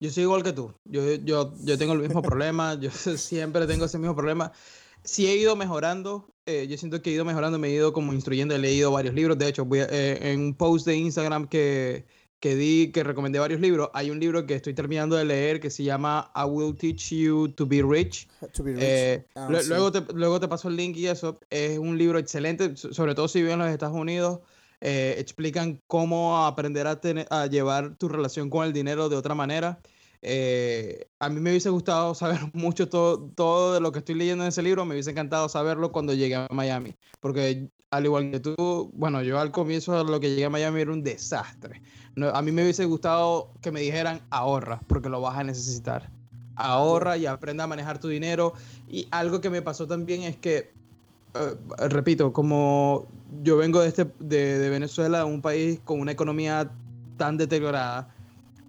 Yo 0.00 0.10
soy 0.10 0.24
igual 0.24 0.42
que 0.42 0.52
tú. 0.52 0.72
Yo, 0.84 1.14
yo, 1.16 1.54
yo 1.60 1.78
tengo 1.78 1.92
el 1.92 2.00
mismo 2.00 2.22
problema. 2.22 2.74
Yo 2.74 2.90
siempre 3.16 3.66
tengo 3.66 3.84
ese 3.84 3.98
mismo 3.98 4.14
problema. 4.14 4.52
Sí 5.04 5.26
he 5.26 5.36
ido 5.36 5.56
mejorando. 5.56 6.28
Eh, 6.46 6.66
yo 6.68 6.76
siento 6.76 7.02
que 7.02 7.10
he 7.10 7.14
ido 7.14 7.24
mejorando. 7.24 7.58
Me 7.58 7.68
he 7.68 7.72
ido 7.72 7.92
como 7.92 8.12
instruyendo. 8.12 8.54
He 8.54 8.58
leído 8.58 8.92
varios 8.92 9.14
libros. 9.14 9.38
De 9.38 9.48
hecho, 9.48 9.64
voy 9.64 9.80
eh, 9.80 10.18
en 10.32 10.40
un 10.40 10.54
post 10.54 10.86
de 10.86 10.96
Instagram 10.96 11.48
que, 11.48 12.06
que 12.40 12.54
di, 12.54 12.92
que 12.92 13.02
recomendé 13.02 13.38
varios 13.38 13.60
libros. 13.60 13.90
Hay 13.94 14.10
un 14.10 14.20
libro 14.20 14.46
que 14.46 14.54
estoy 14.54 14.74
terminando 14.74 15.16
de 15.16 15.24
leer 15.24 15.60
que 15.60 15.70
se 15.70 15.82
llama 15.82 16.30
I 16.34 16.44
Will 16.44 16.76
Teach 16.76 17.10
You 17.10 17.48
to 17.48 17.66
Be 17.66 17.82
Rich. 17.82 18.28
Eh, 18.80 19.24
ah, 19.34 19.48
luego, 19.50 19.90
te, 19.90 20.00
luego 20.14 20.38
te 20.40 20.48
paso 20.48 20.68
el 20.68 20.76
link 20.76 20.96
y 20.96 21.06
eso. 21.06 21.40
Es 21.50 21.78
un 21.78 21.98
libro 21.98 22.18
excelente, 22.18 22.76
sobre 22.76 23.14
todo 23.14 23.28
si 23.28 23.40
vives 23.40 23.54
en 23.54 23.60
los 23.60 23.68
Estados 23.68 23.96
Unidos. 23.96 24.40
Eh, 24.80 25.16
explican 25.18 25.82
cómo 25.88 26.46
aprender 26.46 26.86
a, 26.86 27.00
tener, 27.00 27.26
a 27.30 27.46
llevar 27.46 27.96
tu 27.96 28.08
relación 28.08 28.48
con 28.48 28.64
el 28.64 28.72
dinero 28.72 29.08
de 29.08 29.16
otra 29.16 29.34
manera. 29.34 29.80
Eh, 30.22 31.08
a 31.18 31.28
mí 31.28 31.40
me 31.40 31.50
hubiese 31.50 31.70
gustado 31.70 32.14
saber 32.14 32.38
mucho 32.52 32.88
todo, 32.88 33.30
todo 33.34 33.74
de 33.74 33.80
lo 33.80 33.92
que 33.92 34.00
estoy 34.00 34.14
leyendo 34.14 34.44
en 34.44 34.48
ese 34.48 34.62
libro, 34.62 34.84
me 34.84 34.94
hubiese 34.94 35.10
encantado 35.10 35.48
saberlo 35.48 35.92
cuando 35.92 36.14
llegué 36.14 36.34
a 36.36 36.48
Miami, 36.50 36.96
porque 37.20 37.68
al 37.90 38.04
igual 38.04 38.30
que 38.30 38.40
tú, 38.40 38.90
bueno, 38.94 39.22
yo 39.22 39.38
al 39.38 39.50
comienzo 39.50 40.04
de 40.04 40.10
lo 40.10 40.20
que 40.20 40.30
llegué 40.30 40.44
a 40.44 40.50
Miami 40.50 40.80
era 40.80 40.92
un 40.92 41.02
desastre. 41.02 41.82
A 42.32 42.42
mí 42.42 42.52
me 42.52 42.62
hubiese 42.62 42.84
gustado 42.84 43.50
que 43.60 43.70
me 43.70 43.80
dijeran 43.80 44.20
ahorra, 44.30 44.80
porque 44.86 45.08
lo 45.08 45.20
vas 45.20 45.36
a 45.36 45.44
necesitar. 45.44 46.10
Ahorra 46.56 47.16
y 47.16 47.26
aprenda 47.26 47.64
a 47.64 47.66
manejar 47.66 47.98
tu 47.98 48.08
dinero. 48.08 48.54
Y 48.88 49.06
algo 49.10 49.40
que 49.40 49.50
me 49.50 49.62
pasó 49.62 49.86
también 49.86 50.22
es 50.22 50.36
que, 50.36 50.72
eh, 51.34 51.88
repito, 51.88 52.32
como 52.32 53.06
yo 53.42 53.56
vengo 53.56 53.80
de, 53.80 53.88
este, 53.88 54.06
de, 54.18 54.68
Venezuela, 54.70 55.24
un 55.24 55.42
país 55.42 55.80
con 55.84 56.00
una 56.00 56.12
economía 56.12 56.70
tan 57.16 57.36
deteriorada, 57.36 58.14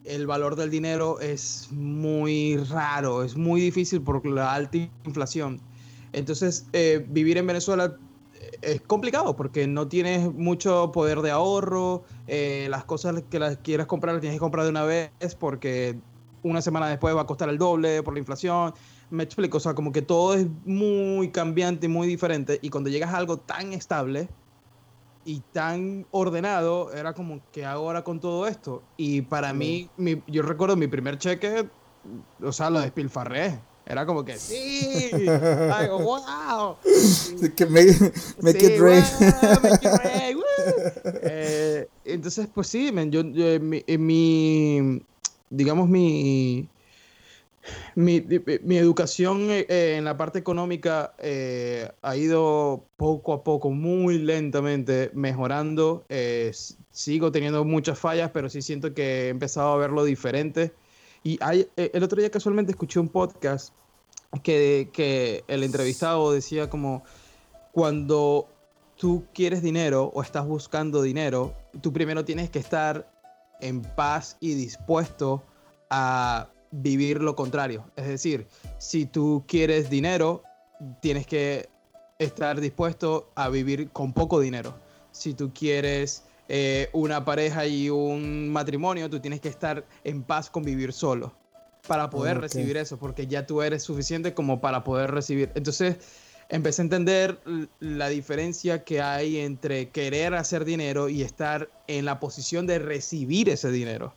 el 0.05 0.27
valor 0.27 0.55
del 0.55 0.69
dinero 0.69 1.19
es 1.19 1.69
muy 1.71 2.57
raro, 2.57 3.23
es 3.23 3.35
muy 3.35 3.61
difícil 3.61 4.01
por 4.01 4.25
la 4.25 4.53
alta 4.53 4.77
inflación. 5.05 5.59
Entonces, 6.13 6.65
eh, 6.73 7.05
vivir 7.09 7.37
en 7.37 7.47
Venezuela 7.47 7.95
es 8.61 8.81
complicado 8.81 9.35
porque 9.35 9.67
no 9.67 9.87
tienes 9.87 10.33
mucho 10.33 10.91
poder 10.91 11.21
de 11.21 11.31
ahorro, 11.31 12.03
eh, 12.27 12.67
las 12.69 12.85
cosas 12.85 13.23
que 13.29 13.39
las 13.39 13.57
quieras 13.57 13.87
comprar 13.87 14.13
las 14.15 14.21
tienes 14.21 14.37
que 14.37 14.41
comprar 14.41 14.65
de 14.65 14.71
una 14.71 14.83
vez 14.83 15.11
porque 15.39 15.99
una 16.43 16.61
semana 16.61 16.87
después 16.87 17.15
va 17.15 17.21
a 17.21 17.27
costar 17.27 17.49
el 17.49 17.57
doble 17.57 18.03
por 18.03 18.13
la 18.13 18.19
inflación. 18.19 18.73
Me 19.09 19.23
explico, 19.23 19.57
o 19.57 19.59
sea, 19.59 19.73
como 19.73 19.91
que 19.91 20.01
todo 20.01 20.35
es 20.35 20.47
muy 20.65 21.31
cambiante, 21.31 21.87
muy 21.87 22.07
diferente 22.07 22.59
y 22.61 22.69
cuando 22.69 22.89
llegas 22.89 23.13
a 23.13 23.17
algo 23.17 23.37
tan 23.37 23.73
estable, 23.73 24.29
y 25.25 25.41
tan 25.51 26.07
ordenado, 26.11 26.91
era 26.91 27.13
como, 27.13 27.41
que 27.51 27.65
ahora 27.65 28.03
con 28.03 28.19
todo 28.19 28.47
esto? 28.47 28.81
Y 28.97 29.21
para 29.21 29.53
mí, 29.53 29.89
yo 30.27 30.41
recuerdo 30.41 30.75
mi 30.75 30.87
primer 30.87 31.17
cheque, 31.17 31.69
o 32.41 32.51
sea, 32.51 32.69
lo 32.69 32.79
despilfarré. 32.79 33.59
Era 33.89 34.05
como 34.05 34.23
que, 34.23 34.37
sí, 34.37 35.09
wow. 35.89 36.77
Que 37.55 37.65
me, 37.65 37.87
make, 38.39 38.63
it 38.63 38.79
rain. 38.79 39.03
Eh, 41.23 41.87
entonces, 42.05 42.47
pues 42.53 42.67
sí, 42.67 42.91
yo, 43.09 43.23
mi, 43.23 43.83
mi, 43.97 45.01
digamos, 45.49 45.89
mi, 45.89 46.69
mi, 47.95 48.23
mi, 48.63 48.77
educación 48.77 49.47
eh, 49.49 49.95
en 49.97 50.05
la 50.05 50.17
parte 50.17 50.37
económica 50.37 51.13
eh, 51.17 51.89
ha 52.03 52.15
ido 52.15 52.85
poco 52.95 53.33
a 53.33 53.43
poco, 53.43 53.71
muy 53.71 54.19
lentamente 54.19 55.09
mejorando. 55.15 56.05
Eh, 56.09 56.51
sigo 56.91 57.31
teniendo 57.31 57.65
muchas 57.65 57.97
fallas, 57.97 58.29
pero 58.31 58.49
sí 58.49 58.61
siento 58.61 58.93
que 58.93 59.25
he 59.25 59.29
empezado 59.29 59.73
a 59.73 59.77
verlo 59.77 60.03
diferente. 60.03 60.73
Y 61.23 61.37
hay, 61.41 61.67
el 61.75 62.03
otro 62.03 62.19
día 62.19 62.29
casualmente 62.29 62.71
escuché 62.71 62.99
un 62.99 63.09
podcast 63.09 63.73
que, 64.43 64.89
que 64.93 65.43
el 65.47 65.63
entrevistado 65.63 66.31
decía 66.31 66.69
como 66.69 67.03
cuando 67.71 68.47
tú 68.95 69.25
quieres 69.33 69.61
dinero 69.61 70.11
o 70.13 70.21
estás 70.21 70.45
buscando 70.45 71.01
dinero, 71.01 71.53
tú 71.81 71.93
primero 71.93 72.25
tienes 72.25 72.49
que 72.49 72.59
estar 72.59 73.11
en 73.61 73.81
paz 73.81 74.37
y 74.39 74.53
dispuesto 74.53 75.43
a 75.89 76.49
vivir 76.71 77.21
lo 77.21 77.35
contrario. 77.35 77.85
Es 77.95 78.07
decir, 78.07 78.47
si 78.77 79.05
tú 79.05 79.43
quieres 79.47 79.89
dinero, 79.89 80.43
tienes 81.01 81.25
que 81.25 81.69
estar 82.19 82.59
dispuesto 82.59 83.31
a 83.35 83.49
vivir 83.49 83.89
con 83.91 84.13
poco 84.13 84.39
dinero. 84.39 84.73
Si 85.11 85.33
tú 85.33 85.51
quieres 85.53 86.23
eh, 86.51 86.89
una 86.93 87.23
pareja 87.23 87.67
y 87.67 87.91
un 87.91 88.49
matrimonio, 88.49 89.07
tú 89.07 89.19
tienes 89.19 89.39
que 89.39 89.49
estar 89.49 89.85
en 90.03 90.23
paz 90.23 90.49
con 90.49 90.63
vivir 90.63 90.91
solo 90.93 91.31
para 91.87 92.09
poder 92.09 92.41
recibir 92.41 92.75
eso, 92.77 92.97
porque 92.97 93.27
ya 93.27 93.45
tú 93.45 93.61
eres 93.61 93.83
suficiente 93.83 94.33
como 94.33 94.59
para 94.59 94.83
poder 94.83 95.11
recibir. 95.11 95.51
Entonces, 95.53 95.97
empecé 96.49 96.81
a 96.81 96.85
entender 96.85 97.37
la 97.79 98.09
diferencia 98.09 98.83
que 98.83 98.99
hay 98.99 99.37
entre 99.37 99.89
querer 99.89 100.33
hacer 100.33 100.65
dinero 100.65 101.07
y 101.07 101.21
estar 101.21 101.69
en 101.87 102.05
la 102.05 102.19
posición 102.19 102.65
de 102.65 102.79
recibir 102.79 103.47
ese 103.49 103.71
dinero. 103.71 104.11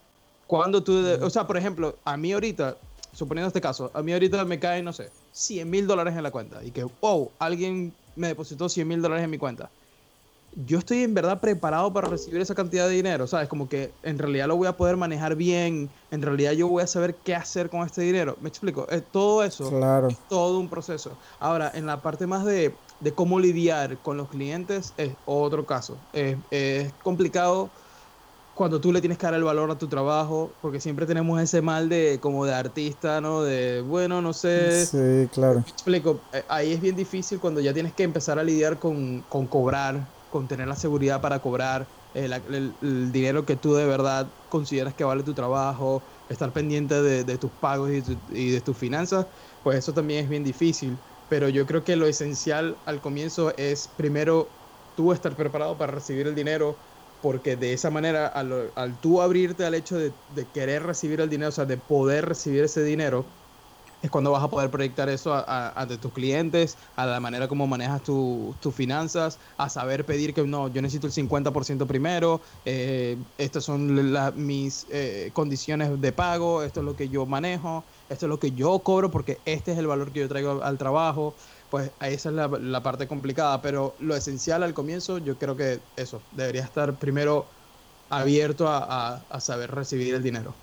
Cuando 0.47 0.83
tú, 0.83 1.05
o 1.21 1.31
sea, 1.31 1.47
por 1.47 1.59
ejemplo, 1.59 1.97
a 2.03 2.17
mí 2.17 2.33
ahorita, 2.33 2.79
suponiendo 3.13 3.49
este 3.49 3.61
caso, 3.61 3.91
a 3.93 4.03
mí 4.03 4.13
ahorita 4.13 4.43
me 4.47 4.59
caen, 4.59 4.87
no 4.87 4.95
sé, 4.95 5.11
100 5.33 5.69
mil 5.69 5.87
dólares 5.87 6.17
en 6.17 6.23
la 6.23 6.31
cuenta 6.31 6.65
y 6.65 6.71
que, 6.71 6.85
wow, 7.03 7.31
alguien 7.39 7.93
me 8.17 8.29
depositó 8.29 8.71
100 8.71 8.89
mil 8.89 9.03
dólares 9.03 9.25
en 9.25 9.31
mi 9.31 9.39
cuenta. 9.39 9.71
Yo 10.55 10.79
estoy 10.79 11.03
en 11.03 11.15
verdad 11.15 11.41
preparado 11.41 11.93
para 11.93 12.09
recibir 12.09 12.41
esa 12.41 12.55
cantidad 12.55 12.87
de 12.87 12.95
dinero, 12.95 13.27
¿sabes? 13.27 13.49
Como 13.49 13.69
que 13.69 13.91
en 14.03 14.19
realidad 14.19 14.49
lo 14.49 14.57
voy 14.57 14.69
a 14.69 14.77
poder 14.77 14.97
manejar 14.97 15.35
bien, 15.35 15.89
en 16.11 16.23
realidad 16.23 16.53
yo 16.53 16.69
voy 16.69 16.83
a 16.83 16.87
saber 16.87 17.15
qué 17.15 17.35
hacer 17.35 17.71
con 17.71 17.81
este 17.87 18.03
dinero. 18.03 18.37
¿Me 18.41 18.49
explico? 18.49 18.87
Eh, 18.91 19.01
todo 19.01 19.43
eso 19.45 19.71
claro. 19.71 20.09
es 20.09 20.19
todo 20.29 20.59
un 20.59 20.69
proceso. 20.69 21.13
Ahora, 21.41 21.71
en 21.75 21.87
la 21.87 22.03
parte 22.03 22.27
más 22.27 22.45
de, 22.45 22.75
de 23.01 23.13
cómo 23.13 23.41
lidiar 23.41 23.97
con 23.99 24.17
los 24.17 24.29
clientes 24.29 24.93
es 24.99 25.13
otro 25.25 25.65
caso. 25.65 25.97
es 26.13 26.93
complicado 27.03 27.71
cuando 28.55 28.81
tú 28.81 28.93
le 28.93 29.01
tienes 29.01 29.19
que 29.19 29.27
dar 29.27 29.35
el 29.35 29.45
valor 29.45 29.71
a 29.71 29.79
tu 29.79 29.89
trabajo, 29.89 30.53
porque 30.61 30.81
siempre 30.81 31.07
tenemos 31.07 31.41
ese 31.41 31.63
mal 31.63 31.89
de 31.89 32.19
como 32.21 32.45
de 32.45 32.55
artista, 32.55 33.21
¿no? 33.21 33.43
De, 33.43 33.81
bueno, 33.81 34.21
no 34.21 34.33
sé. 34.33 34.87
Sí, 34.87 35.29
claro. 35.33 35.61
explico, 35.61 36.21
eh, 36.33 36.45
ahí 36.49 36.73
es 36.73 36.81
bien 36.81 36.95
difícil 36.95 37.41
cuando 37.41 37.61
ya 37.61 37.73
tienes 37.73 37.93
que 37.95 38.03
empezar 38.03 38.39
a 38.39 38.45
lidiar 38.45 38.79
con, 38.79 39.25
con 39.29 39.47
cobrar, 39.47 40.07
con 40.33 40.49
tener 40.49 40.67
la 40.67 40.77
seguridad 40.77 41.21
para 41.21 41.41
cobrar, 41.43 41.87
eh, 42.15 42.29
el, 42.49 43.13
dinero 43.13 43.45
que 43.45 43.57
tú 43.57 43.75
de 43.75 43.87
verdad 43.87 44.35
consideras 44.49 44.95
que 44.95 45.05
vale 45.05 45.23
tu 45.23 45.35
trabajo, 45.35 46.07
estar 46.29 46.53
pendiente 46.53 47.03
de, 47.03 47.39
tus 47.39 47.53
pagos 47.53 47.91
y, 47.91 48.03
y 48.31 48.51
de 48.51 48.61
tus 48.63 48.77
finanzas, 48.79 49.27
pues 49.63 49.79
eso 49.79 49.93
también 49.95 50.25
es 50.25 50.31
bien 50.31 50.43
difícil. 50.45 51.05
Pero 51.29 51.49
yo 51.51 51.67
creo 51.67 51.85
que 51.85 51.97
lo 51.97 52.07
esencial 52.07 52.81
al 52.87 53.01
comienzo 53.03 53.55
es 53.59 53.89
primero 53.89 54.59
tú 54.95 55.13
estar 55.13 55.37
preparado 55.37 55.77
para 55.79 55.93
recibir 55.93 56.27
el 56.27 56.35
dinero, 56.35 56.79
porque 57.21 57.57
de 57.57 57.73
esa 57.75 57.91
manera, 57.91 58.27
al, 58.27 58.73
al 58.75 59.01
tú 59.01 59.21
abrirte 59.23 59.65
al 59.67 59.75
hecho 59.75 59.97
de, 59.99 60.19
de, 60.29 60.51
querer 60.51 60.83
recibir 60.83 61.21
el 61.21 61.29
dinero, 61.31 61.51
o 61.51 61.53
sea, 61.53 61.67
de 61.67 61.77
poder 61.79 62.27
recibir 62.27 62.65
ese 62.65 62.83
dinero, 62.85 63.31
es 64.03 64.11
cuando 64.11 64.33
vas 64.33 64.43
a 64.43 64.51
poder 64.51 64.71
proyectar 64.71 65.09
eso 65.09 65.33
ante 65.47 65.97
tus 65.97 66.13
clientes, 66.13 66.77
a 66.97 67.07
la 67.07 67.21
manera 67.21 67.47
como 67.47 67.69
manejas 67.69 68.03
tus 68.03 68.75
finanzas, 68.75 69.39
a 69.57 69.69
saber 69.69 70.05
pedir 70.05 70.35
que 70.35 70.45
no, 70.45 70.69
yo 70.69 70.83
necesito 70.83 71.07
el 71.07 71.13
50% 71.13 71.87
primero, 71.87 72.41
eh, 72.65 73.17
estas 73.39 73.65
son 73.65 73.95
mis 74.35 74.87
eh, 74.91 75.31
condiciones 75.33 76.01
de 76.01 76.13
pago, 76.13 76.65
esto 76.65 76.81
es 76.81 76.87
lo 76.87 76.97
que 76.97 77.09
yo 77.09 77.27
manejo, 77.27 77.85
esto 78.09 78.27
es 78.27 78.31
lo 78.31 78.41
que 78.41 78.51
yo 78.53 78.81
cobro 78.81 79.11
porque 79.11 79.39
este 79.45 79.73
es 79.73 79.79
el 79.79 79.87
valor 79.87 80.13
que 80.13 80.21
yo 80.21 80.29
traigo 80.29 80.63
al 80.63 80.79
trabajo. 80.79 81.35
Pues 81.71 81.91
esa 82.01 82.29
es 82.29 82.35
la, 82.35 82.83
parte 82.83 83.09
complicada, 83.09 83.63
pero 83.63 83.95
lo 83.99 84.15
esencial 84.15 84.63
al 84.63 84.75
comienzo, 84.75 85.19
yo 85.19 85.39
creo 85.39 85.57
que 85.57 85.81
eso, 85.97 86.21
debería 86.33 86.65
estar 86.65 86.99
primero 86.99 87.47
abierto 88.11 88.69
a 88.69 89.41
saber 89.41 89.71
recibir 89.71 90.15
el 90.15 90.23
dinero 90.23 90.62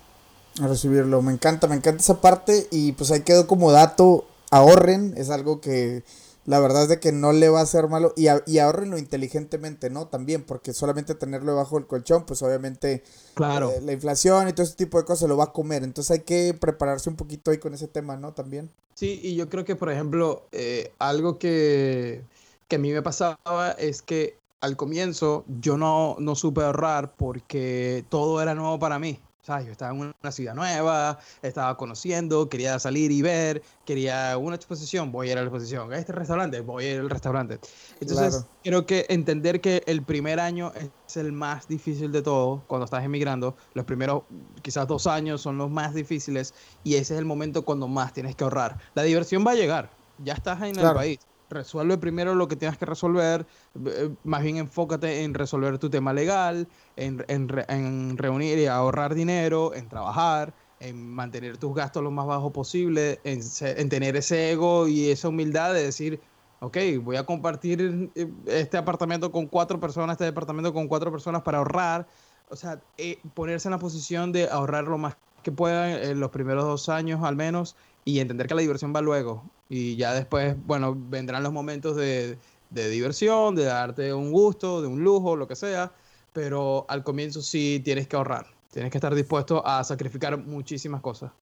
a 0.62 0.68
recibirlo. 0.68 1.22
Me 1.22 1.32
encanta, 1.32 1.66
me 1.66 1.76
encanta 1.76 2.02
esa 2.02 2.20
parte 2.20 2.66
y 2.70 2.92
pues 2.92 3.10
ahí 3.10 3.22
quedó 3.22 3.46
como 3.46 3.72
dato, 3.72 4.26
ahorren, 4.50 5.14
es 5.16 5.30
algo 5.30 5.60
que 5.60 6.02
la 6.46 6.58
verdad 6.58 6.84
es 6.84 6.88
de 6.88 7.00
que 7.00 7.12
no 7.12 7.32
le 7.32 7.48
va 7.48 7.60
a 7.60 7.64
hacer 7.64 7.88
malo 7.88 8.12
y, 8.16 8.26
y 8.46 8.58
ahorrenlo 8.58 8.98
inteligentemente, 8.98 9.90
¿no? 9.90 10.06
También, 10.06 10.42
porque 10.42 10.72
solamente 10.72 11.14
tenerlo 11.14 11.52
debajo 11.52 11.76
del 11.76 11.86
colchón, 11.86 12.24
pues 12.24 12.42
obviamente 12.42 13.02
claro. 13.34 13.70
Eh, 13.70 13.80
la 13.82 13.92
inflación 13.92 14.48
y 14.48 14.52
todo 14.52 14.64
ese 14.64 14.74
tipo 14.74 14.98
de 14.98 15.04
cosas 15.04 15.28
lo 15.28 15.36
va 15.36 15.44
a 15.44 15.52
comer, 15.52 15.84
entonces 15.84 16.10
hay 16.10 16.24
que 16.24 16.54
prepararse 16.54 17.10
un 17.10 17.16
poquito 17.16 17.50
ahí 17.50 17.58
con 17.58 17.74
ese 17.74 17.88
tema, 17.88 18.16
¿no? 18.16 18.32
También. 18.32 18.70
Sí, 18.94 19.20
y 19.22 19.34
yo 19.34 19.48
creo 19.48 19.64
que, 19.64 19.76
por 19.76 19.90
ejemplo, 19.90 20.42
eh, 20.52 20.92
algo 20.98 21.38
que, 21.38 22.22
que 22.68 22.76
a 22.76 22.78
mí 22.78 22.92
me 22.92 23.02
pasaba 23.02 23.38
es 23.78 24.02
que 24.02 24.36
al 24.60 24.76
comienzo 24.76 25.44
yo 25.60 25.76
no, 25.76 26.16
no 26.18 26.34
supe 26.34 26.62
ahorrar 26.62 27.12
porque 27.16 28.04
todo 28.08 28.42
era 28.42 28.54
nuevo 28.54 28.78
para 28.78 28.98
mí. 28.98 29.18
Yo 29.58 29.72
estaba 29.72 29.92
en 29.92 30.14
una 30.22 30.32
ciudad 30.32 30.54
nueva, 30.54 31.18
estaba 31.42 31.76
conociendo, 31.76 32.48
quería 32.48 32.78
salir 32.78 33.10
y 33.10 33.20
ver, 33.20 33.62
quería 33.84 34.38
una 34.38 34.54
exposición, 34.54 35.10
voy 35.10 35.28
a 35.28 35.32
ir 35.32 35.38
a 35.38 35.40
la 35.40 35.48
exposición. 35.48 35.92
Este 35.92 36.12
restaurante, 36.12 36.60
voy 36.60 36.84
a 36.84 36.94
ir 36.94 37.00
al 37.00 37.10
restaurante. 37.10 37.58
Entonces, 38.00 38.46
creo 38.62 38.86
que 38.86 39.06
entender 39.08 39.60
que 39.60 39.82
el 39.86 40.02
primer 40.02 40.38
año 40.38 40.72
es 41.08 41.16
el 41.16 41.32
más 41.32 41.66
difícil 41.66 42.12
de 42.12 42.22
todo 42.22 42.62
cuando 42.68 42.84
estás 42.84 43.04
emigrando. 43.04 43.56
Los 43.74 43.84
primeros, 43.84 44.22
quizás 44.62 44.86
dos 44.86 45.08
años, 45.08 45.40
son 45.40 45.58
los 45.58 45.70
más 45.70 45.94
difíciles 45.94 46.54
y 46.84 46.94
ese 46.94 47.14
es 47.14 47.18
el 47.18 47.24
momento 47.24 47.64
cuando 47.64 47.88
más 47.88 48.12
tienes 48.12 48.36
que 48.36 48.44
ahorrar. 48.44 48.78
La 48.94 49.02
diversión 49.02 49.44
va 49.44 49.52
a 49.52 49.56
llegar, 49.56 49.90
ya 50.22 50.34
estás 50.34 50.62
en 50.62 50.78
el 50.78 50.94
país 50.94 51.18
resuelve 51.50 51.98
primero 51.98 52.34
lo 52.34 52.48
que 52.48 52.56
tienes 52.56 52.78
que 52.78 52.86
resolver, 52.86 53.46
eh, 53.84 54.10
más 54.24 54.42
bien 54.42 54.56
enfócate 54.56 55.24
en 55.24 55.34
resolver 55.34 55.78
tu 55.78 55.90
tema 55.90 56.12
legal, 56.12 56.68
en, 56.96 57.24
en, 57.28 58.16
reunir 58.16 58.58
y 58.58 58.66
ahorrar 58.66 59.14
dinero, 59.14 59.74
en 59.74 59.88
trabajar, 59.88 60.54
en 60.78 61.06
mantener 61.10 61.58
tus 61.58 61.74
gastos 61.74 62.02
lo 62.02 62.10
más 62.10 62.26
bajo 62.26 62.50
posible, 62.50 63.20
en, 63.24 63.40
en, 63.60 63.88
tener 63.88 64.16
ese 64.16 64.52
ego 64.52 64.88
y 64.88 65.10
esa 65.10 65.28
humildad 65.28 65.74
de 65.74 65.82
decir, 65.82 66.20
ok, 66.60 66.76
voy 67.02 67.16
a 67.16 67.26
compartir 67.26 68.10
eh, 68.14 68.28
este 68.46 68.78
apartamento 68.78 69.30
con 69.30 69.46
cuatro 69.46 69.78
personas, 69.80 70.14
este 70.14 70.24
departamento 70.24 70.72
con 70.72 70.88
cuatro 70.88 71.10
personas 71.10 71.42
para 71.42 71.58
ahorrar. 71.58 72.06
O 72.48 72.56
sea, 72.56 72.80
eh, 72.98 73.18
ponerse 73.34 73.68
en 73.68 73.72
la 73.72 73.78
posición 73.78 74.32
de 74.32 74.48
ahorrar 74.48 74.84
lo 74.84 74.98
más 74.98 75.16
que 75.42 75.52
puedan 75.52 75.90
en 75.90 76.20
los 76.20 76.30
primeros 76.30 76.64
dos 76.64 76.88
años 76.88 77.22
al 77.24 77.36
menos 77.36 77.76
y 78.04 78.20
entender 78.20 78.46
que 78.46 78.54
la 78.54 78.60
diversión 78.60 78.94
va 78.94 79.00
luego. 79.00 79.44
Y 79.68 79.96
ya 79.96 80.14
después, 80.14 80.56
bueno, 80.66 80.96
vendrán 80.96 81.42
los 81.42 81.52
momentos 81.52 81.96
de, 81.96 82.38
diversión, 82.70 83.54
de 83.54 83.64
darte 83.64 84.12
un 84.14 84.32
gusto, 84.32 84.82
de 84.82 84.88
un 84.88 85.02
lujo, 85.02 85.36
lo 85.36 85.46
que 85.46 85.56
sea, 85.56 85.92
pero 86.32 86.86
al 86.88 87.04
comienzo 87.04 87.42
sí 87.42 87.80
tienes 87.84 88.08
que 88.08 88.16
ahorrar, 88.16 88.46
tienes 88.72 88.90
que 88.90 88.98
estar 88.98 89.14
dispuesto 89.14 89.64
a 89.66 89.82
sacrificar 89.84 90.36
muchísimas 90.38 91.00
cosas. 91.00 91.32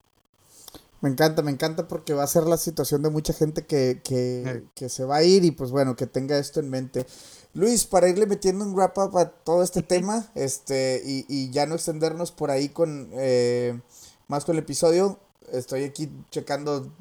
Me 1.01 1.09
encanta, 1.09 1.41
me 1.41 1.51
encanta 1.51 1.87
porque 1.87 2.13
va 2.13 2.23
a 2.23 2.27
ser 2.27 2.43
la 2.43 2.57
situación 2.57 3.01
de 3.01 3.09
mucha 3.09 3.31
gente 3.31 3.65
que, 3.65 4.01
que, 4.03 4.89
se 4.89 5.05
va 5.05 5.17
a 5.17 5.23
ir 5.23 5.45
y 5.45 5.51
pues 5.51 5.71
bueno, 5.71 5.95
que 5.95 6.07
tenga 6.07 6.37
esto 6.37 6.59
en 6.59 6.69
mente. 6.69 7.05
Luis, 7.53 7.85
para 7.85 8.09
irle 8.09 8.25
metiendo 8.25 8.65
un 8.65 8.75
wrap 8.75 8.97
up 8.97 9.17
a 9.17 9.29
todo 9.29 9.63
este 9.63 9.81
tema, 9.83 10.29
este, 10.35 11.01
y, 11.05 11.25
y 11.29 11.51
ya 11.51 11.65
no 11.65 11.75
extendernos 11.75 12.31
por 12.31 12.51
ahí 12.51 12.67
con 12.67 13.09
eh, 13.13 13.79
más 14.27 14.43
con 14.43 14.57
el 14.57 14.63
episodio, 14.63 15.19
estoy 15.51 15.83
aquí 15.83 16.09
checando. 16.29 16.91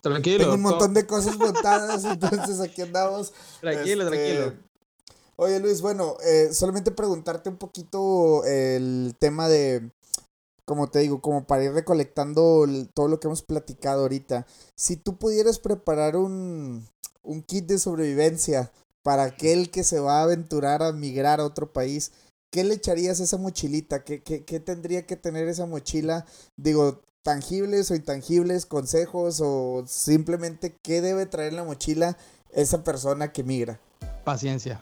Tranquilo. 0.00 0.38
Tengo 0.38 0.54
un 0.54 0.62
montón 0.62 0.94
de 0.94 1.06
cosas 1.06 1.36
montadas, 1.38 2.04
entonces 2.04 2.60
aquí 2.60 2.82
andamos. 2.82 3.32
Tranquilo, 3.60 4.04
este, 4.04 4.16
tranquilo. 4.16 4.66
Oye 5.38 5.60
Luis, 5.60 5.82
bueno, 5.82 6.16
eh, 6.24 6.48
solamente 6.52 6.90
preguntarte 6.90 7.50
un 7.50 7.58
poquito 7.58 8.42
el 8.46 9.14
tema 9.18 9.48
de, 9.48 9.90
como 10.64 10.88
te 10.88 11.00
digo, 11.00 11.20
como 11.20 11.46
para 11.46 11.64
ir 11.64 11.72
recolectando 11.72 12.66
todo 12.94 13.08
lo 13.08 13.20
que 13.20 13.28
hemos 13.28 13.42
platicado 13.42 14.02
ahorita. 14.02 14.46
Si 14.74 14.96
tú 14.96 15.18
pudieras 15.18 15.58
preparar 15.58 16.16
un, 16.16 16.88
un 17.22 17.42
kit 17.42 17.66
de 17.66 17.78
sobrevivencia 17.78 18.72
para 19.02 19.24
aquel 19.24 19.70
que 19.70 19.84
se 19.84 20.00
va 20.00 20.20
a 20.20 20.22
aventurar 20.22 20.82
a 20.82 20.92
migrar 20.92 21.40
a 21.40 21.44
otro 21.44 21.70
país, 21.70 22.12
¿qué 22.50 22.64
le 22.64 22.74
echarías 22.74 23.20
a 23.20 23.24
esa 23.24 23.36
mochilita? 23.36 24.04
¿Qué, 24.04 24.22
qué, 24.22 24.44
qué 24.44 24.58
tendría 24.58 25.06
que 25.06 25.16
tener 25.16 25.48
esa 25.48 25.66
mochila? 25.66 26.24
Digo, 26.56 27.02
tangibles 27.26 27.90
o 27.90 27.96
intangibles, 27.96 28.66
consejos 28.66 29.40
o 29.42 29.82
simplemente 29.88 30.76
qué 30.80 31.00
debe 31.00 31.26
traer 31.26 31.48
en 31.48 31.56
la 31.56 31.64
mochila 31.64 32.16
esa 32.52 32.84
persona 32.84 33.32
que 33.32 33.42
migra? 33.42 33.80
Paciencia. 34.22 34.80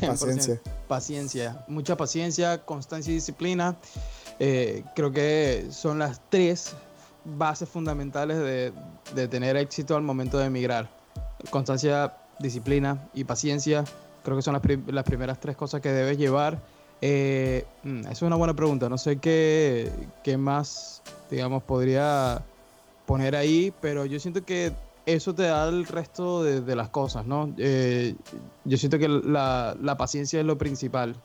Paciencia. 0.00 0.60
Paciencia. 0.86 1.64
Mucha 1.66 1.96
paciencia, 1.96 2.64
constancia 2.64 3.10
y 3.10 3.14
disciplina. 3.14 3.76
Eh, 4.38 4.84
creo 4.94 5.10
que 5.10 5.66
son 5.72 5.98
las 5.98 6.20
tres 6.30 6.70
bases 7.24 7.68
fundamentales 7.68 8.38
de, 8.38 8.72
de 9.16 9.26
tener 9.26 9.56
éxito 9.56 9.96
al 9.96 10.02
momento 10.02 10.38
de 10.38 10.46
emigrar. 10.46 10.88
Constancia, 11.50 12.16
disciplina 12.38 13.10
y 13.12 13.24
paciencia. 13.24 13.82
Creo 14.22 14.36
que 14.36 14.42
son 14.42 14.54
las, 14.54 14.62
las 14.86 15.04
primeras 15.04 15.40
tres 15.40 15.56
cosas 15.56 15.80
que 15.80 15.90
debes 15.90 16.16
llevar. 16.16 16.62
Eh, 17.02 17.64
mm, 17.82 18.06
es 18.08 18.22
una 18.22 18.36
buena 18.36 18.54
pregunta. 18.54 18.88
No 18.88 18.98
sé 18.98 19.18
qué, 19.18 19.90
qué 20.22 20.36
más 20.36 21.02
digamos, 21.30 21.62
podría 21.62 22.42
poner 23.06 23.36
ahí, 23.36 23.72
pero 23.80 24.04
yo 24.04 24.20
siento 24.20 24.44
que 24.44 24.72
eso 25.06 25.34
te 25.34 25.44
da 25.44 25.68
el 25.68 25.86
resto 25.86 26.42
de, 26.42 26.76
las 26.76 26.90
cosas, 26.90 27.26
¿no? 27.26 27.52
Eh, 27.56 28.14
yo 28.64 28.76
siento 28.76 28.98
que 28.98 29.08
la, 29.08 29.76
la, 29.80 29.96
paciencia 29.96 30.40
es 30.40 30.46
lo 30.46 30.58
principal. 30.58 31.16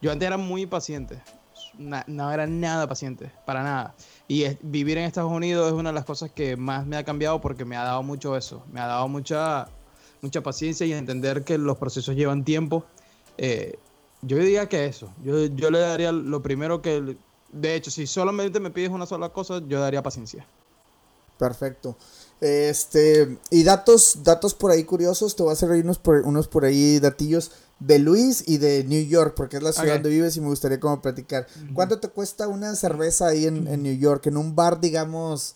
Yo 0.00 0.10
antes 0.10 0.26
era 0.26 0.38
muy 0.38 0.66
paciente, 0.66 1.20
no 1.78 2.32
era 2.32 2.46
nada 2.46 2.88
paciente, 2.88 3.30
para 3.44 3.62
nada. 3.62 3.94
Y 4.26 4.44
vivir 4.62 4.98
en 4.98 5.04
Estados 5.04 5.30
Unidos 5.30 5.68
es 5.68 5.72
una 5.72 5.90
de 5.90 5.94
las 5.94 6.04
cosas 6.04 6.30
que 6.30 6.56
más 6.56 6.86
me 6.86 6.96
ha 6.96 7.04
cambiado 7.04 7.40
porque 7.40 7.64
me 7.64 7.76
ha 7.76 7.84
dado 7.84 8.02
mucho 8.02 8.36
eso, 8.36 8.64
me 8.72 8.80
ha 8.80 8.86
dado 8.86 9.06
mucha, 9.08 9.68
mucha 10.22 10.40
paciencia 10.42 10.86
y 10.86 10.92
entender 10.92 11.44
que 11.44 11.58
los 11.58 11.76
procesos 11.76 12.16
llevan 12.16 12.44
tiempo. 12.44 12.84
Eh, 13.36 13.78
yo 14.22 14.36
diría 14.36 14.68
que 14.68 14.86
eso, 14.86 15.12
yo, 15.24 15.46
yo 15.46 15.70
le 15.70 15.78
daría 15.78 16.12
lo 16.12 16.42
primero 16.42 16.82
que, 16.82 17.16
de 17.52 17.74
hecho, 17.74 17.90
si 17.90 18.06
solamente 18.06 18.60
me 18.60 18.70
pides 18.70 18.90
una 18.90 19.06
sola 19.06 19.30
cosa, 19.30 19.60
yo 19.66 19.80
daría 19.80 20.02
paciencia. 20.02 20.46
Perfecto. 21.38 21.96
Este, 22.40 23.38
y 23.50 23.64
datos, 23.64 24.18
datos 24.22 24.54
por 24.54 24.70
ahí 24.70 24.84
curiosos, 24.84 25.36
te 25.36 25.42
voy 25.42 25.50
a 25.50 25.52
hacer 25.54 25.70
unos 25.70 25.98
por, 25.98 26.16
unos 26.20 26.48
por 26.48 26.64
ahí 26.64 26.98
datillos 26.98 27.50
de 27.78 27.98
Luis 27.98 28.44
y 28.46 28.58
de 28.58 28.84
New 28.84 29.06
York, 29.06 29.34
porque 29.36 29.56
es 29.56 29.62
la 29.62 29.72
ciudad 29.72 29.94
donde 29.94 30.10
vives 30.10 30.36
y 30.36 30.40
me 30.40 30.48
gustaría 30.48 30.78
como 30.78 31.00
platicar. 31.00 31.46
¿Cuánto 31.74 31.98
te 31.98 32.08
cuesta 32.08 32.46
una 32.46 32.74
cerveza 32.76 33.28
ahí 33.28 33.46
en, 33.46 33.66
en, 33.66 33.82
New 33.82 33.96
York? 33.96 34.26
En 34.26 34.36
un 34.36 34.54
bar, 34.54 34.80
digamos, 34.80 35.54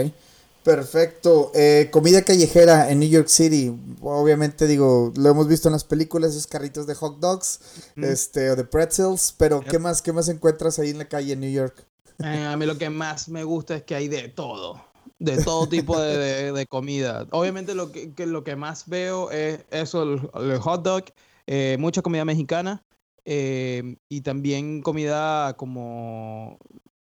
Perfecto. 0.64 1.52
Eh, 1.56 1.90
comida 1.92 2.22
callejera 2.22 2.92
en 2.92 3.00
New 3.00 3.10
York 3.10 3.28
City. 3.28 3.74
Obviamente, 4.02 4.68
digo, 4.68 5.14
lo 5.16 5.30
hemos 5.30 5.48
visto 5.48 5.70
en 5.70 5.74
las 5.74 5.84
películas, 5.84 6.32
esos 6.32 6.48
carritos 6.48 6.86
de 6.86 6.96
hot 6.96 7.20
dogs, 7.20 7.60
este, 7.96 8.52
o 8.52 8.56
de 8.56 8.66
pretzels, 8.66 9.34
pero 9.38 9.62
¿qué 9.62 9.80
más, 9.80 10.02
qué 10.02 10.12
más 10.12 10.28
encuentras 10.28 10.78
ahí 10.80 10.90
en 10.90 10.98
la 10.98 11.06
calle 11.06 11.34
en 11.34 11.40
New 11.40 11.52
York? 11.52 11.86
Eh, 12.24 12.46
a 12.46 12.58
mí 12.58 12.66
lo 12.66 12.78
que 12.78 12.90
más 12.90 13.30
me 13.30 13.44
gusta 13.44 13.78
es 13.78 13.84
que 13.84 13.96
hay 13.96 14.10
de 14.10 14.28
todo, 14.28 14.82
de 15.18 15.38
todo 15.44 15.68
tipo 15.68 16.00
de, 16.00 16.66
comida. 16.68 17.26
Obviamente 17.32 17.74
lo 17.74 17.92
que, 17.92 18.14
lo 18.26 18.44
que 18.44 18.56
más 18.56 18.88
veo 18.88 19.32
es 19.32 19.62
eso, 19.72 20.04
el, 20.04 20.60
hot 20.60 20.84
dog, 20.84 21.06
eh, 21.48 21.78
mucha 21.80 22.02
comida 22.02 22.26
mexicana 22.26 22.84
eh, 23.24 23.96
y 24.10 24.22
también 24.22 24.82
comida 24.82 25.56
como, 25.56 26.60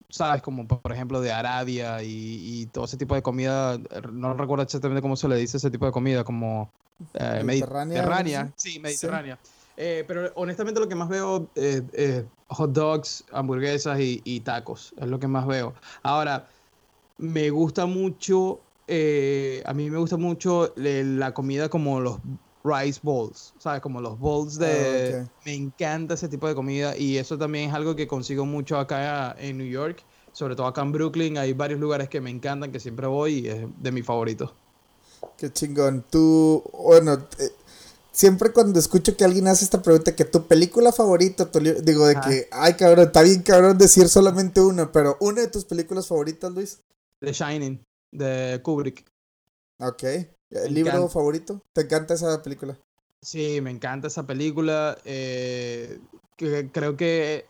¿sabes? 0.08 0.42
Como 0.42 0.66
por 0.66 0.92
ejemplo 0.92 1.20
de 1.20 1.32
Arabia 1.32 2.02
y, 2.02 2.66
todo 2.72 2.84
ese 2.84 2.96
tipo 2.96 3.14
de 3.14 3.22
comida. 3.22 3.78
No 4.12 4.34
recuerdo 4.34 4.62
exactamente 4.62 5.02
cómo 5.02 5.16
se 5.16 5.28
le 5.28 5.36
dice 5.36 5.56
ese 5.56 5.70
tipo 5.70 5.86
de 5.86 5.92
comida, 5.92 6.24
como 6.24 6.70
mediterránea. 7.44 8.52
Sí, 8.56 8.80
mediterránea. 8.80 9.38
pero 9.76 10.32
honestamente 10.34 10.80
lo 10.80 10.88
que 10.88 10.94
más 10.94 11.08
veo 11.08 11.48
es 11.54 11.82
hot 12.48 12.72
dogs, 12.72 13.24
hamburguesas 13.32 13.98
y, 14.00 14.40
tacos. 14.40 14.94
Es 14.98 15.08
lo 15.08 15.18
que 15.18 15.28
más 15.28 15.46
veo. 15.46 15.74
Ahora, 16.02 16.48
me 17.18 17.50
gusta 17.50 17.86
mucho, 17.86 18.60
eh, 18.86 19.62
a 19.66 19.74
mí 19.74 19.90
me 19.90 19.98
gusta 19.98 20.16
mucho 20.16 20.72
la 20.76 21.34
comida 21.34 21.68
como 21.68 22.00
los 22.00 22.18
rice 22.64 23.00
bowls, 23.02 23.54
¿sabes? 23.58 23.80
Como 23.80 24.00
los 24.00 24.18
bowls 24.18 24.58
de... 24.58 25.24
Ah, 25.24 25.30
me 25.44 25.54
encanta 25.54 26.14
ese 26.14 26.28
tipo 26.28 26.48
de 26.48 26.54
comida 26.54 26.96
y 26.96 27.16
eso 27.16 27.38
también 27.38 27.70
es 27.70 27.74
algo 27.74 27.94
que 27.96 28.06
consigo 28.06 28.44
mucho 28.44 28.78
acá 28.78 29.34
en 29.38 29.58
New 29.58 29.68
York, 29.68 30.04
sobre 30.32 30.56
todo 30.56 30.66
acá 30.66 30.82
en 30.82 30.92
Brooklyn. 30.92 31.38
Hay 31.38 31.52
varios 31.52 31.80
lugares 31.80 32.08
que 32.08 32.20
me 32.20 32.30
encantan, 32.30 32.72
que 32.72 32.80
siempre 32.80 33.06
voy 33.06 33.40
y 33.40 33.48
es 33.48 33.66
de 33.78 33.92
mis 33.92 34.04
favoritos. 34.04 34.52
Qué 35.36 35.52
chingón. 35.52 36.04
Tú, 36.10 36.62
bueno, 36.72 37.26
siempre 38.12 38.52
cuando 38.52 38.78
escucho 38.78 39.16
que 39.16 39.24
alguien 39.24 39.48
hace 39.48 39.64
esta 39.64 39.82
pregunta, 39.82 40.14
que 40.14 40.24
tu 40.24 40.46
película 40.46 40.92
favorita, 40.92 41.48
digo 41.82 42.06
de 42.06 42.14
que, 42.20 42.48
ay 42.50 42.74
cabrón, 42.74 43.06
está 43.06 43.22
bien 43.22 43.42
cabrón 43.42 43.78
decir 43.78 44.08
solamente 44.08 44.60
una, 44.60 44.90
pero 44.90 45.16
una 45.20 45.40
de 45.42 45.48
tus 45.48 45.64
películas 45.64 46.08
favoritas, 46.08 46.52
Luis. 46.52 46.80
The 47.20 47.32
Shining, 47.32 47.84
de 48.12 48.60
Kubrick. 48.62 49.04
Ok. 49.80 50.04
¿El 50.50 50.74
libro 50.74 51.08
favorito? 51.08 51.62
¿Te 51.72 51.82
encanta 51.82 52.14
esa 52.14 52.42
película? 52.42 52.78
Sí, 53.20 53.60
me 53.60 53.70
encanta 53.70 54.08
esa 54.08 54.26
película. 54.26 54.96
Eh, 55.04 56.00
que 56.36 56.70
creo 56.70 56.96
que 56.96 57.46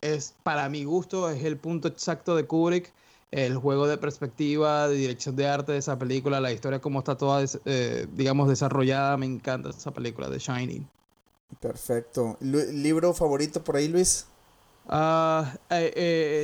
es, 0.00 0.34
para 0.42 0.68
mi 0.68 0.84
gusto, 0.84 1.30
es 1.30 1.44
el 1.44 1.56
punto 1.56 1.88
exacto 1.88 2.36
de 2.36 2.46
Kubrick 2.46 2.92
el 3.30 3.56
juego 3.56 3.86
de 3.86 3.98
perspectiva, 3.98 4.88
de 4.88 4.96
dirección 4.96 5.36
de 5.36 5.46
arte 5.46 5.72
de 5.72 5.78
esa 5.78 5.98
película, 5.98 6.40
la 6.40 6.52
historia 6.52 6.80
como 6.80 7.00
está 7.00 7.16
toda, 7.16 7.44
eh, 7.64 8.06
digamos, 8.12 8.48
desarrollada, 8.48 9.16
me 9.16 9.26
encanta 9.26 9.70
esa 9.70 9.92
película 9.92 10.28
de 10.28 10.38
Shining. 10.38 10.88
Perfecto. 11.60 12.36
¿Libro 12.40 13.12
favorito 13.12 13.62
por 13.62 13.76
ahí, 13.76 13.88
Luis? 13.88 14.26
Uh, 14.86 15.44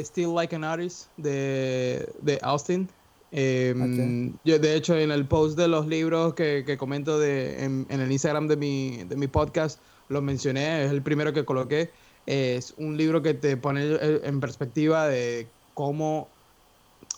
Still 0.05 0.34
Like 0.34 0.55
an 0.55 0.64
Artist 0.64 1.09
de, 1.16 2.12
de 2.20 2.38
Austin. 2.42 2.88
Em, 3.37 4.32
yo, 4.45 4.61
de 4.61 4.76
hecho, 4.76 4.97
en 4.97 5.11
el 5.11 5.26
post 5.26 5.59
de 5.59 5.66
los 5.66 5.89
libros 5.89 6.35
que, 6.35 6.62
que 6.64 6.78
comento 6.78 7.18
de, 7.18 7.64
en, 7.64 7.85
en, 7.89 8.01
el 8.01 8.12
Instagram 8.12 8.47
de 8.47 8.57
mi, 8.57 9.03
de 9.05 9.16
mi 9.16 9.26
podcast, 9.26 9.80
lo 10.09 10.22
mencioné, 10.22 10.85
es 10.85 10.93
el 10.93 11.03
primero 11.03 11.32
que 11.32 11.45
coloqué. 11.45 11.91
Es 12.26 12.74
un 12.76 12.97
libro 12.97 13.22
que 13.22 13.35
te 13.35 13.57
pone 13.57 13.99
en 14.01 14.41
perspectiva 14.41 15.09
de 15.09 15.49
cómo 15.74 16.28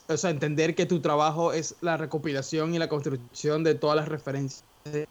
o 0.09 0.17
sea, 0.17 0.31
entender 0.31 0.75
que 0.75 0.87
tu 0.87 1.01
trabajo 1.01 1.53
es 1.53 1.75
la 1.81 1.97
recopilación 1.97 2.75
y 2.75 2.79
la 2.79 2.89
construcción 2.89 3.65
de 3.65 3.75
todas 3.75 3.97
las 3.97 4.09
referencias, 4.09 4.65
de, 4.85 5.07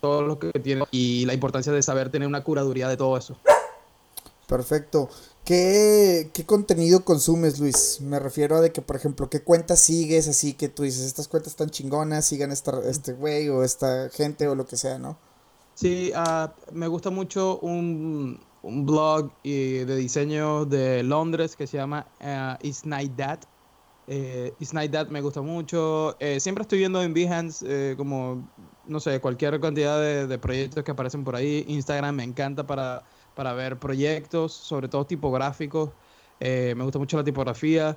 todo 0.00 0.22
lo 0.22 0.38
que 0.38 0.50
tiene 0.60 0.84
y 0.90 1.24
la 1.26 1.34
importancia 1.34 1.72
de 1.72 1.82
saber 1.82 2.10
tener 2.10 2.26
una 2.26 2.42
curaduría 2.42 2.88
de 2.88 2.96
todo 2.96 3.16
eso. 3.16 3.36
Perfecto. 4.50 5.08
¿Qué, 5.44 6.28
¿Qué, 6.34 6.44
contenido 6.44 7.04
consumes, 7.04 7.60
Luis? 7.60 8.00
Me 8.00 8.18
refiero 8.18 8.56
a 8.56 8.60
de 8.60 8.72
que, 8.72 8.82
por 8.82 8.96
ejemplo, 8.96 9.30
¿qué 9.30 9.44
cuentas 9.44 9.78
sigues 9.78 10.26
así 10.26 10.54
que 10.54 10.68
tú 10.68 10.82
dices, 10.82 11.06
estas 11.06 11.28
cuentas 11.28 11.52
están 11.52 11.70
chingonas, 11.70 12.24
sigan 12.24 12.50
esta, 12.50 12.72
este 12.90 13.12
güey 13.12 13.48
o 13.48 13.62
esta 13.62 14.10
gente 14.10 14.48
o 14.48 14.56
lo 14.56 14.66
que 14.66 14.76
sea, 14.76 14.98
¿no? 14.98 15.16
Sí, 15.76 16.12
uh, 16.16 16.48
me 16.72 16.88
gusta 16.88 17.10
mucho 17.10 17.60
un, 17.60 18.40
un 18.62 18.86
blog 18.86 19.30
de 19.44 19.96
diseño 19.96 20.64
de 20.64 21.04
Londres 21.04 21.54
que 21.54 21.68
se 21.68 21.76
llama 21.76 22.08
uh, 22.20 22.66
It's 22.66 22.84
Night 22.84 23.16
That. 23.16 23.38
Eh, 24.12 24.52
It's 24.58 24.74
Night 24.74 24.92
me 25.10 25.20
gusta 25.20 25.40
mucho. 25.42 26.16
Eh, 26.18 26.40
siempre 26.40 26.62
estoy 26.62 26.80
viendo 26.80 27.00
en 27.00 27.14
Behance 27.14 27.64
eh, 27.68 27.94
como, 27.96 28.50
no 28.88 28.98
sé, 28.98 29.20
cualquier 29.20 29.60
cantidad 29.60 30.26
de, 30.26 30.38
proyectos 30.38 30.82
que 30.82 30.90
aparecen 30.90 31.22
por 31.22 31.36
ahí. 31.36 31.64
Instagram 31.68 32.16
me 32.16 32.24
encanta 32.24 32.66
para, 32.66 33.04
para 33.40 33.54
ver 33.54 33.78
proyectos, 33.78 34.52
sobre 34.52 34.86
todo 34.86 35.06
tipográficos. 35.06 35.88
me 36.38 36.84
gusta 36.84 36.98
mucho 36.98 37.16
la 37.16 37.24
tipografía. 37.24 37.96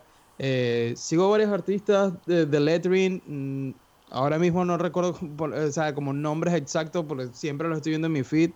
sigo 0.95 1.29
varios 1.29 1.51
artistas 1.51 2.13
de, 2.25 2.59
lettering. 2.61 3.21
Mm, 3.27 3.73
ahora 4.11 4.39
mismo 4.39 4.63
no 4.63 4.77
recuerdo 4.77 5.17
o 5.67 5.71
sea, 5.71 5.93
como 5.93 6.13
nombres 6.13 6.53
exactos 6.53 7.03
porque 7.05 7.27
siempre 7.33 7.67
los 7.67 7.79
estoy 7.79 7.89
viendo 7.89 8.05
en 8.05 8.13
mi 8.13 8.23
feed 8.23 8.51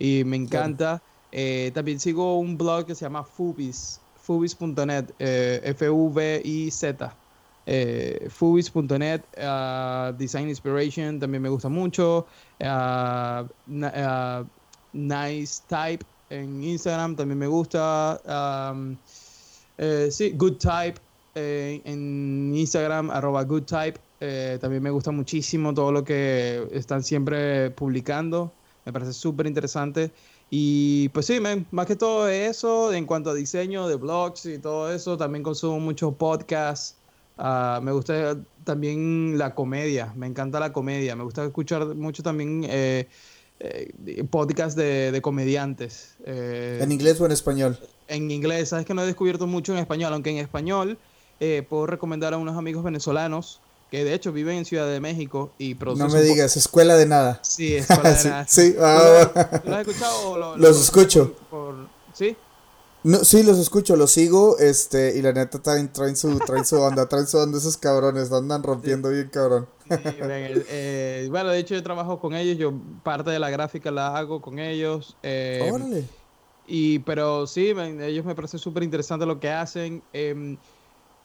y 0.00 0.24
me 0.24 0.36
encanta. 0.36 1.00
Eh, 1.30 1.70
también 1.74 2.00
sigo 2.00 2.40
un 2.40 2.58
blog 2.58 2.86
que 2.86 2.96
se 2.96 3.04
llama 3.04 3.22
Fubis, 3.22 4.00
fubis.net, 4.16 5.10
eh, 5.20 5.60
F-U-V-I-Z. 5.62 7.16
Eh, 7.64 8.26
Fubis.net, 8.28 9.22
uh, 9.38 10.12
Design 10.18 10.48
Inspiration 10.48 11.20
también 11.20 11.40
me 11.40 11.48
gusta 11.48 11.68
mucho. 11.68 12.26
Uh, 12.60 13.46
uh, 13.68 14.44
nice 14.92 15.62
Type 15.68 16.04
en 16.32 16.64
Instagram 16.64 17.16
también 17.16 17.38
me 17.38 17.46
gusta. 17.46 18.20
Um, 18.72 18.96
sí, 20.10 20.32
Good 20.32 20.56
Type 20.56 21.00
en 21.34 22.54
Instagram, 22.54 23.10
arroba 23.10 23.44
Good 23.44 23.64
Type. 23.64 24.00
también 24.60 24.82
me 24.82 24.90
gusta 24.90 25.10
muchísimo 25.10 25.72
todo 25.74 25.92
lo 25.92 26.04
que 26.04 26.66
están 26.72 27.02
siempre 27.02 27.70
publicando. 27.70 28.50
Me 28.84 28.92
parece 28.92 29.12
súper 29.12 29.46
interesante. 29.46 30.10
Y 30.50 31.08
pues 31.10 31.26
sí, 31.26 31.40
más 31.70 31.86
que 31.86 31.96
todo 31.96 32.28
eso, 32.28 32.92
en 32.92 33.06
cuanto 33.06 33.30
a 33.30 33.34
diseño 33.34 33.88
de 33.88 33.96
blogs 33.96 34.44
y 34.44 34.58
todo 34.58 34.92
eso, 34.92 35.16
también 35.16 35.42
consumo 35.42 35.80
muchos 35.80 36.14
podcasts. 36.14 36.96
Ah, 37.38 37.80
me 37.82 37.90
gusta 37.92 38.36
también 38.62 39.38
la 39.38 39.54
comedia, 39.54 40.12
me 40.14 40.26
encanta 40.26 40.60
la 40.60 40.70
comedia. 40.72 41.16
Me 41.16 41.24
gusta 41.24 41.44
escuchar 41.44 41.94
mucho 41.94 42.22
también 42.22 42.66
eh, 43.64 43.92
eh, 44.06 44.24
podcasts 44.24 44.74
de, 44.74 45.20
comediantes. 45.22 46.16
Eh, 46.26 46.80
¿En 46.82 46.90
inglés 46.90 47.20
o 47.20 47.26
en 47.26 47.30
español? 47.30 47.78
En 48.08 48.28
inglés, 48.32 48.70
sabes 48.70 48.84
que 48.84 48.92
no 48.92 49.02
he 49.02 49.06
descubierto 49.06 49.46
mucho 49.46 49.72
en 49.72 49.78
español, 49.78 50.12
aunque 50.12 50.30
en 50.30 50.38
español 50.38 50.98
puedo 51.68 51.86
recomendar 51.86 52.34
a 52.34 52.38
unos 52.38 52.56
amigos 52.56 52.84
venezolanos 52.84 53.60
que 53.90 54.04
de 54.04 54.14
hecho 54.14 54.32
viven 54.32 54.58
en 54.58 54.64
Ciudad 54.64 54.86
de 54.86 55.00
México 55.00 55.52
y 55.58 55.74
producen... 55.74 56.06
No 56.06 56.14
me 56.14 56.22
digas, 56.22 56.56
escuela 56.56 56.96
de 56.96 57.06
nada. 57.06 57.40
Sí, 57.42 57.74
escuela 57.74 58.12
de 58.12 58.24
nada. 58.28 58.46
sí, 58.48 58.76
ah, 58.80 59.60
¿Los 59.64 59.74
has 59.74 59.80
escuchado? 59.88 60.56
los 60.56 60.80
escucho. 60.80 61.34
¿Sí? 62.12 62.36
No, 63.04 63.18
sí, 63.24 63.42
los 63.42 63.58
escucho, 63.58 63.96
los 63.96 64.12
sigo, 64.12 64.58
este, 64.58 65.18
y 65.18 65.22
la 65.22 65.32
neta 65.32 65.60
traen, 65.60 65.92
traen 65.92 66.14
su, 66.16 66.38
traen 66.38 66.64
su 66.64 66.80
onda, 66.80 67.08
traen 67.08 67.26
su 67.26 67.36
onda 67.36 67.58
esos 67.58 67.76
cabrones, 67.76 68.30
andan 68.30 68.62
rompiendo 68.62 69.10
bien 69.10 69.28
cabrón. 69.28 69.66
Eh, 69.90 71.26
bueno, 71.30 71.50
de 71.50 71.58
hecho 71.58 71.74
yo 71.74 71.82
trabajo 71.82 72.18
con 72.20 72.34
ellos, 72.34 72.56
yo 72.56 72.72
parte 73.02 73.30
de 73.30 73.38
la 73.38 73.50
gráfica 73.50 73.90
la 73.90 74.16
hago 74.16 74.40
con 74.40 74.58
ellos. 74.58 75.16
Eh, 75.22 75.68
Órale. 75.70 76.04
Y, 76.66 77.00
pero 77.00 77.46
sí, 77.46 77.74
ellos 78.00 78.24
me 78.24 78.34
parece 78.34 78.56
súper 78.56 78.84
interesante 78.84 79.26
lo 79.26 79.40
que 79.40 79.50
hacen. 79.50 80.02
Eh, 80.12 80.56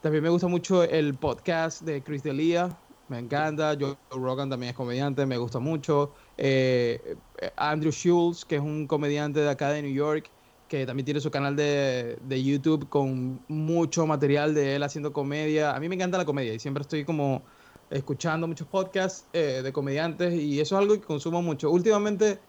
también 0.01 0.23
me 0.23 0.29
gusta 0.29 0.47
mucho 0.47 0.83
el 0.83 1.13
podcast 1.13 1.81
de 1.83 2.01
Chris 2.01 2.23
D'Elia. 2.23 2.75
Me 3.07 3.19
encanta. 3.19 3.77
Joe 3.79 3.95
Rogan 4.11 4.49
también 4.49 4.71
es 4.71 4.75
comediante, 4.75 5.25
me 5.25 5.37
gusta 5.37 5.59
mucho. 5.59 6.11
Eh, 6.37 7.15
Andrew 7.55 7.91
Schultz, 7.91 8.43
que 8.43 8.55
es 8.55 8.61
un 8.61 8.87
comediante 8.87 9.39
de 9.39 9.49
acá 9.49 9.69
de 9.69 9.81
New 9.83 9.93
York. 9.93 10.29
Que 10.67 10.85
también 10.85 11.05
tiene 11.05 11.19
su 11.19 11.31
canal 11.31 11.55
de, 11.55 12.17
de, 12.27 12.43
YouTube 12.43 12.89
con 12.89 13.39
mucho 13.47 14.05
material 14.05 14.53
de 14.53 14.75
él 14.75 14.83
haciendo 14.83 15.13
comedia. 15.13 15.75
A 15.75 15.79
mí 15.79 15.89
me 15.89 15.95
encanta 15.95 16.17
la 16.17 16.25
comedia 16.25 16.53
y 16.53 16.59
siempre 16.59 16.81
estoy 16.81 17.05
como 17.05 17.41
escuchando 17.89 18.47
muchos 18.47 18.67
podcasts 18.67 19.25
eh, 19.33 19.61
de 19.63 19.73
comediantes 19.73 20.33
y 20.33 20.59
eso 20.59 20.75
es 20.75 20.81
algo 20.81 20.93
que 20.95 21.01
consumo 21.01 21.41
mucho. 21.41 21.71
Últimamente 21.71 22.39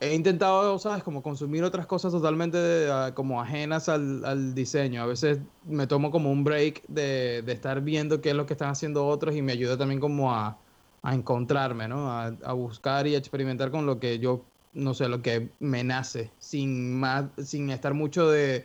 he 0.00 0.14
intentado, 0.14 0.78
¿sabes? 0.78 1.02
Como 1.02 1.22
consumir 1.22 1.64
otras 1.64 1.86
cosas 1.86 2.12
totalmente 2.12 2.88
ah, 2.90 3.12
como 3.14 3.40
ajenas 3.40 3.88
al, 3.88 4.54
diseño. 4.54 5.02
A 5.02 5.06
veces 5.06 5.38
me 5.64 5.86
tomo 5.86 6.10
como 6.10 6.30
un 6.30 6.44
break 6.44 6.86
de, 6.88 7.42
de, 7.42 7.52
estar 7.52 7.80
viendo 7.80 8.20
qué 8.20 8.30
es 8.30 8.36
lo 8.36 8.46
que 8.46 8.54
están 8.54 8.70
haciendo 8.70 9.06
otros 9.06 9.34
y 9.34 9.42
me 9.42 9.52
ayuda 9.52 9.78
también 9.78 10.00
como 10.00 10.34
a, 10.34 10.58
a 11.02 11.14
encontrarme, 11.14 11.88
¿no? 11.88 12.10
A, 12.10 12.26
a, 12.26 12.52
buscar 12.52 13.06
y 13.06 13.14
a 13.14 13.18
experimentar 13.18 13.70
con 13.70 13.86
lo 13.86 13.98
que 13.98 14.18
yo, 14.18 14.44
no 14.76 14.94
sé, 14.94 15.08
lo 15.08 15.22
que 15.22 15.48
me 15.58 15.82
nace, 15.82 16.30
sin, 16.38 16.98
más, 16.98 17.24
sin 17.44 17.70
estar 17.70 17.94
mucho 17.94 18.30
de, 18.30 18.64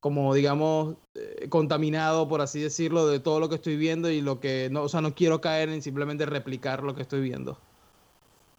como 0.00 0.34
digamos, 0.34 0.96
eh, 1.14 1.48
contaminado, 1.48 2.28
por 2.28 2.40
así 2.40 2.60
decirlo, 2.60 3.08
de 3.08 3.20
todo 3.20 3.40
lo 3.40 3.48
que 3.48 3.56
estoy 3.56 3.76
viendo 3.76 4.10
y 4.10 4.20
lo 4.20 4.38
que, 4.38 4.68
no, 4.70 4.82
o 4.82 4.88
sea, 4.88 5.00
no 5.00 5.14
quiero 5.14 5.40
caer 5.40 5.70
en 5.70 5.82
simplemente 5.82 6.26
replicar 6.26 6.82
lo 6.82 6.94
que 6.94 7.02
estoy 7.02 7.20
viendo. 7.22 7.58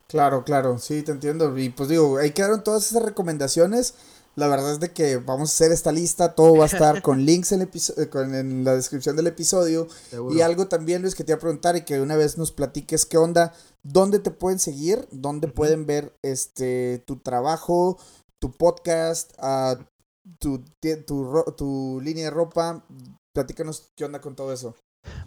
Claro, 0.08 0.44
claro, 0.44 0.78
sí, 0.78 1.04
te 1.04 1.12
entiendo. 1.12 1.58
Y 1.58 1.70
pues 1.70 1.90
digo, 1.90 2.18
ahí 2.18 2.32
quedaron 2.32 2.64
todas 2.64 2.90
esas 2.90 3.04
recomendaciones. 3.04 3.94
La 4.38 4.48
verdad 4.48 4.72
es 4.72 4.80
de 4.80 4.94
que 4.94 5.18
vamos 5.18 5.50
a 5.50 5.54
hacer 5.54 5.72
esta 5.72 5.92
lista, 5.92 6.36
todo 6.36 6.56
va 6.58 6.66
a 6.66 6.68
estar 6.68 7.02
con 7.02 7.26
links 7.26 7.54
en, 7.54 7.64
eh, 7.64 8.10
en 8.14 8.64
la 8.64 8.76
descripción 8.76 9.16
del 9.16 9.26
episodio. 9.26 9.88
Seguro. 10.12 10.36
Y 10.36 10.42
algo 10.42 10.68
también, 10.68 11.02
Luis, 11.02 11.16
que 11.16 11.24
te 11.24 11.32
iba 11.32 11.38
a 11.38 11.42
preguntar 11.42 11.76
y 11.76 11.82
que 11.82 12.00
una 12.00 12.16
vez 12.16 12.38
nos 12.38 12.52
platiques 12.52 13.08
qué 13.08 13.18
onda, 13.18 13.52
dónde 13.82 14.20
te 14.20 14.30
pueden 14.30 14.60
seguir, 14.60 15.08
dónde 15.10 15.48
uh 15.48 15.50
-huh. 15.50 15.54
pueden 15.56 15.88
ver 15.88 16.14
este 16.22 17.04
tu 17.08 17.16
trabajo, 17.16 17.98
tu 18.40 18.52
podcast, 18.52 19.34
uh, 19.42 19.84
tu, 20.38 20.64
tu, 21.08 21.44
tu, 21.58 22.00
línea 22.04 22.26
de 22.26 22.30
ropa. 22.30 22.86
Platícanos 23.34 23.90
qué 23.96 24.06
onda 24.06 24.22
con 24.22 24.36
todo 24.36 24.54
eso. 24.54 24.76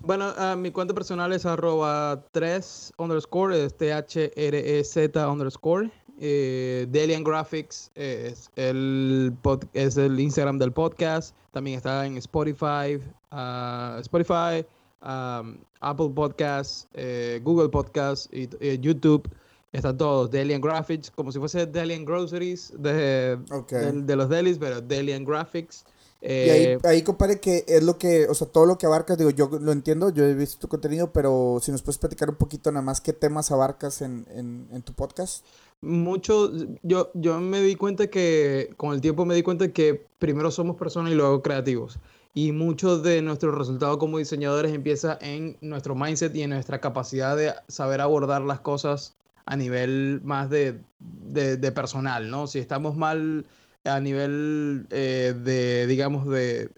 Bueno, 0.03 0.33
uh, 0.39 0.57
mi 0.57 0.71
cuenta 0.71 0.95
personal 0.95 1.33
es 1.33 1.47
arroba 1.47 2.25
3 2.31 2.93
underscore, 2.97 3.65
es 3.65 3.77
T-H-R-E-Z 3.77 5.29
underscore. 5.29 5.91
Eh, 6.23 6.87
Delian 6.91 7.25
Graphics 7.25 7.91
es 7.95 8.51
el, 8.55 9.33
pod, 9.41 9.65
es 9.73 9.97
el 9.97 10.21
Instagram 10.21 10.59
del 10.59 10.71
podcast. 10.71 11.35
También 11.53 11.79
está 11.79 12.05
en 12.05 12.19
Spotify, 12.19 13.01
uh, 13.33 13.99
Spotify, 14.01 14.67
um, 15.03 15.57
Apple 15.81 16.11
Podcasts, 16.15 16.87
eh, 16.93 17.41
Google 17.43 17.71
Podcasts 17.71 18.29
y 18.33 18.51
eh, 18.61 18.79
YouTube. 18.79 19.29
Están 19.73 19.97
todos. 19.97 20.31
Delian 20.31 20.61
Graphics, 20.61 21.11
como 21.11 21.33
si 21.33 21.39
fuese 21.39 21.65
Delian 21.65 22.05
Groceries 22.05 22.73
de, 22.77 23.39
okay. 23.51 23.79
de, 23.79 24.03
de 24.03 24.17
los 24.17 24.29
delis, 24.29 24.59
pero 24.59 24.83
Delian 24.83 25.25
Graphics. 25.25 25.85
Eh, 26.23 26.47
y 26.47 26.51
ahí, 26.51 26.97
ahí, 26.97 27.03
compadre, 27.03 27.41
que 27.41 27.65
es 27.67 27.83
lo 27.83 27.97
que, 27.97 28.27
o 28.29 28.35
sea, 28.35 28.47
todo 28.47 28.67
lo 28.67 28.77
que 28.77 28.85
abarcas, 28.85 29.17
digo, 29.17 29.31
yo 29.31 29.49
lo 29.59 29.73
entiendo, 29.73 30.11
yo 30.11 30.25
he 30.25 30.35
visto 30.35 30.59
tu 30.59 30.69
contenido, 30.69 31.13
pero 31.13 31.61
si 31.63 31.73
nos 31.73 31.81
puedes 31.81 31.97
platicar 31.97 32.29
un 32.29 32.37
poquito 32.37 32.71
nada 32.71 32.83
más, 32.83 33.01
¿qué 33.01 33.15
temas 33.15 33.51
abarcas 33.51 34.03
en, 34.03 34.27
en, 34.31 34.69
en 34.71 34.83
tu 34.83 34.93
podcast? 34.93 35.47
Mucho, 35.83 36.53
yo, 36.83 37.11
yo 37.15 37.41
me 37.41 37.61
di 37.63 37.75
cuenta 37.75 38.09
que, 38.09 38.75
con 38.77 38.93
el 38.93 39.01
tiempo 39.01 39.25
me 39.25 39.35
di 39.35 39.43
cuenta 39.43 39.73
que 39.73 40.07
primero 40.19 40.51
somos 40.51 40.77
personas 40.77 41.13
y 41.13 41.15
luego 41.15 41.43
creativos. 41.43 41.99
Y 42.35 42.53
mucho 42.53 42.99
de 42.99 43.23
nuestro 43.23 43.53
resultado 43.53 43.99
como 43.99 44.19
diseñadores 44.19 44.73
empieza 44.75 45.19
en 45.23 45.57
nuestro 45.63 45.95
mindset 45.95 46.35
y 46.37 46.43
en 46.43 46.51
nuestra 46.51 46.81
capacidad 46.81 47.37
de 47.37 47.55
saber 47.69 48.01
abordar 48.03 48.43
las 48.43 48.61
cosas 48.61 49.17
a 49.47 49.57
nivel 49.57 50.21
más 50.23 50.51
de, 50.51 50.81
de, 51.01 51.73
personal, 51.73 52.31
¿no? 52.31 52.47
Si 52.47 52.59
estamos 52.59 52.97
mal 52.97 53.47
a 53.85 54.01
nivel 54.01 54.87
eh, 54.91 55.35
de, 55.43 55.87
digamos, 55.87 56.29
de 56.29 56.71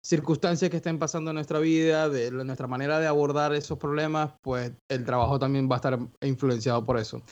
circunstancias 0.00 0.70
que 0.70 0.78
estén 0.78 0.98
pasando 0.98 1.30
en 1.30 1.34
nuestra 1.34 1.58
vida, 1.58 2.08
de 2.08 2.30
nuestra 2.30 2.66
manera 2.66 2.98
de 3.00 3.06
abordar 3.06 3.54
esos 3.54 3.78
problemas, 3.78 4.32
pues 4.42 4.72
el 4.88 5.04
trabajo 5.04 5.38
también 5.38 5.68
va 5.70 5.76
a 5.76 5.78
estar 5.78 5.98
influenciado 6.22 6.84
por 6.84 6.98
eso. 6.98 7.22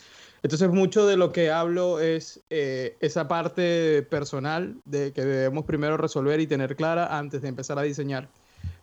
Entonces, 0.45 0.69
mucho 0.69 1.07
de 1.07 1.17
lo 1.17 1.31
que 1.31 1.49
hablo 1.49 1.99
es 1.99 2.39
eh, 2.51 2.97
esa 2.99 3.27
parte 3.27 4.03
personal 4.03 4.75
de 4.85 5.11
que 5.11 5.21
debemos 5.23 5.65
primero 5.65 5.97
resolver 5.97 6.39
y 6.39 6.45
tener 6.45 6.75
clara 6.75 7.17
antes 7.17 7.41
de 7.41 7.47
empezar 7.47 7.79
a 7.79 7.81
diseñar. 7.81 8.27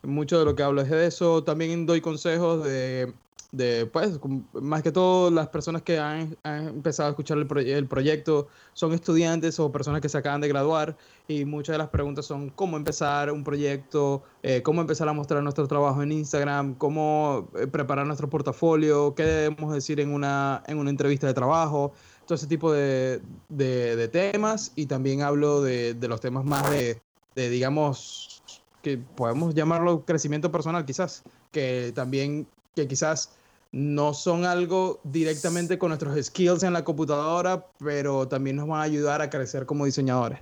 Mucho 0.01 0.37
de 0.37 0.43
lo 0.43 0.57
que 0.57 0.63
hablo 0.63 0.81
es 0.81 0.89
de 0.89 1.07
eso. 1.07 1.45
También 1.45 1.85
doy 1.85 2.01
consejos 2.01 2.65
de 2.65 3.13
de, 3.53 3.85
pues, 3.85 4.19
más 4.53 4.81
que 4.81 4.91
todo 4.91 5.29
las 5.29 5.47
personas 5.47 5.83
que 5.83 5.99
han, 5.99 6.35
empezado 6.43 7.07
a 7.07 7.11
escuchar 7.11 7.37
el, 7.37 7.45
proye 7.45 7.77
el, 7.77 7.87
proyecto 7.87 8.47
son 8.73 8.93
estudiantes 8.93 9.59
o 9.59 9.71
personas 9.71 10.01
que 10.01 10.09
se 10.09 10.17
acaban 10.17 10.41
de 10.41 10.47
graduar 10.47 10.97
y 11.27 11.45
muchas 11.45 11.75
de 11.75 11.77
las 11.77 11.89
preguntas 11.89 12.25
son 12.25 12.49
cómo 12.49 12.77
empezar 12.77 13.31
un 13.31 13.43
proyecto, 13.43 14.23
eh, 14.41 14.63
cómo 14.63 14.81
empezar 14.81 15.07
a 15.07 15.13
mostrar 15.13 15.43
nuestro 15.43 15.67
trabajo 15.67 16.01
en 16.01 16.11
Instagram, 16.11 16.73
cómo 16.73 17.47
eh, 17.55 17.67
preparar 17.67 18.07
nuestro 18.07 18.27
portafolio, 18.27 19.13
qué 19.13 19.23
debemos 19.23 19.71
decir 19.71 19.99
en 19.99 20.11
una, 20.11 20.63
en 20.65 20.79
una 20.79 20.89
entrevista 20.89 21.27
de 21.27 21.35
trabajo, 21.35 21.93
todo 22.25 22.35
ese 22.35 22.47
tipo 22.47 22.73
de, 22.73 23.21
de, 23.49 24.07
temas 24.07 24.71
y 24.75 24.87
también 24.87 25.21
hablo 25.21 25.61
de, 25.61 25.93
de 25.93 26.07
los 26.07 26.19
temas 26.19 26.43
más 26.43 26.71
de, 26.71 26.99
digamos, 27.35 28.41
que 28.81 28.97
podemos 28.97 29.53
llamarlo 29.53 30.05
crecimiento 30.05 30.51
personal 30.51 30.85
quizás, 30.85 31.21
que 31.51 31.91
también, 31.93 32.47
que 32.75 32.87
quizás 32.87 33.29
no 33.73 34.13
son 34.13 34.45
algo 34.45 35.01
directamente 35.03 35.79
con 35.79 35.89
nuestros 35.89 36.23
skills 36.23 36.61
en 36.61 36.73
la 36.73 36.83
computadora, 36.83 37.65
pero 37.79 38.27
también 38.27 38.55
nos 38.55 38.67
van 38.67 38.79
a 38.79 38.83
ayudar 38.83 39.21
a 39.21 39.31
crecer 39.31 39.65
como 39.65 39.85
diseñadores. 39.85 40.39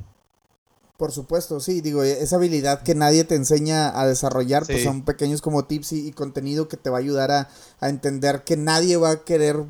Por 0.97 1.13
supuesto, 1.13 1.61
sí, 1.61 1.79
digo, 1.79 2.03
esa 2.03 2.35
habilidad 2.35 2.83
que 2.83 2.93
nadie 2.93 3.23
te 3.23 3.35
enseña 3.35 3.99
a 3.99 4.05
desarrollar, 4.05 4.65
sí. 4.65 4.73
pues 4.73 4.83
son 4.83 5.03
pequeños 5.03 5.41
como 5.41 5.65
tips 5.65 5.93
y, 5.93 6.09
y, 6.09 6.11
contenido 6.11 6.67
que 6.67 6.77
te 6.77 6.89
va 6.89 6.97
a 6.97 6.99
ayudar 6.99 7.31
a, 7.31 7.49
a, 7.79 7.89
entender 7.89 8.43
que 8.43 8.57
nadie 8.57 8.97
va 8.97 9.11
a 9.11 9.23
querer 9.23 9.63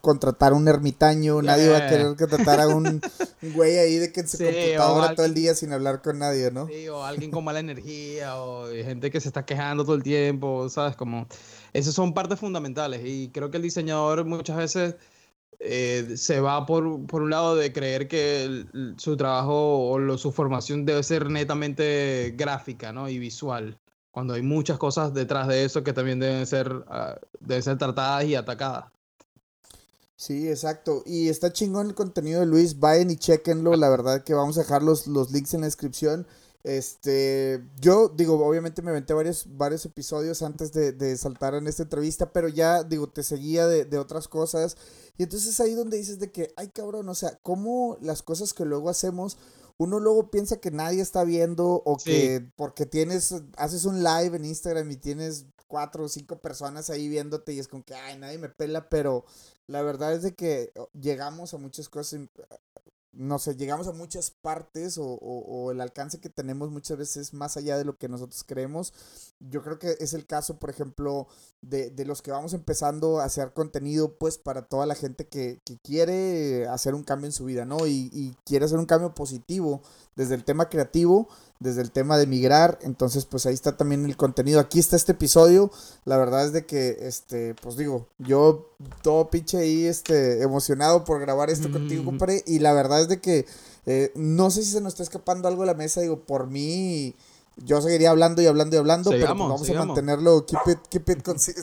contratar 0.00 0.52
a 0.52 0.56
un 0.56 0.68
ermitaño, 0.68 1.40
yeah. 1.40 1.52
nadie 1.52 1.68
va 1.68 1.78
a 1.78 1.88
querer 1.88 2.16
contratar 2.16 2.60
a 2.60 2.68
un 2.68 3.00
güey 3.54 3.78
ahí 3.78 3.96
de 3.96 4.12
que 4.12 4.20
en 4.20 4.28
su 4.28 4.36
sí, 4.36 4.44
computadora 4.44 5.00
alguien, 5.00 5.16
todo 5.16 5.26
el 5.26 5.34
día 5.34 5.54
sin 5.54 5.72
hablar 5.72 6.02
con 6.02 6.18
nadie, 6.18 6.50
¿no? 6.50 6.66
Sí, 6.66 6.88
o 6.88 7.04
alguien 7.04 7.30
con 7.30 7.44
mala 7.44 7.60
energía, 7.60 8.36
o 8.36 8.68
gente 8.68 9.10
que 9.10 9.20
se 9.20 9.28
está 9.28 9.44
quejando 9.44 9.84
todo 9.84 9.94
el 9.94 10.02
tiempo, 10.02 10.68
¿sabes? 10.68 10.96
Como, 10.96 11.26
esas 11.72 11.94
son 11.94 12.14
partes 12.14 12.38
fundamentales 12.38 13.02
y 13.04 13.30
creo 13.30 13.50
que 13.50 13.56
el 13.58 13.62
diseñador 13.62 14.24
muchas 14.24 14.56
veces 14.56 14.94
eh, 15.60 16.12
se 16.16 16.40
va 16.40 16.66
por, 16.66 17.06
por, 17.06 17.22
un 17.22 17.30
lado 17.30 17.56
de 17.56 17.72
creer 17.72 18.06
que 18.06 18.44
el, 18.44 18.94
su 18.96 19.16
trabajo 19.16 19.88
o 19.90 19.98
lo, 19.98 20.16
su 20.16 20.30
formación 20.30 20.84
debe 20.84 21.02
ser 21.02 21.30
netamente 21.30 22.34
gráfica, 22.36 22.92
¿no? 22.92 23.08
Y 23.08 23.18
visual, 23.18 23.76
cuando 24.12 24.34
hay 24.34 24.42
muchas 24.42 24.78
cosas 24.78 25.12
detrás 25.14 25.48
de 25.48 25.64
eso 25.64 25.82
que 25.82 25.92
también 25.92 26.20
deben 26.20 26.46
ser, 26.46 26.72
uh, 26.72 27.18
deben 27.40 27.62
ser 27.62 27.78
tratadas 27.78 28.24
y 28.24 28.36
atacadas. 28.36 28.86
Sí, 30.18 30.48
exacto. 30.48 31.04
Y 31.06 31.28
está 31.28 31.52
chingón 31.52 31.86
el 31.86 31.94
contenido 31.94 32.40
de 32.40 32.46
Luis. 32.46 32.80
Vayan 32.80 33.08
y 33.12 33.16
chequenlo. 33.16 33.76
La 33.76 33.88
verdad 33.88 34.24
que 34.24 34.34
vamos 34.34 34.58
a 34.58 34.62
dejar 34.62 34.82
los, 34.82 35.06
los 35.06 35.30
links 35.30 35.54
en 35.54 35.60
la 35.60 35.68
descripción. 35.68 36.26
Este, 36.64 37.64
yo 37.80 38.08
digo, 38.08 38.34
obviamente 38.44 38.82
me 38.82 38.90
aventé 38.90 39.14
varios, 39.14 39.46
varios 39.56 39.86
episodios 39.86 40.42
antes 40.42 40.72
de, 40.72 40.90
de, 40.90 41.16
saltar 41.16 41.54
en 41.54 41.68
esta 41.68 41.84
entrevista, 41.84 42.32
pero 42.32 42.48
ya, 42.48 42.82
digo, 42.82 43.08
te 43.08 43.22
seguía 43.22 43.68
de, 43.68 43.84
de, 43.84 43.96
otras 43.96 44.26
cosas. 44.26 44.76
Y 45.18 45.22
entonces 45.22 45.60
ahí 45.60 45.74
donde 45.74 45.96
dices 45.96 46.18
de 46.18 46.32
que, 46.32 46.52
ay 46.56 46.68
cabrón, 46.70 47.08
o 47.08 47.14
sea, 47.14 47.38
cómo 47.44 47.96
las 48.00 48.22
cosas 48.22 48.52
que 48.54 48.64
luego 48.64 48.90
hacemos, 48.90 49.38
uno 49.76 50.00
luego 50.00 50.32
piensa 50.32 50.56
que 50.56 50.72
nadie 50.72 51.00
está 51.00 51.22
viendo 51.22 51.80
o 51.84 51.96
sí. 52.00 52.10
que 52.10 52.50
porque 52.56 52.86
tienes, 52.86 53.36
haces 53.56 53.84
un 53.84 54.02
live 54.02 54.36
en 54.36 54.44
Instagram 54.44 54.90
y 54.90 54.96
tienes 54.96 55.46
cuatro 55.68 56.04
o 56.04 56.08
cinco 56.08 56.38
personas 56.40 56.90
ahí 56.90 57.08
viéndote 57.08 57.52
y 57.52 57.58
es 57.60 57.68
como 57.68 57.84
que, 57.84 57.94
ay, 57.94 58.18
nadie 58.18 58.38
me 58.38 58.48
pela, 58.48 58.88
pero 58.88 59.24
la 59.66 59.82
verdad 59.82 60.12
es 60.14 60.22
de 60.22 60.34
que 60.34 60.72
oh, 60.76 60.88
llegamos 60.98 61.54
a 61.54 61.58
muchas 61.58 61.88
cosas, 61.88 62.20
no 63.12 63.38
sé, 63.38 63.56
llegamos 63.56 63.88
a 63.88 63.92
muchas 63.92 64.30
partes 64.30 64.96
o, 64.96 65.04
o, 65.04 65.40
o, 65.40 65.70
el 65.72 65.80
alcance 65.80 66.20
que 66.20 66.28
tenemos 66.28 66.70
muchas 66.70 66.98
veces 66.98 67.34
más 67.34 67.56
allá 67.56 67.76
de 67.76 67.84
lo 67.84 67.96
que 67.96 68.08
nosotros 68.08 68.44
creemos. 68.44 68.92
Yo 69.40 69.62
creo 69.62 69.78
que 69.78 69.96
es 69.98 70.14
el 70.14 70.26
caso, 70.26 70.58
por 70.58 70.70
ejemplo, 70.70 71.26
de, 71.60 71.90
de 71.90 72.04
los 72.04 72.22
que 72.22 72.30
vamos 72.30 72.54
empezando 72.54 73.18
a 73.18 73.24
hacer 73.24 73.52
contenido, 73.52 74.16
pues 74.18 74.38
para 74.38 74.62
toda 74.66 74.86
la 74.86 74.94
gente 74.94 75.26
que, 75.26 75.60
que 75.64 75.78
quiere 75.78 76.68
hacer 76.68 76.94
un 76.94 77.02
cambio 77.02 77.26
en 77.26 77.32
su 77.32 77.44
vida, 77.44 77.64
¿no? 77.64 77.86
Y, 77.86 78.08
y 78.12 78.36
quiere 78.44 78.66
hacer 78.66 78.78
un 78.78 78.86
cambio 78.86 79.14
positivo 79.14 79.82
desde 80.14 80.34
el 80.34 80.44
tema 80.44 80.68
creativo 80.68 81.28
desde 81.60 81.82
el 81.82 81.90
tema 81.90 82.16
de 82.18 82.26
migrar, 82.26 82.78
entonces 82.82 83.24
pues 83.24 83.44
ahí 83.46 83.54
está 83.54 83.76
también 83.76 84.04
el 84.04 84.16
contenido, 84.16 84.60
aquí 84.60 84.78
está 84.78 84.96
este 84.96 85.12
episodio, 85.12 85.70
la 86.04 86.16
verdad 86.16 86.46
es 86.46 86.52
de 86.52 86.66
que, 86.66 86.98
este, 87.02 87.54
pues 87.56 87.76
digo, 87.76 88.06
yo 88.18 88.70
todo 89.02 89.28
pinche 89.28 89.58
ahí, 89.58 89.86
este, 89.86 90.42
emocionado 90.42 91.04
por 91.04 91.20
grabar 91.20 91.50
esto 91.50 91.68
mm. 91.68 91.72
contigo, 91.72 92.04
compadre, 92.04 92.44
y 92.46 92.60
la 92.60 92.72
verdad 92.72 93.00
es 93.00 93.08
de 93.08 93.20
que, 93.20 93.46
eh, 93.86 94.12
no 94.14 94.50
sé 94.50 94.62
si 94.62 94.70
se 94.70 94.80
nos 94.80 94.92
está 94.92 95.02
escapando 95.02 95.48
algo 95.48 95.62
de 95.62 95.66
la 95.66 95.74
mesa, 95.74 96.00
digo, 96.00 96.20
por 96.20 96.46
mí, 96.46 97.16
yo 97.64 97.82
seguiría 97.82 98.10
hablando 98.10 98.40
y 98.40 98.46
hablando 98.46 98.76
y 98.76 98.78
hablando, 98.78 99.10
sigamos, 99.10 99.26
pero 99.26 99.38
pues 99.38 99.48
vamos 99.48 99.66
sigamos. 99.66 99.84
a 99.84 99.86
mantenerlo, 99.86 100.46
keep 100.46 100.60
it, 100.68 100.78
keep 100.88 101.10
it, 101.10 101.22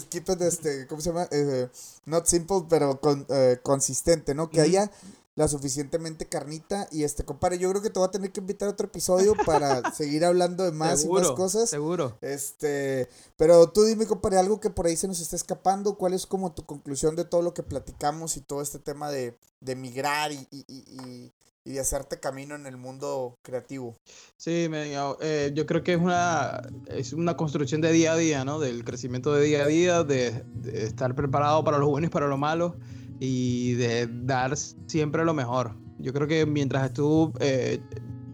keep 0.10 0.30
it, 0.30 0.42
este, 0.42 0.88
¿cómo 0.88 1.02
se 1.02 1.10
llama? 1.10 1.28
Eh, 1.32 1.70
not 2.06 2.26
simple, 2.26 2.64
pero 2.68 3.00
con, 3.00 3.26
eh, 3.30 3.60
consistente, 3.64 4.36
¿no? 4.36 4.50
Que 4.50 4.60
mm. 4.60 4.64
haya 4.64 4.92
la 5.36 5.48
suficientemente 5.48 6.28
carnita. 6.28 6.88
Y 6.92 7.04
este, 7.04 7.26
compadre, 7.26 7.60
yo 7.60 7.70
creo 7.70 7.82
que 7.82 7.90
te 7.90 8.00
voy 8.00 8.08
a 8.08 8.12
tener 8.12 8.32
que 8.32 8.40
invitar 8.40 8.70
a 8.70 8.72
otro 8.72 8.88
episodio 8.88 9.36
para 9.46 9.92
seguir 9.94 10.26
hablando 10.26 10.64
de 10.64 10.72
más 10.72 11.04
y 11.04 11.10
más 11.10 11.32
cosas. 11.32 11.70
Seguro. 11.70 12.18
Este, 12.22 13.10
pero 13.36 13.70
tú 13.70 13.84
dime, 13.84 14.08
compadre, 14.08 14.40
algo 14.40 14.60
que 14.60 14.70
por 14.70 14.88
ahí 14.88 14.96
se 14.96 15.08
nos 15.08 15.20
está 15.20 15.36
escapando. 15.36 15.98
¿Cuál 15.98 16.14
es 16.14 16.26
como 16.26 16.54
tu 16.54 16.66
conclusión 16.66 17.16
de 17.16 17.26
todo 17.26 17.42
lo 17.42 17.54
que 17.54 17.64
platicamos 17.64 18.38
y 18.38 18.42
todo 18.42 18.62
este 18.62 18.80
tema 18.80 19.12
de, 19.12 19.38
de 19.60 19.76
migrar 19.76 20.32
y, 20.32 20.48
y, 20.52 20.66
y, 20.68 21.34
y 21.66 21.74
de 21.74 21.80
hacerte 21.82 22.18
camino 22.22 22.56
en 22.56 22.66
el 22.66 22.78
mundo 22.78 23.38
creativo? 23.42 23.98
Sí, 24.38 24.68
me, 24.70 24.94
eh, 25.20 25.52
yo 25.54 25.66
creo 25.66 25.84
que 25.84 25.96
es 25.96 26.00
una, 26.00 26.62
es 26.88 27.12
una 27.12 27.36
construcción 27.36 27.82
de 27.82 27.92
día 27.92 28.14
a 28.14 28.18
día, 28.18 28.46
¿no? 28.46 28.60
Del 28.60 28.86
crecimiento 28.86 29.34
de 29.34 29.44
día 29.44 29.64
a 29.64 29.68
día, 29.68 30.04
de, 30.06 30.46
de 30.46 30.86
estar 30.86 31.14
preparado 31.14 31.66
para 31.66 31.78
lo 31.78 31.90
bueno 31.90 32.08
y 32.08 32.10
para 32.10 32.28
lo 32.28 32.38
malo 32.38 32.78
y 33.20 33.74
de 33.74 34.08
dar 34.08 34.56
siempre 34.58 35.24
lo 35.26 35.34
mejor. 35.34 35.76
Yo 36.00 36.14
creo 36.14 36.28
que 36.28 36.46
mientras 36.46 36.94
tú 36.94 37.32
eh, 37.40 37.80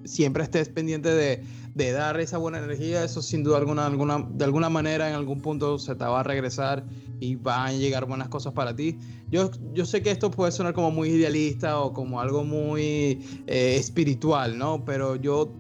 siempre 0.04 0.44
estés 0.44 0.70
pendiente 0.70 1.10
de, 1.10 1.44
de, 1.76 1.92
dar 1.92 2.20
esa 2.20 2.38
buena 2.38 2.58
energía, 2.58 3.04
eso 3.04 3.22
sin 3.22 3.44
duda 3.44 3.58
alguna, 3.58 3.86
alguna, 3.86 4.28
de 4.32 4.46
alguna 4.46 4.70
manera 4.70 5.08
en 5.08 5.16
algún 5.16 5.42
punto 5.42 5.78
se 5.78 5.96
te 5.96 6.04
va 6.04 6.22
a 6.22 6.24
regresar 6.24 6.86
y 7.20 7.36
van 7.36 7.68
a 7.68 7.74
llegar 7.74 8.06
buenas 8.06 8.30
cosas 8.30 8.54
para 8.54 8.76
ti. 8.76 8.98
Yo, 9.30 9.52
yo 9.74 9.86
sé 9.86 10.02
que 10.02 10.10
esto 10.10 10.32
puede 10.32 10.52
sonar 10.52 10.74
como 10.74 10.92
muy 10.92 11.10
idealista 11.10 11.80
o 11.80 11.94
como 11.94 12.20
algo 12.20 12.44
muy 12.44 13.20
eh, 13.48 13.76
espiritual, 13.78 14.58
¿no? 14.58 14.84
Pero 14.86 15.16
yo 15.16 15.54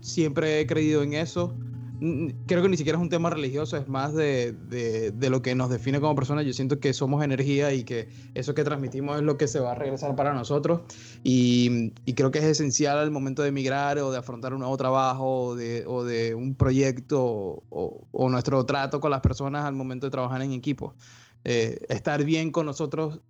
siempre 0.00 0.60
he 0.60 0.66
creído 0.66 1.02
en 1.02 1.14
eso 1.14 1.54
creo 2.46 2.62
que 2.62 2.68
ni 2.68 2.76
siquiera 2.76 2.98
es 2.98 3.02
un 3.02 3.08
tema 3.08 3.30
religioso, 3.30 3.76
es 3.76 3.88
más 3.88 4.14
de, 4.14 4.52
de, 4.52 5.30
lo 5.30 5.42
que 5.42 5.54
nos 5.54 5.70
define 5.70 6.00
como 6.00 6.14
personas. 6.14 6.44
Yo 6.46 6.52
siento 6.52 6.78
que 6.80 6.92
somos 6.92 7.24
energía 7.24 7.72
y 7.72 7.84
que 7.84 8.08
eso 8.34 8.54
que 8.54 8.64
transmitimos 8.64 9.16
es 9.16 9.22
lo 9.22 9.36
que 9.36 9.48
se 9.48 9.60
va 9.60 9.72
a 9.72 9.74
regresar 9.74 10.14
para 10.14 10.32
nosotros. 10.32 10.82
Y, 11.24 11.92
y 12.04 12.14
creo 12.14 12.30
que 12.30 12.38
es 12.38 12.44
esencial 12.44 12.98
al 12.98 13.10
momento 13.10 13.42
de 13.42 13.48
emigrar 13.48 13.98
o 13.98 14.10
de 14.10 14.18
afrontar 14.18 14.52
un 14.52 14.60
nuevo 14.60 14.76
trabajo 14.76 15.46
o 15.46 15.56
de, 15.56 15.84
o 15.86 16.04
de 16.04 16.34
un 16.34 16.54
proyecto 16.54 17.22
o, 17.24 18.06
o, 18.10 18.28
nuestro 18.28 18.64
trato 18.64 19.00
con 19.00 19.10
las 19.10 19.20
personas 19.20 19.64
al 19.64 19.74
momento 19.74 20.06
de 20.06 20.10
trabajar 20.10 20.42
en 20.42 20.52
equipo. 20.52 20.94
Eh, 21.44 21.86
estar 21.88 22.24
bien 22.24 22.50
con 22.50 22.66
nosotros, 22.66 23.20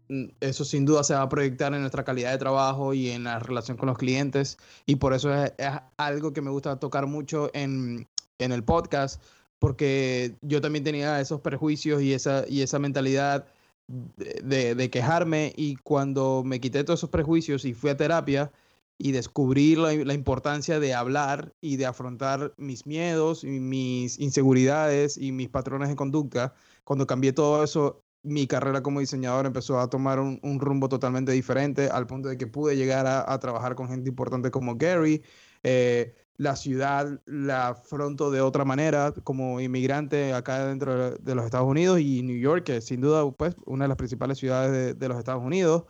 eso 0.40 0.64
sin 0.64 0.84
duda 0.84 1.04
se 1.04 1.14
va 1.14 1.22
a 1.22 1.28
proyectar 1.28 1.72
en 1.74 1.80
nuestra 1.80 2.04
calidad 2.04 2.32
de 2.32 2.38
trabajo 2.38 2.94
y 2.94 3.10
en 3.10 3.24
la 3.24 3.38
relación 3.38 3.76
con 3.76 3.86
los 3.88 3.98
clientes. 3.98 4.58
Y 4.86 4.96
por 4.96 5.14
eso 5.14 5.32
es, 5.32 5.52
es 5.58 5.70
algo 5.96 6.32
que 6.32 6.40
me 6.40 6.50
gusta 6.50 6.78
tocar 6.78 7.06
mucho 7.06 7.50
en, 7.52 8.08
en 8.38 8.52
el 8.52 8.64
podcast, 8.64 9.22
porque 9.58 10.36
yo 10.42 10.60
también 10.60 10.84
tenía 10.84 11.20
esos 11.20 11.40
prejuicios 11.40 12.02
y 12.02 12.12
esa, 12.12 12.44
y 12.48 12.62
esa 12.62 12.78
mentalidad 12.78 13.46
de, 13.88 14.90
quejarme 14.90 15.52
y 15.56 15.76
cuando 15.76 16.42
me 16.44 16.60
quité 16.60 16.84
todos 16.84 17.00
esos 17.00 17.10
prejuicios 17.10 17.64
y 17.64 17.74
fui 17.74 17.90
a 17.90 17.96
terapia 17.96 18.52
y 18.98 19.12
descubrí 19.12 19.76
la, 19.76 20.12
importancia 20.12 20.80
de 20.80 20.94
hablar 20.94 21.54
y 21.60 21.76
de 21.76 21.86
afrontar 21.86 22.52
mis 22.56 22.86
miedos 22.86 23.44
y 23.44 23.60
mis 23.60 24.18
inseguridades 24.18 25.16
y 25.16 25.32
mis 25.32 25.48
patrones 25.48 25.88
de 25.88 25.96
conducta, 25.96 26.54
cuando 26.84 27.06
cambié 27.06 27.32
todo 27.32 27.62
eso, 27.62 28.02
mi 28.22 28.46
carrera 28.48 28.82
como 28.82 29.00
diseñador 29.00 29.46
empezó 29.46 29.78
a 29.78 29.88
tomar 29.88 30.18
un, 30.18 30.60
rumbo 30.60 30.88
totalmente 30.88 31.32
diferente 31.32 31.88
al 31.88 32.06
punto 32.06 32.28
de 32.28 32.36
que 32.36 32.48
pude 32.48 32.76
llegar 32.76 33.06
a, 33.06 33.32
a 33.32 33.38
trabajar 33.38 33.76
con 33.76 33.88
gente 33.88 34.08
importante 34.08 34.50
como 34.50 34.76
Gary. 34.76 35.22
Eh, 35.62 36.14
la 36.38 36.54
ciudad 36.54 37.20
la 37.26 37.68
afronto 37.68 38.30
de 38.30 38.40
otra 38.40 38.64
manera 38.64 39.12
como 39.24 39.60
inmigrante 39.60 40.32
acá 40.32 40.66
dentro 40.66 41.10
de 41.18 41.34
los 41.34 41.44
Estados 41.44 41.68
Unidos 41.68 42.00
y 42.00 42.22
New 42.22 42.38
York, 42.38 42.64
que 42.64 42.80
sin 42.80 43.00
duda 43.00 43.28
pues 43.32 43.56
una 43.66 43.84
de 43.84 43.88
las 43.88 43.96
principales 43.98 44.38
ciudades 44.38 44.70
de, 44.72 44.94
de, 44.94 45.08
los 45.08 45.18
Estados 45.18 45.44
Unidos. 45.44 45.84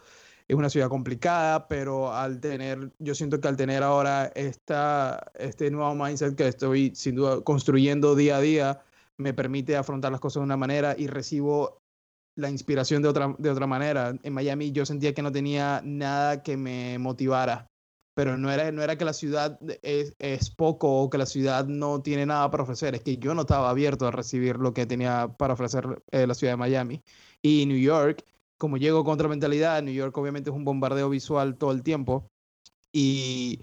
Es 0.49 0.57
una 0.57 0.71
ciudad 0.71 0.89
complicada, 0.89 1.69
pero 1.69 2.15
al 2.15 2.41
tener, 2.41 2.91
yo 2.99 3.15
siento 3.15 3.39
que 3.39 3.49
al 3.49 3.59
tener 3.59 3.83
ahora 3.83 4.33
esta, 4.35 5.31
este 5.39 5.71
nuevo 5.71 5.95
mindset 5.95 6.35
que 6.35 6.49
estoy 6.49 6.93
sin 6.95 7.17
duda 7.17 7.43
construyendo 7.43 8.17
día 8.17 8.39
a 8.39 8.41
día, 8.41 8.83
me 9.19 9.35
permite 9.35 9.77
afrontar 9.77 10.11
las 10.13 10.21
cosas 10.21 10.41
de 10.41 10.45
una 10.45 10.57
manera 10.57 10.95
y 10.99 11.07
recibo 11.09 11.83
la 12.37 12.49
inspiración 12.51 13.03
de 13.03 13.09
otra, 13.09 13.35
de 13.39 13.51
otra 13.51 13.67
manera. 13.67 14.15
En 14.23 14.33
Miami 14.33 14.73
yo 14.73 14.87
sentía 14.87 15.13
que 15.13 15.23
no 15.23 15.33
tenía 15.33 15.83
nada 15.85 16.43
que 16.43 16.57
me 16.57 16.99
motivara 16.99 17.69
pero 18.19 18.37
no 18.37 18.51
era, 18.51 18.73
no 18.73 18.83
era 18.83 18.99
que 18.99 19.05
la 19.05 19.13
ciudad 19.13 19.61
es, 19.81 20.13
es, 20.19 20.51
poco 20.51 21.03
o 21.03 21.09
que 21.09 21.19
la 21.19 21.25
ciudad 21.25 21.67
no 21.69 22.03
tiene 22.03 22.27
nada 22.27 22.51
para 22.51 22.65
ofrecer, 22.65 22.97
es 22.97 23.03
que 23.05 23.17
yo 23.17 23.33
no 23.33 23.43
estaba 23.43 23.71
abierto 23.71 24.09
a 24.09 24.11
recibir 24.11 24.57
lo 24.57 24.75
que 24.75 24.87
tenía 24.87 25.29
para 25.39 25.55
ofrecer 25.55 26.03
eh, 26.11 26.27
la 26.27 26.35
ciudad 26.35 26.55
de 26.55 26.57
Miami. 26.57 27.01
Y 27.43 27.65
New 27.67 27.79
York, 27.79 28.25
como 28.57 28.77
llego 28.77 29.05
con 29.05 29.15
otra 29.15 29.29
mentalidad, 29.29 29.85
New 29.85 29.95
York 29.95 30.19
obviamente 30.19 30.51
es 30.51 30.57
un 30.57 30.65
bombardeo 30.65 31.09
visual 31.09 31.57
todo 31.59 31.71
el 31.71 31.85
tiempo, 31.85 32.29
y, 32.93 33.61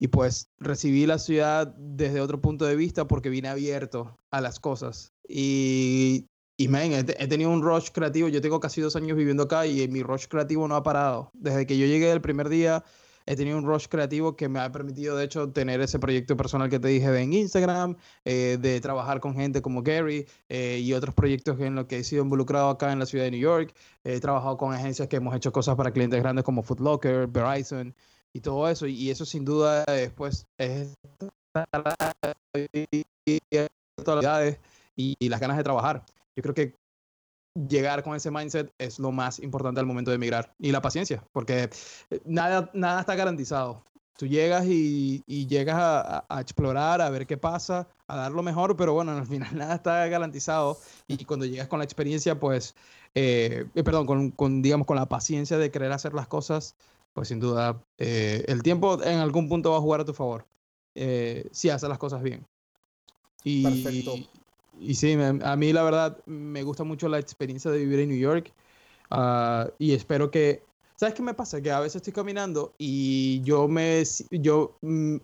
y 0.00 0.08
pues 0.08 0.48
recibí 0.58 1.06
la 1.06 1.20
ciudad 1.20 1.72
desde 1.78 2.20
otro 2.20 2.40
punto 2.40 2.64
de 2.64 2.74
vista 2.74 3.06
porque 3.06 3.28
vine 3.28 3.46
abierto 3.46 4.16
a 4.32 4.40
las 4.40 4.58
cosas. 4.58 5.12
Y, 5.28 6.26
y 6.56 6.66
man, 6.66 6.92
he, 6.94 7.04
tenido 7.04 7.50
un 7.50 7.62
rush 7.62 7.90
creativo, 7.92 8.26
yo 8.26 8.40
tengo 8.40 8.58
casi 8.58 8.80
dos 8.80 8.96
años 8.96 9.16
viviendo 9.16 9.44
acá 9.44 9.68
y 9.68 9.86
mi 9.86 10.02
rush 10.02 10.26
creativo 10.26 10.66
no 10.66 10.74
ha 10.74 10.82
parado. 10.82 11.30
Desde 11.32 11.64
que 11.64 11.78
yo 11.78 11.86
llegué 11.86 12.10
el 12.10 12.20
primer 12.20 12.48
día 12.48 12.82
he 13.26 13.36
tenido 13.36 13.56
un 13.58 13.64
rush 13.64 13.86
creativo 13.88 14.36
que 14.36 14.48
me 14.48 14.60
ha 14.60 14.70
permitido, 14.70 15.16
de 15.16 15.24
hecho, 15.24 15.50
tener 15.50 15.80
ese 15.80 15.98
proyecto 15.98 16.36
personal 16.36 16.68
que 16.68 16.78
te 16.78 16.88
dije 16.88 17.10
de 17.10 17.22
en 17.22 17.32
Instagram, 17.32 17.96
eh, 18.24 18.58
de 18.60 18.80
trabajar 18.80 19.20
con 19.20 19.34
gente 19.34 19.62
como 19.62 19.82
Gary 19.82 20.26
eh, 20.48 20.80
y 20.82 20.92
otros 20.92 21.14
proyectos 21.14 21.58
en 21.60 21.74
los 21.74 21.86
que 21.86 21.98
he 21.98 22.04
sido 22.04 22.22
involucrado 22.22 22.68
acá 22.68 22.92
en 22.92 22.98
la 22.98 23.06
ciudad 23.06 23.24
de 23.24 23.30
New 23.30 23.40
York. 23.40 23.74
He 24.04 24.20
trabajado 24.20 24.56
con 24.56 24.74
agencias 24.74 25.08
que 25.08 25.16
hemos 25.16 25.34
hecho 25.34 25.52
cosas 25.52 25.76
para 25.76 25.92
clientes 25.92 26.20
grandes 26.20 26.44
como 26.44 26.62
Foot 26.62 26.80
Locker, 26.80 27.26
Verizon 27.26 27.94
y 28.32 28.40
todo 28.40 28.68
eso. 28.68 28.86
Y 28.86 29.10
eso 29.10 29.24
sin 29.24 29.44
duda 29.44 29.84
después 29.86 30.46
es 30.58 30.94
y 34.96 35.28
las 35.28 35.40
ganas 35.40 35.56
de 35.56 35.64
trabajar. 35.64 36.04
Yo 36.36 36.42
creo 36.42 36.54
que 36.54 36.74
llegar 37.54 38.02
con 38.02 38.16
ese 38.16 38.30
mindset 38.30 38.72
es 38.78 38.98
lo 38.98 39.12
más 39.12 39.38
importante 39.38 39.80
al 39.80 39.86
momento 39.86 40.10
de 40.10 40.16
emigrar. 40.16 40.54
Y 40.58 40.72
la 40.72 40.82
paciencia, 40.82 41.24
porque 41.32 41.70
eh, 42.10 42.20
nada, 42.24 42.70
nada 42.74 43.00
está 43.00 43.14
garantizado. 43.14 43.84
Tú 44.16 44.26
llegas 44.26 44.64
y, 44.66 45.24
y 45.26 45.46
llegas 45.46 45.76
a, 45.76 46.24
a, 46.28 46.40
explorar, 46.40 47.00
a 47.00 47.10
ver 47.10 47.26
qué 47.26 47.36
pasa, 47.36 47.88
a 48.06 48.16
dar 48.16 48.30
lo 48.30 48.44
mejor, 48.44 48.76
pero 48.76 48.94
bueno, 48.94 49.10
al 49.12 49.26
final 49.26 49.48
nada 49.56 49.74
está 49.74 50.06
garantizado. 50.06 50.78
Y 51.08 51.24
cuando 51.24 51.46
llegas 51.46 51.68
con 51.68 51.80
la 51.80 51.84
experiencia, 51.84 52.38
pues, 52.38 52.74
eh, 53.14 53.66
eh, 53.74 53.82
perdón, 53.82 54.06
con, 54.06 54.30
con, 54.30 54.62
digamos, 54.62 54.86
con 54.86 54.96
la 54.96 55.06
paciencia 55.06 55.58
de 55.58 55.70
querer 55.70 55.90
hacer 55.90 56.14
las 56.14 56.28
cosas, 56.28 56.76
pues 57.12 57.28
sin 57.28 57.40
duda, 57.40 57.82
eh, 57.98 58.44
el 58.48 58.62
tiempo 58.62 59.02
en 59.02 59.18
algún 59.18 59.48
punto 59.48 59.70
va 59.72 59.78
a 59.78 59.80
jugar 59.80 60.00
a 60.00 60.04
tu 60.04 60.12
favor. 60.12 60.46
Eh, 60.94 61.48
si 61.50 61.70
haces 61.70 61.88
las 61.88 61.98
cosas 61.98 62.22
bien. 62.22 62.46
Y, 63.42 63.62
Perfecto 63.64 64.14
y 64.80 64.94
sí, 64.94 65.16
a 65.20 65.56
mí 65.56 65.72
la 65.72 65.82
verdad 65.82 66.18
me 66.26 66.62
gusta 66.62 66.84
mucho 66.84 67.08
la 67.08 67.18
experiencia 67.18 67.70
de 67.70 67.78
vivir 67.78 68.00
en 68.00 68.08
New 68.08 68.18
York 68.18 68.52
uh, 69.10 69.70
y 69.78 69.92
espero 69.92 70.30
que, 70.30 70.62
¿sabes 70.96 71.14
qué 71.14 71.22
me 71.22 71.34
pasa? 71.34 71.60
Que 71.60 71.70
a 71.70 71.80
veces 71.80 71.96
estoy 71.96 72.12
caminando 72.12 72.74
y 72.78 73.40
yo 73.42 73.68
me, 73.68 74.02
yo 74.30 74.76
mm, 74.82 75.16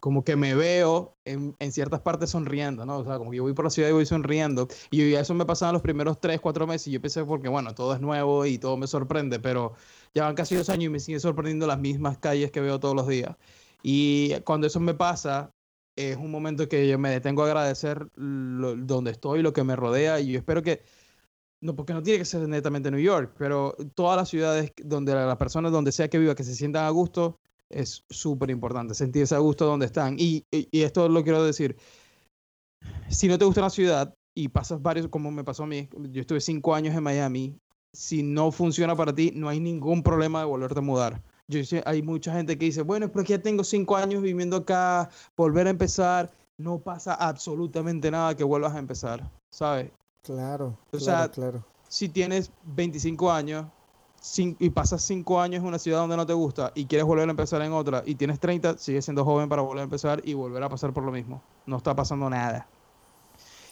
como 0.00 0.24
que 0.24 0.36
me 0.36 0.54
veo 0.54 1.16
en, 1.24 1.56
en, 1.58 1.72
ciertas 1.72 2.00
partes 2.00 2.30
sonriendo, 2.30 2.84
¿no? 2.84 2.98
O 2.98 3.04
sea, 3.04 3.16
como 3.18 3.30
que 3.30 3.38
yo 3.38 3.42
voy 3.42 3.54
por 3.54 3.64
la 3.64 3.70
ciudad 3.70 3.88
y 3.88 3.92
voy 3.92 4.06
sonriendo 4.06 4.68
y 4.90 5.14
eso 5.14 5.32
me 5.34 5.46
pasaba 5.46 5.72
los 5.72 5.82
primeros 5.82 6.20
3, 6.20 6.40
4 6.40 6.66
meses 6.66 6.88
y 6.88 6.90
yo 6.92 7.00
pensé 7.00 7.24
porque, 7.24 7.48
bueno, 7.48 7.74
todo 7.74 7.94
es 7.94 8.00
nuevo 8.00 8.44
y 8.46 8.58
todo 8.58 8.76
me 8.76 8.86
sorprende, 8.86 9.40
pero 9.40 9.74
ya 10.14 10.24
van 10.24 10.34
casi 10.34 10.56
dos 10.56 10.68
años 10.68 10.84
y 10.84 10.88
me 10.90 11.00
siguen 11.00 11.20
sorprendiendo 11.20 11.66
las 11.66 11.78
mismas 11.78 12.18
calles 12.18 12.50
que 12.50 12.60
veo 12.60 12.78
todos 12.80 12.94
los 12.94 13.08
días. 13.08 13.36
Y 13.82 14.34
cuando 14.44 14.66
eso 14.66 14.80
me 14.80 14.94
pasa, 14.94 15.54
es 15.96 16.16
un 16.16 16.30
momento 16.30 16.68
que 16.68 16.88
yo 16.88 16.98
me 16.98 17.10
detengo 17.10 17.42
a 17.42 17.46
agradecer 17.46 18.08
donde 18.16 19.10
estoy, 19.10 19.42
lo 19.42 19.52
que 19.52 19.64
me 19.64 19.76
rodea, 19.76 20.20
y 20.20 20.32
yo 20.32 20.38
espero 20.38 20.62
que, 20.62 20.82
no, 21.60 21.76
porque 21.76 21.94
no 21.94 22.02
tiene 22.02 22.18
que 22.18 22.24
ser 22.24 22.46
netamente 22.48 22.90
New 22.90 23.00
York, 23.00 23.34
pero 23.38 23.76
todas 23.94 24.16
las 24.16 24.28
ciudades 24.28 24.72
donde 24.82 25.14
las 25.14 25.36
personas, 25.36 25.72
donde 25.72 25.92
sea 25.92 26.08
que 26.08 26.18
viva, 26.18 26.34
que 26.34 26.44
se 26.44 26.54
sientan 26.54 26.84
a 26.84 26.90
gusto, 26.90 27.40
es 27.70 28.04
súper 28.10 28.50
importante, 28.50 28.94
sentirse 28.94 29.34
a 29.34 29.38
gusto 29.38 29.66
donde 29.66 29.86
están. 29.86 30.16
Y, 30.18 30.44
y, 30.50 30.68
y, 30.70 30.82
esto 30.82 31.08
lo 31.08 31.22
quiero 31.24 31.44
decir, 31.44 31.76
si 33.08 33.28
no 33.28 33.38
te 33.38 33.44
gusta 33.44 33.60
una 33.62 33.70
ciudad 33.70 34.14
y 34.34 34.48
pasas 34.48 34.82
varios, 34.82 35.08
como 35.08 35.30
me 35.30 35.44
pasó 35.44 35.64
a 35.64 35.66
mí, 35.66 35.88
yo 36.10 36.20
estuve 36.20 36.40
cinco 36.40 36.74
años 36.74 36.94
en 36.94 37.02
Miami, 37.02 37.58
si 37.92 38.22
no 38.22 38.50
funciona 38.52 38.96
para 38.96 39.14
ti, 39.14 39.32
no 39.34 39.48
hay 39.48 39.60
ningún 39.60 40.02
problema 40.02 40.40
de 40.40 40.46
volverte 40.46 40.80
a 40.80 40.82
mudar 40.82 41.22
yo 41.48 41.64
sé, 41.64 41.82
hay 41.86 42.02
mucha 42.02 42.32
gente 42.32 42.56
que 42.58 42.66
dice, 42.66 42.82
bueno, 42.82 43.10
pero 43.10 43.24
ya 43.24 43.40
tengo 43.40 43.64
cinco 43.64 43.96
años 43.96 44.22
viviendo 44.22 44.56
acá, 44.56 45.10
volver 45.36 45.66
a 45.66 45.70
empezar, 45.70 46.32
no 46.56 46.78
pasa 46.78 47.14
absolutamente 47.14 48.10
nada 48.10 48.34
que 48.34 48.44
vuelvas 48.44 48.74
a 48.74 48.78
empezar, 48.78 49.30
¿sabes? 49.50 49.90
Claro, 50.22 50.78
o 50.86 50.98
claro, 50.98 51.04
sea, 51.04 51.28
claro. 51.30 51.64
Si 51.88 52.08
tienes 52.08 52.50
25 52.64 53.30
años 53.30 53.66
y 54.36 54.70
pasas 54.70 55.02
cinco 55.02 55.40
años 55.40 55.60
en 55.60 55.66
una 55.66 55.78
ciudad 55.78 55.98
donde 55.98 56.16
no 56.16 56.24
te 56.24 56.32
gusta 56.32 56.72
y 56.74 56.86
quieres 56.86 57.06
volver 57.06 57.28
a 57.28 57.30
empezar 57.30 57.60
en 57.60 57.72
otra 57.72 58.02
y 58.06 58.14
tienes 58.14 58.40
30, 58.40 58.78
sigues 58.78 59.04
siendo 59.04 59.24
joven 59.24 59.48
para 59.48 59.62
volver 59.62 59.80
a 59.80 59.84
empezar 59.84 60.22
y 60.24 60.32
volver 60.32 60.62
a 60.62 60.68
pasar 60.68 60.94
por 60.94 61.04
lo 61.04 61.12
mismo. 61.12 61.42
No 61.66 61.76
está 61.76 61.94
pasando 61.94 62.30
nada. 62.30 62.66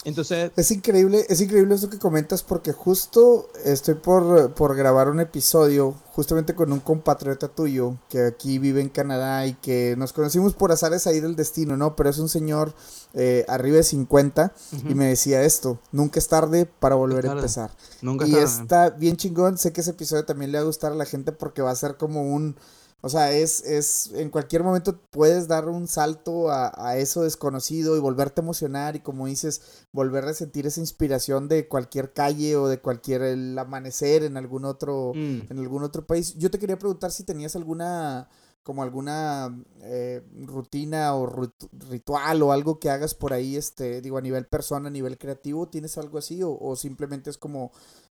Entonces... 0.04 0.50
Es 0.56 0.70
increíble, 0.70 1.24
es 1.28 1.40
increíble 1.40 1.74
eso 1.74 1.88
que 1.88 1.98
comentas 1.98 2.42
porque 2.42 2.72
justo 2.72 3.48
estoy 3.64 3.94
por, 3.94 4.52
por 4.54 4.76
grabar 4.76 5.08
un 5.08 5.20
episodio 5.20 5.94
justamente 6.12 6.54
con 6.54 6.72
un 6.72 6.80
compatriota 6.80 7.48
tuyo 7.48 7.96
que 8.08 8.26
aquí 8.26 8.58
vive 8.58 8.80
en 8.80 8.88
Canadá 8.88 9.46
y 9.46 9.54
que 9.54 9.94
nos 9.96 10.12
conocimos 10.12 10.54
por 10.54 10.72
azares 10.72 11.06
ahí 11.06 11.20
del 11.20 11.36
destino, 11.36 11.76
¿no? 11.76 11.96
Pero 11.96 12.10
es 12.10 12.18
un 12.18 12.28
señor 12.28 12.74
eh, 13.14 13.44
arriba 13.48 13.78
de 13.78 13.82
50 13.82 14.52
y 14.88 14.94
me 14.94 15.06
decía 15.06 15.42
esto, 15.42 15.78
nunca 15.90 16.18
es 16.18 16.28
tarde 16.28 16.66
para 16.66 16.96
volver 16.96 17.26
a 17.26 17.32
empezar. 17.32 17.70
Nunca 18.02 18.26
y 18.26 18.34
está 18.34 18.90
bien 18.90 19.16
chingón, 19.16 19.56
sé 19.56 19.72
que 19.72 19.80
ese 19.80 19.90
episodio 19.90 20.24
también 20.24 20.52
le 20.52 20.58
va 20.58 20.62
a 20.62 20.66
gustar 20.66 20.92
a 20.92 20.96
la 20.96 21.06
gente 21.06 21.32
porque 21.32 21.62
va 21.62 21.70
a 21.70 21.76
ser 21.76 21.96
como 21.96 22.22
un 22.22 22.56
o 23.04 23.08
sea, 23.08 23.32
es, 23.32 23.64
es, 23.64 24.12
en 24.14 24.30
cualquier 24.30 24.62
momento 24.62 25.00
puedes 25.10 25.48
dar 25.48 25.68
un 25.68 25.88
salto 25.88 26.50
a, 26.50 26.72
a, 26.76 26.96
eso 26.98 27.22
desconocido 27.22 27.96
y 27.96 28.00
volverte 28.00 28.40
a 28.40 28.44
emocionar 28.44 28.94
y 28.94 29.00
como 29.00 29.26
dices, 29.26 29.86
volver 29.90 30.24
a 30.24 30.34
sentir 30.34 30.68
esa 30.68 30.78
inspiración 30.78 31.48
de 31.48 31.66
cualquier 31.66 32.12
calle 32.12 32.54
o 32.54 32.68
de 32.68 32.78
cualquier 32.78 33.22
el 33.22 33.58
amanecer 33.58 34.22
en 34.22 34.36
algún 34.36 34.64
otro, 34.64 35.12
mm. 35.16 35.50
en 35.50 35.58
algún 35.58 35.82
otro 35.82 36.06
país. 36.06 36.36
Yo 36.38 36.48
te 36.48 36.60
quería 36.60 36.78
preguntar 36.78 37.10
si 37.10 37.24
tenías 37.24 37.56
alguna, 37.56 38.28
como 38.62 38.84
alguna 38.84 39.52
eh, 39.80 40.22
rutina 40.40 41.16
o 41.16 41.50
ritual 41.90 42.40
o 42.42 42.52
algo 42.52 42.78
que 42.78 42.88
hagas 42.88 43.14
por 43.14 43.32
ahí, 43.32 43.56
este, 43.56 44.00
digo, 44.00 44.16
a 44.16 44.22
nivel 44.22 44.46
persona, 44.46 44.86
a 44.86 44.92
nivel 44.92 45.18
creativo, 45.18 45.68
¿tienes 45.68 45.98
algo 45.98 46.18
así? 46.18 46.40
O, 46.44 46.56
o 46.56 46.76
simplemente 46.76 47.30
es 47.30 47.36
como 47.36 47.72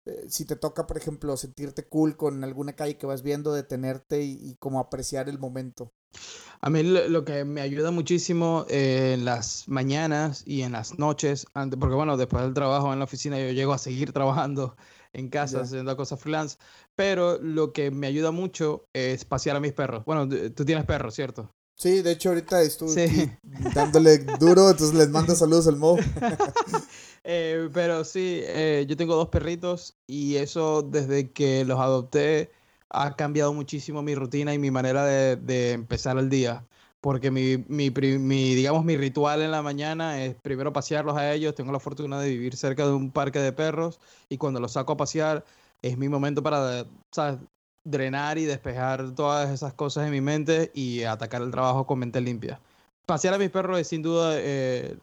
eh, 0.09 0.25
si 0.29 0.45
te 0.45 0.55
toca, 0.55 0.87
por 0.87 0.97
ejemplo, 0.97 1.37
sentirte 1.37 1.87
cool 1.87 2.17
con 2.17 2.43
alguna 2.43 2.73
calle 2.73 2.97
que 2.97 3.05
vas 3.05 3.23
viendo, 3.23 3.53
detenerte 3.53 4.23
y, 4.23 4.37
y 4.41 4.55
como 4.55 4.79
apreciar 4.79 5.29
el 5.29 5.39
momento. 5.39 5.93
A 6.61 6.69
mí 6.69 6.83
lo, 6.83 7.23
que 7.23 7.45
me 7.45 7.61
ayuda 7.61 7.91
muchísimo 7.91 8.65
eh, 8.69 9.13
en 9.13 9.23
las 9.23 9.67
mañanas 9.67 10.43
y 10.45 10.63
en 10.63 10.73
las 10.73 10.99
noches, 10.99 11.45
porque 11.53 11.95
bueno, 11.95 12.17
después 12.17 12.43
del 12.43 12.53
trabajo 12.53 12.91
en 12.91 12.99
la 12.99 13.05
oficina 13.05 13.39
yo 13.39 13.51
llego 13.51 13.73
a 13.73 13.77
seguir 13.77 14.11
trabajando 14.13 14.75
en 15.13 15.29
casa 15.29 15.61
haciendo 15.61 15.95
cosas 15.95 16.19
freelance, 16.19 16.57
pero 16.95 17.39
lo 17.39 17.71
que 17.71 17.91
me 17.91 18.07
ayuda 18.07 18.31
mucho 18.31 18.87
es 18.93 19.23
pasear 19.23 19.55
a 19.55 19.59
mis 19.61 19.73
perros. 19.73 20.03
Bueno, 20.05 20.27
tú 20.27 20.65
tienes 20.65 20.85
perros, 20.85 21.15
¿cierto? 21.15 21.55
Sí, 21.79 22.01
de 22.01 22.11
hecho 22.11 22.29
ahorita 22.29 22.61
estuve 22.61 23.39
dándole 23.73 24.17
duro, 24.17 24.69
entonces 24.69 24.93
les 24.93 25.09
mando 25.09 25.33
saludos 25.33 25.67
al 25.67 25.77
Mo. 25.77 25.97
Eh, 27.31 27.69
pero 27.73 28.05
sí, 28.05 28.41
eh, 28.45 28.85
yo 28.87 28.95
tengo 28.95 29.13
dos 29.13 29.27
perritos 29.27 29.95
y 30.07 30.37
eso 30.37 30.81
desde 30.81 31.31
que 31.31 31.65
los 31.65 31.77
adopté 31.79 32.49
ha 32.89 33.15
cambiado 33.17 33.53
muchísimo 33.53 34.01
mi 34.01 34.15
rutina 34.15 34.53
y 34.53 34.57
mi 34.57 34.71
manera 34.71 35.05
de, 35.05 35.71
empezar 35.73 36.17
el 36.17 36.29
día. 36.29 36.65
Porque 37.01 37.29
mi, 37.29 37.57
mi, 37.67 37.89
digamos, 38.55 38.83
mi 38.85 38.97
ritual 38.97 39.41
en 39.41 39.51
la 39.51 39.61
mañana 39.61 40.23
es 40.23 40.35
primero 40.41 40.73
pasearlos 40.73 41.17
a 41.17 41.31
ellos. 41.33 41.53
Tengo 41.53 41.71
la 41.71 41.79
fortuna 41.79 42.19
de 42.19 42.29
vivir 42.29 42.55
cerca 42.55 42.87
de 42.87 42.93
un 42.93 43.11
parque 43.11 43.39
de 43.39 43.51
perros 43.51 43.99
y 44.29 44.37
cuando 44.37 44.59
los 44.59 44.71
saco 44.71 44.93
a 44.93 44.97
pasear 44.97 45.45
es 45.83 45.97
mi 45.97 46.09
momento 46.09 46.41
para 46.41 46.85
drenar 47.83 48.37
y 48.37 48.45
despejar 48.45 49.11
todas 49.15 49.49
esas 49.49 49.73
cosas 49.73 50.05
en 50.05 50.11
mi 50.11 50.21
mente 50.21 50.71
y 50.73 51.03
atacar 51.03 51.41
el 51.41 51.51
trabajo 51.51 51.85
con 51.85 51.99
mente 51.99 52.21
limpia. 52.21 52.59
Pasear 53.05 53.33
a 53.33 53.37
mis 53.37 53.49
perros 53.49 53.79
es 53.79 53.87
sin 53.87 54.01
duda 54.01 54.33
eh, 54.35 54.97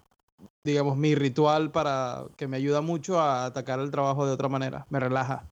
digamos, 0.65 0.97
mi 0.97 1.15
ritual 1.15 1.70
para 1.70 2.24
que 2.36 2.48
me 2.48 2.57
ayuda 2.57 2.81
mucho 2.81 3.20
a 3.20 3.47
atacar 3.47 3.78
el 3.81 3.90
trabajo 3.90 4.27
de 4.27 4.32
otra 4.32 4.48
manera. 4.48 4.86
Me 4.90 5.01
relaja. 5.01 5.44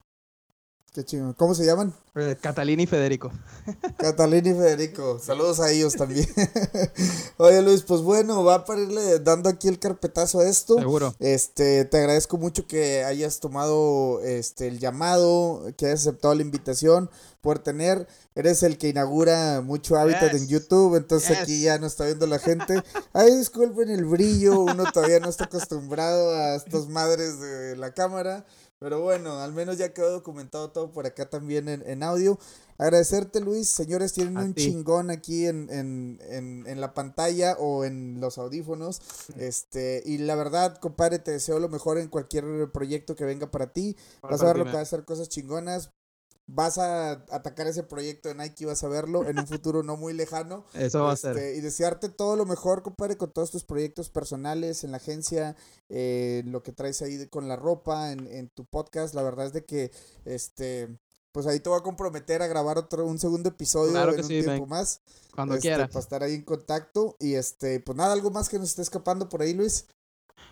Qué 0.95 1.05
chido. 1.05 1.35
¿Cómo 1.37 1.57
se 1.57 1.67
llaman? 1.67 1.93
Eh, 2.15 2.37
Catalina 2.41 2.81
y 2.81 2.87
Federico. 2.87 3.33
Catalina 3.99 4.49
y 4.49 4.55
Federico. 4.55 5.19
Saludos 5.19 5.59
a 5.59 5.73
ellos 5.73 5.95
también. 5.95 6.29
Oye 7.37 7.63
Luis, 7.63 7.83
pues 7.83 8.01
bueno, 8.01 8.45
va 8.45 8.65
para 8.65 8.81
irle 8.81 9.19
dando 9.19 9.49
aquí 9.49 9.67
el 9.67 9.81
carpetazo 9.81 10.39
a 10.39 10.49
esto. 10.49 10.79
Seguro. 10.79 11.13
Este, 11.19 11.85
te 11.85 11.99
agradezco 11.99 12.39
mucho 12.39 12.69
que 12.69 13.03
hayas 13.03 13.41
tomado 13.41 14.21
este 14.23 14.69
el 14.69 14.79
llamado, 14.79 15.65
que 15.77 15.87
hayas 15.87 16.03
aceptado 16.03 16.33
la 16.37 16.43
invitación 16.43 17.11
por 17.41 17.59
tener. 17.59 18.07
Eres 18.37 18.63
el 18.63 18.79
que 18.79 18.89
inaugura 18.89 19.63
mucho 19.63 19.97
hábitat 19.97 20.33
en 20.35 20.47
YouTube, 20.47 20.95
entonces 20.95 21.37
aquí 21.39 21.63
ya 21.63 21.79
no 21.79 21.89
está 21.89 22.05
viendo 22.05 22.29
la 22.29 22.39
gente. 22.39 22.83
Ay, 23.13 23.37
disculpen 23.37 23.91
el 23.91 24.05
brillo, 24.05 24.61
uno 24.61 24.85
todavía 24.93 25.19
no 25.19 25.29
está 25.29 25.45
acostumbrado 25.45 26.35
a 26.35 26.55
estas 26.55 26.89
madres 26.89 27.41
de 27.41 27.77
la 27.77 27.93
cámara. 27.93 28.45
Pero 28.85 29.01
bueno, 29.01 29.41
al 29.41 29.55
menos 29.55 29.79
ya 29.79 29.95
quedó 29.95 30.11
documentado 30.11 30.71
todo 30.71 30.93
por 30.93 31.07
acá 31.07 31.31
también 31.31 31.71
en, 31.71 32.03
audio. 32.03 32.39
Agradecerte, 32.77 33.41
Luis. 33.41 33.67
Señores, 33.67 34.13
tienen 34.13 34.37
un 34.37 34.55
chingón 34.55 35.11
aquí 35.11 35.47
en, 35.47 35.71
en, 35.71 36.21
en, 36.29 36.67
en, 36.67 36.81
la 36.83 36.93
pantalla 36.93 37.57
o 37.59 37.87
en 37.87 38.21
los 38.21 38.37
audífonos. 38.37 39.01
Este, 39.39 40.03
y 40.05 40.19
la 40.19 40.35
verdad, 40.35 40.77
compadre, 40.77 41.19
te 41.19 41.31
deseo 41.31 41.61
lo 41.61 41.71
mejor 41.71 41.97
en 41.97 42.09
cualquier 42.09 42.71
proyecto 42.75 43.17
que 43.17 43.25
venga 43.25 43.51
para 43.51 43.73
ti. 43.73 43.97
Vas 44.21 44.43
a 44.43 44.49
ver 44.49 44.59
lo 44.59 44.67
que 44.67 44.73
va 44.73 44.81
a 44.81 44.83
hacer 44.83 45.07
cosas 45.07 45.31
chingonas 45.31 45.91
vas 46.47 46.79
a 46.79 47.13
atacar 47.31 47.67
ese 47.67 47.83
proyecto 47.83 48.29
de 48.29 48.35
Nike, 48.35 48.67
vas 48.67 48.85
a 48.85 48.89
verlo 48.89 49.27
en 49.29 49.39
un 49.39 49.47
futuro 49.47 49.83
no 49.83 49.97
muy 49.97 50.13
lejano. 50.13 50.65
Eso 50.75 51.05
va 51.05 51.13
a 51.13 51.17
ser. 51.17 51.37
Este, 51.37 51.57
y 51.57 51.61
desearte 51.61 52.09
todo 52.09 52.37
lo 52.37 52.47
mejor, 52.47 52.83
compadre, 52.83 53.17
con 53.17 53.33
todos 53.33 53.51
tus 53.51 53.65
proyectos 53.65 54.11
personales 54.11 54.85
en 54.85 54.91
la 54.91 54.99
agencia, 54.99 55.57
eh, 55.89 56.43
lo 56.47 56.63
que 56.63 56.73
traes 56.73 57.03
ahí 57.03 57.27
con 57.29 57.49
la 57.49 57.57
ropa, 57.57 58.13
en, 58.13 58.27
en, 58.27 58.49
tu 58.51 58.65
podcast. 58.65 59.15
La 59.15 59.23
verdad 59.23 59.47
es 59.47 59.53
de 59.53 59.65
que, 59.65 59.91
este, 60.25 60.99
pues 61.33 61.47
ahí 61.47 61.61
te 61.61 61.69
voy 61.69 61.79
a 61.79 61.83
comprometer 61.83 62.43
a 62.43 62.47
grabar 62.47 62.79
otro, 62.79 63.07
un 63.07 63.19
segundo 63.19 63.49
episodio 63.49 63.99
en 64.13 64.21
un 64.21 64.29
tiempo 64.29 64.67
más. 64.67 65.01
Cuando 65.35 65.55
este, 65.55 65.69
quieras. 65.69 65.89
Para 65.89 66.01
estar 66.01 66.23
ahí 66.23 66.35
en 66.35 66.43
contacto. 66.43 67.17
Y 67.19 67.35
este, 67.35 67.81
pues 67.81 67.97
nada, 67.97 68.13
algo 68.13 68.31
más 68.31 68.49
que 68.49 68.59
nos 68.59 68.69
esté 68.69 68.83
escapando 68.83 69.29
por 69.29 69.43
ahí, 69.43 69.55
Luis. 69.55 69.87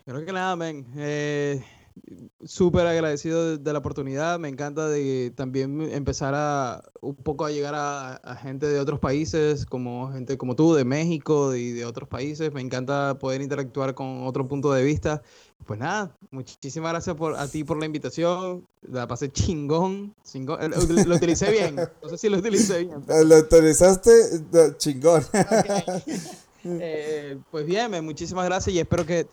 Creo 0.05 0.25
que 0.25 0.33
nada, 0.33 0.57
men. 0.57 0.87
Eh 0.97 1.63
súper 2.45 2.87
agradecido 2.87 3.59
de, 3.59 3.73
la 3.73 3.79
oportunidad. 3.79 4.39
Me 4.39 4.49
encanta 4.49 4.89
de 4.89 5.33
también 5.35 5.81
empezar 5.93 6.35
a 6.35 6.83
un 7.01 7.15
poco 7.15 7.45
a 7.45 7.51
llegar 7.51 7.75
a, 7.75 8.37
gente 8.43 8.67
de 8.67 8.81
otros 8.81 9.01
países, 9.01 9.67
como 9.67 10.13
gente 10.13 10.37
como 10.37 10.57
tú, 10.57 10.75
de 10.75 10.85
México 10.85 11.55
y 11.55 11.73
de, 11.73 11.85
otros 11.85 12.09
países. 12.09 12.53
Me 12.53 12.61
encanta 12.61 13.19
poder 13.19 13.43
interactuar 13.43 13.95
con 13.95 14.27
otro 14.27 14.49
punto 14.49 14.73
de 14.73 14.83
vista. 14.83 15.23
Pues 15.67 15.79
nada, 15.79 16.17
muchísimas 16.31 16.93
gracias 16.93 17.15
por, 17.15 17.37
a 17.37 17.47
ti 17.47 17.65
por 17.65 17.79
la 17.79 17.87
invitación. 17.87 18.67
La 18.83 19.07
pasé 19.07 19.31
chingón. 19.31 20.15
Eh, 20.35 20.41
lo, 21.07 21.15
utilicé 21.15 21.51
bien. 21.51 21.77
No 21.77 22.09
sé 22.09 22.19
si 22.19 22.29
lo 22.29 22.39
utilicé 22.39 22.85
bien. 22.85 23.05
Lo 23.29 23.39
utilizaste 23.39 24.11
chingón. 24.79 25.23
Eh, 26.65 27.39
pues 27.51 27.67
bien, 27.67 28.05
muchísimas 28.05 28.45
gracias 28.45 28.75
y 28.75 28.79
espero 28.79 29.05
que 29.05 29.27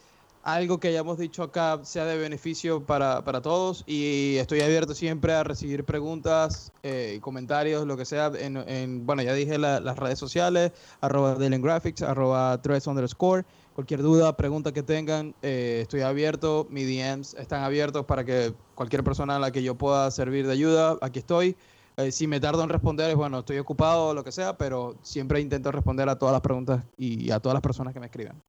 algo 0.53 0.79
que 0.79 0.89
hayamos 0.89 1.17
dicho 1.17 1.43
acá 1.43 1.79
sea 1.83 2.05
de 2.05 2.17
beneficio 2.17 2.85
para, 2.85 3.23
para 3.23 3.41
todos 3.41 3.83
y 3.87 4.35
estoy 4.37 4.61
abierto 4.61 4.93
siempre 4.93 5.33
a 5.33 5.43
recibir 5.43 5.83
preguntas 5.83 6.71
eh, 6.83 7.19
comentarios, 7.21 7.85
lo 7.85 7.97
que 7.97 8.05
sea. 8.05 8.31
En, 8.37 8.57
en 8.57 9.05
bueno, 9.05 9.21
ya 9.21 9.33
dije 9.33 9.57
las 9.57 9.97
redes 9.97 10.19
sociales, 10.19 10.71
arroba 11.01 11.35
Graphics, 11.35 12.01
arroba 12.01 12.59
underscore. 12.85 13.45
Cualquier 13.73 14.01
duda, 14.01 14.35
pregunta 14.35 14.73
que 14.73 14.83
tengan, 14.83 15.33
eh, 15.41 15.79
estoy 15.83 16.01
abierto. 16.01 16.67
Mis 16.69 16.85
DMs 16.85 17.33
están 17.35 17.63
abiertos 17.63 18.05
para 18.05 18.25
que 18.25 18.53
cualquier 18.75 19.03
persona 19.03 19.37
a 19.37 19.39
la 19.39 19.51
que 19.51 19.63
yo 19.63 19.75
pueda 19.75 20.11
servir 20.11 20.47
de 20.47 20.53
ayuda, 20.53 20.97
aquí 21.01 21.19
estoy. 21.19 21.55
Eh, 21.97 22.11
si 22.11 22.27
me 22.27 22.39
tardo 22.39 22.63
en 22.63 22.69
responder, 22.69 23.09
es 23.09 23.15
bueno, 23.15 23.39
estoy 23.39 23.57
ocupado 23.57 24.07
o 24.07 24.13
lo 24.13 24.23
que 24.23 24.31
sea, 24.31 24.57
pero 24.57 24.95
siempre 25.01 25.39
intento 25.39 25.71
responder 25.71 26.09
a 26.09 26.17
todas 26.17 26.33
las 26.33 26.41
preguntas 26.41 26.83
y 26.97 27.31
a 27.31 27.39
todas 27.39 27.53
las 27.53 27.61
personas 27.61 27.93
que 27.93 27.99
me 27.99 28.07
escriban. 28.07 28.41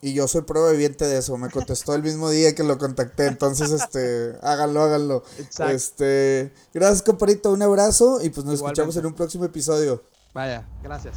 Y 0.00 0.14
yo 0.14 0.28
soy 0.28 0.42
prueba 0.42 0.70
viviente 0.70 1.06
de 1.06 1.18
eso, 1.18 1.36
me 1.38 1.50
contestó 1.50 1.92
el 1.96 2.04
mismo 2.04 2.30
día 2.30 2.54
que 2.54 2.62
lo 2.62 2.78
contacté, 2.78 3.26
entonces 3.26 3.72
este, 3.72 4.36
háganlo, 4.42 4.82
háganlo. 4.82 5.24
Exacto. 5.38 5.74
Este, 5.74 6.52
gracias 6.72 7.02
comparito, 7.02 7.50
un 7.50 7.62
abrazo 7.62 8.20
y 8.22 8.30
pues 8.30 8.46
nos 8.46 8.56
escuchamos 8.56 8.96
en 8.96 9.06
un 9.06 9.14
próximo 9.14 9.44
episodio. 9.44 10.04
Vaya, 10.32 10.68
gracias. 10.84 11.16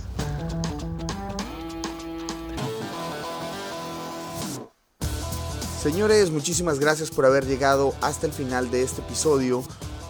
Señores, 5.83 6.31
muchísimas 6.31 6.79
gracias 6.79 7.11
por 7.11 7.27
haber 7.27 7.45
llegado 7.45 7.93
hasta 8.01 8.25
el 8.25 8.33
final 8.33 8.71
de 8.71 8.81
este 8.81 9.01
episodio. 9.01 9.63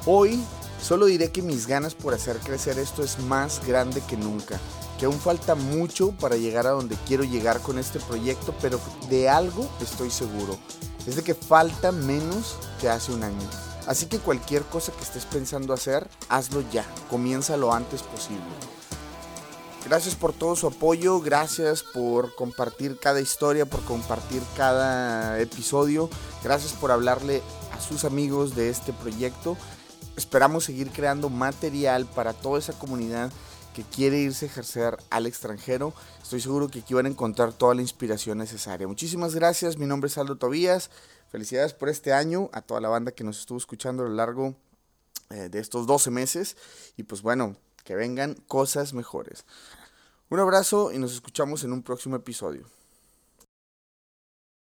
Hoy 0.05 0.41
solo 0.81 1.07
diré 1.07 1.29
que 1.29 1.41
mis 1.41 1.67
ganas 1.67 1.93
por 1.93 2.13
hacer 2.13 2.37
crecer 2.37 2.79
esto 2.79 3.03
es 3.03 3.19
más 3.19 3.65
grande 3.67 4.01
que 4.07 4.15
nunca 4.15 4.61
que 5.01 5.07
aún 5.07 5.19
falta 5.19 5.55
mucho 5.55 6.11
para 6.11 6.35
llegar 6.35 6.67
a 6.67 6.71
donde 6.73 6.95
quiero 7.07 7.23
llegar 7.23 7.59
con 7.61 7.79
este 7.79 7.99
proyecto, 7.99 8.53
pero 8.61 8.79
de 9.09 9.29
algo 9.29 9.67
estoy 9.81 10.11
seguro. 10.11 10.59
Es 11.07 11.15
de 11.15 11.23
que 11.23 11.33
falta 11.33 11.91
menos 11.91 12.55
que 12.79 12.87
hace 12.87 13.11
un 13.11 13.23
año. 13.23 13.49
Así 13.87 14.05
que 14.05 14.19
cualquier 14.19 14.61
cosa 14.61 14.91
que 14.91 15.01
estés 15.01 15.25
pensando 15.25 15.73
hacer, 15.73 16.07
hazlo 16.29 16.63
ya. 16.71 16.85
Comienza 17.09 17.57
lo 17.57 17.73
antes 17.73 18.03
posible. 18.03 18.43
Gracias 19.87 20.13
por 20.13 20.33
todo 20.33 20.55
su 20.55 20.67
apoyo, 20.67 21.19
gracias 21.19 21.81
por 21.81 22.35
compartir 22.35 22.99
cada 22.99 23.21
historia, 23.21 23.65
por 23.65 23.81
compartir 23.81 24.43
cada 24.55 25.39
episodio, 25.39 26.11
gracias 26.43 26.73
por 26.73 26.91
hablarle 26.91 27.41
a 27.75 27.81
sus 27.81 28.05
amigos 28.05 28.53
de 28.53 28.69
este 28.69 28.93
proyecto. 28.93 29.57
Esperamos 30.15 30.65
seguir 30.65 30.91
creando 30.91 31.31
material 31.31 32.05
para 32.05 32.33
toda 32.33 32.59
esa 32.59 32.73
comunidad 32.73 33.31
que 33.73 33.83
quiere 33.83 34.19
irse 34.19 34.45
a 34.45 34.49
ejercer 34.49 34.97
al 35.09 35.25
extranjero. 35.25 35.93
Estoy 36.21 36.41
seguro 36.41 36.69
que 36.69 36.79
aquí 36.79 36.93
van 36.93 37.05
a 37.05 37.09
encontrar 37.09 37.53
toda 37.53 37.75
la 37.75 37.81
inspiración 37.81 38.37
necesaria. 38.37 38.87
Muchísimas 38.87 39.35
gracias, 39.35 39.77
mi 39.77 39.85
nombre 39.85 40.07
es 40.07 40.17
Aldo 40.17 40.37
Tobías. 40.37 40.89
Felicidades 41.29 41.73
por 41.73 41.89
este 41.89 42.11
año 42.11 42.49
a 42.53 42.61
toda 42.61 42.81
la 42.81 42.89
banda 42.89 43.11
que 43.13 43.23
nos 43.23 43.39
estuvo 43.39 43.57
escuchando 43.57 44.03
a 44.03 44.09
lo 44.09 44.15
largo 44.15 44.55
eh, 45.29 45.49
de 45.49 45.59
estos 45.59 45.87
12 45.87 46.11
meses. 46.11 46.57
Y 46.97 47.03
pues 47.03 47.21
bueno, 47.21 47.55
que 47.83 47.95
vengan 47.95 48.35
cosas 48.47 48.93
mejores. 48.93 49.45
Un 50.29 50.39
abrazo 50.39 50.91
y 50.91 50.97
nos 50.97 51.13
escuchamos 51.13 51.63
en 51.63 51.73
un 51.73 51.83
próximo 51.83 52.15
episodio. 52.15 52.65